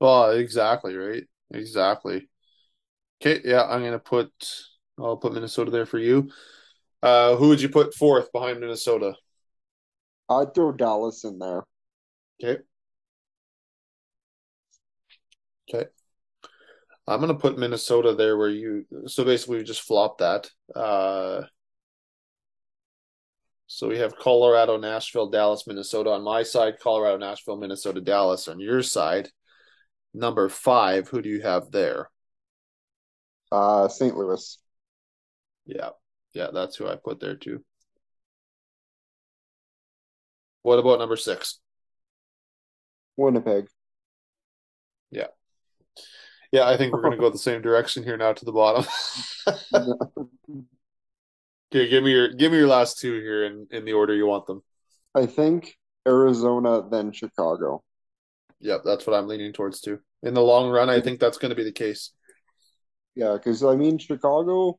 Well, 0.00 0.32
exactly, 0.32 0.96
right? 0.96 1.24
Exactly. 1.52 2.28
Okay, 3.20 3.40
yeah, 3.44 3.64
I'm 3.64 3.82
gonna 3.82 3.98
put 3.98 4.30
I'll 4.98 5.16
put 5.16 5.32
Minnesota 5.32 5.70
there 5.70 5.86
for 5.86 5.98
you. 5.98 6.30
Uh 7.02 7.36
who 7.36 7.48
would 7.48 7.60
you 7.60 7.68
put 7.68 7.94
fourth 7.94 8.30
behind 8.32 8.60
Minnesota? 8.60 9.14
I'd 10.30 10.54
throw 10.54 10.72
Dallas 10.72 11.24
in 11.24 11.38
there. 11.38 11.64
Okay. 12.42 12.62
Okay. 15.68 15.88
I'm 17.06 17.20
gonna 17.20 17.34
put 17.34 17.58
Minnesota 17.58 18.14
there 18.14 18.36
where 18.36 18.50
you 18.50 18.86
so 19.06 19.24
basically 19.24 19.58
we 19.58 19.64
just 19.64 19.82
flop 19.82 20.18
that. 20.18 20.50
Uh 20.74 21.42
so 23.66 23.86
we 23.88 23.98
have 23.98 24.16
Colorado, 24.16 24.78
Nashville, 24.78 25.28
Dallas, 25.28 25.66
Minnesota 25.66 26.10
on 26.10 26.22
my 26.22 26.42
side, 26.42 26.78
Colorado, 26.80 27.18
Nashville, 27.18 27.58
Minnesota, 27.58 28.00
Dallas 28.00 28.48
on 28.48 28.58
your 28.60 28.82
side. 28.82 29.28
Number 30.14 30.48
five, 30.48 31.08
who 31.08 31.22
do 31.22 31.28
you 31.28 31.42
have 31.42 31.70
there? 31.70 32.10
Uh 33.52 33.88
St. 33.88 34.16
Louis. 34.16 34.58
Yeah. 35.66 35.90
Yeah, 36.34 36.48
that's 36.52 36.76
who 36.76 36.86
I 36.88 36.96
put 36.96 37.20
there 37.20 37.36
too. 37.36 37.64
What 40.68 40.78
about 40.78 40.98
number 40.98 41.16
six? 41.16 41.60
Winnipeg. 43.16 43.68
Yeah. 45.10 45.28
Yeah, 46.52 46.68
I 46.68 46.76
think 46.76 46.92
we're 46.92 47.00
going 47.00 47.12
to 47.16 47.18
go 47.18 47.30
the 47.30 47.38
same 47.38 47.62
direction 47.62 48.04
here 48.04 48.18
now 48.18 48.34
to 48.34 48.44
the 48.44 48.52
bottom. 48.52 48.84
okay, 51.72 51.88
give 51.88 52.04
me 52.04 52.10
your 52.10 52.34
give 52.34 52.52
me 52.52 52.58
your 52.58 52.66
last 52.66 52.98
two 52.98 53.14
here 53.14 53.46
in 53.46 53.66
in 53.70 53.86
the 53.86 53.94
order 53.94 54.14
you 54.14 54.26
want 54.26 54.46
them. 54.46 54.62
I 55.14 55.24
think 55.24 55.74
Arizona, 56.06 56.86
then 56.86 57.12
Chicago. 57.12 57.82
Yep, 58.60 58.82
that's 58.84 59.06
what 59.06 59.16
I'm 59.16 59.26
leaning 59.26 59.54
towards 59.54 59.80
too. 59.80 60.00
In 60.22 60.34
the 60.34 60.42
long 60.42 60.68
run, 60.68 60.90
I 60.90 61.00
think 61.00 61.18
that's 61.18 61.38
going 61.38 61.48
to 61.48 61.56
be 61.56 61.64
the 61.64 61.72
case. 61.72 62.12
Yeah, 63.14 63.32
because 63.32 63.64
I 63.64 63.74
mean, 63.74 63.96
Chicago 63.96 64.78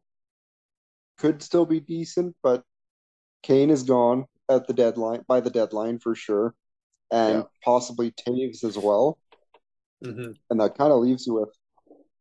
could 1.17 1.41
still 1.41 1.65
be 1.65 1.79
decent, 1.79 2.35
but 2.43 2.61
Kane 3.41 3.71
is 3.71 3.81
gone 3.81 4.27
at 4.49 4.67
the 4.67 4.73
deadline 4.73 5.23
by 5.27 5.39
the 5.39 5.49
deadline 5.49 5.99
for 5.99 6.15
sure, 6.15 6.55
and 7.11 7.39
yeah. 7.39 7.43
possibly 7.63 8.11
Toews 8.11 8.63
as 8.63 8.77
well. 8.77 9.17
Mm-hmm. 10.03 10.31
And 10.49 10.59
that 10.59 10.77
kind 10.77 10.91
of 10.91 10.99
leaves 10.99 11.27
you 11.27 11.33
with 11.35 11.49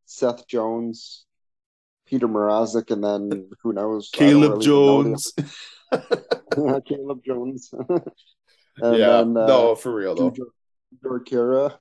Seth 0.04 0.46
Jones, 0.46 1.24
Peter 2.06 2.28
Mrazek, 2.28 2.90
and 2.90 3.02
then 3.02 3.50
who 3.62 3.72
knows? 3.72 4.10
Caleb 4.12 4.52
really 4.52 4.64
Jones. 4.64 5.32
yeah, 5.92 6.78
Caleb 6.86 7.20
Jones. 7.24 7.70
and 7.88 8.96
yeah, 8.96 9.18
then, 9.18 9.36
uh, 9.36 9.46
no, 9.46 9.74
for 9.74 9.94
real 9.94 10.14
though. 10.14 10.34
Dorkera. 11.04 11.76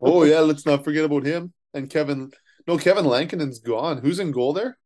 oh 0.00 0.24
yeah, 0.24 0.40
let's 0.40 0.66
not 0.66 0.84
forget 0.84 1.04
about 1.04 1.24
him 1.24 1.52
and 1.72 1.90
Kevin. 1.90 2.32
No, 2.66 2.78
Kevin 2.78 3.04
Lankinen's 3.04 3.58
gone. 3.58 3.98
Who's 3.98 4.18
in 4.18 4.32
goal 4.32 4.54
there? 4.54 4.78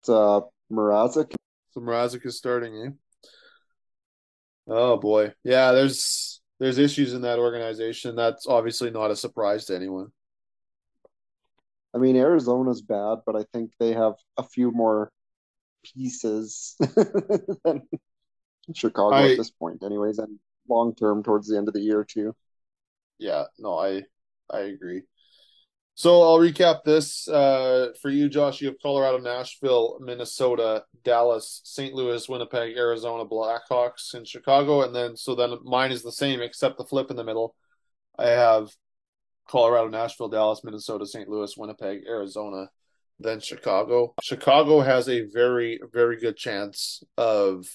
It's 0.00 0.08
uh 0.08 0.40
Mrazek. 0.72 1.34
So 1.70 1.80
Mrazek 1.80 2.24
is 2.24 2.38
starting, 2.38 2.74
eh? 2.76 2.90
Oh 4.68 4.96
boy, 4.96 5.32
yeah. 5.44 5.72
There's 5.72 6.40
there's 6.58 6.78
issues 6.78 7.14
in 7.14 7.22
that 7.22 7.38
organization. 7.38 8.14
That's 8.16 8.46
obviously 8.46 8.90
not 8.90 9.10
a 9.10 9.16
surprise 9.16 9.64
to 9.66 9.76
anyone. 9.76 10.12
I 11.94 11.98
mean, 11.98 12.16
Arizona's 12.16 12.82
bad, 12.82 13.20
but 13.24 13.34
I 13.36 13.44
think 13.52 13.72
they 13.78 13.92
have 13.92 14.14
a 14.36 14.42
few 14.42 14.70
more 14.70 15.10
pieces 15.82 16.76
than 17.64 17.82
Chicago 18.74 19.16
I, 19.16 19.32
at 19.32 19.38
this 19.38 19.50
point, 19.50 19.82
anyways, 19.82 20.18
and 20.18 20.38
long 20.68 20.94
term 20.94 21.22
towards 21.22 21.48
the 21.48 21.56
end 21.56 21.68
of 21.68 21.74
the 21.74 21.80
year 21.80 22.04
too. 22.04 22.34
Yeah, 23.18 23.44
no, 23.58 23.78
I 23.78 24.02
I 24.50 24.60
agree. 24.60 25.02
So 25.98 26.22
I'll 26.22 26.38
recap 26.38 26.84
this 26.84 27.26
uh, 27.26 27.88
for 28.00 28.08
you, 28.08 28.28
Josh. 28.28 28.60
You 28.60 28.68
have 28.68 28.80
Colorado, 28.80 29.18
Nashville, 29.18 29.98
Minnesota, 30.00 30.84
Dallas, 31.02 31.60
St. 31.64 31.92
Louis, 31.92 32.28
Winnipeg, 32.28 32.76
Arizona, 32.76 33.24
Blackhawks, 33.24 34.14
and 34.14 34.24
Chicago. 34.24 34.82
And 34.82 34.94
then 34.94 35.16
so 35.16 35.34
then 35.34 35.56
mine 35.64 35.90
is 35.90 36.04
the 36.04 36.12
same 36.12 36.40
except 36.40 36.78
the 36.78 36.84
flip 36.84 37.10
in 37.10 37.16
the 37.16 37.24
middle. 37.24 37.56
I 38.16 38.28
have 38.28 38.68
Colorado, 39.48 39.88
Nashville, 39.88 40.28
Dallas, 40.28 40.62
Minnesota, 40.62 41.04
St. 41.04 41.28
Louis, 41.28 41.56
Winnipeg, 41.56 42.02
Arizona, 42.06 42.70
then 43.18 43.40
Chicago. 43.40 44.14
Chicago 44.22 44.80
has 44.80 45.08
a 45.08 45.22
very, 45.22 45.80
very 45.92 46.20
good 46.20 46.36
chance 46.36 47.02
of 47.16 47.66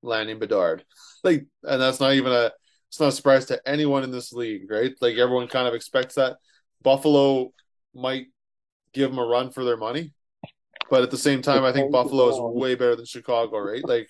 landing 0.00 0.38
Bedard. 0.38 0.84
Like, 1.24 1.46
and 1.64 1.82
that's 1.82 1.98
not 1.98 2.12
even 2.12 2.30
a 2.30 2.52
it's 2.88 3.00
not 3.00 3.08
a 3.08 3.12
surprise 3.12 3.46
to 3.46 3.60
anyone 3.66 4.04
in 4.04 4.12
this 4.12 4.32
league, 4.32 4.70
right? 4.70 4.92
Like 5.00 5.16
everyone 5.16 5.48
kind 5.48 5.66
of 5.66 5.74
expects 5.74 6.14
that. 6.14 6.36
Buffalo 6.80 7.50
might 7.94 8.26
give 8.92 9.10
them 9.10 9.18
a 9.18 9.26
run 9.26 9.50
for 9.50 9.64
their 9.64 9.76
money, 9.76 10.12
but 10.90 11.02
at 11.02 11.10
the 11.10 11.18
same 11.18 11.42
time, 11.42 11.64
I 11.64 11.72
think 11.72 11.92
Buffalo 11.92 12.28
is 12.28 12.36
way 12.38 12.74
better 12.74 12.96
than 12.96 13.06
Chicago, 13.06 13.58
right? 13.58 13.86
Like, 13.86 14.08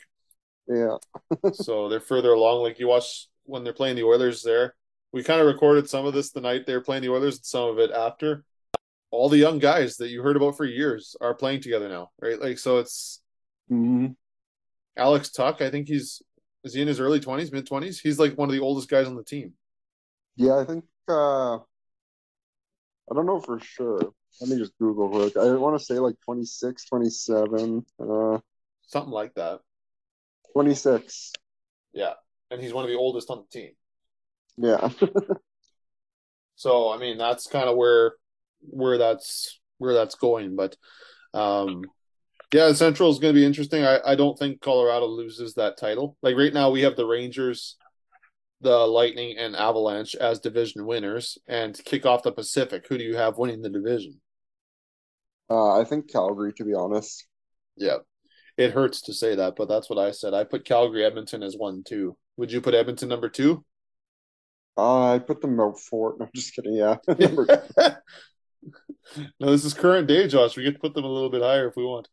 yeah. 0.68 0.96
so 1.52 1.88
they're 1.88 2.00
further 2.00 2.32
along. 2.32 2.62
Like 2.62 2.78
you 2.78 2.88
watch 2.88 3.28
when 3.44 3.64
they're 3.64 3.72
playing 3.72 3.96
the 3.96 4.04
Oilers 4.04 4.42
there 4.42 4.74
we 5.14 5.22
kind 5.22 5.40
of 5.40 5.46
recorded 5.46 5.88
some 5.88 6.06
of 6.06 6.12
this 6.12 6.32
the 6.32 6.40
night 6.40 6.66
they 6.66 6.74
were 6.74 6.80
playing 6.80 7.02
the 7.02 7.08
Oilers 7.08 7.36
and 7.36 7.46
some 7.46 7.68
of 7.70 7.78
it 7.78 7.92
after. 7.92 8.44
All 9.12 9.28
the 9.28 9.38
young 9.38 9.60
guys 9.60 9.96
that 9.98 10.08
you 10.08 10.22
heard 10.22 10.34
about 10.34 10.56
for 10.56 10.64
years 10.64 11.14
are 11.20 11.34
playing 11.34 11.60
together 11.60 11.88
now, 11.88 12.10
right? 12.20 12.38
Like, 12.40 12.58
so 12.58 12.78
it's 12.78 13.22
mm-hmm. 13.70 14.08
Alex 14.96 15.30
Tuch. 15.30 15.60
I 15.60 15.70
think 15.70 15.86
he's 15.86 16.20
is 16.64 16.74
he 16.74 16.82
in 16.82 16.88
his 16.88 16.98
early 16.98 17.20
twenties, 17.20 17.52
mid 17.52 17.64
twenties? 17.64 18.00
He's 18.00 18.18
like 18.18 18.36
one 18.36 18.48
of 18.48 18.56
the 18.56 18.60
oldest 18.60 18.88
guys 18.88 19.06
on 19.06 19.14
the 19.14 19.22
team. 19.22 19.52
Yeah, 20.34 20.56
I 20.58 20.64
think. 20.64 20.84
uh 21.06 21.58
I 23.10 23.14
don't 23.14 23.26
know 23.26 23.40
for 23.40 23.60
sure. 23.60 24.00
Let 24.40 24.50
me 24.50 24.56
just 24.56 24.76
Google 24.78 25.08
quick. 25.08 25.36
I 25.36 25.52
want 25.54 25.78
to 25.78 25.84
say 25.84 25.98
like 25.98 26.16
26, 26.24 26.84
27. 26.86 27.84
Uh, 28.00 28.38
Something 28.86 29.12
like 29.12 29.34
that. 29.34 29.60
26. 30.52 31.32
Yeah. 31.92 32.14
And 32.50 32.60
he's 32.60 32.72
one 32.72 32.84
of 32.84 32.90
the 32.90 32.96
oldest 32.96 33.30
on 33.30 33.44
the 33.44 33.60
team. 33.60 33.72
Yeah. 34.56 34.88
so 36.56 36.92
I 36.92 36.98
mean 36.98 37.18
that's 37.18 37.46
kind 37.48 37.68
of 37.68 37.76
where 37.76 38.12
where 38.60 38.98
that's 38.98 39.60
where 39.78 39.94
that's 39.94 40.14
going, 40.14 40.56
but 40.56 40.76
um 41.32 41.82
yeah, 42.52 42.72
Central 42.72 43.10
is 43.10 43.18
going 43.18 43.34
to 43.34 43.40
be 43.40 43.44
interesting. 43.44 43.84
I, 43.84 43.98
I 44.06 44.14
don't 44.14 44.38
think 44.38 44.60
Colorado 44.60 45.06
loses 45.06 45.54
that 45.54 45.76
title. 45.76 46.16
Like 46.22 46.36
right 46.36 46.54
now, 46.54 46.70
we 46.70 46.82
have 46.82 46.94
the 46.94 47.04
Rangers, 47.04 47.76
the 48.64 48.78
Lightning, 48.78 49.36
and 49.38 49.54
Avalanche 49.54 50.16
as 50.16 50.40
division 50.40 50.86
winners. 50.86 51.38
And 51.46 51.80
kick 51.84 52.04
off 52.04 52.24
the 52.24 52.32
Pacific, 52.32 52.86
who 52.88 52.98
do 52.98 53.04
you 53.04 53.16
have 53.16 53.38
winning 53.38 53.62
the 53.62 53.70
division? 53.70 54.20
Uh, 55.48 55.78
I 55.78 55.84
think 55.84 56.10
Calgary, 56.10 56.52
to 56.54 56.64
be 56.64 56.74
honest. 56.74 57.26
Yeah, 57.76 57.98
it 58.56 58.72
hurts 58.72 59.02
to 59.02 59.14
say 59.14 59.36
that, 59.36 59.54
but 59.56 59.68
that's 59.68 59.88
what 59.88 59.98
I 59.98 60.10
said. 60.10 60.34
I 60.34 60.44
put 60.44 60.64
Calgary, 60.64 61.04
Edmonton 61.04 61.42
as 61.42 61.56
one, 61.56 61.84
two. 61.86 62.16
Would 62.36 62.50
you 62.50 62.60
put 62.60 62.74
Edmonton 62.74 63.08
number 63.08 63.28
two? 63.28 63.64
Uh, 64.76 65.14
I 65.14 65.18
put 65.20 65.40
them 65.40 65.60
out 65.60 65.78
four. 65.78 66.16
No, 66.18 66.24
I'm 66.26 66.30
just 66.34 66.54
kidding. 66.54 66.74
Yeah. 66.74 66.96
no, 69.40 69.50
this 69.50 69.64
is 69.64 69.74
current 69.74 70.08
day, 70.08 70.26
Josh. 70.28 70.56
We 70.56 70.64
get 70.64 70.72
to 70.74 70.78
put 70.78 70.94
them 70.94 71.04
a 71.04 71.12
little 71.12 71.30
bit 71.30 71.42
higher 71.42 71.68
if 71.68 71.76
we 71.76 71.84
want. 71.84 72.08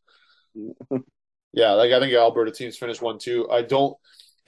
yeah, 1.52 1.72
like 1.72 1.92
I 1.92 2.00
think 2.00 2.12
Alberta 2.14 2.52
teams 2.52 2.76
finished 2.76 3.02
one 3.02 3.18
two. 3.18 3.48
I 3.50 3.62
don't. 3.62 3.96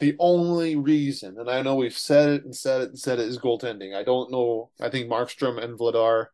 The 0.00 0.16
only 0.18 0.76
reason, 0.76 1.38
and 1.38 1.48
I 1.48 1.62
know 1.62 1.76
we've 1.76 1.96
said 1.96 2.28
it 2.30 2.44
and 2.44 2.54
said 2.54 2.80
it 2.82 2.88
and 2.90 2.98
said 2.98 3.20
it, 3.20 3.28
is 3.28 3.38
goaltending. 3.38 3.94
I 3.94 4.02
don't 4.02 4.30
know. 4.30 4.70
I 4.80 4.90
think 4.90 5.08
Markstrom 5.08 5.62
and 5.62 5.78
Vladar, 5.78 6.26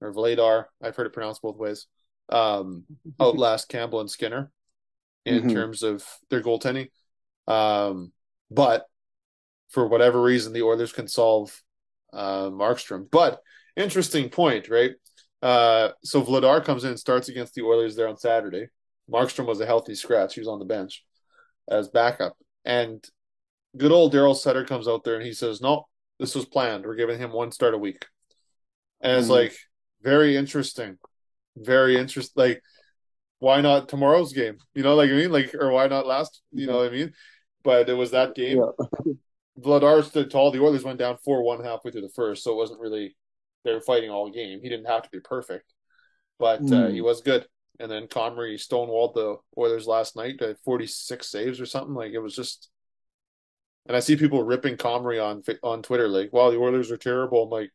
or 0.00 0.12
Vladar, 0.14 0.66
I've 0.80 0.94
heard 0.94 1.06
it 1.06 1.12
pronounced 1.12 1.42
both 1.42 1.56
ways, 1.56 1.86
um, 2.28 2.84
outlast 3.20 3.68
Campbell 3.68 4.00
and 4.00 4.10
Skinner. 4.10 4.50
in 5.24 5.42
Mhm. 5.42 5.52
terms 5.52 5.82
of 5.82 6.04
their 6.30 6.40
goaltending. 6.40 6.88
Um, 7.48 8.12
but 8.48 8.86
for 9.70 9.88
whatever 9.88 10.22
reason, 10.22 10.52
the 10.52 10.62
Oilers 10.62 10.92
can 10.92 11.08
solve 11.08 11.60
uh, 12.12 12.48
Markstrom. 12.50 13.10
But 13.10 13.40
interesting 13.74 14.30
point, 14.30 14.68
right? 14.68 14.92
Uh, 15.42 15.90
so 16.04 16.22
Vladar 16.22 16.64
comes 16.64 16.84
in 16.84 16.90
and 16.90 17.00
starts 17.00 17.28
against 17.28 17.54
the 17.54 17.62
Oilers 17.62 17.96
there 17.96 18.06
on 18.06 18.16
Saturday. 18.16 18.68
Markstrom 19.10 19.46
was 19.46 19.60
a 19.60 19.66
healthy 19.66 19.96
scratch; 19.96 20.34
he 20.34 20.40
was 20.40 20.46
on 20.48 20.60
the 20.60 20.64
bench 20.64 21.04
as 21.68 21.88
backup, 21.88 22.36
and 22.66 23.02
good 23.76 23.92
old 23.92 24.12
Daryl 24.12 24.36
Sutter 24.36 24.64
comes 24.64 24.88
out 24.88 25.04
there 25.04 25.14
and 25.16 25.24
he 25.24 25.32
says, 25.32 25.60
"No, 25.62 25.86
this 26.18 26.34
was 26.34 26.44
planned. 26.44 26.84
We're 26.84 26.96
giving 26.96 27.18
him 27.18 27.32
one 27.32 27.52
start 27.52 27.72
a 27.74 27.78
week," 27.78 28.04
and 29.00 29.18
it's 29.18 29.28
Mhm. 29.28 29.38
like 29.40 29.56
very 30.02 30.36
interesting, 30.36 30.98
very 31.56 31.96
interesting. 31.96 32.34
Like, 32.36 32.62
why 33.38 33.60
not 33.60 33.88
tomorrow's 33.88 34.32
game? 34.32 34.58
You 34.74 34.82
know, 34.82 34.94
like 34.94 35.10
I 35.10 35.14
mean, 35.14 35.32
like, 35.32 35.54
or 35.54 35.70
why 35.70 35.86
not 35.86 36.06
last? 36.06 36.42
You 36.52 36.66
know 36.66 36.78
what 36.78 36.88
I 36.88 36.90
mean? 36.90 37.14
But 37.62 37.88
it 37.88 37.94
was 37.94 38.10
that 38.10 38.34
game. 38.34 38.58
Yeah. 38.58 39.14
Vladar 39.58 40.04
stood 40.04 40.30
tall. 40.30 40.50
The 40.50 40.60
Oilers 40.62 40.84
went 40.84 40.98
down 40.98 41.16
four 41.24 41.42
one 41.42 41.64
halfway 41.64 41.90
through 41.90 42.02
the 42.02 42.10
first, 42.10 42.42
so 42.42 42.52
it 42.52 42.56
wasn't 42.56 42.80
really 42.80 43.16
they 43.64 43.72
were 43.72 43.80
fighting 43.80 44.10
all 44.10 44.30
game. 44.30 44.60
He 44.60 44.68
didn't 44.68 44.86
have 44.86 45.02
to 45.02 45.10
be 45.10 45.18
perfect, 45.20 45.72
but 46.38 46.60
uh, 46.60 46.86
Mm. 46.88 46.92
he 46.94 47.00
was 47.00 47.20
good. 47.20 47.46
And 47.78 47.90
then 47.90 48.06
Comrie 48.06 48.54
stonewalled 48.54 49.14
the 49.14 49.36
Oilers 49.58 49.86
last 49.86 50.16
night 50.16 50.40
at 50.42 50.58
forty 50.64 50.86
six 50.86 51.28
saves 51.28 51.60
or 51.60 51.66
something. 51.66 51.94
Like 51.94 52.12
it 52.12 52.20
was 52.20 52.34
just. 52.34 52.70
And 53.86 53.96
I 53.96 54.00
see 54.00 54.16
people 54.16 54.42
ripping 54.42 54.76
Comrie 54.76 55.22
on 55.24 55.42
on 55.62 55.82
Twitter, 55.82 56.08
like, 56.08 56.32
"Wow, 56.32 56.50
the 56.50 56.58
Oilers 56.58 56.90
are 56.90 56.96
terrible." 56.96 57.44
I'm 57.44 57.50
like, 57.50 57.70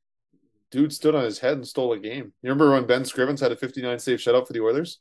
dude 0.71 0.93
stood 0.93 1.15
on 1.15 1.23
his 1.23 1.39
head 1.39 1.53
and 1.53 1.67
stole 1.67 1.93
a 1.93 1.99
game. 1.99 2.33
You 2.41 2.49
remember 2.49 2.71
when 2.71 2.87
Ben 2.87 3.03
Scrivens 3.03 3.39
had 3.39 3.51
a 3.51 3.55
59 3.55 3.99
save 3.99 4.19
shutout 4.19 4.47
for 4.47 4.53
the 4.53 4.61
Oilers? 4.61 4.99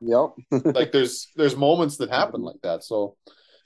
Yep. 0.00 0.30
Like 0.74 0.92
there's 0.92 1.28
there's 1.36 1.56
moments 1.56 1.96
that 1.98 2.10
happen 2.10 2.42
like 2.42 2.60
that. 2.62 2.84
So, 2.84 3.16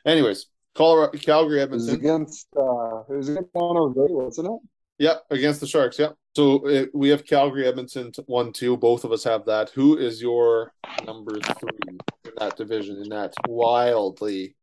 anyways, 0.04 0.46
Colorado, 0.74 1.16
Calgary, 1.18 1.60
It 1.60 1.70
was 1.70 1.88
against 1.88 2.48
uh 2.56 3.02
it 3.08 3.16
was 3.16 3.28
against 3.28 3.50
Jose, 3.54 4.12
wasn't 4.12 4.48
it? 4.48 4.60
Yep, 5.02 5.24
against 5.30 5.58
the 5.58 5.66
Sharks. 5.66 5.98
Yep. 5.98 6.14
So 6.36 6.64
uh, 6.68 6.86
we 6.94 7.08
have 7.08 7.26
Calgary, 7.26 7.66
Edmonton, 7.66 8.12
one, 8.26 8.52
two. 8.52 8.76
Both 8.76 9.02
of 9.02 9.10
us 9.10 9.24
have 9.24 9.44
that. 9.46 9.70
Who 9.70 9.98
is 9.98 10.22
your 10.22 10.72
number 11.04 11.40
three 11.40 11.70
in 11.88 11.98
that 12.38 12.56
division? 12.56 13.02
In 13.02 13.08
that 13.08 13.34
wildly 13.48 14.54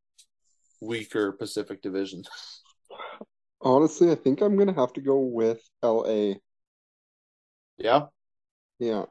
weaker 0.80 1.34
Pacific 1.34 1.82
Division? 1.82 2.24
Honestly, 3.60 4.12
I 4.12 4.16
think 4.16 4.40
I'm 4.40 4.58
gonna 4.58 4.72
have 4.72 4.94
to 4.94 5.02
go 5.02 5.20
with 5.20 5.62
LA. 5.84 6.36
Yeah, 7.78 8.04
Yeah. 8.80 9.08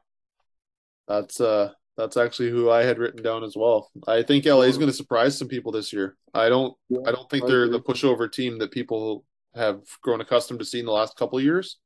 that's 1.07 1.39
uh, 1.39 1.73
that's 1.95 2.17
actually 2.17 2.49
who 2.49 2.71
I 2.71 2.81
had 2.81 2.97
written 2.97 3.21
down 3.21 3.43
as 3.43 3.55
well. 3.55 3.91
I 4.07 4.23
think 4.23 4.45
LA 4.47 4.61
is 4.61 4.79
going 4.79 4.89
to 4.89 4.97
surprise 4.97 5.37
some 5.37 5.47
people 5.47 5.71
this 5.71 5.93
year. 5.93 6.17
I 6.33 6.49
don't. 6.49 6.75
Yeah, 6.89 7.01
I 7.05 7.11
don't 7.11 7.29
think 7.29 7.45
they're 7.45 7.69
the 7.69 7.79
pushover 7.79 8.31
team 8.31 8.57
that 8.57 8.71
people 8.71 9.25
have 9.55 9.81
grown 10.01 10.21
accustomed 10.21 10.59
to 10.59 10.65
seeing 10.65 10.85
the 10.85 10.91
last 10.91 11.15
couple 11.15 11.37
of 11.37 11.43
years. 11.43 11.77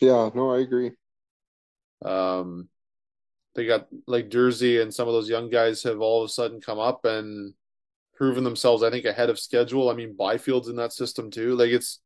Yeah, 0.00 0.30
no, 0.34 0.52
I 0.52 0.60
agree. 0.60 0.92
Um, 2.04 2.68
they 3.54 3.66
got 3.66 3.88
like 4.06 4.28
Jersey 4.30 4.80
and 4.80 4.92
some 4.92 5.08
of 5.08 5.14
those 5.14 5.28
young 5.28 5.50
guys 5.50 5.82
have 5.84 6.00
all 6.00 6.22
of 6.22 6.26
a 6.26 6.32
sudden 6.32 6.60
come 6.60 6.78
up 6.78 7.04
and 7.04 7.54
proven 8.14 8.44
themselves. 8.44 8.82
I 8.82 8.90
think 8.90 9.04
ahead 9.04 9.30
of 9.30 9.38
schedule. 9.38 9.90
I 9.90 9.94
mean, 9.94 10.16
Byfield's 10.18 10.68
in 10.68 10.76
that 10.76 10.92
system 10.92 11.30
too. 11.30 11.54
Like 11.54 11.70
it's 11.70 12.00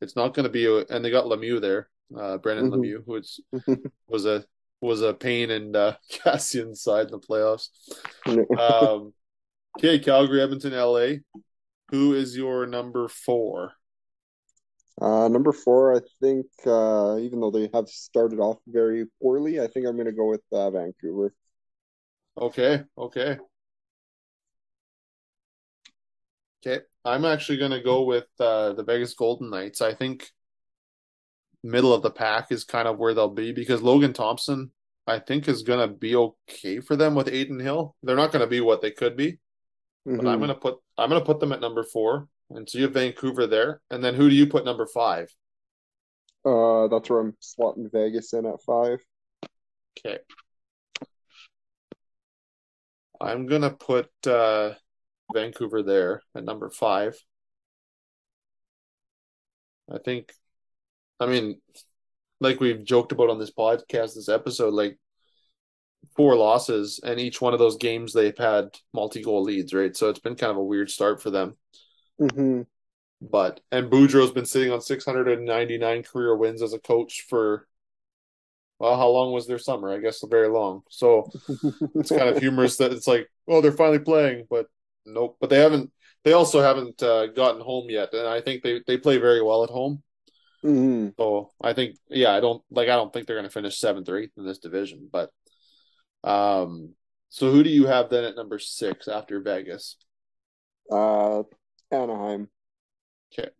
it's 0.00 0.16
not 0.16 0.34
going 0.34 0.44
to 0.44 0.50
be 0.50 0.66
a, 0.66 0.78
and 0.86 1.04
they 1.04 1.10
got 1.10 1.26
Lemieux 1.26 1.60
there, 1.60 1.88
uh, 2.16 2.38
Brendan 2.38 2.70
Mhm. 2.70 2.74
Lemieux, 2.74 3.02
which 3.04 3.40
was 4.08 4.26
a 4.26 4.44
was 4.80 5.02
a 5.02 5.12
pain 5.14 5.50
in 5.50 5.74
uh, 5.76 5.94
Kassian's 6.12 6.82
side 6.82 7.06
in 7.06 7.12
the 7.12 7.18
playoffs. 7.18 7.68
Um, 8.58 9.12
okay, 9.78 9.98
Calgary, 9.98 10.40
Edmonton, 10.42 10.72
LA. 10.72 11.18
Who 11.90 12.14
is 12.14 12.36
your 12.36 12.66
number 12.66 13.08
four? 13.08 13.72
Uh, 15.00 15.28
number 15.28 15.52
four, 15.52 15.94
I 15.94 16.00
think, 16.20 16.46
uh, 16.66 17.18
even 17.20 17.40
though 17.40 17.52
they 17.52 17.70
have 17.72 17.88
started 17.88 18.40
off 18.40 18.58
very 18.66 19.06
poorly, 19.22 19.60
I 19.60 19.68
think 19.68 19.86
I'm 19.86 19.94
going 19.94 20.06
to 20.06 20.12
go 20.12 20.28
with 20.28 20.42
uh, 20.52 20.70
Vancouver. 20.70 21.32
Okay, 22.36 22.84
okay. 22.96 23.38
Okay, 26.66 26.84
I'm 27.04 27.24
actually 27.24 27.58
going 27.58 27.70
to 27.70 27.80
go 27.82 28.02
with 28.04 28.26
uh, 28.40 28.72
the 28.72 28.82
Vegas 28.82 29.14
Golden 29.14 29.50
Knights. 29.50 29.80
I 29.80 29.94
think 29.94 30.30
middle 31.62 31.92
of 31.92 32.02
the 32.02 32.10
pack 32.10 32.50
is 32.50 32.64
kind 32.64 32.88
of 32.88 32.98
where 32.98 33.14
they'll 33.14 33.28
be 33.28 33.52
because 33.52 33.82
Logan 33.82 34.12
Thompson, 34.12 34.72
I 35.06 35.20
think, 35.20 35.48
is 35.48 35.62
going 35.62 35.88
to 35.88 35.94
be 35.94 36.16
okay 36.16 36.80
for 36.80 36.96
them 36.96 37.14
with 37.14 37.28
Adin 37.28 37.60
Hill. 37.60 37.94
They're 38.02 38.16
not 38.16 38.32
going 38.32 38.40
to 38.44 38.48
be 38.48 38.60
what 38.60 38.82
they 38.82 38.90
could 38.90 39.16
be, 39.16 39.38
but 40.16 40.26
I'm 40.26 40.38
Mhm. 40.38 40.40
going 40.40 40.48
to 40.48 40.54
put 40.54 40.78
I'm 40.96 41.08
going 41.10 41.20
to 41.20 41.26
put 41.26 41.38
them 41.40 41.52
at 41.52 41.60
number 41.60 41.84
four, 41.84 42.28
and 42.50 42.68
so 42.68 42.78
you 42.78 42.84
have 42.84 42.94
Vancouver 42.94 43.46
there, 43.46 43.80
and 43.90 44.02
then 44.02 44.14
who 44.14 44.28
do 44.28 44.34
you 44.34 44.46
put 44.46 44.64
number 44.64 44.86
five? 44.86 45.34
Uh, 46.44 46.88
that's 46.88 47.10
where 47.10 47.20
I'm 47.20 47.36
slotting 47.42 47.90
Vegas 47.92 48.32
in 48.32 48.46
at 48.46 48.62
five. 48.62 49.00
Okay. 49.98 50.18
I'm 53.20 53.46
gonna 53.46 53.70
put 53.70 54.08
uh, 54.26 54.74
Vancouver 55.32 55.82
there 55.82 56.22
at 56.34 56.44
number 56.44 56.70
five. 56.70 57.16
I 59.90 59.98
think, 59.98 60.32
I 61.18 61.26
mean, 61.26 61.60
like 62.40 62.60
we've 62.60 62.84
joked 62.84 63.12
about 63.12 63.30
on 63.30 63.38
this 63.38 63.50
podcast, 63.50 64.14
this 64.14 64.28
episode, 64.28 64.74
like 64.74 64.98
four 66.16 66.36
losses, 66.36 67.00
and 67.02 67.18
each 67.18 67.40
one 67.40 67.52
of 67.52 67.58
those 67.58 67.76
games 67.76 68.12
they've 68.12 68.36
had 68.36 68.68
multi-goal 68.92 69.42
leads, 69.42 69.72
right? 69.74 69.96
So 69.96 70.08
it's 70.08 70.20
been 70.20 70.36
kind 70.36 70.50
of 70.50 70.58
a 70.58 70.64
weird 70.64 70.90
start 70.90 71.22
for 71.22 71.30
them. 71.30 71.56
Hmm 72.18 72.62
But 73.20 73.60
and 73.70 73.92
Boudreau's 73.92 74.32
been 74.32 74.44
sitting 74.44 74.72
on 74.72 74.80
699 74.80 76.02
career 76.02 76.34
wins 76.36 76.62
as 76.62 76.72
a 76.72 76.80
coach 76.80 77.20
for 77.28 77.68
well, 78.78 78.96
how 78.96 79.08
long 79.08 79.32
was 79.32 79.46
their 79.46 79.58
summer? 79.58 79.92
I 79.92 79.98
guess 79.98 80.22
very 80.28 80.48
long. 80.48 80.82
So 80.90 81.32
it's 82.00 82.10
kind 82.12 82.30
of 82.30 82.38
humorous 82.40 82.76
that 82.78 82.92
it's 82.92 83.06
like, 83.06 83.28
oh, 83.48 83.60
they're 83.60 83.72
finally 83.72 83.98
playing, 84.00 84.46
but 84.50 84.68
nope. 85.06 85.38
But 85.40 85.50
they 85.50 85.60
haven't. 85.60 85.92
They 86.24 86.32
also 86.34 86.60
haven't 86.62 87.02
uh, 87.02 87.28
gotten 87.28 87.60
home 87.62 87.90
yet, 87.90 88.12
and 88.14 88.26
I 88.28 88.40
think 88.40 88.62
they 88.62 88.82
they 88.86 88.98
play 88.98 89.18
very 89.18 89.42
well 89.42 89.64
at 89.64 89.70
home. 89.70 90.02
hmm 90.62 91.10
So 91.18 91.50
I 91.60 91.72
think, 91.72 91.96
yeah, 92.08 92.32
I 92.34 92.40
don't 92.40 92.62
like. 92.70 92.88
I 92.88 92.94
don't 92.96 93.12
think 93.12 93.26
they're 93.26 93.36
going 93.36 93.44
to 93.48 93.50
finish 93.52 93.78
seventh 93.78 94.08
or 94.08 94.18
eighth 94.18 94.32
in 94.36 94.46
this 94.46 94.58
division. 94.58 95.08
But, 95.10 95.30
um, 96.24 96.94
so 97.30 97.50
who 97.52 97.62
do 97.64 97.70
you 97.70 97.86
have 97.86 98.10
then 98.10 98.24
at 98.24 98.36
number 98.36 98.58
six 98.58 99.08
after 99.08 99.40
Vegas? 99.40 99.96
Uh, 100.90 101.42
Anaheim. 101.90 102.48
Okay, 103.32 103.50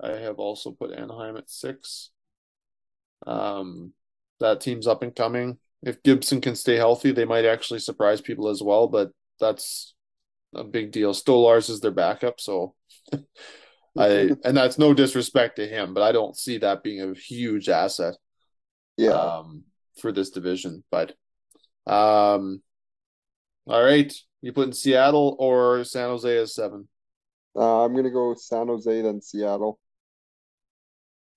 I 0.00 0.12
have 0.12 0.38
also 0.38 0.72
put 0.72 0.92
Anaheim 0.92 1.36
at 1.36 1.50
six. 1.50 2.10
Um, 3.26 3.92
that 4.40 4.60
team's 4.60 4.86
up 4.86 5.02
and 5.02 5.14
coming. 5.14 5.58
If 5.82 6.02
Gibson 6.02 6.40
can 6.40 6.56
stay 6.56 6.76
healthy, 6.76 7.12
they 7.12 7.24
might 7.24 7.44
actually 7.44 7.80
surprise 7.80 8.20
people 8.20 8.48
as 8.48 8.62
well. 8.62 8.88
But 8.88 9.12
that's 9.40 9.94
a 10.54 10.64
big 10.64 10.92
deal. 10.92 11.12
Stolarz 11.12 11.70
is 11.70 11.80
their 11.80 11.90
backup, 11.90 12.40
so 12.40 12.74
I 13.98 14.30
and 14.44 14.56
that's 14.56 14.78
no 14.78 14.94
disrespect 14.94 15.56
to 15.56 15.66
him, 15.66 15.94
but 15.94 16.02
I 16.02 16.12
don't 16.12 16.36
see 16.36 16.58
that 16.58 16.82
being 16.82 17.00
a 17.00 17.14
huge 17.14 17.68
asset 17.68 18.14
Yeah. 18.96 19.12
um, 19.12 19.64
for 20.00 20.12
this 20.12 20.30
division. 20.30 20.84
But 20.90 21.10
um, 21.86 22.62
all 23.66 23.82
right, 23.82 24.12
you 24.42 24.52
put 24.52 24.66
in 24.68 24.72
Seattle 24.72 25.36
or 25.38 25.84
San 25.84 26.08
Jose 26.08 26.36
as 26.38 26.54
seven? 26.54 26.88
Uh, 27.56 27.84
I'm 27.84 27.94
gonna 27.94 28.10
go 28.10 28.34
San 28.34 28.68
Jose 28.68 29.02
then 29.02 29.20
Seattle. 29.20 29.78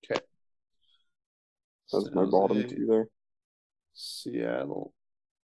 Okay. 0.04 0.20
That's 1.92 2.10
my 2.14 2.22
San 2.22 2.30
bottom 2.30 2.68
two 2.68 2.86
there. 2.86 3.08
Seattle. 3.94 4.92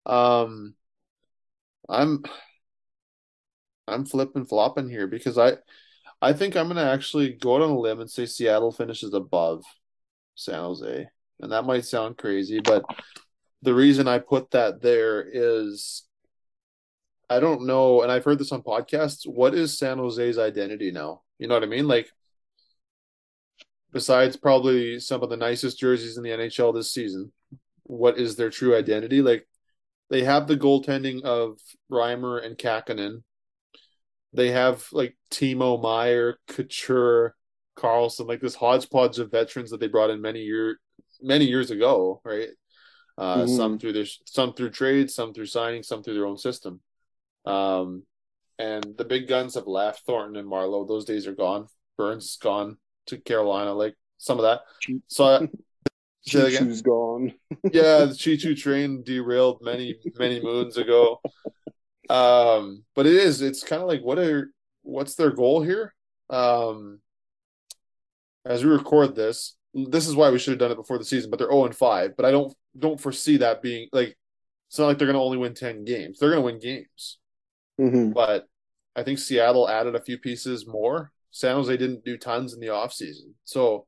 Um, 0.06 0.74
I'm 1.88 2.22
I'm 3.88 4.04
flipping 4.04 4.46
flopping 4.46 4.88
here 4.88 5.06
because 5.06 5.38
I 5.38 5.54
I 6.22 6.32
think 6.32 6.56
I'm 6.56 6.68
gonna 6.68 6.82
actually 6.84 7.32
go 7.32 7.56
out 7.56 7.62
on 7.62 7.70
a 7.70 7.78
limb 7.78 8.00
and 8.00 8.10
say 8.10 8.26
Seattle 8.26 8.72
finishes 8.72 9.12
above 9.12 9.64
San 10.34 10.60
Jose. 10.60 11.08
And 11.40 11.52
that 11.52 11.64
might 11.64 11.84
sound 11.84 12.18
crazy, 12.18 12.60
but 12.60 12.84
the 13.62 13.74
reason 13.74 14.06
I 14.06 14.18
put 14.18 14.50
that 14.52 14.82
there 14.82 15.22
is 15.22 16.04
I 17.30 17.40
don't 17.40 17.66
know, 17.66 18.02
and 18.02 18.10
I've 18.10 18.24
heard 18.24 18.38
this 18.38 18.52
on 18.52 18.62
podcasts, 18.62 19.26
what 19.26 19.54
is 19.54 19.78
San 19.78 19.98
Jose's 19.98 20.36
identity 20.36 20.90
now? 20.90 21.22
You 21.38 21.46
know 21.48 21.54
what 21.54 21.62
I 21.62 21.66
mean? 21.66 21.86
Like 21.88 22.12
besides 23.92 24.36
probably 24.36 25.00
some 25.00 25.22
of 25.22 25.30
the 25.30 25.36
nicest 25.36 25.78
jerseys 25.78 26.16
in 26.16 26.22
the 26.22 26.30
NHL 26.32 26.72
this 26.72 26.92
season, 26.92 27.32
what 27.84 28.18
is 28.18 28.36
their 28.36 28.50
true 28.50 28.76
identity? 28.76 29.22
Like 29.22 29.46
they 30.10 30.24
have 30.24 30.46
the 30.46 30.56
goaltending 30.56 31.22
of 31.22 31.58
Reimer 31.90 32.44
and 32.44 32.58
Kahkonen. 32.58 33.22
They 34.32 34.50
have 34.50 34.86
like 34.92 35.16
Timo 35.30 35.80
Meier, 35.80 36.38
Couture, 36.48 37.34
Karlsson, 37.76 38.28
like 38.28 38.40
this 38.40 38.54
hodgepodge 38.54 39.18
of 39.18 39.30
veterans 39.30 39.70
that 39.70 39.80
they 39.80 39.88
brought 39.88 40.10
in 40.10 40.20
many 40.20 40.42
year 40.42 40.78
many 41.22 41.46
years 41.46 41.70
ago, 41.70 42.20
right? 42.24 42.48
Uh, 43.18 43.44
Mhm. 43.44 43.56
Some 43.56 43.78
through 43.78 43.92
their 43.92 44.06
some 44.24 44.52
through 44.54 44.70
trades, 44.70 45.14
some 45.14 45.34
through 45.34 45.46
signing, 45.46 45.82
some 45.82 46.02
through 46.02 46.14
their 46.14 46.26
own 46.26 46.38
system. 46.38 46.80
Um, 47.44 48.04
and 48.58 48.94
the 48.98 49.04
big 49.04 49.26
guns 49.26 49.54
have 49.54 49.66
left. 49.66 50.04
Thornton 50.04 50.36
and 50.36 50.48
Marleau, 50.48 50.86
those 50.86 51.04
days 51.04 51.26
are 51.26 51.34
gone. 51.34 51.66
Burns 51.96 52.36
gone 52.36 52.76
to 53.06 53.18
Carolina, 53.18 53.72
like 53.72 53.94
some 54.18 54.38
of 54.38 54.42
that. 54.42 54.60
So 55.08 55.24
I, 55.24 55.48
Choo's 56.26 56.82
gone. 56.82 57.32
yeah, 57.72 58.04
the 58.04 58.14
Choo 58.18 58.36
Choo 58.36 58.54
train 58.54 59.02
derailed 59.02 59.60
many 59.62 59.96
many 60.18 60.40
moons 60.42 60.76
ago. 60.76 61.20
Um, 62.08 62.84
but 62.94 63.06
it 63.06 63.14
is. 63.14 63.40
It's 63.40 63.62
kind 63.62 63.82
of 63.82 63.88
like 63.88 64.02
what 64.02 64.18
are 64.18 64.50
what's 64.82 65.14
their 65.14 65.30
goal 65.30 65.62
here? 65.62 65.94
Um, 66.28 67.00
as 68.44 68.64
we 68.64 68.70
record 68.70 69.14
this, 69.14 69.56
this 69.74 70.06
is 70.06 70.16
why 70.16 70.30
we 70.30 70.38
should 70.38 70.52
have 70.52 70.58
done 70.58 70.72
it 70.72 70.76
before 70.76 70.98
the 70.98 71.04
season. 71.04 71.30
But 71.30 71.38
they're 71.38 71.50
zero 71.50 71.64
and 71.64 71.76
five. 71.76 72.16
But 72.16 72.26
I 72.26 72.30
don't 72.30 72.54
don't 72.78 73.00
foresee 73.00 73.38
that 73.38 73.62
being 73.62 73.88
like. 73.92 74.16
It's 74.68 74.78
not 74.78 74.86
like 74.86 74.98
they're 74.98 75.08
going 75.08 75.16
to 75.16 75.22
only 75.22 75.38
win 75.38 75.54
ten 75.54 75.84
games. 75.84 76.18
They're 76.18 76.30
going 76.30 76.42
to 76.42 76.46
win 76.46 76.60
games. 76.60 77.18
Mm-hmm. 77.80 78.12
But 78.12 78.46
I 78.94 79.02
think 79.02 79.18
Seattle 79.18 79.68
added 79.68 79.94
a 79.94 80.02
few 80.02 80.18
pieces 80.18 80.66
more. 80.66 81.12
San 81.30 81.54
Jose 81.54 81.76
didn't 81.76 82.04
do 82.04 82.18
tons 82.18 82.52
in 82.52 82.60
the 82.60 82.66
offseason. 82.68 83.32
So 83.44 83.86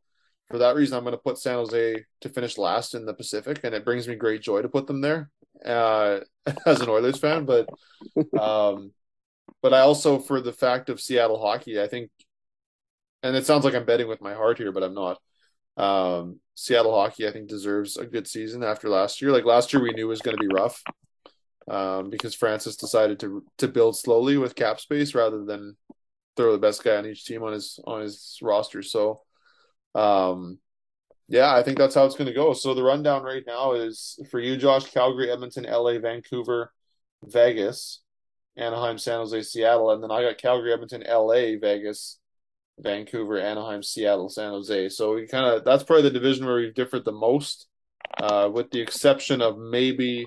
for 0.48 0.58
that 0.58 0.76
reason, 0.76 0.96
I'm 0.96 1.04
going 1.04 1.12
to 1.12 1.18
put 1.18 1.38
San 1.38 1.54
Jose 1.54 2.04
to 2.20 2.28
finish 2.28 2.58
last 2.58 2.94
in 2.94 3.04
the 3.04 3.14
Pacific, 3.14 3.60
and 3.64 3.74
it 3.74 3.84
brings 3.84 4.06
me 4.06 4.14
great 4.14 4.42
joy 4.42 4.62
to 4.62 4.68
put 4.68 4.86
them 4.86 5.00
there 5.00 5.30
uh, 5.64 6.20
as 6.66 6.80
an 6.80 6.88
Oilers 6.88 7.18
fan. 7.18 7.44
But 7.44 7.68
um, 8.40 8.92
but 9.60 9.74
I 9.74 9.80
also, 9.80 10.18
for 10.18 10.40
the 10.40 10.52
fact 10.52 10.88
of 10.88 11.00
Seattle 11.00 11.40
hockey, 11.40 11.80
I 11.80 11.88
think, 11.88 12.10
and 13.22 13.36
it 13.36 13.46
sounds 13.46 13.64
like 13.64 13.74
I'm 13.74 13.84
betting 13.84 14.08
with 14.08 14.20
my 14.20 14.34
heart 14.34 14.58
here, 14.58 14.72
but 14.72 14.82
I'm 14.82 14.94
not. 14.94 15.18
Um, 15.76 16.40
Seattle 16.54 16.94
hockey, 16.94 17.26
I 17.26 17.32
think, 17.32 17.48
deserves 17.48 17.96
a 17.96 18.04
good 18.04 18.26
season 18.26 18.62
after 18.62 18.88
last 18.88 19.22
year. 19.22 19.32
Like 19.32 19.44
last 19.44 19.72
year, 19.72 19.82
we 19.82 19.92
knew 19.92 20.08
was 20.08 20.20
going 20.20 20.36
to 20.36 20.40
be 20.40 20.54
rough 20.54 20.82
um, 21.68 22.10
because 22.10 22.34
Francis 22.34 22.76
decided 22.76 23.20
to 23.20 23.44
to 23.58 23.68
build 23.68 23.96
slowly 23.96 24.36
with 24.36 24.54
cap 24.54 24.80
space 24.80 25.14
rather 25.14 25.44
than 25.44 25.76
throw 26.36 26.52
the 26.52 26.58
best 26.58 26.82
guy 26.82 26.96
on 26.96 27.06
each 27.06 27.24
team 27.24 27.42
on 27.42 27.52
his 27.52 27.78
on 27.84 28.00
his 28.00 28.38
roster. 28.42 28.82
So, 28.82 29.22
um, 29.94 30.58
yeah, 31.28 31.54
I 31.54 31.62
think 31.62 31.78
that's 31.78 31.94
how 31.94 32.04
it's 32.04 32.16
going 32.16 32.28
to 32.28 32.34
go. 32.34 32.52
So 32.52 32.74
the 32.74 32.82
rundown 32.82 33.22
right 33.22 33.44
now 33.46 33.72
is 33.72 34.18
for 34.30 34.40
you, 34.40 34.56
Josh: 34.56 34.90
Calgary, 34.90 35.30
Edmonton, 35.30 35.64
LA, 35.64 35.98
Vancouver, 35.98 36.72
Vegas, 37.24 38.00
Anaheim, 38.56 38.98
San 38.98 39.18
Jose, 39.18 39.42
Seattle, 39.42 39.92
and 39.92 40.02
then 40.02 40.10
I 40.10 40.22
got 40.22 40.38
Calgary, 40.38 40.72
Edmonton, 40.72 41.04
LA, 41.08 41.58
Vegas, 41.60 42.18
Vancouver, 42.78 43.38
Anaheim, 43.38 43.82
Seattle, 43.82 44.28
San 44.28 44.50
Jose. 44.50 44.88
So 44.90 45.14
we 45.14 45.26
kind 45.26 45.46
of 45.46 45.64
that's 45.64 45.84
probably 45.84 46.02
the 46.02 46.10
division 46.10 46.46
where 46.46 46.56
we've 46.56 46.74
differed 46.74 47.04
the 47.04 47.12
most, 47.12 47.66
uh, 48.18 48.50
with 48.52 48.70
the 48.70 48.80
exception 48.80 49.40
of 49.40 49.58
maybe 49.58 50.26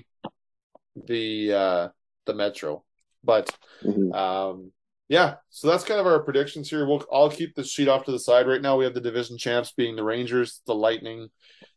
the 1.06 1.52
uh, 1.52 1.88
the 2.26 2.34
Metro. 2.34 2.84
But 3.24 3.54
Mm-hmm. 3.82 4.12
um, 4.12 4.72
yeah, 5.08 5.34
so 5.50 5.68
that's 5.68 5.84
kind 5.84 6.00
of 6.00 6.06
our 6.06 6.20
predictions 6.22 6.68
here. 6.70 6.86
We'll 6.86 7.04
I'll 7.12 7.30
keep 7.30 7.54
the 7.54 7.62
sheet 7.62 7.88
off 7.88 8.04
to 8.06 8.12
the 8.12 8.18
side 8.18 8.48
right 8.48 8.60
now. 8.62 8.76
We 8.76 8.84
have 8.84 8.94
the 8.94 9.00
division 9.00 9.38
champs 9.38 9.72
being 9.72 9.94
the 9.94 10.02
Rangers, 10.02 10.62
the 10.66 10.74
Lightning, 10.74 11.28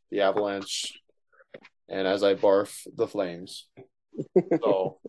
the 0.10 0.22
Avalanche, 0.22 0.94
and 1.88 2.08
as 2.08 2.24
I 2.24 2.34
barf, 2.36 2.88
the 2.96 3.08
Flames. 3.08 3.68
So 4.62 5.00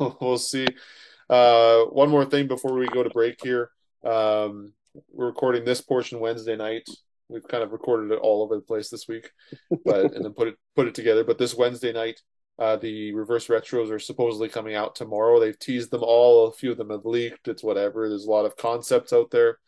we'll 0.20 0.38
see. 0.38 0.66
Uh, 1.28 1.84
one 1.84 2.08
more 2.10 2.24
thing 2.24 2.46
before 2.48 2.74
we 2.74 2.86
go 2.88 3.02
to 3.02 3.10
break 3.10 3.38
here. 3.42 3.70
Um, 4.04 4.72
we're 5.12 5.26
recording 5.26 5.64
this 5.64 5.80
portion 5.80 6.20
Wednesday 6.20 6.56
night. 6.56 6.88
We've 7.28 7.46
kind 7.46 7.62
of 7.62 7.72
recorded 7.72 8.12
it 8.12 8.18
all 8.20 8.42
over 8.42 8.54
the 8.56 8.62
place 8.62 8.88
this 8.88 9.06
week, 9.08 9.30
but 9.84 10.14
and 10.14 10.24
then 10.24 10.32
put 10.32 10.48
it 10.48 10.56
put 10.74 10.86
it 10.86 10.94
together. 10.94 11.24
But 11.24 11.38
this 11.38 11.54
Wednesday 11.54 11.92
night, 11.92 12.20
uh, 12.58 12.76
the 12.76 13.12
reverse 13.12 13.48
retros 13.48 13.90
are 13.90 13.98
supposedly 13.98 14.48
coming 14.48 14.74
out 14.74 14.94
tomorrow. 14.94 15.38
They've 15.38 15.58
teased 15.58 15.90
them 15.90 16.02
all. 16.02 16.46
A 16.46 16.52
few 16.52 16.72
of 16.72 16.78
them 16.78 16.90
have 16.90 17.04
leaked. 17.04 17.48
It's 17.48 17.62
whatever. 17.62 18.08
There's 18.08 18.24
a 18.24 18.30
lot 18.30 18.46
of 18.46 18.56
concepts 18.56 19.12
out 19.12 19.30
there, 19.30 19.58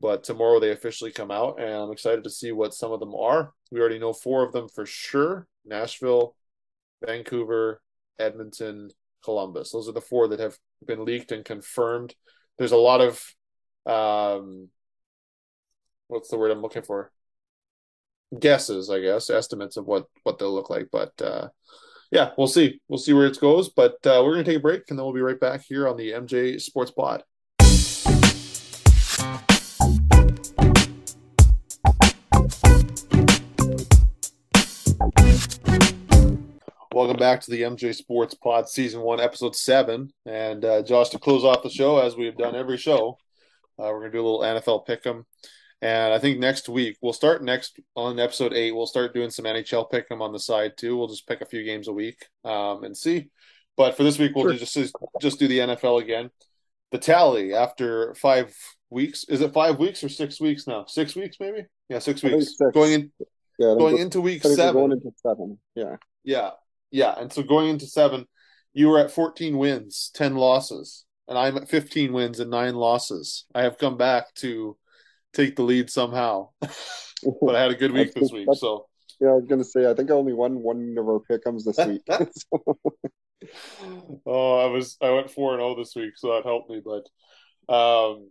but 0.00 0.22
tomorrow 0.22 0.60
they 0.60 0.70
officially 0.70 1.10
come 1.10 1.32
out, 1.32 1.60
and 1.60 1.74
I'm 1.74 1.90
excited 1.90 2.22
to 2.24 2.30
see 2.30 2.52
what 2.52 2.74
some 2.74 2.92
of 2.92 3.00
them 3.00 3.14
are. 3.14 3.52
We 3.72 3.80
already 3.80 3.98
know 3.98 4.12
four 4.12 4.44
of 4.44 4.52
them 4.52 4.68
for 4.68 4.86
sure: 4.86 5.48
Nashville, 5.64 6.36
Vancouver, 7.04 7.82
Edmonton, 8.18 8.90
Columbus. 9.24 9.72
Those 9.72 9.88
are 9.88 9.92
the 9.92 10.00
four 10.00 10.28
that 10.28 10.40
have 10.40 10.56
been 10.86 11.04
leaked 11.04 11.32
and 11.32 11.44
confirmed. 11.44 12.14
There's 12.58 12.72
a 12.72 12.76
lot 12.76 13.00
of 13.00 13.34
um, 13.92 14.68
what's 16.06 16.28
the 16.28 16.38
word 16.38 16.52
I'm 16.52 16.62
looking 16.62 16.82
for? 16.82 17.10
Guesses, 18.38 18.88
I 18.88 19.00
guess, 19.00 19.30
estimates 19.30 19.76
of 19.76 19.86
what 19.86 20.06
what 20.22 20.38
they'll 20.38 20.54
look 20.54 20.70
like, 20.70 20.90
but. 20.92 21.20
Uh, 21.20 21.48
yeah, 22.10 22.30
we'll 22.36 22.46
see. 22.46 22.80
We'll 22.88 22.98
see 22.98 23.12
where 23.12 23.26
it 23.26 23.40
goes. 23.40 23.68
But 23.68 23.94
uh, 24.06 24.22
we're 24.24 24.34
going 24.34 24.44
to 24.44 24.50
take 24.50 24.58
a 24.58 24.62
break 24.62 24.84
and 24.88 24.98
then 24.98 25.04
we'll 25.04 25.14
be 25.14 25.20
right 25.20 25.38
back 25.38 25.62
here 25.66 25.88
on 25.88 25.96
the 25.96 26.12
MJ 26.12 26.60
Sports 26.60 26.90
Pod. 26.90 27.24
Welcome 36.92 37.18
back 37.18 37.42
to 37.42 37.50
the 37.50 37.62
MJ 37.62 37.94
Sports 37.94 38.34
Pod 38.34 38.68
Season 38.68 39.02
1, 39.02 39.20
Episode 39.20 39.54
7. 39.54 40.10
And 40.24 40.64
uh, 40.64 40.82
Josh, 40.82 41.10
to 41.10 41.18
close 41.18 41.44
off 41.44 41.62
the 41.62 41.68
show, 41.68 41.98
as 41.98 42.16
we've 42.16 42.36
done 42.36 42.56
every 42.56 42.78
show, 42.78 43.18
uh, 43.78 43.90
we're 43.90 44.00
going 44.00 44.12
to 44.12 44.18
do 44.18 44.22
a 44.22 44.26
little 44.26 44.40
NFL 44.40 44.86
pick 44.86 45.06
'em. 45.06 45.26
And 45.82 46.12
I 46.14 46.18
think 46.18 46.38
next 46.38 46.68
week 46.68 46.96
we'll 47.02 47.12
start 47.12 47.42
next 47.44 47.78
on 47.94 48.18
episode 48.18 48.52
eight. 48.54 48.72
We'll 48.72 48.86
start 48.86 49.12
doing 49.14 49.30
some 49.30 49.44
NHL 49.44 49.90
pick 49.90 50.06
'em 50.10 50.22
on 50.22 50.32
the 50.32 50.38
side 50.38 50.76
too. 50.76 50.96
We'll 50.96 51.08
just 51.08 51.26
pick 51.26 51.40
a 51.42 51.46
few 51.46 51.62
games 51.64 51.86
a 51.88 51.92
week 51.92 52.26
um, 52.44 52.82
and 52.84 52.96
see. 52.96 53.28
But 53.76 53.94
for 53.96 54.02
this 54.04 54.18
week, 54.18 54.32
we'll 54.34 54.44
Sure. 54.56 54.66
just 54.66 54.94
just 55.20 55.38
do 55.38 55.46
the 55.48 55.58
NFL 55.60 55.98
again. 56.02 56.30
The 56.92 56.98
tally 56.98 57.52
after 57.52 58.14
five 58.14 58.56
weeks 58.88 59.24
is 59.24 59.40
it 59.42 59.52
five 59.52 59.78
weeks 59.78 60.02
or 60.02 60.08
six 60.08 60.40
weeks 60.40 60.66
now? 60.66 60.86
Six 60.86 61.14
weeks 61.14 61.36
maybe? 61.40 61.66
Yeah, 61.88 61.98
six 61.98 62.22
weeks. 62.22 62.56
six. 62.56 62.70
Going 62.72 62.92
in 62.92 63.12
Yeah, 63.58 63.74
going 63.78 63.98
into 63.98 64.20
week 64.20 64.40
I 64.44 64.48
think 64.48 64.58
we're 64.58 64.64
seven. 64.64 64.74
going 64.80 64.92
into 64.92 65.12
seven. 65.18 65.58
Yeah. 65.74 65.96
Yeah, 66.24 66.50
yeah. 66.90 67.18
And 67.18 67.32
so 67.32 67.42
going 67.42 67.68
into 67.70 67.86
seven, 67.86 68.26
you 68.72 68.88
were 68.88 68.98
at 68.98 69.10
14 69.10 69.56
wins, 69.58 70.10
10 70.14 70.36
losses, 70.36 71.04
and 71.28 71.38
I'm 71.38 71.56
at 71.56 71.68
15 71.68 72.12
wins 72.12 72.38
and 72.40 72.50
nine 72.50 72.74
losses. 72.74 73.44
I 73.54 73.62
have 73.62 73.78
come 73.78 73.96
back 73.96 74.34
to 74.36 74.76
take 75.36 75.56
the 75.56 75.62
lead 75.62 75.90
somehow, 75.90 76.48
but 76.60 77.54
I 77.54 77.60
had 77.60 77.70
a 77.70 77.76
good 77.76 77.92
week 77.92 78.14
this 78.14 78.32
week. 78.32 78.48
So, 78.54 78.86
Yeah, 79.20 79.28
I 79.28 79.32
was 79.32 79.46
gonna 79.46 79.64
say 79.64 79.88
I 79.88 79.94
think 79.94 80.10
I 80.10 80.14
only 80.14 80.32
won 80.32 80.62
one 80.62 80.96
of 80.98 81.06
our 81.06 81.20
pickums 81.20 81.64
this 81.64 81.78
week. 81.86 82.02
Oh, 84.24 84.58
I 84.58 84.66
was 84.66 84.96
I 85.00 85.10
went 85.10 85.30
four 85.30 85.52
and 85.52 85.60
zero 85.60 85.76
this 85.76 85.94
week, 85.94 86.14
so 86.16 86.32
that 86.32 86.44
helped 86.44 86.70
me. 86.70 86.80
But, 86.84 87.04
um, 87.72 88.30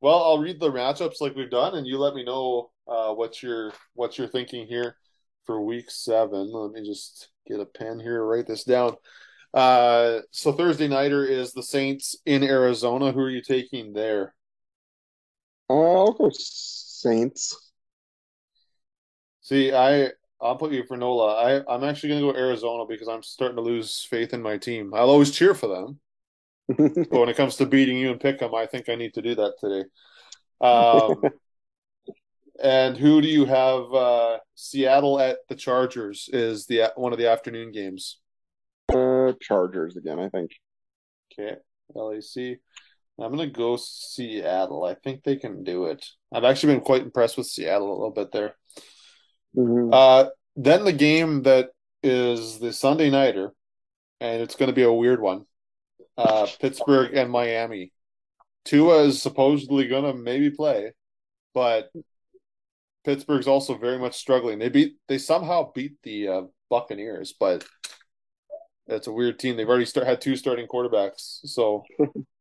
well, 0.00 0.22
I'll 0.22 0.38
read 0.38 0.60
the 0.60 0.70
matchups 0.70 1.20
like 1.20 1.34
we've 1.34 1.50
done, 1.50 1.74
and 1.74 1.86
you 1.86 1.98
let 1.98 2.14
me 2.14 2.24
know 2.24 2.70
uh, 2.86 3.12
what 3.14 3.42
you're 3.42 3.72
what 3.94 4.16
you're 4.18 4.28
thinking 4.28 4.66
here 4.66 4.96
for 5.46 5.60
week 5.60 5.90
seven. 5.90 6.52
Let 6.52 6.72
me 6.72 6.86
just 6.86 7.30
get 7.48 7.60
a 7.60 7.66
pen 7.66 8.00
here, 8.00 8.24
write 8.24 8.46
this 8.46 8.64
down. 8.64 8.96
Uh, 9.52 10.20
so 10.30 10.52
Thursday 10.52 10.88
nighter 10.88 11.24
is 11.24 11.52
the 11.52 11.62
Saints 11.62 12.16
in 12.26 12.42
Arizona. 12.42 13.12
Who 13.12 13.20
are 13.20 13.30
you 13.30 13.42
taking 13.42 13.92
there? 13.92 14.34
Uh, 15.70 15.74
I'll 15.74 16.12
go 16.12 16.30
Saints. 16.32 17.72
See, 19.40 19.72
I 19.72 20.10
I'll 20.40 20.56
put 20.56 20.72
you 20.72 20.84
for 20.84 20.96
Nola. 20.96 21.34
I 21.34 21.74
I'm 21.74 21.84
actually 21.84 22.10
gonna 22.10 22.32
go 22.32 22.38
Arizona 22.38 22.84
because 22.86 23.08
I'm 23.08 23.22
starting 23.22 23.56
to 23.56 23.62
lose 23.62 24.06
faith 24.08 24.34
in 24.34 24.42
my 24.42 24.56
team. 24.56 24.92
I'll 24.94 25.10
always 25.10 25.30
cheer 25.30 25.54
for 25.54 25.68
them. 25.68 26.00
But 26.78 27.20
when 27.20 27.28
it 27.28 27.36
comes 27.36 27.56
to 27.56 27.66
beating 27.66 27.98
you 27.98 28.10
and 28.10 28.20
pick 28.20 28.38
them, 28.38 28.54
I 28.54 28.66
think 28.66 28.88
I 28.88 28.94
need 28.94 29.14
to 29.14 29.22
do 29.22 29.34
that 29.34 29.54
today. 29.60 29.84
Um, 30.62 31.22
and 32.62 32.96
who 32.96 33.20
do 33.20 33.28
you 33.28 33.44
have? 33.44 33.92
Uh, 33.92 34.38
Seattle 34.54 35.20
at 35.20 35.38
the 35.48 35.54
Chargers 35.54 36.30
is 36.32 36.66
the 36.66 36.90
one 36.96 37.12
of 37.12 37.18
the 37.18 37.30
afternoon 37.30 37.70
games. 37.70 38.18
uh, 38.94 39.32
Chargers 39.40 39.96
again, 39.96 40.18
I 40.18 40.30
think. 40.30 40.52
Okay, 41.32 41.56
LAC. 41.94 42.60
I'm 43.20 43.30
gonna 43.30 43.46
go 43.46 43.76
Seattle. 43.76 44.84
I 44.84 44.94
think 44.94 45.22
they 45.22 45.36
can 45.36 45.62
do 45.62 45.86
it. 45.86 46.04
I've 46.32 46.44
actually 46.44 46.74
been 46.74 46.84
quite 46.84 47.02
impressed 47.02 47.36
with 47.36 47.46
Seattle 47.46 47.90
a 47.90 47.94
little 47.94 48.10
bit 48.10 48.32
there. 48.32 48.56
Mhm. 49.56 49.90
Uh, 49.92 50.30
then 50.56 50.84
the 50.84 50.92
game 50.92 51.42
that 51.42 51.70
is 52.02 52.58
the 52.58 52.72
Sunday 52.72 53.10
nighter, 53.10 53.52
and 54.20 54.42
it's 54.42 54.56
going 54.56 54.68
to 54.68 54.74
be 54.74 54.82
a 54.82 54.92
weird 54.92 55.20
one. 55.20 55.46
Uh, 56.16 56.46
Pittsburgh 56.60 57.14
and 57.14 57.30
Miami. 57.30 57.92
Tua 58.64 59.04
is 59.04 59.20
supposedly 59.20 59.88
going 59.88 60.04
to 60.04 60.14
maybe 60.14 60.50
play, 60.50 60.92
but 61.54 61.90
Pittsburgh's 63.04 63.46
also 63.46 63.76
very 63.76 63.98
much 63.98 64.16
struggling. 64.16 64.58
They 64.58 64.68
beat 64.70 64.96
they 65.08 65.18
somehow 65.18 65.72
beat 65.72 65.94
the 66.02 66.28
uh, 66.28 66.42
Buccaneers, 66.70 67.34
but 67.38 67.64
it's 68.86 69.06
a 69.06 69.12
weird 69.12 69.38
team. 69.38 69.56
They've 69.56 69.68
already 69.68 69.84
start, 69.84 70.06
had 70.06 70.20
two 70.20 70.36
starting 70.36 70.66
quarterbacks, 70.66 71.40
so 71.44 71.84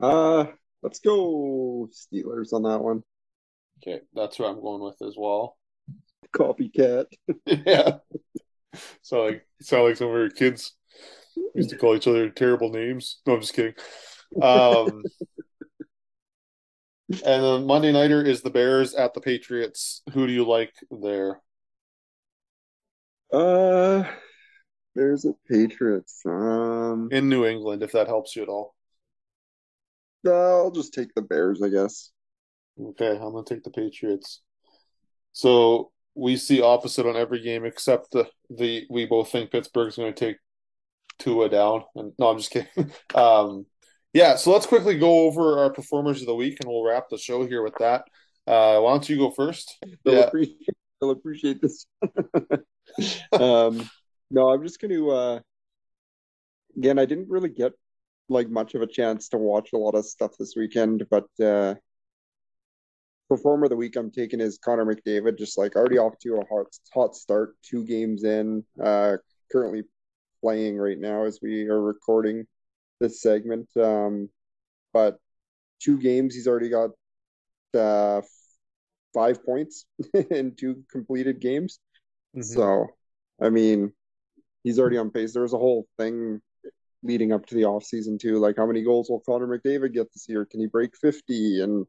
Uh, 0.00 0.46
let's 0.82 1.00
go 1.00 1.88
Steelers 1.92 2.52
on 2.52 2.62
that 2.62 2.80
one. 2.80 3.02
okay, 3.82 4.00
that's 4.14 4.36
who 4.36 4.44
I'm 4.44 4.60
going 4.60 4.82
with 4.82 5.00
as 5.02 5.14
well. 5.16 5.56
Copycat. 6.34 7.06
yeah. 7.46 7.98
So 9.02 9.24
like 9.24 9.46
sound 9.60 9.84
like 9.84 9.96
some 9.96 10.08
of 10.08 10.14
your 10.14 10.30
kids. 10.30 10.74
used 11.54 11.70
to 11.70 11.76
call 11.76 11.96
each 11.96 12.06
other 12.06 12.28
terrible 12.30 12.70
names. 12.70 13.20
No, 13.26 13.34
I'm 13.34 13.40
just 13.40 13.54
kidding. 13.54 13.74
Um, 14.40 15.02
and 17.10 17.42
then 17.42 17.66
Monday 17.66 17.92
nighter 17.92 18.22
is 18.22 18.42
the 18.42 18.50
Bears 18.50 18.94
at 18.94 19.14
the 19.14 19.20
Patriots. 19.20 20.02
Who 20.12 20.26
do 20.26 20.32
you 20.32 20.44
like 20.44 20.74
there? 20.90 21.40
Uh, 23.32 24.04
there's 24.94 25.24
a 25.24 25.34
Patriots. 25.48 26.22
Um, 26.26 27.08
In 27.10 27.28
New 27.28 27.46
England, 27.46 27.82
if 27.82 27.92
that 27.92 28.06
helps 28.06 28.36
you 28.36 28.42
at 28.42 28.48
all. 28.48 28.74
I'll 30.26 30.70
just 30.70 30.92
take 30.94 31.14
the 31.14 31.22
Bears, 31.22 31.62
I 31.62 31.68
guess. 31.68 32.10
Okay, 32.80 33.10
I'm 33.10 33.32
gonna 33.32 33.44
take 33.44 33.62
the 33.64 33.70
Patriots. 33.70 34.42
So 35.32 35.90
we 36.14 36.36
see 36.36 36.60
opposite 36.60 37.06
on 37.06 37.16
every 37.16 37.40
game 37.40 37.64
except 37.64 38.10
the 38.12 38.28
the 38.50 38.86
we 38.90 39.06
both 39.06 39.30
think 39.30 39.50
Pittsburgh's 39.50 39.96
going 39.96 40.12
to 40.12 40.18
take 40.26 40.36
Tua 41.18 41.48
down. 41.48 41.84
And 41.94 42.12
no, 42.18 42.28
I'm 42.28 42.38
just 42.38 42.50
kidding. 42.50 42.68
Um, 43.14 43.66
yeah, 44.14 44.36
so 44.36 44.52
let's 44.52 44.66
quickly 44.66 44.98
go 44.98 45.26
over 45.26 45.58
our 45.58 45.70
performers 45.70 46.20
of 46.22 46.26
the 46.26 46.34
week, 46.34 46.58
and 46.60 46.68
we'll 46.68 46.82
wrap 46.82 47.08
the 47.10 47.18
show 47.18 47.46
here 47.46 47.62
with 47.62 47.74
that. 47.78 48.04
Uh, 48.46 48.80
why 48.80 48.90
don't 48.92 49.08
you 49.08 49.18
go 49.18 49.30
first? 49.30 49.76
They'll 50.04 50.14
Yeah. 50.14 50.20
appreciate, 50.26 50.76
they'll 51.00 51.10
appreciate 51.10 51.60
this. 51.60 51.86
um, 53.32 53.88
no, 54.30 54.48
I'm 54.48 54.62
just 54.62 54.80
going 54.80 54.92
to. 54.92 55.10
Uh, 55.10 55.40
again, 56.76 56.98
I 56.98 57.04
didn't 57.04 57.28
really 57.28 57.50
get 57.50 57.72
like 58.28 58.48
much 58.50 58.74
of 58.74 58.82
a 58.82 58.86
chance 58.86 59.28
to 59.30 59.38
watch 59.38 59.70
a 59.72 59.78
lot 59.78 59.94
of 59.94 60.04
stuff 60.04 60.32
this 60.38 60.54
weekend, 60.56 61.04
but 61.10 61.26
uh, 61.42 61.74
performer 63.28 63.64
of 63.64 63.70
the 63.70 63.76
week 63.76 63.96
I'm 63.96 64.10
taking 64.10 64.40
is 64.40 64.58
Connor 64.58 64.84
McDavid. 64.84 65.38
Just 65.38 65.58
like 65.58 65.76
already 65.76 65.98
off 65.98 66.18
to 66.20 66.36
a 66.36 66.46
hot 66.46 66.66
hot 66.92 67.14
start, 67.14 67.56
two 67.62 67.84
games 67.84 68.24
in. 68.24 68.64
Uh, 68.82 69.16
currently 69.50 69.82
playing 70.42 70.76
right 70.76 70.98
now 70.98 71.24
as 71.24 71.40
we 71.42 71.68
are 71.68 71.80
recording 71.80 72.46
this 73.00 73.22
segment. 73.22 73.68
Um, 73.76 74.28
but 74.92 75.18
two 75.80 75.98
games, 75.98 76.34
he's 76.34 76.46
already 76.46 76.68
got 76.68 76.90
uh, 77.78 78.22
five 79.14 79.44
points 79.44 79.86
in 80.30 80.54
two 80.56 80.84
completed 80.90 81.40
games. 81.40 81.80
Mm-hmm. 82.36 82.42
So, 82.42 82.86
I 83.40 83.50
mean, 83.50 83.92
he's 84.64 84.78
already 84.78 84.98
on 84.98 85.10
pace. 85.10 85.32
There 85.32 85.42
was 85.42 85.54
a 85.54 85.58
whole 85.58 85.86
thing 85.98 86.40
leading 87.02 87.32
up 87.32 87.46
to 87.46 87.54
the 87.54 87.64
off 87.64 87.84
season 87.84 88.18
too, 88.18 88.38
like 88.38 88.56
how 88.56 88.66
many 88.66 88.82
goals 88.82 89.08
will 89.10 89.20
Connor 89.20 89.46
McDavid 89.46 89.92
get 89.94 90.12
this 90.12 90.26
year? 90.28 90.44
Can 90.44 90.60
he 90.60 90.66
break 90.66 90.96
50 90.96 91.62
and 91.62 91.86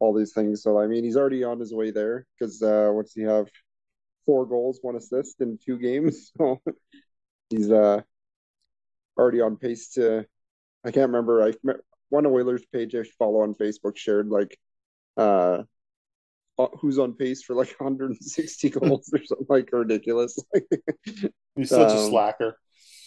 all 0.00 0.14
these 0.14 0.32
things? 0.32 0.62
So, 0.62 0.80
I 0.80 0.86
mean, 0.86 1.04
he's 1.04 1.16
already 1.16 1.44
on 1.44 1.60
his 1.60 1.74
way 1.74 1.90
there 1.90 2.26
because 2.38 2.62
uh, 2.62 2.90
what's 2.92 3.14
he 3.14 3.22
have? 3.22 3.48
Four 4.26 4.46
goals, 4.46 4.78
one 4.82 4.96
assist 4.96 5.40
in 5.40 5.58
two 5.64 5.78
games. 5.78 6.32
So 6.38 6.60
he's 7.50 7.70
uh 7.70 8.02
already 9.18 9.40
on 9.40 9.56
pace 9.56 9.90
to. 9.90 10.26
I 10.84 10.90
can't 10.90 11.08
remember. 11.08 11.42
I 11.44 11.52
one 12.10 12.26
Oilers 12.26 12.64
page 12.72 12.94
I 12.94 13.04
follow 13.18 13.42
on 13.42 13.54
Facebook 13.54 13.96
shared 13.96 14.28
like 14.28 14.58
uh 15.16 15.62
uh, 16.58 16.68
who's 16.80 16.98
on 16.98 17.14
pace 17.14 17.42
for 17.42 17.54
like 17.54 17.74
160 17.78 18.70
goals 18.70 19.10
or 19.12 19.24
something 19.24 19.46
like 19.48 19.70
ridiculous. 19.72 20.38
He's 21.56 21.72
such 21.72 21.92
a 21.94 21.98
Um, 21.98 21.98
slacker. 21.98 22.58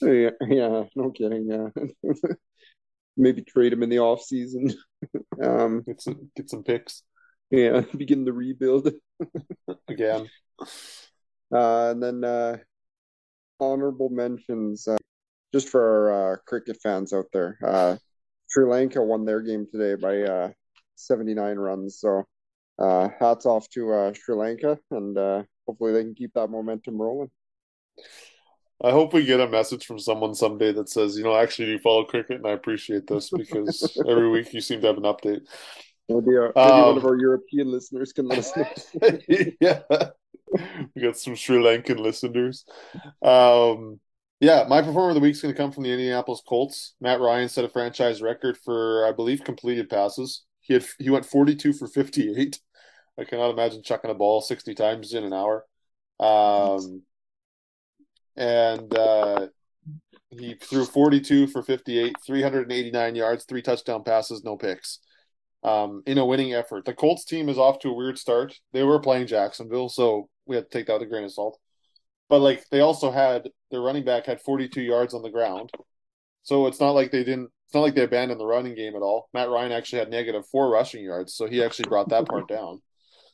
Yeah, 0.06 0.30
yeah, 0.48 0.84
no 0.95 1.11
kidding. 1.11 1.48
Yeah, 1.49 2.14
maybe 3.18 3.41
trade 3.44 3.73
him 3.73 3.84
in 3.84 3.90
the 3.90 3.99
off 3.99 4.22
season. 4.23 4.73
um, 5.44 5.84
Get 5.86 6.02
some 6.02 6.32
get 6.36 6.49
some 6.49 6.64
picks 6.64 7.03
yeah, 7.52 7.82
begin 7.98 8.26
the 8.26 8.34
rebuild. 8.34 8.91
again. 9.88 10.27
Uh, 11.53 11.91
and 11.91 12.02
then 12.02 12.23
uh, 12.23 12.57
honorable 13.60 14.10
mentions 14.10 14.88
uh, 14.88 14.98
just 15.53 15.69
for 15.69 16.11
our 16.11 16.34
uh, 16.34 16.38
cricket 16.48 16.77
fans 16.82 17.14
out 17.14 17.26
there. 17.32 17.57
Uh, 17.65 17.98
Sri 18.48 18.65
Lanka 18.65 19.02
won 19.02 19.26
their 19.26 19.41
game 19.41 19.68
today 19.72 19.95
by 19.95 20.22
uh, 20.22 20.49
79 20.95 21.57
runs. 21.57 21.99
So 21.99 22.23
uh, 22.80 23.10
hats 23.19 23.45
off 23.45 23.69
to 23.69 23.94
uh, 23.94 24.14
Sri 24.14 24.36
Lanka, 24.36 24.77
and 24.91 25.18
uh, 25.18 25.44
hopefully 25.68 25.94
they 25.94 26.03
can 26.03 26.15
keep 26.15 26.34
that 26.34 26.49
momentum 26.49 27.02
rolling. 27.02 27.32
I 28.85 28.91
hope 28.91 29.13
we 29.13 29.25
get 29.25 29.39
a 29.39 29.47
message 29.47 29.85
from 29.85 29.97
someone 29.97 30.35
someday 30.35 30.71
that 30.73 30.89
says, 30.89 31.17
you 31.17 31.23
know, 31.23 31.35
actually, 31.35 31.69
you 31.71 31.79
follow 31.79 32.03
cricket, 32.03 32.37
and 32.37 32.47
I 32.47 32.51
appreciate 32.51 33.07
this 33.07 33.31
because 33.31 33.97
every 34.07 34.29
week 34.29 34.53
you 34.53 34.61
seem 34.61 34.81
to 34.81 34.87
have 34.87 34.97
an 34.97 35.03
update. 35.03 35.41
Maybe, 36.07 36.37
uh, 36.37 36.51
maybe 36.55 36.81
one 36.81 36.89
Um, 36.91 36.97
of 36.97 37.05
our 37.05 37.17
European 37.17 37.71
listeners 37.71 38.13
can 38.13 38.27
let 38.27 38.37
us 38.37 38.55
know. 38.55 38.67
yeah, 39.59 39.81
we 40.95 41.01
got 41.01 41.17
some 41.17 41.35
Sri 41.35 41.57
Lankan 41.57 41.99
listeners. 41.99 42.63
Um, 43.23 43.99
yeah, 44.39 44.65
my 44.69 44.81
performer 44.81 45.09
of 45.09 45.15
the 45.15 45.21
week 45.21 45.31
is 45.33 45.41
going 45.41 45.53
to 45.53 45.57
come 45.57 45.71
from 45.71 45.83
the 45.83 45.91
Indianapolis 45.91 46.43
Colts. 46.47 46.93
Matt 47.01 47.19
Ryan 47.21 47.49
set 47.49 47.65
a 47.65 47.69
franchise 47.69 48.21
record 48.21 48.55
for, 48.57 49.07
I 49.07 49.13
believe, 49.13 49.43
completed 49.43 49.89
passes. 49.89 50.43
He 50.61 50.73
had 50.75 50.85
he 50.99 51.09
went 51.09 51.25
42 51.25 51.73
for 51.73 51.87
58. 51.87 52.59
I 53.17 53.23
cannot 53.23 53.51
imagine 53.51 53.81
chucking 53.81 54.11
a 54.11 54.13
ball 54.15 54.41
60 54.41 54.75
times 54.75 55.13
in 55.13 55.23
an 55.23 55.33
hour. 55.33 55.65
Um, 56.19 57.01
and 58.35 58.93
uh, 58.95 59.47
he 60.29 60.55
threw 60.55 60.85
42 60.85 61.47
for 61.47 61.63
58, 61.63 62.15
389 62.25 63.15
yards, 63.15 63.45
three 63.45 63.61
touchdown 63.61 64.03
passes, 64.03 64.43
no 64.43 64.57
picks. 64.57 64.99
Um, 65.63 66.03
in 66.05 66.19
a 66.19 66.25
winning 66.25 66.53
effort. 66.53 66.85
The 66.85 66.93
Colts 66.93 67.25
team 67.25 67.49
is 67.49 67.57
off 67.57 67.79
to 67.79 67.89
a 67.89 67.93
weird 67.93 68.19
start. 68.19 68.53
They 68.71 68.83
were 68.83 68.99
playing 68.99 69.25
Jacksonville, 69.25 69.89
so 69.89 70.29
we 70.45 70.55
had 70.55 70.69
to 70.69 70.77
take 70.77 70.85
that 70.85 70.93
with 70.93 71.07
a 71.07 71.09
grain 71.09 71.23
of 71.23 71.31
salt. 71.31 71.57
But 72.29 72.39
like 72.39 72.69
they 72.69 72.81
also 72.81 73.09
had 73.09 73.49
their 73.71 73.81
running 73.81 74.05
back 74.05 74.27
had 74.27 74.41
42 74.41 74.81
yards 74.81 75.15
on 75.15 75.23
the 75.23 75.31
ground. 75.31 75.71
So 76.43 76.67
it's 76.67 76.79
not 76.79 76.91
like 76.91 77.11
they 77.11 77.23
didn't 77.23 77.49
it's 77.65 77.73
not 77.73 77.81
like 77.81 77.95
they 77.95 78.03
abandoned 78.03 78.39
the 78.39 78.45
running 78.45 78.75
game 78.75 78.95
at 78.95 79.01
all. 79.01 79.27
Matt 79.33 79.49
Ryan 79.49 79.71
actually 79.71 79.99
had 79.99 80.09
negative 80.11 80.45
four 80.51 80.69
rushing 80.69 81.03
yards, 81.03 81.33
so 81.33 81.47
he 81.47 81.63
actually 81.63 81.89
brought 81.89 82.09
that 82.09 82.27
part 82.27 82.47
down. 82.47 82.81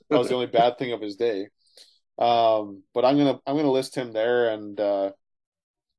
That 0.09 0.19
was 0.19 0.29
the 0.29 0.35
only 0.35 0.47
bad 0.47 0.77
thing 0.77 0.93
of 0.93 1.01
his 1.01 1.15
day. 1.15 1.47
Um, 2.21 2.83
but 2.93 3.05
I'm 3.05 3.17
gonna 3.17 3.39
I'm 3.47 3.57
gonna 3.57 3.71
list 3.71 3.95
him 3.95 4.13
there, 4.13 4.51
and 4.51 4.79
uh, 4.79 5.11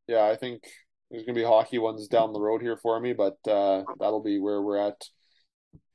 yeah, 0.09 0.25
I 0.27 0.37
think 0.37 0.65
there's 1.11 1.25
gonna 1.25 1.37
be 1.37 1.45
hockey 1.45 1.79
ones 1.79 2.09
down 2.09 2.33
the 2.33 2.41
road 2.41 2.63
here 2.63 2.77
for 2.77 3.01
me, 3.01 3.13
but 3.15 3.39
uh, 3.49 3.85
that'll 4.01 4.23
be 4.23 4.39
where 4.41 4.63
we're 4.63 4.79
at 4.79 5.03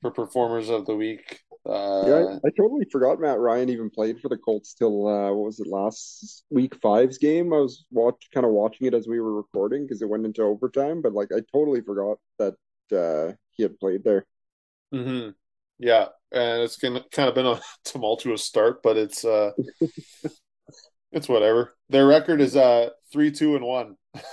for 0.02 0.12
performers 0.12 0.70
of 0.70 0.86
the 0.86 0.96
week. 0.96 1.42
Uh, 1.66 1.72
Yeah, 2.02 2.16
I, 2.44 2.48
I 2.48 2.52
totally 2.56 2.86
forgot 2.92 3.20
Matt 3.20 3.40
Ryan 3.40 3.70
even 3.70 3.90
played 3.90 4.20
for 4.22 4.30
the 4.30 4.38
Colts 4.38 4.74
till 4.76 5.08
uh, 5.08 5.30
what 5.34 5.46
was 5.46 5.60
it 5.60 5.68
last 5.68 6.44
week 6.52 6.76
five's 6.82 7.18
game? 7.18 7.52
I 7.54 7.58
was 7.58 7.86
watch 7.92 8.30
kind 8.34 8.46
of 8.46 8.52
watching 8.52 8.86
it 8.88 8.94
as 8.94 9.08
we 9.08 9.20
were 9.20 9.34
recording 9.36 9.84
because 9.84 10.02
it 10.04 10.10
went 10.10 10.26
into 10.26 10.44
overtime, 10.44 11.02
but 11.02 11.14
like 11.14 11.30
I 11.36 11.42
totally 11.52 11.82
forgot 11.82 12.20
that 12.38 12.56
uh, 12.96 13.34
he 13.52 13.64
had 13.64 13.80
played 13.80 14.04
there. 14.04 14.26
hmm 14.92 15.30
Yeah, 15.80 16.10
and 16.32 16.62
it's 16.62 16.78
gonna 16.78 17.04
kind 17.12 17.30
of 17.30 17.36
been 17.36 17.46
a 17.46 17.60
tumultuous 17.84 18.44
start, 18.44 18.82
but 18.84 18.98
it's 18.98 19.24
uh, 19.26 19.52
it's 21.12 21.30
whatever. 21.30 21.76
Their 21.90 22.08
record 22.08 22.42
is 22.42 22.56
uh 22.56 22.90
three, 23.12 23.32
two, 23.32 23.56
and 23.56 23.66
one. 23.66 23.96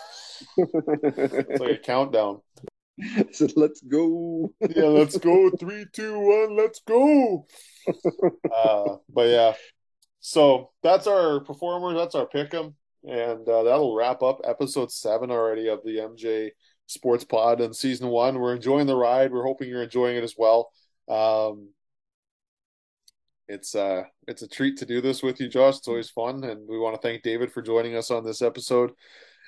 It's 0.59 1.61
like 1.61 1.71
a 1.71 1.79
countdown. 1.79 2.41
so 3.33 3.47
let's 3.57 3.81
go. 3.81 4.53
Yeah, 4.61 4.85
let's 4.85 5.17
go. 5.17 5.51
Three, 5.59 5.87
two, 5.93 6.19
one, 6.19 6.57
let's 6.57 6.81
go. 6.87 7.47
Uh, 8.55 8.97
but 9.09 9.29
yeah, 9.29 9.55
so 10.21 10.71
that's 10.83 11.07
our 11.07 11.41
performers. 11.41 11.97
That's 11.97 12.15
our 12.15 12.27
pick 12.27 12.53
'em, 12.53 12.75
and 13.05 13.49
uh, 13.49 13.63
that'll 13.63 13.95
wrap 13.95 14.23
up 14.23 14.41
episode 14.45 14.91
seven 14.91 15.31
already 15.31 15.69
of 15.69 15.81
the 15.85 15.99
MJ 15.99 16.51
Sports 16.87 17.25
Pod 17.25 17.61
and 17.61 17.75
season 17.75 18.09
one. 18.09 18.39
We're 18.39 18.55
enjoying 18.57 18.87
the 18.87 18.97
ride. 18.97 19.33
We're 19.33 19.47
hoping 19.47 19.69
you're 19.69 19.83
enjoying 19.85 20.17
it 20.17 20.25
as 20.25 20.35
well. 20.37 20.71
Um, 21.09 21.69
it's 23.49 23.75
uh, 23.75 24.05
it's 24.27 24.43
a 24.43 24.49
treat 24.49 24.79
to 24.79 24.87
do 24.87 25.01
this 25.01 25.23
with 25.23 25.41
you, 25.41 25.49
Josh. 25.49 25.79
It's 25.79 25.89
always 25.89 26.11
fun, 26.11 26.45
and 26.45 26.69
we 26.69 26.79
want 26.79 26.95
to 26.95 27.01
thank 27.01 27.23
David 27.23 27.53
for 27.53 27.63
joining 27.63 27.97
us 27.97 28.11
on 28.11 28.25
this 28.25 28.43
episode. 28.43 28.93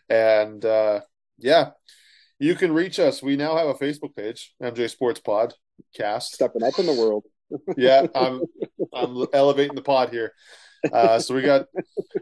And 0.08 0.64
uh, 0.64 1.00
yeah, 1.38 1.70
you 2.38 2.54
can 2.54 2.72
reach 2.72 2.98
us. 2.98 3.22
We 3.22 3.36
now 3.36 3.56
have 3.56 3.68
a 3.68 3.74
Facebook 3.74 4.14
page, 4.16 4.54
MJ 4.62 4.90
Sports 4.90 5.20
Pod 5.20 5.54
Cast 5.94 6.34
Stepping 6.34 6.62
up 6.62 6.78
in 6.78 6.86
the 6.86 6.92
world. 6.92 7.24
yeah, 7.76 8.06
I'm 8.14 8.42
I'm 8.92 9.26
elevating 9.32 9.76
the 9.76 9.82
pod 9.82 10.10
here. 10.10 10.32
Uh, 10.92 11.18
so 11.18 11.34
we 11.34 11.42
got 11.42 11.66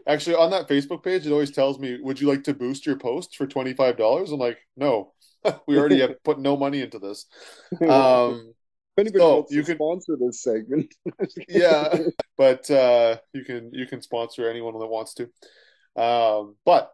actually 0.07 0.35
on 0.35 0.51
that 0.51 0.67
Facebook 0.67 1.03
page, 1.03 1.25
it 1.25 1.31
always 1.31 1.51
tells 1.51 1.79
me, 1.79 1.99
"Would 2.01 2.19
you 2.19 2.27
like 2.27 2.43
to 2.45 2.53
boost 2.53 2.85
your 2.85 2.97
post 2.97 3.35
for 3.35 3.47
twenty 3.47 3.73
five 3.73 3.97
dollars?" 3.97 4.31
I'm 4.31 4.39
like, 4.39 4.57
"No, 4.77 5.13
we 5.67 5.77
already 5.77 5.99
have 5.99 6.23
put 6.23 6.39
no 6.39 6.57
money 6.57 6.81
into 6.81 6.99
this." 6.99 7.25
Um, 7.87 8.53
anybody 8.97 9.19
so 9.19 9.35
wants 9.35 9.51
you 9.51 9.61
to 9.61 9.65
can- 9.65 9.77
sponsor 9.77 10.17
this 10.19 10.41
segment, 10.41 10.93
yeah, 11.49 11.97
but 12.37 12.69
uh, 12.71 13.17
you 13.33 13.43
can 13.43 13.71
you 13.73 13.85
can 13.85 14.01
sponsor 14.01 14.49
anyone 14.49 14.77
that 14.79 14.87
wants 14.87 15.13
to. 15.15 15.23
Um, 16.01 16.55
but 16.65 16.91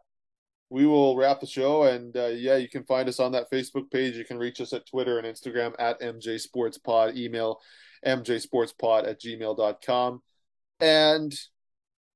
we 0.69 0.85
will 0.85 1.17
wrap 1.17 1.41
the 1.41 1.47
show, 1.47 1.83
and 1.83 2.15
uh, 2.15 2.27
yeah, 2.27 2.55
you 2.55 2.69
can 2.69 2.83
find 2.85 3.09
us 3.09 3.19
on 3.19 3.33
that 3.33 3.51
Facebook 3.51 3.91
page. 3.91 4.15
You 4.15 4.25
can 4.25 4.37
reach 4.37 4.61
us 4.61 4.73
at 4.73 4.87
Twitter 4.87 5.19
and 5.19 5.27
Instagram 5.27 5.73
at 5.79 5.99
MJ 6.01 6.39
Sports 6.39 6.77
Pod. 6.77 7.17
Email 7.17 7.59
mjsportspod 8.05 9.07
at 9.07 9.21
gmail.com. 9.21 10.21
And 10.79 11.33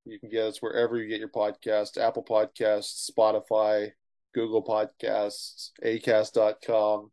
you 0.06 0.20
can 0.20 0.30
get 0.30 0.45
us 0.45 0.62
wherever 0.62 0.98
you 0.98 1.07
get 1.07 1.20
your 1.20 1.30
podcast 1.30 1.98
Apple 1.98 2.24
Podcasts, 2.24 3.10
Spotify, 3.10 3.91
Google 4.34 4.64
Podcasts, 4.64 5.70
Acast.com, 5.84 7.12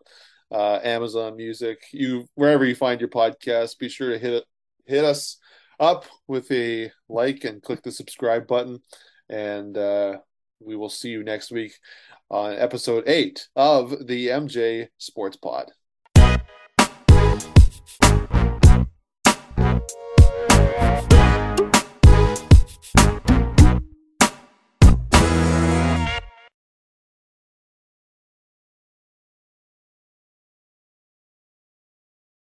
uh, 0.52 0.80
Amazon 0.84 1.36
Music, 1.36 1.82
you 1.92 2.26
wherever 2.34 2.64
you 2.64 2.74
find 2.74 3.00
your 3.00 3.10
podcast. 3.10 3.78
Be 3.78 3.88
sure 3.88 4.10
to 4.10 4.18
hit 4.18 4.34
it, 4.34 4.44
hit 4.86 5.04
us 5.04 5.38
up 5.80 6.04
with 6.28 6.50
a 6.52 6.92
like 7.08 7.44
and 7.44 7.62
click 7.62 7.82
the 7.82 7.90
subscribe 7.90 8.46
button, 8.46 8.80
and 9.28 9.76
uh, 9.76 10.18
we 10.60 10.76
will 10.76 10.90
see 10.90 11.10
you 11.10 11.24
next 11.24 11.50
week 11.50 11.72
on 12.30 12.54
episode 12.54 13.04
eight 13.06 13.48
of 13.56 14.06
the 14.06 14.28
MJ 14.28 14.88
Sports 14.98 15.36
Pod. 15.36 15.70